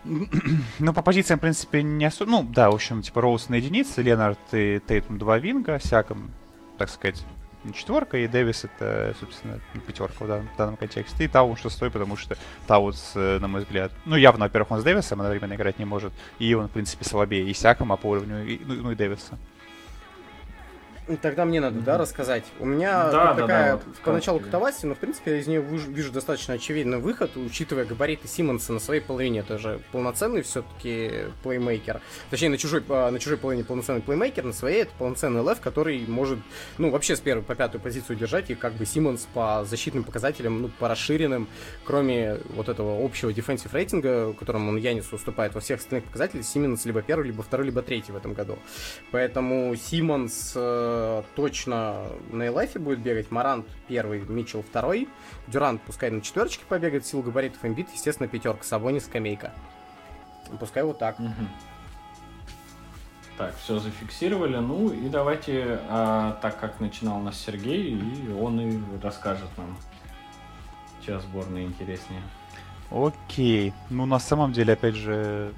Ну, 0.04 0.92
по 0.92 1.02
позициям, 1.02 1.38
в 1.38 1.42
принципе, 1.42 1.82
не 1.82 2.04
особо... 2.04 2.30
Ну, 2.30 2.42
да, 2.42 2.70
в 2.70 2.74
общем, 2.74 3.02
типа, 3.02 3.20
Роуз 3.20 3.48
на 3.48 3.54
единице, 3.56 4.02
Ленард 4.02 4.38
и 4.52 4.80
Тейтум 4.86 5.18
два 5.18 5.38
винга, 5.38 5.78
Сяком, 5.82 6.30
так 6.76 6.88
сказать, 6.88 7.24
четверка, 7.72 8.18
и 8.18 8.26
Дэвис 8.26 8.64
это, 8.64 9.14
собственно, 9.20 9.60
пятерка 9.86 10.24
в 10.24 10.28
данном, 10.28 10.48
в 10.52 10.56
данном 10.56 10.76
контексте. 10.76 11.24
И 11.24 11.28
Таун 11.28 11.56
шестой, 11.56 11.90
потому 11.90 12.16
что 12.16 12.36
Таунс, 12.66 13.12
э, 13.14 13.38
на 13.38 13.46
мой 13.46 13.60
взгляд, 13.62 13.92
ну, 14.04 14.16
явно, 14.16 14.46
во-первых, 14.46 14.72
он 14.72 14.80
с 14.80 14.84
Дэвисом 14.84 15.20
одновременно 15.20 15.54
играть 15.54 15.78
не 15.78 15.84
может, 15.84 16.12
и 16.40 16.52
он, 16.54 16.66
в 16.68 16.72
принципе, 16.72 17.04
слабее 17.04 17.48
и 17.48 17.54
Сяком, 17.54 17.92
а 17.92 17.96
по 17.96 18.08
уровню, 18.08 18.44
и- 18.44 18.60
ну, 18.64 18.74
ну 18.74 18.90
и 18.90 18.94
Дэвиса. 18.96 19.38
Ну, 21.08 21.16
Тогда 21.20 21.44
мне 21.44 21.60
надо, 21.60 21.80
да, 21.80 21.98
рассказать. 21.98 22.44
У 22.60 22.64
меня 22.64 23.10
Да, 23.10 23.28
тут 23.28 23.36
да, 23.36 23.42
такая 23.42 23.72
да, 23.72 23.76
вот 23.84 23.96
поначалу 24.04 24.38
катавасия, 24.38 24.88
но 24.88 24.94
в 24.94 24.98
принципе 24.98 25.32
я 25.32 25.40
из 25.40 25.48
нее 25.48 25.60
вижу 25.60 26.12
достаточно 26.12 26.54
очевидный 26.54 26.98
выход, 26.98 27.36
учитывая 27.36 27.84
габариты 27.84 28.28
Симмонса 28.28 28.72
на 28.72 28.78
своей 28.78 29.00
половине. 29.00 29.40
Это 29.40 29.58
же 29.58 29.80
полноценный 29.90 30.42
все-таки 30.42 31.24
плеймейкер. 31.42 32.00
Точнее, 32.30 32.50
на 32.50 32.58
чужой, 32.58 32.84
а, 32.88 33.10
на 33.10 33.18
чужой 33.18 33.36
половине 33.36 33.64
полноценный 33.64 34.00
плеймейкер, 34.00 34.44
на 34.44 34.52
своей 34.52 34.82
это 34.82 34.92
полноценный 34.96 35.42
лев, 35.42 35.60
который 35.60 36.06
может, 36.06 36.38
ну, 36.78 36.90
вообще 36.90 37.16
с 37.16 37.20
первой 37.20 37.42
по 37.42 37.56
пятую 37.56 37.80
позицию 37.80 38.16
держать, 38.16 38.50
и 38.50 38.54
как 38.54 38.74
бы 38.74 38.86
Симмонс 38.86 39.26
по 39.34 39.64
защитным 39.64 40.04
показателям, 40.04 40.62
ну, 40.62 40.68
по 40.68 40.88
расширенным, 40.88 41.48
кроме 41.84 42.38
вот 42.54 42.68
этого 42.68 43.04
общего 43.04 43.32
defensive 43.32 43.74
рейтинга, 43.74 44.32
которым 44.34 44.68
он 44.68 44.76
Янису 44.76 45.16
уступает 45.16 45.54
во 45.54 45.60
всех 45.60 45.80
остальных 45.80 46.04
показателях, 46.04 46.44
Симмонс 46.44 46.84
либо 46.84 47.02
первый, 47.02 47.26
либо 47.26 47.42
второй, 47.42 47.66
либо 47.66 47.82
третий 47.82 48.12
в 48.12 48.16
этом 48.16 48.34
году. 48.34 48.56
Поэтому 49.10 49.74
Симмонс 49.74 50.56
э, 50.93 51.23
точно 51.35 52.06
на 52.31 52.47
Элайфе 52.47 52.78
будет 52.78 53.01
бегать, 53.01 53.31
Морант 53.30 53.66
первый, 53.89 54.20
Митчелл 54.20 54.62
второй, 54.62 55.09
Дюрант 55.47 55.82
пускай 55.82 56.10
на 56.10 56.20
четверочке 56.20 56.64
побегает, 56.69 57.06
в 57.06 57.10
силу 57.10 57.22
габаритов 57.23 57.64
Эмбиид, 57.64 57.89
естественно, 57.93 58.28
пятерка, 58.28 58.64
Сабонис, 58.64 59.05
скамейка. 59.05 59.52
Пускай 60.59 60.82
вот 60.82 60.98
так. 60.98 61.16
Так, 63.39 63.56
все 63.56 63.78
зафиксировали. 63.78 64.56
Ну 64.56 64.90
и 64.93 65.09
давайте, 65.09 65.81
а, 65.89 66.39
так 66.43 66.60
как 66.60 66.81
начинал 66.81 67.19
у 67.19 67.23
нас 67.23 67.39
Сергей, 67.39 67.94
и 67.94 68.31
он 68.31 68.60
и 68.60 68.78
расскажет 69.02 69.48
нам, 69.56 69.77
чья 71.05 71.19
сборная 71.19 71.64
интереснее. 71.64 72.23
Окей. 72.90 73.73
Ну, 73.89 74.05
на 74.05 74.19
самом 74.19 74.52
деле, 74.52 74.74
опять 74.74 74.97
же, 74.97 75.52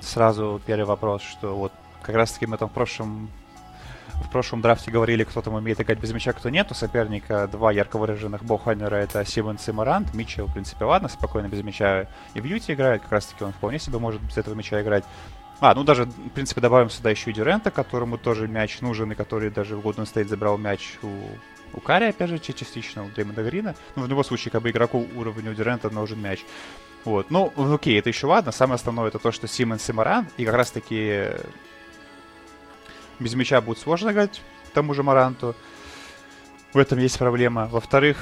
сразу 0.00 0.60
первый 0.66 0.84
вопрос, 0.84 1.22
что 1.22 1.56
вот 1.56 1.72
как 2.02 2.16
раз-таки 2.16 2.46
мы 2.46 2.58
там 2.58 2.68
в 2.68 2.72
прошлом 2.72 3.30
в 4.24 4.30
прошлом 4.30 4.60
драфте 4.60 4.90
говорили, 4.90 5.24
кто 5.24 5.42
там 5.42 5.54
умеет 5.54 5.80
играть 5.80 5.98
без 5.98 6.12
мяча, 6.12 6.32
кто 6.32 6.48
нет. 6.48 6.70
У 6.70 6.74
соперника 6.74 7.48
два 7.48 7.70
ярко 7.72 7.98
выраженных 7.98 8.44
бохайнера 8.44 8.96
это 8.96 9.24
Симмонс 9.24 9.68
и 9.68 9.72
Марант. 9.72 10.14
Митчелл, 10.14 10.46
в 10.46 10.52
принципе, 10.52 10.84
ладно, 10.84 11.08
спокойно 11.08 11.48
без 11.48 11.62
мяча 11.62 12.08
и 12.34 12.40
в 12.40 12.44
Юте 12.44 12.74
играет. 12.74 13.02
Как 13.02 13.12
раз-таки 13.12 13.44
он 13.44 13.52
вполне 13.52 13.78
себе 13.78 13.98
может 13.98 14.20
без 14.22 14.36
этого 14.36 14.54
мяча 14.54 14.80
играть. 14.80 15.04
А, 15.60 15.74
ну 15.74 15.84
даже, 15.84 16.04
в 16.04 16.30
принципе, 16.30 16.60
добавим 16.60 16.90
сюда 16.90 17.10
еще 17.10 17.30
и 17.30 17.34
Дюрента, 17.34 17.70
которому 17.70 18.18
тоже 18.18 18.48
мяч 18.48 18.80
нужен, 18.80 19.12
и 19.12 19.14
который 19.14 19.50
даже 19.50 19.76
в 19.76 19.80
Golden 19.80 20.04
State 20.04 20.28
забрал 20.28 20.58
мяч 20.58 20.98
у, 21.02 21.08
у 21.72 21.80
Карри, 21.80 22.06
опять 22.06 22.30
же, 22.30 22.38
ча- 22.38 22.52
частично, 22.52 23.04
у 23.04 23.08
Дэймона 23.08 23.42
Грина. 23.42 23.74
Ну, 23.96 24.02
в 24.02 24.08
любом 24.08 24.24
случае, 24.24 24.50
как 24.50 24.62
бы 24.62 24.70
игроку 24.70 25.06
уровня 25.14 25.54
Дюрента 25.54 25.90
нужен 25.90 26.20
мяч. 26.20 26.44
Вот, 27.04 27.30
ну, 27.30 27.52
окей, 27.56 27.98
это 27.98 28.08
еще 28.08 28.26
ладно. 28.26 28.50
Самое 28.50 28.76
основное 28.76 29.08
это 29.08 29.18
то, 29.18 29.30
что 29.30 29.46
Симмонс 29.46 29.88
и 29.88 29.92
Маран, 29.92 30.26
и 30.36 30.44
как 30.44 30.54
раз-таки 30.54 31.28
без 33.18 33.34
мяча 33.34 33.60
будет 33.60 33.78
сложно 33.78 34.10
играть 34.10 34.40
тому 34.74 34.92
же 34.92 35.02
Маранту. 35.02 35.54
В 36.74 36.78
этом 36.78 36.98
есть 36.98 37.16
проблема. 37.18 37.66
Во-вторых, 37.66 38.18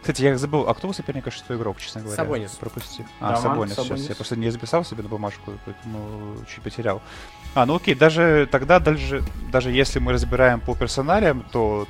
кстати, 0.00 0.22
я 0.22 0.36
забыл, 0.36 0.68
а 0.68 0.74
кто 0.74 0.88
у 0.88 0.92
соперника 0.92 1.30
шестой 1.30 1.58
игрок, 1.58 1.78
честно 1.78 2.00
говоря? 2.00 2.16
Сабонис. 2.16 2.50
Пропустил. 2.52 3.04
А, 3.20 3.34
Дамант 3.34 3.42
Сабонис, 3.42 3.72
сейчас. 3.74 3.86
Сабонис. 3.86 4.08
Я 4.08 4.14
просто 4.16 4.36
не 4.36 4.50
записал 4.50 4.84
себе 4.84 5.02
на 5.02 5.08
бумажку, 5.08 5.52
поэтому 5.64 6.36
чуть 6.46 6.62
потерял. 6.62 7.02
А, 7.54 7.66
ну 7.66 7.76
окей, 7.76 7.94
даже 7.94 8.48
тогда, 8.50 8.80
даже, 8.80 9.22
даже 9.52 9.70
если 9.70 10.00
мы 10.00 10.12
разбираем 10.12 10.60
по 10.60 10.74
персоналиям, 10.74 11.44
то, 11.52 11.86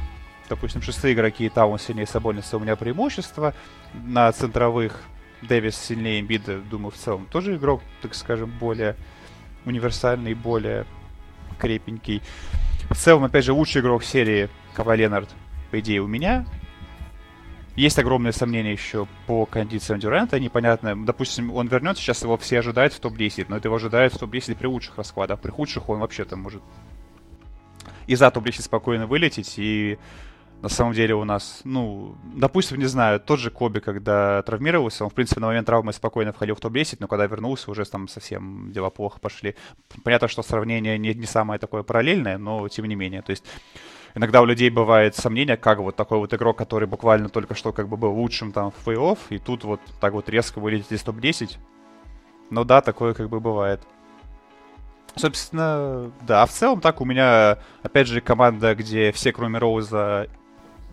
допустим, 0.49 0.83
шестые 0.83 1.15
игроки 1.15 1.49
Таун 1.49 1.79
сильнее 1.79 2.07
Сабониса 2.07 2.57
у 2.57 2.61
меня 2.61 2.77
преимущество. 2.77 3.55
На 3.95 4.31
центровых 4.33 5.01
Дэвис 5.41 5.77
сильнее 5.79 6.21
Эмбида, 6.21 6.59
думаю, 6.59 6.91
в 6.91 6.97
целом 6.97 7.27
тоже 7.27 7.57
игрок, 7.57 7.83
так 8.03 8.15
скажем, 8.15 8.51
более 8.51 8.97
универсальный, 9.65 10.35
более 10.35 10.87
крепенький. 11.59 12.23
В 12.91 12.97
целом, 12.97 13.25
опять 13.25 13.45
же, 13.45 13.53
лучший 13.53 13.81
игрок 13.81 14.05
серии 14.05 14.49
Кава 14.75 14.95
Ленард, 14.95 15.29
по 15.71 15.81
идее, 15.81 16.01
у 16.01 16.07
меня. 16.07 16.47
Есть 17.75 17.99
огромные 17.99 18.33
сомнения 18.33 18.73
еще 18.73 19.07
по 19.27 19.47
кондициям 19.47 19.99
Дюранта, 19.99 20.39
непонятно. 20.39 21.07
Допустим, 21.07 21.53
он 21.53 21.69
вернется, 21.69 22.03
сейчас 22.03 22.23
его 22.23 22.37
все 22.37 22.59
ожидают 22.59 22.93
в 22.93 23.01
топ-10, 23.01 23.47
но 23.49 23.57
это 23.57 23.69
его 23.69 23.77
ожидают 23.77 24.13
в 24.13 24.19
топ-10 24.19 24.57
при 24.57 24.67
лучших 24.67 24.99
раскладах. 24.99 25.41
При 25.41 25.51
худших 25.51 25.89
он 25.89 26.01
вообще 26.01 26.25
там 26.25 26.41
может 26.41 26.63
и 28.07 28.15
за 28.15 28.31
топ-10 28.31 28.63
спокойно 28.63 29.07
вылететь, 29.07 29.55
и 29.57 29.99
на 30.63 30.69
самом 30.69 30.93
деле 30.93 31.15
у 31.17 31.25
нас, 31.25 31.61
ну, 31.65 32.17
допустим, 32.23 32.79
не 32.79 32.87
знаю, 32.87 33.19
тот 33.19 33.41
же 33.41 33.51
Коби, 33.51 33.81
когда 33.81 34.41
травмировался, 34.43 35.03
он, 35.03 35.11
в 35.11 35.15
принципе, 35.15 35.41
на 35.41 35.49
момент 35.49 35.67
травмы 35.67 35.93
спокойно 35.93 36.33
входил 36.33 36.55
в 36.55 36.61
топ-10, 36.61 36.99
но 37.01 37.09
когда 37.09 37.27
вернулся, 37.27 37.69
уже 37.69 37.85
там 37.85 38.07
совсем 38.07 38.71
дела 38.71 38.89
плохо 38.89 39.19
пошли. 39.19 39.57
Понятно, 40.05 40.29
что 40.29 40.43
сравнение 40.43 40.99
не, 40.99 41.15
не 41.15 41.27
самое 41.27 41.59
такое 41.59 41.83
параллельное, 41.83 42.39
но 42.39 42.69
тем 42.69 42.85
не 42.85 42.95
менее. 42.95 43.23
То 43.23 43.31
есть 43.31 43.45
иногда 44.15 44.41
у 44.41 44.45
людей 44.45 44.71
бывает 44.71 45.17
сомнение, 45.17 45.57
как 45.57 45.81
вот 45.81 45.97
такой 45.97 46.19
вот 46.19 46.33
игрок, 46.33 46.59
который 46.59 46.87
буквально 46.87 47.29
только 47.29 47.57
что 47.57 47.73
как 47.73 47.89
бы 47.89 47.97
был 47.97 48.13
лучшим 48.15 48.53
там 48.53 48.71
в 48.71 48.87
плей-офф, 48.87 49.19
и 49.31 49.39
тут 49.39 49.65
вот 49.65 49.81
так 50.01 50.13
вот 50.13 50.29
резко 50.29 50.61
вылетит 50.61 50.93
из 50.93 51.03
топ-10. 51.03 51.57
Ну 52.51 52.65
да, 52.65 52.83
такое 52.83 53.15
как 53.15 53.29
бы 53.29 53.41
бывает. 53.41 53.81
Собственно, 55.17 56.13
да, 56.21 56.43
а 56.43 56.47
в 56.47 56.51
целом 56.51 56.81
так 56.81 57.01
у 57.01 57.05
меня, 57.05 57.59
опять 57.83 58.07
же, 58.07 58.21
команда, 58.21 58.77
где 58.77 59.11
все, 59.11 59.33
кроме 59.33 59.59
Роуза, 59.59 60.29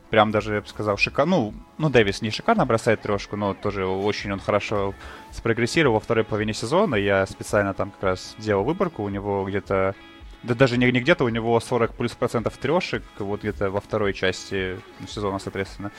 прям 0.10 0.32
даже, 0.32 0.56
я 0.56 0.62
бы 0.62 0.68
сказал, 0.68 0.98
шикарно. 0.98 1.38
Ну, 1.38 1.54
ну, 1.78 1.90
Дэвис 1.90 2.22
не 2.22 2.32
шикарно 2.32 2.66
бросает 2.66 3.02
трешку, 3.02 3.36
но 3.36 3.54
тоже 3.54 3.86
очень 3.86 4.32
он 4.32 4.40
хорошо 4.40 4.94
спрогрессировал 5.32 5.96
во 5.96 6.00
второй 6.00 6.24
половине 6.24 6.54
сезона. 6.54 6.96
Я 6.96 7.26
специально 7.26 7.74
там 7.74 7.92
как 7.92 8.04
раз 8.04 8.36
делал 8.38 8.64
выборку, 8.64 9.04
у 9.04 9.10
него 9.10 9.46
где-то 9.48 9.96
да 10.44 10.56
даже 10.56 10.78
не, 10.78 10.90
не 10.92 11.02
где-то, 11.02 11.26
у 11.26 11.30
него 11.30 11.60
40 11.60 11.96
плюс 11.96 12.14
процентов 12.14 12.58
трешек, 12.58 13.04
вот 13.20 13.42
где-то 13.42 13.72
во 13.72 13.82
второй 13.82 14.14
части 14.14 14.80
сезона, 15.08 15.38
соответственно. 15.40 15.92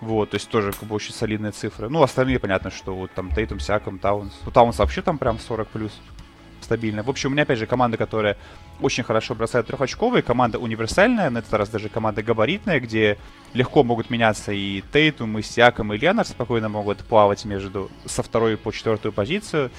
Вот, 0.00 0.30
то 0.30 0.36
есть 0.36 0.48
тоже 0.48 0.72
как 0.72 0.88
бы 0.88 0.94
очень 0.94 1.14
солидные 1.14 1.52
цифры. 1.52 1.88
Ну, 1.88 2.02
остальные, 2.02 2.38
понятно, 2.38 2.70
что 2.70 2.94
вот 2.94 3.10
там 3.12 3.30
Тейтум, 3.30 3.58
Сяком, 3.58 3.98
Таунс. 3.98 4.34
Ну, 4.44 4.50
Таунс 4.50 4.78
вообще 4.78 5.02
там 5.02 5.18
прям 5.18 5.38
40 5.38 5.68
плюс 5.68 5.92
стабильно. 6.64 7.02
В 7.02 7.10
общем, 7.10 7.30
у 7.30 7.32
меня, 7.32 7.42
опять 7.42 7.58
же, 7.58 7.66
команда, 7.66 7.96
которая 7.96 8.36
очень 8.80 9.04
хорошо 9.04 9.34
бросает 9.34 9.66
трехочковые, 9.66 10.22
команда 10.22 10.58
универсальная, 10.58 11.30
на 11.30 11.38
этот 11.38 11.52
раз 11.54 11.68
даже 11.68 11.88
команда 11.88 12.22
габаритная, 12.22 12.80
где 12.80 13.18
легко 13.52 13.84
могут 13.84 14.10
меняться 14.10 14.52
и 14.52 14.82
Тейтум, 14.92 15.38
и 15.38 15.42
Сиаком, 15.42 15.92
и 15.92 15.98
Ленард 15.98 16.28
спокойно 16.28 16.68
могут 16.68 16.98
плавать 16.98 17.44
между 17.44 17.90
со 18.04 18.22
второй 18.22 18.56
по 18.56 18.72
четвертую 18.72 19.12
позицию. 19.12 19.70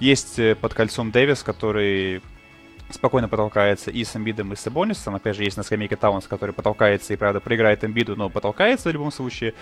Есть 0.00 0.38
э, 0.38 0.54
под 0.54 0.74
кольцом 0.74 1.10
Дэвис, 1.10 1.42
который 1.42 2.22
спокойно 2.90 3.28
потолкается 3.28 3.90
и 3.90 4.04
с 4.04 4.16
Эмбидом, 4.16 4.52
и 4.52 4.56
с 4.56 4.66
Эбонисом. 4.66 5.14
Опять 5.14 5.36
же, 5.36 5.44
есть 5.44 5.56
на 5.56 5.62
скамейке 5.62 5.96
Таунс, 5.96 6.26
который 6.26 6.52
потолкается 6.52 7.12
и, 7.12 7.16
правда, 7.16 7.40
проиграет 7.40 7.84
Эмбиду, 7.84 8.16
но 8.16 8.28
потолкается 8.28 8.88
в 8.88 8.92
любом 8.92 9.10
случае. 9.10 9.54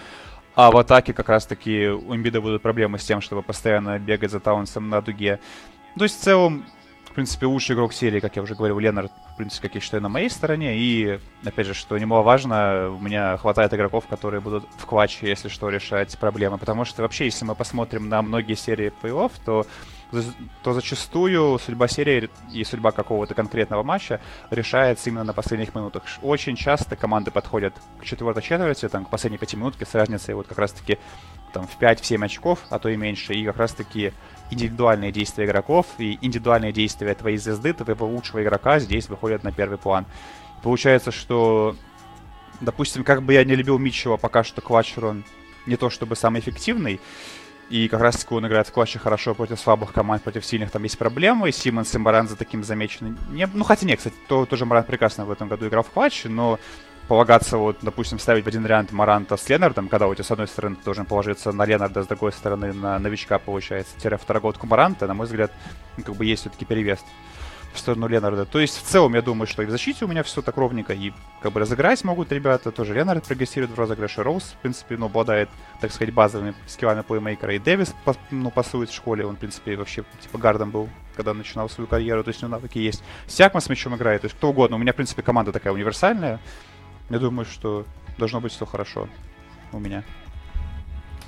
А 0.57 0.71
в 0.71 0.77
атаке 0.77 1.13
как 1.13 1.29
раз-таки 1.29 1.89
у 1.89 2.15
Эмбида 2.15 2.41
будут 2.41 2.63
проблемы 2.63 2.99
с 2.99 3.05
тем, 3.05 3.21
чтобы 3.21 3.43
постоянно 3.43 3.99
бегать 3.99 4.33
за 4.33 4.41
Таунсом 4.41 4.89
на 4.89 5.01
дуге. 5.01 5.39
То 5.97 6.05
есть, 6.05 6.21
в 6.21 6.23
целом, 6.23 6.65
в 7.05 7.13
принципе, 7.13 7.47
лучший 7.47 7.75
игрок 7.75 7.93
серии, 7.93 8.21
как 8.21 8.37
я 8.37 8.43
уже 8.43 8.55
говорил, 8.55 8.79
Ленард, 8.79 9.11
в 9.33 9.37
принципе, 9.37 9.69
как 9.69 9.75
я 9.75 9.81
считаю, 9.81 10.03
на 10.03 10.09
моей 10.09 10.31
стороне. 10.31 10.79
И, 10.79 11.19
опять 11.45 11.67
же, 11.67 11.75
что 11.75 11.99
немаловажно, 11.99 12.91
у 12.91 13.01
меня 13.01 13.37
хватает 13.37 13.75
игроков, 13.75 14.07
которые 14.07 14.41
будут 14.41 14.65
в 14.79 14.87
клатче, 14.87 15.29
если 15.29 15.49
что, 15.49 15.69
решать 15.69 16.17
проблемы. 16.19 16.59
Потому 16.59 16.85
что 16.85 17.03
вообще, 17.03 17.25
если 17.25 17.45
мы 17.45 17.55
посмотрим 17.55 18.09
на 18.09 18.23
многие 18.23 18.55
серии 18.55 18.93
плей-офф, 19.03 19.33
то 19.45 19.67
то 20.63 20.73
зачастую 20.73 21.59
судьба 21.59 21.89
серии 21.89 22.31
и 22.53 22.65
судьба 22.65 22.91
какого-то 22.91 23.35
конкретного 23.35 23.83
матча 23.83 24.21
решается 24.51 25.09
именно 25.09 25.25
на 25.25 25.33
последних 25.33 25.75
минутах. 25.75 26.03
Очень 26.23 26.57
часто 26.57 26.97
команды 26.97 27.31
подходят 27.31 27.75
к 28.01 28.05
четвертой 28.05 28.43
четверти, 28.43 28.89
там, 28.89 29.05
к 29.05 29.11
последней 29.11 29.39
пяти 29.39 29.57
минутке 29.57 29.87
с 29.87 29.95
разницей 29.95 30.35
вот 30.35 30.47
как 30.47 30.59
раз-таки 30.59 30.99
там, 31.53 31.67
в 31.67 31.79
5-7 31.81 32.25
очков, 32.25 32.61
а 32.71 32.79
то 32.79 32.89
и 32.89 32.97
меньше. 32.97 33.35
И 33.35 33.45
как 33.45 33.57
раз-таки 33.57 34.13
индивидуальные 34.51 35.13
действия 35.13 35.45
игроков 35.45 35.87
и 35.99 36.19
индивидуальные 36.21 36.73
действия 36.73 37.15
твоей 37.15 37.39
звезды, 37.39 37.73
твоего 37.73 38.07
лучшего 38.07 38.43
игрока 38.43 38.79
здесь 38.79 39.09
выходят 39.09 39.45
на 39.45 39.53
первый 39.53 39.79
план. 39.79 40.07
Получается, 40.63 41.11
что, 41.11 41.77
допустим, 42.61 43.05
как 43.05 43.23
бы 43.23 43.33
я 43.33 43.45
не 43.45 43.55
любил 43.55 43.79
Митчелла, 43.79 44.17
пока 44.17 44.45
что 44.45 44.61
Квачер 44.61 45.05
он 45.05 45.25
не 45.67 45.77
то 45.77 45.91
чтобы 45.91 46.17
самый 46.17 46.41
эффективный, 46.41 47.01
и 47.71 47.87
как 47.87 48.01
раз 48.01 48.17
таки 48.17 48.35
он 48.35 48.47
играет 48.47 48.67
в 48.67 48.73
клатче 48.73 48.99
хорошо 48.99 49.33
против 49.33 49.61
слабых 49.61 49.93
команд, 49.93 50.25
против 50.25 50.45
сильных 50.45 50.73
там 50.73 50.83
есть 50.83 50.99
проблемы. 50.99 51.53
Симмонс 51.53 51.95
и 51.95 51.99
Маран 51.99 52.27
за 52.27 52.35
таким 52.35 52.65
замечены. 52.65 53.17
Не, 53.31 53.47
ну, 53.47 53.63
хотя 53.63 53.87
нет, 53.87 53.99
кстати, 53.99 54.17
то, 54.27 54.45
тоже 54.45 54.67
Маран 54.67 54.83
прекрасно 54.83 55.25
в 55.25 55.31
этом 55.31 55.49
году 55.49 55.69
играл 55.69 55.85
в 55.85 55.91
клатче, 55.91 56.29
но 56.29 56.59
полагаться, 57.11 57.57
вот, 57.57 57.79
допустим, 57.83 58.21
ставить 58.21 58.45
в 58.45 58.47
один 58.47 58.63
вариант 58.63 58.93
Маранта 58.93 59.37
с 59.37 59.49
Ленардом, 59.49 59.89
когда 59.89 60.07
у 60.07 60.15
тебя 60.15 60.23
с 60.23 60.31
одной 60.31 60.47
стороны 60.47 60.77
ты 60.77 60.85
должен 60.85 61.07
положиться 61.07 61.51
на 61.51 61.67
Ленарда, 61.67 62.05
с 62.05 62.07
другой 62.07 62.31
стороны 62.31 62.73
на 62.73 63.01
новичка, 63.01 63.41
получается, 63.41 63.99
тире 63.99 64.17
второгодку 64.17 64.69
Маранта, 64.69 65.09
на 65.09 65.15
мой 65.15 65.27
взгляд, 65.27 65.51
ну, 65.97 66.05
как 66.05 66.15
бы 66.15 66.25
есть 66.25 66.43
все-таки 66.43 66.65
перевес 66.65 67.01
в 67.73 67.79
сторону 67.81 68.07
Ленарда. 68.07 68.45
То 68.45 68.61
есть 68.61 68.81
в 68.81 68.83
целом 68.83 69.15
я 69.15 69.23
думаю, 69.23 69.49
что 69.49 69.65
и 69.65 69.67
в 69.67 69.71
защите 69.71 70.05
у 70.05 70.09
меня 70.09 70.23
все 70.23 70.41
так 70.41 70.57
ровненько, 70.57 70.93
и 70.93 71.13
как 71.43 71.51
бы 71.51 71.59
разыграть 71.59 72.05
могут 72.05 72.31
ребята. 72.31 72.71
Тоже 72.71 72.95
Ленард 72.95 73.25
прогрессирует 73.25 73.73
в 73.73 73.81
разыгрыше. 73.81 74.23
Роуз, 74.23 74.45
в 74.45 74.63
принципе, 74.63 74.97
ну, 74.97 75.07
обладает, 75.07 75.49
так 75.81 75.91
сказать, 75.91 76.15
базовыми 76.15 76.55
скиллами 76.69 77.03
плеймейкера. 77.03 77.57
И 77.57 77.59
Дэвис, 77.59 77.93
ну, 78.31 78.53
пасует 78.53 78.91
в 78.91 78.95
школе. 78.95 79.27
Он, 79.27 79.35
в 79.35 79.39
принципе, 79.41 79.75
вообще, 79.75 80.05
типа, 80.21 80.39
гардом 80.39 80.71
был, 80.71 80.89
когда 81.17 81.35
начинал 81.35 81.69
свою 81.69 81.89
карьеру. 81.89 82.23
То 82.23 82.29
есть 82.29 82.41
у 82.43 82.47
него 82.47 82.57
навыки 82.57 82.79
есть. 82.79 83.03
Сякма 83.27 83.61
с 83.61 83.69
мячом 83.69 83.97
играет. 83.97 84.21
То 84.21 84.27
есть 84.27 84.37
кто 84.37 84.51
угодно. 84.51 84.77
У 84.77 84.79
меня, 84.79 84.93
в 84.93 84.97
принципе, 84.97 85.23
команда 85.23 85.51
такая 85.51 85.73
универсальная. 85.73 86.39
Я 87.11 87.19
думаю, 87.19 87.45
что 87.45 87.85
должно 88.19 88.41
быть 88.41 88.53
все 88.53 88.65
хорошо 88.65 89.09
у 89.73 89.79
меня. 89.79 90.05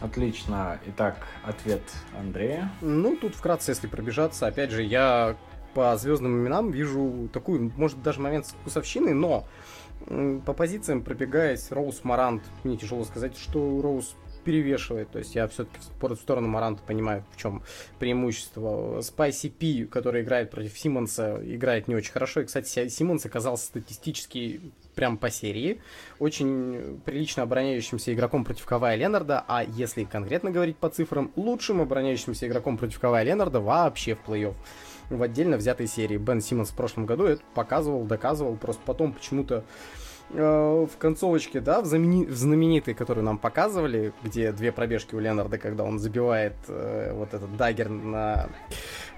Отлично. 0.01 0.81
Итак, 0.87 1.27
ответ 1.45 1.83
Андрея. 2.19 2.71
Ну, 2.81 3.17
тут 3.17 3.35
вкратце, 3.35 3.73
если 3.73 3.87
пробежаться, 3.87 4.47
опять 4.47 4.71
же, 4.71 4.83
я 4.83 5.37
по 5.75 5.97
звездным 5.97 6.41
именам 6.41 6.71
вижу 6.71 7.29
такую, 7.33 7.73
может, 7.77 8.03
даже 8.03 8.21
момент 8.21 8.47
вкусовщины, 8.47 9.15
но 9.15 9.47
по 10.45 10.53
позициям 10.53 11.03
пробегаясь, 11.03 11.71
Роуз 11.71 12.05
Марант, 12.05 12.43
мне 12.65 12.77
тяжело 12.77 13.05
сказать, 13.05 13.37
что 13.37 13.81
Роуз 13.81 14.17
перевешивает. 14.45 15.11
То 15.11 15.19
есть 15.19 15.35
я 15.35 15.47
все-таки 15.49 15.79
в 16.01 16.17
сторону 16.17 16.49
Маранта 16.49 16.83
понимаю, 16.83 17.25
в 17.33 17.37
чем 17.37 17.63
преимущество. 17.99 19.01
Спайси 19.01 19.49
Пи, 19.49 19.85
который 19.85 20.23
играет 20.23 20.51
против 20.51 20.77
Симмонса, 20.77 21.41
играет 21.43 21.89
не 21.89 21.95
очень 21.95 22.13
хорошо. 22.13 22.41
И, 22.41 22.45
кстати, 22.45 22.89
Симмонс 22.89 23.25
оказался 23.25 23.67
статистически 23.67 24.73
прям 24.95 25.19
по 25.19 25.31
серии. 25.31 25.81
Очень 26.19 27.01
прилично 27.05 27.43
обороняющимся 27.43 28.13
игроком 28.13 28.45
против 28.45 28.65
Кавая 28.65 28.97
Ленарда, 28.97 29.45
а 29.47 29.65
если 29.65 30.05
конкретно 30.05 30.51
говорить 30.51 30.77
по 30.77 30.89
цифрам, 30.89 31.31
лучшим 31.37 31.81
обороняющимся 31.81 32.47
игроком 32.47 32.79
против 32.79 32.99
Кавая 33.01 33.25
Ленарда 33.25 33.61
вообще 33.61 34.15
в 34.15 34.29
плей-офф 34.29 34.55
в 35.11 35.23
отдельно 35.23 35.57
взятой 35.57 35.87
серии. 35.87 36.17
Бен 36.17 36.41
Симмонс 36.41 36.71
в 36.71 36.77
прошлом 36.77 37.07
году 37.07 37.25
это 37.25 37.43
показывал, 37.55 38.05
доказывал, 38.05 38.57
просто 38.57 38.83
потом 38.85 39.13
почему-то 39.13 39.65
э, 40.31 40.87
в 40.91 40.97
концовочке, 40.99 41.61
да, 41.61 41.81
в, 41.81 41.87
замени... 41.87 42.25
в 42.25 42.37
знаменитой, 42.37 42.95
которую 42.95 43.25
нам 43.25 43.39
показывали, 43.39 44.13
где 44.23 44.53
две 44.53 44.73
пробежки 44.73 45.15
у 45.15 45.19
Ленарда, 45.19 45.59
когда 45.59 45.85
он 45.85 45.99
забивает 45.99 46.55
э, 46.69 47.13
вот 47.15 47.35
этот 47.35 47.57
дагер 47.57 47.89
на... 47.89 48.49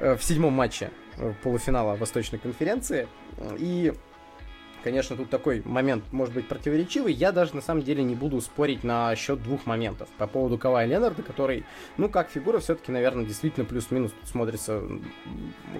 Э, 0.00 0.16
в 0.16 0.24
седьмом 0.24 0.52
матче 0.52 0.90
э, 1.16 1.32
полуфинала 1.42 1.96
Восточной 1.96 2.38
конференции. 2.38 3.08
И 3.58 3.92
Конечно, 4.84 5.16
тут 5.16 5.30
такой 5.30 5.62
момент 5.64 6.04
может 6.12 6.34
быть 6.34 6.46
противоречивый. 6.46 7.14
Я 7.14 7.32
даже 7.32 7.56
на 7.56 7.62
самом 7.62 7.82
деле 7.82 8.04
не 8.04 8.14
буду 8.14 8.38
спорить 8.42 8.84
на 8.84 9.16
счет 9.16 9.42
двух 9.42 9.64
моментов. 9.64 10.10
По 10.18 10.26
поводу 10.26 10.58
Кавая 10.58 10.84
Ленарда, 10.84 11.22
который, 11.22 11.64
ну, 11.96 12.10
как 12.10 12.28
фигура, 12.28 12.58
все-таки, 12.58 12.92
наверное, 12.92 13.24
действительно 13.24 13.64
плюс-минус 13.64 14.12
смотрится 14.24 14.82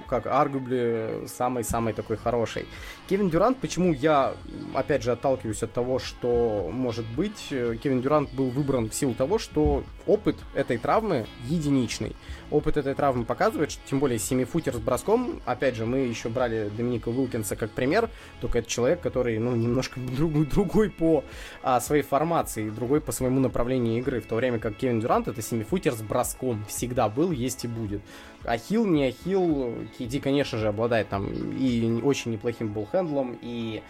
как 0.09 0.27
аргубли 0.27 1.27
самый-самый 1.27 1.93
такой 1.93 2.17
хороший. 2.17 2.65
Кевин 3.07 3.29
Дюрант, 3.29 3.59
почему 3.59 3.93
я, 3.93 4.33
опять 4.73 5.03
же, 5.03 5.13
отталкиваюсь 5.13 5.63
от 5.63 5.73
того, 5.75 5.99
что 5.99 6.71
может 6.73 7.05
быть, 7.05 7.49
Кевин 7.51 8.01
Дюрант 8.01 8.33
был 8.33 8.49
выбран 8.49 8.89
в 8.89 8.95
силу 8.95 9.13
того, 9.13 9.39
что 9.39 9.85
опыт 10.07 10.37
этой 10.55 10.79
травмы 10.79 11.27
единичный. 11.47 12.17
Опыт 12.51 12.79
этой 12.79 12.95
травмы 12.95 13.25
показывает, 13.27 13.71
что 13.71 13.83
тем 13.89 13.99
более 13.99 14.19
семифутер 14.19 14.75
с 14.75 14.79
броском, 14.79 15.43
опять 15.45 15.77
же, 15.77 15.85
мы 15.85 15.99
еще 15.99 16.31
брали 16.31 16.71
Доминика 16.75 17.11
Уилкинса 17.11 17.55
как 17.55 17.71
пример, 17.71 18.09
только 18.41 18.61
это 18.61 18.71
человек, 18.71 18.94
который, 19.01 19.39
ну, 19.39 19.55
немножко 19.55 20.01
другой, 20.17 20.47
другой 20.47 20.91
по 20.91 21.25
а, 21.63 21.81
своей 21.81 22.03
формации, 22.03 22.71
другой 22.71 23.01
по 23.01 23.13
своему 23.13 23.41
направлению 23.41 23.99
игры, 23.99 24.21
в 24.21 24.27
то 24.27 24.37
время 24.37 24.59
как 24.59 24.77
Кевин 24.77 25.01
Дюрант 25.01 25.29
это 25.29 25.43
семифутер 25.43 25.93
с 25.93 26.03
броском, 26.03 26.65
всегда 26.67 27.09
был, 27.09 27.31
есть 27.31 27.65
и 27.65 27.69
будет. 27.69 28.03
Ахилл, 28.45 28.87
не 28.87 29.07
Ахилл, 29.07 29.75
Киди, 29.99 30.21
конечно 30.21 30.59
же, 30.59 30.69
обладает 30.69 31.09
там 31.09 31.31
и 31.33 32.01
очень 32.03 32.33
неплохим 32.33 32.69
буллхендлом, 32.69 33.39
и 33.41 33.83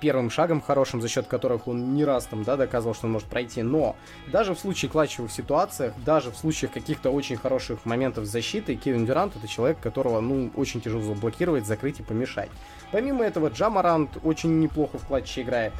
первым 0.00 0.30
шагом 0.30 0.60
хорошим, 0.60 1.00
за 1.00 1.08
счет 1.08 1.26
которых 1.26 1.66
он 1.68 1.94
не 1.94 2.04
раз 2.04 2.26
там, 2.26 2.44
да, 2.44 2.56
доказывал, 2.56 2.94
что 2.94 3.06
он 3.06 3.12
может 3.12 3.28
пройти. 3.28 3.62
Но 3.62 3.96
даже 4.30 4.54
в 4.54 4.58
случае 4.58 4.90
клатчевых 4.90 5.32
ситуациях, 5.32 5.94
даже 6.04 6.30
в 6.30 6.36
случаях 6.36 6.72
каких-то 6.72 7.10
очень 7.10 7.36
хороших 7.36 7.84
моментов 7.84 8.26
защиты, 8.26 8.74
Кевин 8.74 9.06
Дюрант 9.06 9.36
это 9.36 9.48
человек, 9.48 9.78
которого, 9.80 10.20
ну, 10.20 10.50
очень 10.54 10.80
тяжело 10.80 11.02
заблокировать, 11.02 11.66
закрыть 11.66 12.00
и 12.00 12.02
помешать. 12.02 12.50
Помимо 12.92 13.24
этого, 13.24 13.48
Джамарант 13.48 14.18
очень 14.22 14.58
неплохо 14.58 14.98
в 14.98 15.06
клатче 15.06 15.42
играет. 15.42 15.72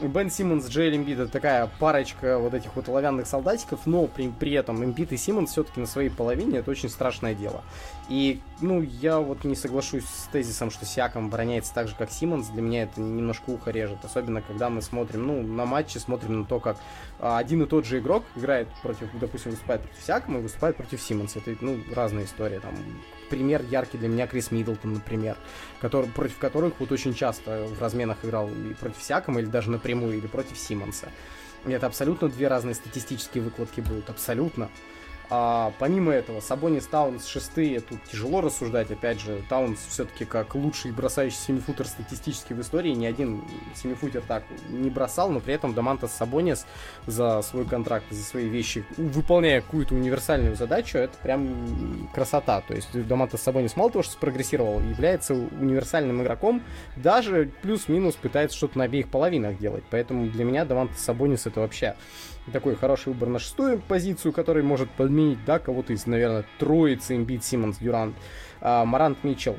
Бен 0.00 0.30
Симмонс, 0.30 0.68
Джейл 0.68 0.96
Эмбида 0.96 1.26
такая 1.26 1.68
парочка 1.80 2.38
вот 2.38 2.54
этих 2.54 2.76
вот 2.76 2.88
оловянных 2.88 3.26
солдатиков, 3.26 3.80
но 3.84 4.06
при, 4.06 4.28
при 4.28 4.52
этом 4.52 4.84
Эмбид 4.84 5.12
и 5.12 5.16
Симмонс 5.16 5.50
все-таки 5.50 5.80
на 5.80 5.86
своей 5.86 6.08
половине 6.08 6.58
это 6.58 6.70
очень 6.70 6.88
страшное 6.88 7.34
дело. 7.34 7.64
И, 8.08 8.40
ну, 8.62 8.80
я 8.80 9.18
вот 9.18 9.44
не 9.44 9.54
соглашусь 9.54 10.04
с 10.04 10.28
тезисом, 10.32 10.70
что 10.70 10.86
Сиаком 10.86 11.26
обороняется 11.26 11.74
так 11.74 11.88
же, 11.88 11.94
как 11.94 12.10
Симмонс. 12.10 12.48
Для 12.48 12.62
меня 12.62 12.84
это 12.84 13.00
немножко 13.00 13.50
ухо 13.50 13.70
режет. 13.70 13.98
Особенно, 14.02 14.40
когда 14.40 14.70
мы 14.70 14.80
смотрим, 14.80 15.26
ну, 15.26 15.42
на 15.42 15.66
матче, 15.66 15.98
смотрим 15.98 16.40
на 16.40 16.44
то, 16.46 16.58
как 16.58 16.78
а, 17.20 17.36
один 17.36 17.62
и 17.62 17.66
тот 17.66 17.84
же 17.84 17.98
игрок 17.98 18.24
играет 18.34 18.68
против, 18.82 19.08
допустим, 19.20 19.50
выступает 19.50 19.82
против 19.82 20.02
Сиакома 20.02 20.38
и 20.38 20.42
выступает 20.42 20.76
против 20.76 21.02
Симмонса. 21.02 21.40
Это, 21.44 21.54
ну, 21.60 21.78
разная 21.94 22.24
история. 22.24 22.60
Там, 22.60 22.74
пример 23.28 23.62
яркий 23.70 23.98
для 23.98 24.08
меня 24.08 24.26
Крис 24.26 24.50
Миддлтон, 24.50 24.94
например, 24.94 25.36
который, 25.80 26.08
против 26.08 26.38
которых 26.38 26.80
вот 26.80 26.90
очень 26.90 27.12
часто 27.12 27.66
в 27.66 27.80
разменах 27.80 28.24
играл 28.24 28.48
и 28.48 28.72
против 28.72 29.02
Сиакома, 29.02 29.40
или 29.40 29.48
даже 29.48 29.70
напрямую, 29.70 30.16
или 30.16 30.26
против 30.26 30.56
Симмонса. 30.56 31.08
Это 31.66 31.86
абсолютно 31.86 32.28
две 32.28 32.48
разные 32.48 32.74
статистические 32.74 33.42
выкладки 33.42 33.80
будут, 33.80 34.08
абсолютно. 34.08 34.70
А, 35.30 35.72
помимо 35.78 36.12
этого, 36.12 36.40
Сабонис 36.40 36.86
Таунс 36.86 37.26
шестые, 37.26 37.80
тут 37.80 38.02
тяжело 38.04 38.40
рассуждать, 38.40 38.90
опять 38.90 39.20
же, 39.20 39.42
Таунс 39.48 39.78
все-таки 39.88 40.24
как 40.24 40.54
лучший 40.54 40.90
бросающий 40.90 41.36
семифутер 41.36 41.86
статистически 41.86 42.54
в 42.54 42.60
истории, 42.62 42.92
ни 42.92 43.04
один 43.04 43.44
семифутер 43.74 44.22
так 44.26 44.44
не 44.70 44.88
бросал, 44.88 45.30
но 45.30 45.40
при 45.40 45.52
этом 45.52 45.74
Домантас 45.74 46.16
Сабонис 46.16 46.66
за 47.06 47.42
свой 47.42 47.66
контракт, 47.66 48.06
за 48.10 48.22
свои 48.22 48.48
вещи, 48.48 48.86
выполняя 48.96 49.60
какую-то 49.60 49.94
универсальную 49.94 50.56
задачу, 50.56 50.96
это 50.96 51.16
прям 51.22 52.08
красота, 52.14 52.62
то 52.62 52.74
есть 52.74 52.90
Домантас 53.06 53.42
Сабонис 53.42 53.76
мало 53.76 53.90
того, 53.90 54.02
что 54.02 54.12
спрогрессировал, 54.14 54.80
является 54.80 55.34
универсальным 55.34 56.22
игроком, 56.22 56.62
даже 56.96 57.52
плюс-минус 57.60 58.14
пытается 58.14 58.56
что-то 58.56 58.78
на 58.78 58.84
обеих 58.84 59.08
половинах 59.08 59.58
делать, 59.58 59.84
поэтому 59.90 60.26
для 60.26 60.44
меня 60.44 60.64
Дамантас 60.64 61.00
Сабонис 61.00 61.46
это 61.46 61.60
вообще 61.60 61.96
такой 62.52 62.74
хороший 62.76 63.12
выбор 63.12 63.28
на 63.28 63.38
шестую 63.38 63.80
позицию, 63.80 64.32
который 64.32 64.62
может 64.62 64.90
подменить, 64.90 65.38
да, 65.44 65.58
кого-то 65.58 65.92
из, 65.92 66.06
наверное, 66.06 66.44
троицы 66.58 67.16
Эмбит, 67.16 67.44
Симмонс, 67.44 67.78
Дюрант, 67.78 68.14
Марант 68.60 69.24
Митчелл. 69.24 69.56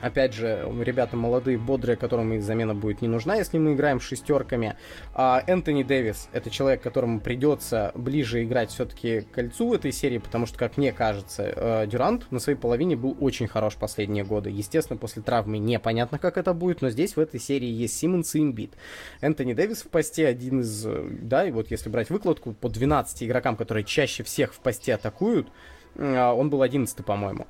Опять 0.00 0.34
же, 0.34 0.66
ребята 0.80 1.16
молодые, 1.16 1.58
бодрые, 1.58 1.96
которым 1.96 2.32
и 2.32 2.38
замена 2.38 2.74
будет 2.74 3.02
не 3.02 3.08
нужна, 3.08 3.36
если 3.36 3.58
мы 3.58 3.74
играем 3.74 4.00
шестерками. 4.00 4.76
А 5.14 5.42
Энтони 5.46 5.82
Дэвис— 5.82 6.28
это 6.32 6.50
человек, 6.50 6.82
которому 6.82 7.20
придется 7.20 7.92
ближе 7.94 8.44
играть 8.44 8.70
все-таки 8.70 9.22
кольцу 9.32 9.68
в 9.68 9.72
этой 9.74 9.92
серии, 9.92 10.18
потому 10.18 10.46
что, 10.46 10.58
как 10.58 10.76
мне 10.76 10.92
кажется, 10.92 11.52
э, 11.54 11.86
Дюрант 11.86 12.30
на 12.30 12.38
своей 12.38 12.58
половине 12.58 12.96
был 12.96 13.16
очень 13.20 13.46
хорош 13.46 13.74
последние 13.74 14.24
годы. 14.24 14.50
Естественно, 14.50 14.98
после 14.98 15.22
травмы 15.22 15.58
непонятно, 15.58 16.18
как 16.18 16.38
это 16.38 16.54
будет, 16.54 16.82
но 16.82 16.90
здесь 16.90 17.16
в 17.16 17.20
этой 17.20 17.40
серии 17.40 17.68
есть 17.68 17.96
Симмонс 17.98 18.34
и 18.34 18.40
Имбит. 18.40 18.72
Энтони 19.20 19.52
Дэвис 19.52 19.82
в 19.82 19.88
посте 19.88 20.26
один 20.26 20.60
из, 20.60 20.86
э, 20.86 21.08
да, 21.22 21.46
и 21.46 21.50
вот 21.50 21.70
если 21.70 21.90
брать 21.90 22.10
выкладку 22.10 22.52
по 22.52 22.68
12 22.68 23.22
игрокам, 23.24 23.56
которые 23.56 23.84
чаще 23.84 24.22
всех 24.22 24.54
в 24.54 24.60
посте 24.60 24.94
атакуют, 24.94 25.48
э, 25.96 26.18
он 26.18 26.50
был 26.50 26.62
11 26.62 27.04
по-моему. 27.04 27.46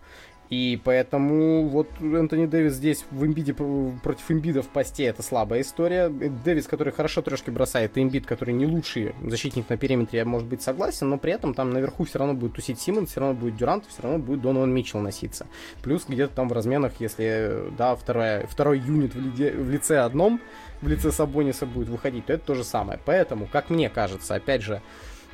И 0.50 0.80
поэтому 0.82 1.68
вот 1.68 1.88
Энтони 2.00 2.46
Дэвис 2.46 2.74
здесь 2.74 3.04
в 3.12 3.24
имбиде 3.24 3.54
против 3.54 4.30
имбида 4.30 4.62
в 4.62 4.68
посте 4.68 5.04
это 5.04 5.22
слабая 5.22 5.60
история. 5.60 6.08
Дэвис, 6.08 6.66
который 6.66 6.92
хорошо 6.92 7.22
трешки 7.22 7.50
бросает, 7.50 7.96
и 7.96 8.02
имбид, 8.02 8.26
который 8.26 8.52
не 8.52 8.66
лучший 8.66 9.14
защитник 9.24 9.68
на 9.68 9.76
периметре, 9.76 10.18
я, 10.18 10.24
может 10.24 10.48
быть, 10.48 10.60
согласен, 10.60 11.08
но 11.08 11.18
при 11.18 11.32
этом 11.32 11.54
там 11.54 11.70
наверху 11.70 12.02
все 12.02 12.18
равно 12.18 12.34
будет 12.34 12.54
тусить 12.54 12.80
Симон, 12.80 13.06
все 13.06 13.20
равно 13.20 13.36
будет 13.38 13.56
Дюрант, 13.56 13.84
все 13.86 14.02
равно 14.02 14.18
будет 14.18 14.42
Донован 14.42 14.74
Митчелл 14.74 14.98
носиться. 15.00 15.46
Плюс 15.82 16.04
где-то 16.08 16.34
там 16.34 16.48
в 16.48 16.52
разменах, 16.52 16.94
если, 16.98 17.70
да, 17.78 17.94
вторая, 17.94 18.44
второй 18.48 18.80
юнит 18.80 19.14
в, 19.14 19.20
лиде, 19.20 19.52
в 19.52 19.70
лице 19.70 19.98
одном, 19.98 20.40
в 20.82 20.88
лице 20.88 21.12
Сабониса 21.12 21.64
будет 21.64 21.88
выходить, 21.88 22.26
то 22.26 22.32
это 22.32 22.44
то 22.44 22.54
же 22.56 22.64
самое. 22.64 22.98
Поэтому, 23.04 23.46
как 23.46 23.70
мне 23.70 23.88
кажется, 23.88 24.34
опять 24.34 24.62
же, 24.62 24.82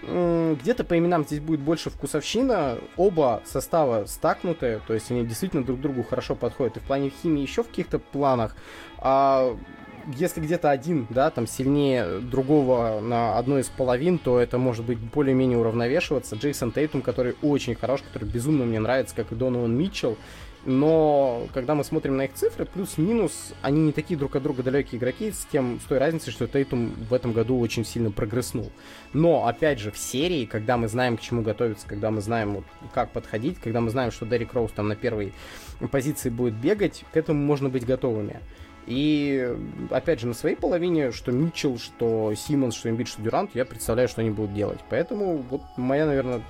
где-то 0.03 0.85
по 0.85 0.97
именам 0.97 1.25
здесь 1.25 1.41
будет 1.41 1.61
больше 1.61 1.91
вкусовщина. 1.91 2.79
Оба 2.97 3.43
состава 3.45 4.07
стакнутые, 4.07 4.81
то 4.87 4.95
есть 4.95 5.11
они 5.11 5.25
действительно 5.25 5.65
друг 5.65 5.81
другу 5.81 6.03
хорошо 6.03 6.35
подходят. 6.35 6.77
И 6.77 6.81
в 6.81 6.85
плане 6.85 7.11
химии 7.11 7.43
еще 7.43 7.63
в 7.63 7.69
каких-то 7.69 7.99
планах. 7.99 8.57
А 8.99 9.57
если 10.15 10.41
где-то 10.41 10.71
один, 10.71 11.07
да, 11.11 11.31
там 11.31 11.47
сильнее 11.47 12.21
другого 12.21 13.01
на 13.01 13.39
одной 13.39 13.63
из 13.63 13.69
половин, 13.69 14.19
то 14.19 14.39
это 14.39 14.59
может 14.59 14.85
быть 14.85 14.99
более-менее 14.99 15.59
уравновешиваться. 15.59 16.37
Джейсон 16.37 16.71
Тейтум, 16.71 17.03
который 17.03 17.35
очень 17.43 17.75
хорош, 17.75 18.03
который 18.03 18.29
безумно 18.29 18.65
мне 18.65 18.79
нравится, 18.79 19.17
как 19.17 19.33
и 19.33 19.35
Донован 19.35 19.77
Митчелл. 19.77 20.17
Но 20.67 21.47
когда 21.55 21.77
мы 21.77 21.85
смотрим 21.85 22.17
на 22.17 22.25
их 22.25 22.35
цифры, 22.35 22.67
плюс-минус, 22.67 23.55
они 23.63 23.81
не 23.81 23.93
такие 23.93 24.19
друг 24.19 24.35
от 24.35 24.43
друга 24.43 24.65
далекие 24.65 24.99
игроки, 24.99 25.31
с 25.31 25.47
тем, 25.51 25.79
с 25.81 25.85
той 25.85 25.99
разницей, 25.99 26.33
что 26.33 26.49
Тейтум 26.49 26.93
в 27.09 27.15
этом 27.15 27.33
году 27.33 27.61
очень 27.61 27.85
сильно 27.85 28.11
прогресснул. 28.11 28.73
Но, 29.13 29.47
опять 29.47 29.79
же, 29.79 29.93
в 29.93 29.97
серии, 29.97 30.45
когда 30.45 30.77
мы 30.77 30.89
знаем, 30.89 31.19
к 31.19 31.21
чему 31.21 31.43
готовиться, 31.43 31.87
когда 31.87 32.11
мы 32.11 32.21
знаем, 32.21 32.55
вот, 32.55 32.65
как 32.93 33.13
подходить, 33.13 33.61
когда 33.61 33.81
мы 33.81 33.91
знаем, 33.91 34.11
что 34.11 34.27
Дерек 34.27 34.55
Роуз 34.55 34.73
там 34.73 34.89
на 34.89 34.97
первой 34.97 35.33
позиции 35.93 36.31
будет 36.31 36.55
бегать, 36.55 37.05
к 37.13 37.17
этому 37.17 37.41
можно 37.41 37.69
быть 37.69 37.87
готовыми. 37.87 38.41
И, 38.87 39.57
опять 39.91 40.21
же, 40.21 40.27
на 40.27 40.35
своей 40.35 40.57
половине, 40.57 41.13
что 41.13 41.31
Митчелл, 41.31 41.79
что 41.79 42.33
Симмонс, 42.37 42.75
что 42.75 42.89
Эмбит, 42.89 43.09
что 43.09 43.23
Дюрант, 43.23 43.51
я 43.55 43.65
представляю, 43.65 44.09
что 44.09 44.21
они 44.21 44.31
будут 44.31 44.55
делать. 44.55 44.79
Поэтому 44.89 45.39
вот 45.49 45.63
моя, 45.77 46.07
наверное, 46.07 46.43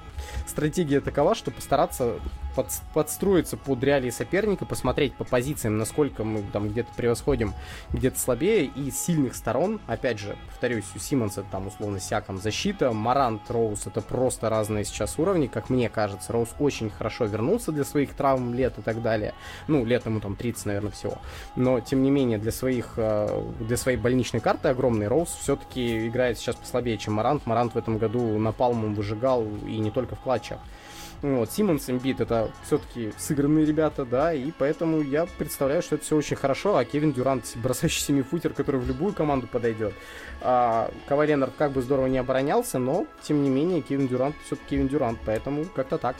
стратегия 0.46 1.00
такова, 1.00 1.34
что 1.34 1.50
постараться 1.50 2.14
под, 2.56 2.68
подстроиться 2.94 3.56
под 3.56 3.84
реалии 3.84 4.10
соперника, 4.10 4.64
посмотреть 4.64 5.14
по 5.14 5.24
позициям, 5.24 5.76
насколько 5.78 6.24
мы 6.24 6.42
там 6.52 6.70
где-то 6.70 6.88
превосходим, 6.96 7.54
где-то 7.92 8.18
слабее, 8.18 8.64
и 8.64 8.90
с 8.90 8.98
сильных 8.98 9.36
сторон, 9.36 9.80
опять 9.86 10.18
же, 10.18 10.36
повторюсь, 10.48 10.84
у 10.94 10.98
Симмонса 10.98 11.44
там 11.50 11.66
условно 11.66 12.00
Сяком 12.00 12.38
защита, 12.38 12.92
Марант, 12.92 13.42
Роуз, 13.48 13.86
это 13.86 14.00
просто 14.00 14.48
разные 14.48 14.84
сейчас 14.84 15.18
уровни, 15.18 15.46
как 15.46 15.68
мне 15.70 15.88
кажется. 15.88 16.32
Роуз 16.32 16.48
очень 16.58 16.90
хорошо 16.90 17.26
вернулся 17.26 17.72
для 17.72 17.84
своих 17.84 18.14
травм 18.14 18.54
лет 18.54 18.78
и 18.78 18.82
так 18.82 19.02
далее. 19.02 19.34
Ну, 19.68 19.84
лет 19.84 20.06
ему 20.06 20.20
там 20.20 20.34
30, 20.34 20.66
наверное, 20.66 20.92
всего. 20.92 21.18
Но, 21.56 21.80
тем 21.80 22.02
не 22.02 22.10
менее, 22.10 22.38
для 22.38 22.52
своих, 22.52 22.94
э, 22.96 23.52
для 23.60 23.76
своей 23.76 23.98
больничной 23.98 24.40
карты 24.40 24.68
огромный 24.68 25.08
Роуз 25.08 25.28
все-таки 25.28 26.08
играет 26.08 26.38
сейчас 26.38 26.56
послабее, 26.56 26.96
чем 26.96 27.14
Марант. 27.14 27.44
Марант 27.44 27.74
в 27.74 27.78
этом 27.78 27.98
году 27.98 28.38
напалмом 28.38 28.94
выжигал 28.94 29.46
и 29.66 29.76
не 29.78 29.90
только 29.90 30.05
в 30.14 30.20
клатчах. 30.20 30.58
Вот, 31.22 31.50
Симмонс, 31.50 31.88
Эмбит 31.88 32.20
это 32.20 32.50
все-таки 32.64 33.12
сыгранные 33.16 33.64
ребята, 33.64 34.04
да, 34.04 34.34
и 34.34 34.50
поэтому 34.50 35.00
я 35.00 35.26
представляю, 35.38 35.80
что 35.80 35.94
это 35.94 36.04
все 36.04 36.14
очень 36.14 36.36
хорошо, 36.36 36.76
а 36.76 36.84
Кевин 36.84 37.12
Дюрант, 37.12 37.56
бросающий 37.56 38.02
семифутер, 38.02 38.52
который 38.52 38.80
в 38.80 38.86
любую 38.86 39.14
команду 39.14 39.46
подойдет. 39.46 39.94
А, 40.42 40.90
Кавай 41.08 41.28
Ленард 41.28 41.54
как 41.56 41.72
бы 41.72 41.80
здорово 41.80 42.06
не 42.06 42.18
оборонялся, 42.18 42.78
но, 42.78 43.06
тем 43.22 43.42
не 43.42 43.48
менее, 43.48 43.80
Кевин 43.80 44.08
Дюрант 44.08 44.36
все-таки 44.44 44.70
Кевин 44.70 44.88
Дюрант, 44.88 45.18
поэтому 45.24 45.64
как-то 45.64 45.96
так. 45.96 46.16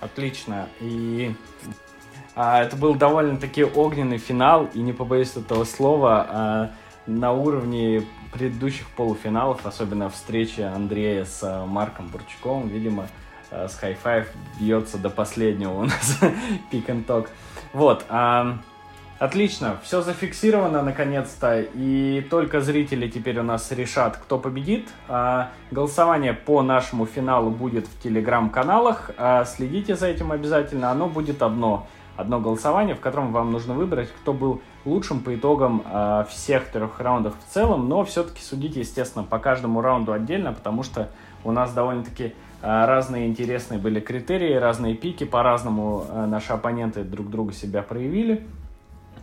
Отлично. 0.00 0.68
И 0.80 1.34
а, 2.36 2.62
это 2.62 2.76
был 2.76 2.94
довольно-таки 2.94 3.64
огненный 3.64 4.18
финал, 4.18 4.68
и 4.74 4.78
не 4.78 4.92
побоюсь 4.92 5.36
этого 5.36 5.64
слова, 5.64 6.26
а, 6.28 6.70
на 7.06 7.32
уровне 7.32 8.04
предыдущих 8.36 8.86
полуфиналов, 8.88 9.64
особенно 9.64 10.10
встречи 10.10 10.60
Андрея 10.60 11.24
с 11.24 11.42
э, 11.42 11.64
Марком 11.64 12.08
Бурчаковым, 12.08 12.68
видимо, 12.68 13.08
э, 13.50 13.66
с 13.68 13.80
Five 13.80 14.26
бьется 14.60 14.98
до 14.98 15.08
последнего 15.08 15.72
у 15.72 15.82
нас 15.84 16.20
пик 16.70 16.88
and 16.90 17.06
talk. 17.06 17.28
Вот, 17.72 18.04
а, 18.10 18.58
отлично, 19.18 19.78
все 19.82 20.02
зафиксировано 20.02 20.82
наконец-то, 20.82 21.62
и 21.62 22.26
только 22.28 22.60
зрители 22.60 23.08
теперь 23.08 23.38
у 23.38 23.42
нас 23.42 23.72
решат, 23.72 24.18
кто 24.18 24.38
победит. 24.38 24.88
А, 25.08 25.50
голосование 25.70 26.34
по 26.34 26.60
нашему 26.62 27.06
финалу 27.06 27.50
будет 27.50 27.86
в 27.86 28.02
телеграм-каналах, 28.02 29.12
а, 29.16 29.46
следите 29.46 29.96
за 29.96 30.08
этим 30.08 30.30
обязательно, 30.30 30.90
оно 30.90 31.08
будет 31.08 31.40
одно 31.42 31.86
одно 32.16 32.40
голосование, 32.40 32.94
в 32.94 33.00
котором 33.00 33.32
вам 33.32 33.52
нужно 33.52 33.74
выбрать, 33.74 34.08
кто 34.10 34.32
был 34.32 34.60
лучшим 34.84 35.20
по 35.20 35.34
итогам 35.34 35.82
э, 35.84 36.24
всех 36.28 36.68
трех 36.68 37.00
раундов 37.00 37.34
в 37.38 37.52
целом, 37.52 37.88
но 37.88 38.04
все-таки 38.04 38.42
судите, 38.42 38.80
естественно, 38.80 39.24
по 39.24 39.38
каждому 39.38 39.80
раунду 39.80 40.12
отдельно, 40.12 40.52
потому 40.52 40.82
что 40.82 41.10
у 41.44 41.52
нас 41.52 41.72
довольно-таки 41.72 42.24
э, 42.24 42.32
разные 42.62 43.26
интересные 43.26 43.78
были 43.78 44.00
критерии, 44.00 44.54
разные 44.54 44.94
пики, 44.94 45.24
по-разному 45.24 46.04
э, 46.08 46.26
наши 46.26 46.52
оппоненты 46.52 47.04
друг 47.04 47.30
друга 47.30 47.52
себя 47.52 47.82
проявили. 47.82 48.46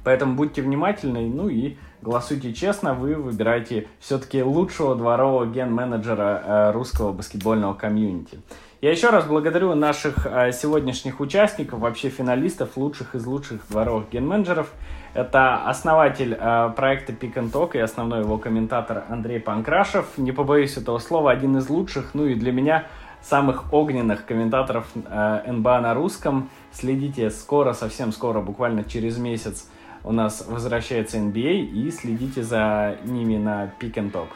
Поэтому 0.03 0.35
будьте 0.35 0.61
внимательны, 0.61 1.29
ну 1.29 1.47
и 1.47 1.77
голосуйте 2.01 2.53
честно, 2.53 2.93
вы 2.93 3.15
выбираете 3.15 3.87
все-таки 3.99 4.43
лучшего 4.43 4.95
дворового 4.95 5.45
ген-менеджера 5.45 6.43
э, 6.45 6.71
русского 6.71 7.13
баскетбольного 7.13 7.73
комьюнити. 7.73 8.39
Я 8.83 8.91
еще 8.91 9.11
раз 9.11 9.25
благодарю 9.25 9.73
наших 9.75 10.27
э, 10.27 10.51
сегодняшних 10.51 11.21
участников, 11.21 11.79
вообще 11.79 12.09
финалистов, 12.09 12.75
лучших 12.75 13.15
из 13.15 13.25
лучших 13.25 13.65
дворовых 13.69 14.09
ген-менеджеров. 14.09 14.73
Это 15.13 15.69
основатель 15.69 16.37
э, 16.37 16.73
проекта 16.75 17.13
Pick 17.13 17.35
and 17.35 17.49
Talk 17.49 17.77
и 17.77 17.79
основной 17.79 18.19
его 18.19 18.37
комментатор 18.37 19.05
Андрей 19.07 19.39
Панкрашев. 19.39 20.17
Не 20.17 20.33
побоюсь 20.33 20.75
этого 20.75 20.99
слова, 20.99 21.31
один 21.31 21.55
из 21.55 21.69
лучших, 21.69 22.13
ну 22.13 22.25
и 22.25 22.35
для 22.35 22.51
меня 22.51 22.85
самых 23.21 23.71
огненных 23.71 24.25
комментаторов 24.25 24.85
э, 24.93 25.43
НБА 25.49 25.79
на 25.79 25.93
русском. 25.93 26.49
Следите 26.73 27.29
скоро, 27.29 27.71
совсем 27.71 28.11
скоро, 28.11 28.41
буквально 28.41 28.83
через 28.83 29.17
месяц 29.17 29.69
у 30.03 30.11
нас 30.11 30.45
возвращается 30.45 31.19
NBA 31.19 31.67
и 31.67 31.89
следите 31.89 32.43
за 32.43 32.97
ними 33.05 33.37
на 33.37 33.71
Pick 33.79 33.93
and 33.93 34.11
Talk. 34.11 34.27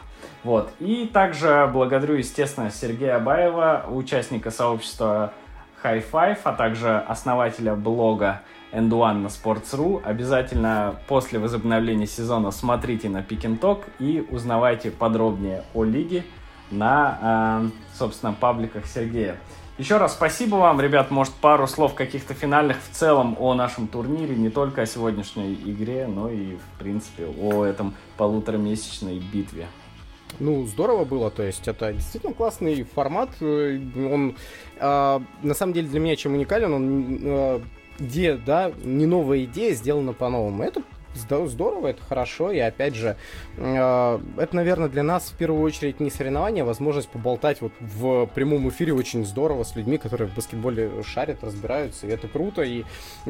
Вот. 0.44 0.70
И 0.78 1.06
также 1.06 1.68
благодарю, 1.72 2.14
естественно, 2.14 2.70
Сергея 2.70 3.16
Абаева, 3.16 3.86
участника 3.88 4.50
сообщества 4.50 5.32
High 5.82 6.04
Five, 6.10 6.38
а 6.44 6.52
также 6.52 6.98
основателя 6.98 7.74
блога 7.74 8.42
End 8.72 8.90
One 8.90 9.18
на 9.18 9.26
Sports.ru. 9.28 10.02
Обязательно 10.04 10.96
после 11.06 11.38
возобновления 11.38 12.06
сезона 12.06 12.50
смотрите 12.50 13.08
на 13.08 13.20
Talk 13.20 13.84
и 13.98 14.26
узнавайте 14.30 14.90
подробнее 14.90 15.64
о 15.74 15.84
лиге 15.84 16.24
на, 16.70 17.62
э, 17.62 17.96
собственно, 17.96 18.32
пабликах 18.32 18.86
Сергея. 18.86 19.38
Еще 19.78 19.96
раз 19.96 20.14
спасибо 20.14 20.56
вам, 20.56 20.80
ребят. 20.80 21.10
Может, 21.10 21.32
пару 21.34 21.68
слов 21.68 21.94
каких-то 21.94 22.34
финальных 22.34 22.78
в 22.82 22.90
целом 22.90 23.36
о 23.38 23.54
нашем 23.54 23.86
турнире, 23.86 24.34
не 24.34 24.50
только 24.50 24.82
о 24.82 24.86
сегодняшней 24.86 25.54
игре, 25.54 26.08
но 26.08 26.28
и, 26.28 26.56
в 26.56 26.78
принципе, 26.80 27.26
о 27.26 27.64
этом 27.64 27.94
полуторамесячной 28.16 29.20
битве. 29.20 29.68
Ну, 30.40 30.66
здорово 30.66 31.04
было, 31.04 31.30
то 31.30 31.42
есть 31.42 31.66
это 31.66 31.92
действительно 31.92 32.32
классный 32.32 32.84
формат. 32.84 33.30
Э, 33.40 33.80
он, 33.96 34.36
э, 34.78 35.20
на 35.42 35.54
самом 35.54 35.72
деле, 35.72 35.88
для 35.88 36.00
меня 36.00 36.16
чем 36.16 36.34
уникален, 36.34 36.72
он 36.72 37.18
э, 37.20 37.60
идея, 37.98 38.36
да, 38.36 38.72
не 38.84 39.06
новая 39.06 39.44
идея, 39.44 39.74
сделана 39.74 40.12
по-новому. 40.12 40.62
Это 40.62 40.82
здорово, 41.18 41.88
это 41.88 42.02
хорошо, 42.02 42.50
и 42.50 42.58
опять 42.58 42.94
же, 42.94 43.16
э, 43.56 44.20
это, 44.36 44.56
наверное, 44.56 44.88
для 44.88 45.02
нас 45.02 45.30
в 45.30 45.36
первую 45.36 45.62
очередь 45.62 46.00
не 46.00 46.10
соревнование, 46.10 46.62
а 46.62 46.66
возможность 46.66 47.08
поболтать 47.08 47.60
вот 47.60 47.72
в 47.80 48.26
прямом 48.34 48.68
эфире 48.68 48.94
очень 48.94 49.24
здорово 49.24 49.64
с 49.64 49.76
людьми, 49.76 49.98
которые 49.98 50.28
в 50.28 50.34
баскетболе 50.34 51.02
шарят, 51.02 51.42
разбираются, 51.42 52.06
и 52.06 52.10
это 52.10 52.28
круто, 52.28 52.62
и 52.62 52.84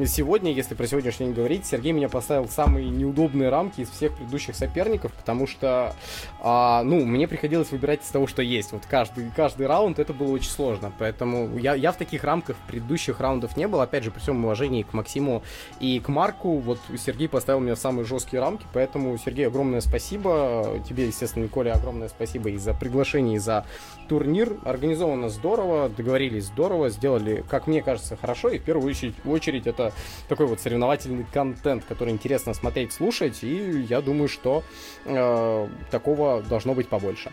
сегодня, 0.05 0.51
если 0.51 0.75
про 0.75 0.87
сегодняшний 0.87 1.27
день 1.27 1.35
говорить, 1.35 1.65
Сергей 1.65 1.91
меня 1.91 2.09
поставил 2.09 2.47
самые 2.47 2.89
неудобные 2.89 3.49
рамки 3.49 3.81
из 3.81 3.89
всех 3.89 4.15
предыдущих 4.15 4.55
соперников, 4.55 5.11
потому 5.13 5.47
что, 5.47 5.95
э, 6.41 6.81
ну, 6.83 7.05
мне 7.05 7.27
приходилось 7.27 7.71
выбирать 7.71 8.03
из 8.03 8.09
того, 8.09 8.27
что 8.27 8.41
есть, 8.41 8.71
вот 8.71 8.83
каждый, 8.89 9.31
каждый 9.35 9.67
раунд, 9.67 9.99
это 9.99 10.13
было 10.13 10.31
очень 10.31 10.49
сложно, 10.49 10.91
поэтому 10.97 11.57
я, 11.57 11.75
я 11.75 11.91
в 11.91 11.97
таких 11.97 12.23
рамках 12.23 12.55
предыдущих 12.67 13.19
раундов 13.19 13.57
не 13.57 13.67
был, 13.67 13.81
опять 13.81 14.03
же, 14.03 14.11
при 14.11 14.19
всем 14.19 14.43
уважении 14.43 14.83
к 14.83 14.93
Максиму 14.93 15.43
и 15.79 15.99
к 15.99 16.09
Марку, 16.09 16.57
вот 16.57 16.79
Сергей 16.97 17.27
поставил 17.27 17.59
меня 17.59 17.75
самые 17.79 18.05
жесткие 18.05 18.41
рамки, 18.41 18.65
поэтому, 18.73 19.17
Сергей, 19.17 19.47
огромное 19.47 19.81
спасибо. 19.81 20.81
Тебе, 20.87 21.07
естественно, 21.07 21.43
Николе, 21.45 21.71
огромное 21.71 22.09
спасибо 22.09 22.49
и 22.49 22.57
за 22.57 22.73
приглашение, 22.73 23.37
и 23.37 23.39
за 23.39 23.65
турнир. 24.07 24.57
Организовано 24.65 25.29
здорово, 25.29 25.89
договорились 25.89 26.45
здорово, 26.45 26.89
сделали, 26.89 27.43
как 27.49 27.67
мне 27.67 27.81
кажется, 27.81 28.17
хорошо. 28.17 28.49
И 28.49 28.59
в 28.59 28.63
первую 28.63 28.89
очередь, 28.89 29.15
очередь 29.25 29.67
это 29.67 29.93
такой 30.27 30.47
вот 30.47 30.59
соревновательный 30.59 31.25
контент, 31.31 31.83
который 31.85 32.13
интересно 32.13 32.53
смотреть, 32.53 32.93
слушать. 32.93 33.43
И 33.43 33.85
я 33.89 34.01
думаю, 34.01 34.27
что 34.27 34.63
э, 35.05 35.67
такого 35.91 36.41
должно 36.43 36.73
быть 36.73 36.89
побольше. 36.89 37.31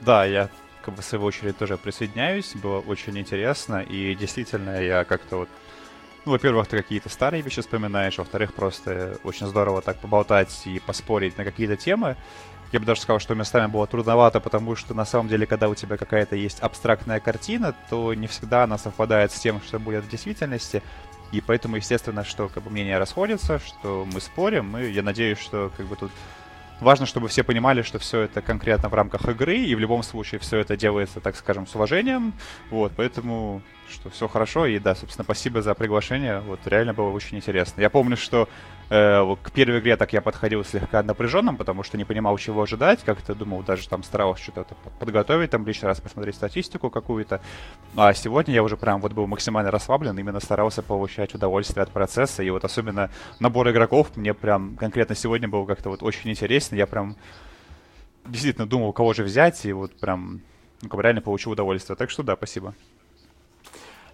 Да, 0.00 0.24
я 0.24 0.50
как 0.82 0.94
бы 0.94 1.02
в 1.02 1.04
свою 1.04 1.24
очередь 1.24 1.58
тоже 1.58 1.76
присоединяюсь. 1.76 2.54
Было 2.54 2.78
очень 2.78 3.18
интересно. 3.18 3.82
И 3.82 4.14
действительно, 4.14 4.80
я 4.80 5.04
как-то 5.04 5.38
вот 5.38 5.48
ну, 6.26 6.32
во-первых, 6.32 6.66
ты 6.66 6.76
какие-то 6.76 7.08
старые 7.08 7.40
вещи 7.40 7.62
вспоминаешь, 7.62 8.18
во-вторых, 8.18 8.52
просто 8.52 9.16
очень 9.22 9.46
здорово 9.46 9.80
так 9.80 9.98
поболтать 10.00 10.62
и 10.66 10.80
поспорить 10.80 11.38
на 11.38 11.44
какие-то 11.44 11.76
темы. 11.76 12.16
Я 12.72 12.80
бы 12.80 12.84
даже 12.84 13.00
сказал, 13.00 13.20
что 13.20 13.36
местами 13.36 13.70
было 13.70 13.86
трудновато, 13.86 14.40
потому 14.40 14.74
что 14.74 14.92
на 14.92 15.04
самом 15.04 15.28
деле, 15.28 15.46
когда 15.46 15.68
у 15.68 15.76
тебя 15.76 15.96
какая-то 15.96 16.34
есть 16.34 16.58
абстрактная 16.58 17.20
картина, 17.20 17.76
то 17.90 18.12
не 18.12 18.26
всегда 18.26 18.64
она 18.64 18.76
совпадает 18.76 19.30
с 19.30 19.38
тем, 19.38 19.60
что 19.62 19.78
будет 19.78 20.04
в 20.04 20.08
действительности. 20.08 20.82
И 21.30 21.40
поэтому, 21.40 21.76
естественно, 21.76 22.24
что 22.24 22.48
как 22.48 22.64
бы 22.64 22.70
мнения 22.70 22.98
расходятся, 22.98 23.60
что 23.60 24.04
мы 24.12 24.20
спорим, 24.20 24.76
и 24.76 24.90
я 24.90 25.04
надеюсь, 25.04 25.38
что 25.38 25.70
как 25.76 25.86
бы 25.86 25.94
тут 25.94 26.10
важно, 26.80 27.06
чтобы 27.06 27.28
все 27.28 27.42
понимали, 27.42 27.82
что 27.82 27.98
все 27.98 28.22
это 28.22 28.42
конкретно 28.42 28.88
в 28.88 28.94
рамках 28.94 29.28
игры, 29.28 29.56
и 29.56 29.74
в 29.74 29.78
любом 29.78 30.02
случае 30.02 30.38
все 30.40 30.58
это 30.58 30.76
делается, 30.76 31.20
так 31.20 31.36
скажем, 31.36 31.66
с 31.66 31.74
уважением. 31.74 32.32
Вот, 32.70 32.92
поэтому 32.96 33.62
что 33.88 34.10
все 34.10 34.28
хорошо, 34.28 34.66
и 34.66 34.78
да, 34.78 34.94
собственно, 34.94 35.24
спасибо 35.24 35.62
за 35.62 35.74
приглашение, 35.74 36.40
вот 36.40 36.60
реально 36.66 36.92
было 36.92 37.10
очень 37.10 37.36
интересно. 37.36 37.80
Я 37.80 37.90
помню, 37.90 38.16
что 38.16 38.48
к 38.88 39.50
первой 39.52 39.80
игре 39.80 39.96
так 39.96 40.12
я 40.12 40.20
подходил 40.20 40.64
слегка 40.64 41.02
напряженным, 41.02 41.56
потому 41.56 41.82
что 41.82 41.96
не 41.98 42.04
понимал, 42.04 42.38
чего 42.38 42.62
ожидать, 42.62 43.02
как-то 43.04 43.34
думал, 43.34 43.62
даже 43.62 43.88
там 43.88 44.02
старался 44.02 44.44
что-то 44.44 44.76
подготовить, 44.98 45.50
там 45.50 45.66
лишний 45.66 45.88
раз 45.88 46.00
посмотреть 46.00 46.36
статистику 46.36 46.88
какую-то, 46.90 47.40
а 47.96 48.14
сегодня 48.14 48.54
я 48.54 48.62
уже 48.62 48.76
прям 48.76 49.00
вот 49.00 49.12
был 49.12 49.26
максимально 49.26 49.70
расслаблен, 49.70 50.16
именно 50.18 50.38
старался 50.38 50.82
получать 50.82 51.34
удовольствие 51.34 51.82
от 51.82 51.90
процесса, 51.90 52.42
и 52.42 52.50
вот 52.50 52.64
особенно 52.64 53.10
набор 53.40 53.68
игроков 53.70 54.16
мне 54.16 54.34
прям 54.34 54.76
конкретно 54.76 55.16
сегодня 55.16 55.48
был 55.48 55.66
как-то 55.66 55.88
вот 55.88 56.02
очень 56.02 56.30
интересно, 56.30 56.76
я 56.76 56.86
прям 56.86 57.16
действительно 58.24 58.66
думал, 58.66 58.92
кого 58.92 59.14
же 59.14 59.24
взять, 59.24 59.64
и 59.64 59.72
вот 59.72 59.98
прям 59.98 60.42
ну, 60.82 61.00
реально 61.00 61.22
получил 61.22 61.52
удовольствие. 61.52 61.96
Так 61.96 62.10
что 62.10 62.22
да, 62.22 62.36
спасибо. 62.36 62.74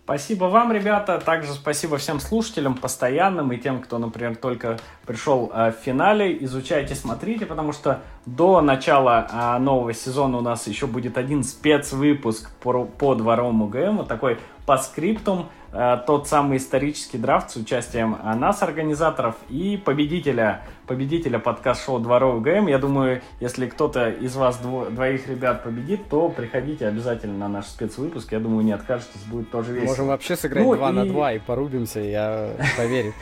Спасибо 0.04 0.46
вам, 0.46 0.72
ребята. 0.72 1.20
Также 1.24 1.52
спасибо 1.52 1.96
всем 1.96 2.18
слушателям, 2.18 2.74
постоянным 2.74 3.52
и 3.52 3.56
тем, 3.56 3.80
кто, 3.80 3.98
например, 3.98 4.34
только 4.34 4.78
пришел 5.06 5.50
э, 5.54 5.70
в 5.70 5.76
финале. 5.84 6.44
Изучайте, 6.44 6.96
смотрите, 6.96 7.46
потому 7.46 7.72
что 7.72 8.00
до 8.26 8.60
начала 8.60 9.26
э, 9.30 9.58
нового 9.58 9.92
сезона 9.92 10.38
у 10.38 10.40
нас 10.40 10.66
еще 10.66 10.86
будет 10.86 11.18
один 11.18 11.42
спецвыпуск 11.42 12.50
по, 12.60 12.84
по 12.84 13.14
дворовому 13.14 13.66
ГМ, 13.66 13.98
вот 13.98 14.08
такой 14.08 14.38
по 14.66 14.76
скриптум. 14.76 15.48
Э, 15.72 15.98
тот 16.06 16.28
самый 16.28 16.58
исторический 16.58 17.18
драфт 17.18 17.50
с 17.50 17.56
участием 17.56 18.16
э, 18.22 18.34
нас, 18.34 18.62
организаторов, 18.62 19.36
и 19.48 19.80
победителя, 19.82 20.62
победителя 20.86 21.38
подкаст-шоу 21.38 21.98
«Дворовый 21.98 22.42
ГМ». 22.42 22.66
Я 22.66 22.78
думаю, 22.78 23.22
если 23.40 23.66
кто-то 23.66 24.10
из 24.10 24.36
вас 24.36 24.58
дво, 24.58 24.86
двоих 24.90 25.28
ребят 25.28 25.64
победит, 25.64 26.08
то 26.08 26.28
приходите 26.28 26.86
обязательно 26.86 27.38
на 27.38 27.48
наш 27.48 27.66
спецвыпуск. 27.66 28.30
Я 28.32 28.38
думаю, 28.38 28.64
не 28.64 28.72
откажетесь, 28.72 29.22
будет 29.26 29.50
тоже 29.50 29.72
весело. 29.72 29.88
Можем 29.88 30.06
вообще 30.08 30.36
сыграть 30.36 30.64
ну, 30.64 30.76
2 30.76 30.90
и... 30.90 30.92
на 30.92 31.06
2 31.06 31.32
и 31.32 31.38
порубимся, 31.38 32.00
я 32.00 32.50
поверю. 32.76 33.14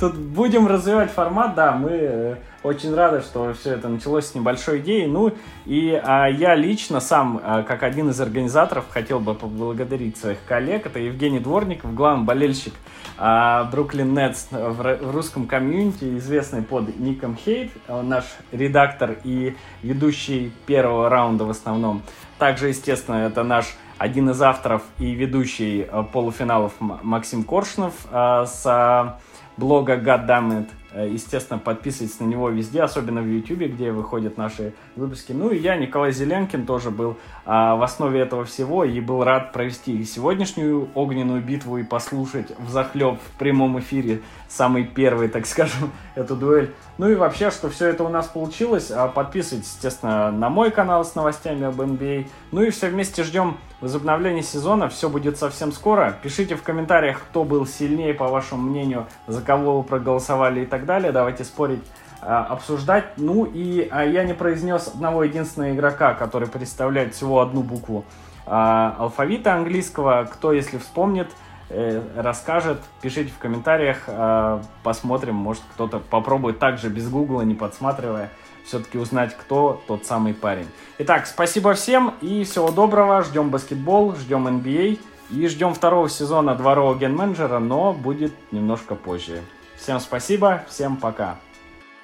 Тут 0.00 0.16
будем 0.16 0.66
развивать 0.66 1.10
формат, 1.10 1.54
да, 1.54 1.72
мы 1.72 1.90
э, 1.90 2.36
очень 2.62 2.94
рады, 2.94 3.20
что 3.20 3.52
все 3.54 3.74
это 3.74 3.88
началось 3.88 4.26
с 4.26 4.34
небольшой 4.34 4.80
идеи. 4.80 5.06
Ну, 5.06 5.32
и 5.64 6.00
а, 6.02 6.26
я 6.26 6.54
лично 6.54 7.00
сам, 7.00 7.40
а, 7.42 7.62
как 7.62 7.82
один 7.82 8.10
из 8.10 8.20
организаторов, 8.20 8.86
хотел 8.90 9.20
бы 9.20 9.34
поблагодарить 9.34 10.16
своих 10.16 10.38
коллег. 10.46 10.86
Это 10.86 10.98
Евгений 10.98 11.38
Дворников, 11.38 11.94
главный 11.94 12.24
болельщик 12.24 12.74
Бруклин 13.16 14.16
а, 14.16 14.20
Нетс 14.20 14.46
в, 14.50 14.98
в 15.00 15.10
русском 15.14 15.46
комьюнити, 15.46 16.18
известный 16.18 16.62
под 16.62 16.98
ником 16.98 17.36
Хейт, 17.36 17.70
наш 17.88 18.24
редактор 18.52 19.18
и 19.24 19.56
ведущий 19.82 20.52
первого 20.66 21.08
раунда 21.08 21.44
в 21.44 21.50
основном. 21.50 22.02
Также, 22.38 22.68
естественно, 22.68 23.26
это 23.26 23.42
наш 23.42 23.76
один 23.98 24.30
из 24.30 24.40
авторов 24.40 24.82
и 24.98 25.10
ведущий 25.12 25.86
а, 25.90 26.02
полуфиналов 26.02 26.72
Максим 26.78 27.42
Коршунов 27.42 27.94
а, 28.10 28.46
с 28.46 29.18
блога 29.56 29.96
God 29.96 30.26
Damn 30.26 30.50
It. 30.50 30.68
Э, 30.92 31.06
естественно, 31.06 31.58
подписывайтесь 31.58 32.18
на 32.20 32.24
него 32.24 32.48
везде, 32.48 32.82
особенно 32.82 33.20
в 33.20 33.26
YouTube, 33.26 33.74
где 33.74 33.92
выходят 33.92 34.38
наши 34.38 34.72
выпуски. 34.96 35.32
Ну 35.32 35.50
и 35.50 35.58
я, 35.58 35.76
Николай 35.76 36.12
Зеленкин, 36.12 36.64
тоже 36.64 36.90
был 36.90 37.18
а, 37.44 37.76
в 37.76 37.82
основе 37.82 38.20
этого 38.20 38.44
всего 38.44 38.84
и 38.84 39.00
был 39.00 39.22
рад 39.22 39.52
провести 39.52 40.02
сегодняшнюю 40.04 40.88
огненную 40.94 41.42
битву 41.42 41.78
и 41.78 41.82
послушать 41.82 42.52
в 42.58 42.70
захлеб 42.70 43.18
в 43.20 43.38
прямом 43.38 43.78
эфире 43.80 44.22
самый 44.48 44.84
первый, 44.84 45.28
так 45.28 45.46
скажем, 45.46 45.92
эту 46.14 46.36
дуэль. 46.36 46.72
Ну 46.98 47.08
и 47.08 47.14
вообще, 47.14 47.52
что 47.52 47.70
все 47.70 47.86
это 47.86 48.02
у 48.02 48.08
нас 48.08 48.26
получилось, 48.26 48.90
а, 48.90 49.06
подписывайтесь, 49.06 49.72
естественно, 49.72 50.32
на 50.32 50.50
мой 50.50 50.72
канал 50.72 51.04
с 51.04 51.14
новостями 51.14 51.64
об 51.64 51.80
NBA. 51.80 52.26
Ну 52.50 52.62
и 52.62 52.70
все 52.70 52.88
вместе 52.88 53.22
ждем 53.22 53.56
возобновления 53.80 54.42
сезона. 54.42 54.88
Все 54.88 55.08
будет 55.08 55.38
совсем 55.38 55.70
скоро. 55.70 56.18
Пишите 56.20 56.56
в 56.56 56.62
комментариях, 56.64 57.20
кто 57.20 57.44
был 57.44 57.66
сильнее, 57.66 58.14
по 58.14 58.26
вашему 58.26 58.62
мнению, 58.62 59.06
за 59.28 59.40
кого 59.42 59.78
вы 59.78 59.84
проголосовали 59.84 60.62
и 60.62 60.66
так 60.66 60.86
далее. 60.86 61.12
Давайте 61.12 61.44
спорить 61.44 61.84
а, 62.20 62.44
обсуждать. 62.44 63.04
Ну 63.16 63.44
и 63.44 63.86
а, 63.92 64.04
я 64.04 64.24
не 64.24 64.34
произнес 64.34 64.88
одного 64.88 65.22
единственного 65.22 65.72
игрока, 65.72 66.14
который 66.14 66.48
представляет 66.48 67.14
всего 67.14 67.40
одну 67.40 67.62
букву 67.62 68.04
а, 68.44 68.96
алфавита 68.98 69.54
английского. 69.54 70.28
Кто, 70.32 70.52
если 70.52 70.78
вспомнит, 70.78 71.28
расскажет, 71.70 72.80
пишите 73.02 73.30
в 73.30 73.38
комментариях, 73.38 74.04
а, 74.06 74.62
посмотрим, 74.82 75.34
может 75.34 75.62
кто-то 75.74 75.98
попробует 75.98 76.58
также 76.58 76.88
без 76.88 77.08
гугла, 77.08 77.42
не 77.42 77.54
подсматривая, 77.54 78.30
все-таки 78.64 78.98
узнать, 78.98 79.36
кто 79.36 79.82
тот 79.86 80.06
самый 80.06 80.34
парень. 80.34 80.68
Итак, 80.98 81.26
спасибо 81.26 81.74
всем 81.74 82.14
и 82.20 82.44
всего 82.44 82.70
доброго, 82.70 83.22
ждем 83.22 83.50
баскетбол, 83.50 84.14
ждем 84.16 84.46
NBA 84.46 84.98
и 85.30 85.46
ждем 85.48 85.74
второго 85.74 86.08
сезона 86.08 86.54
дворового 86.54 86.96
ген-менеджера, 86.96 87.58
но 87.58 87.92
будет 87.92 88.32
немножко 88.50 88.94
позже. 88.94 89.42
Всем 89.76 90.00
спасибо, 90.00 90.64
всем 90.68 90.96
пока. 90.96 91.36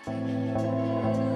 Thank 0.07 0.59
you. 0.59 1.34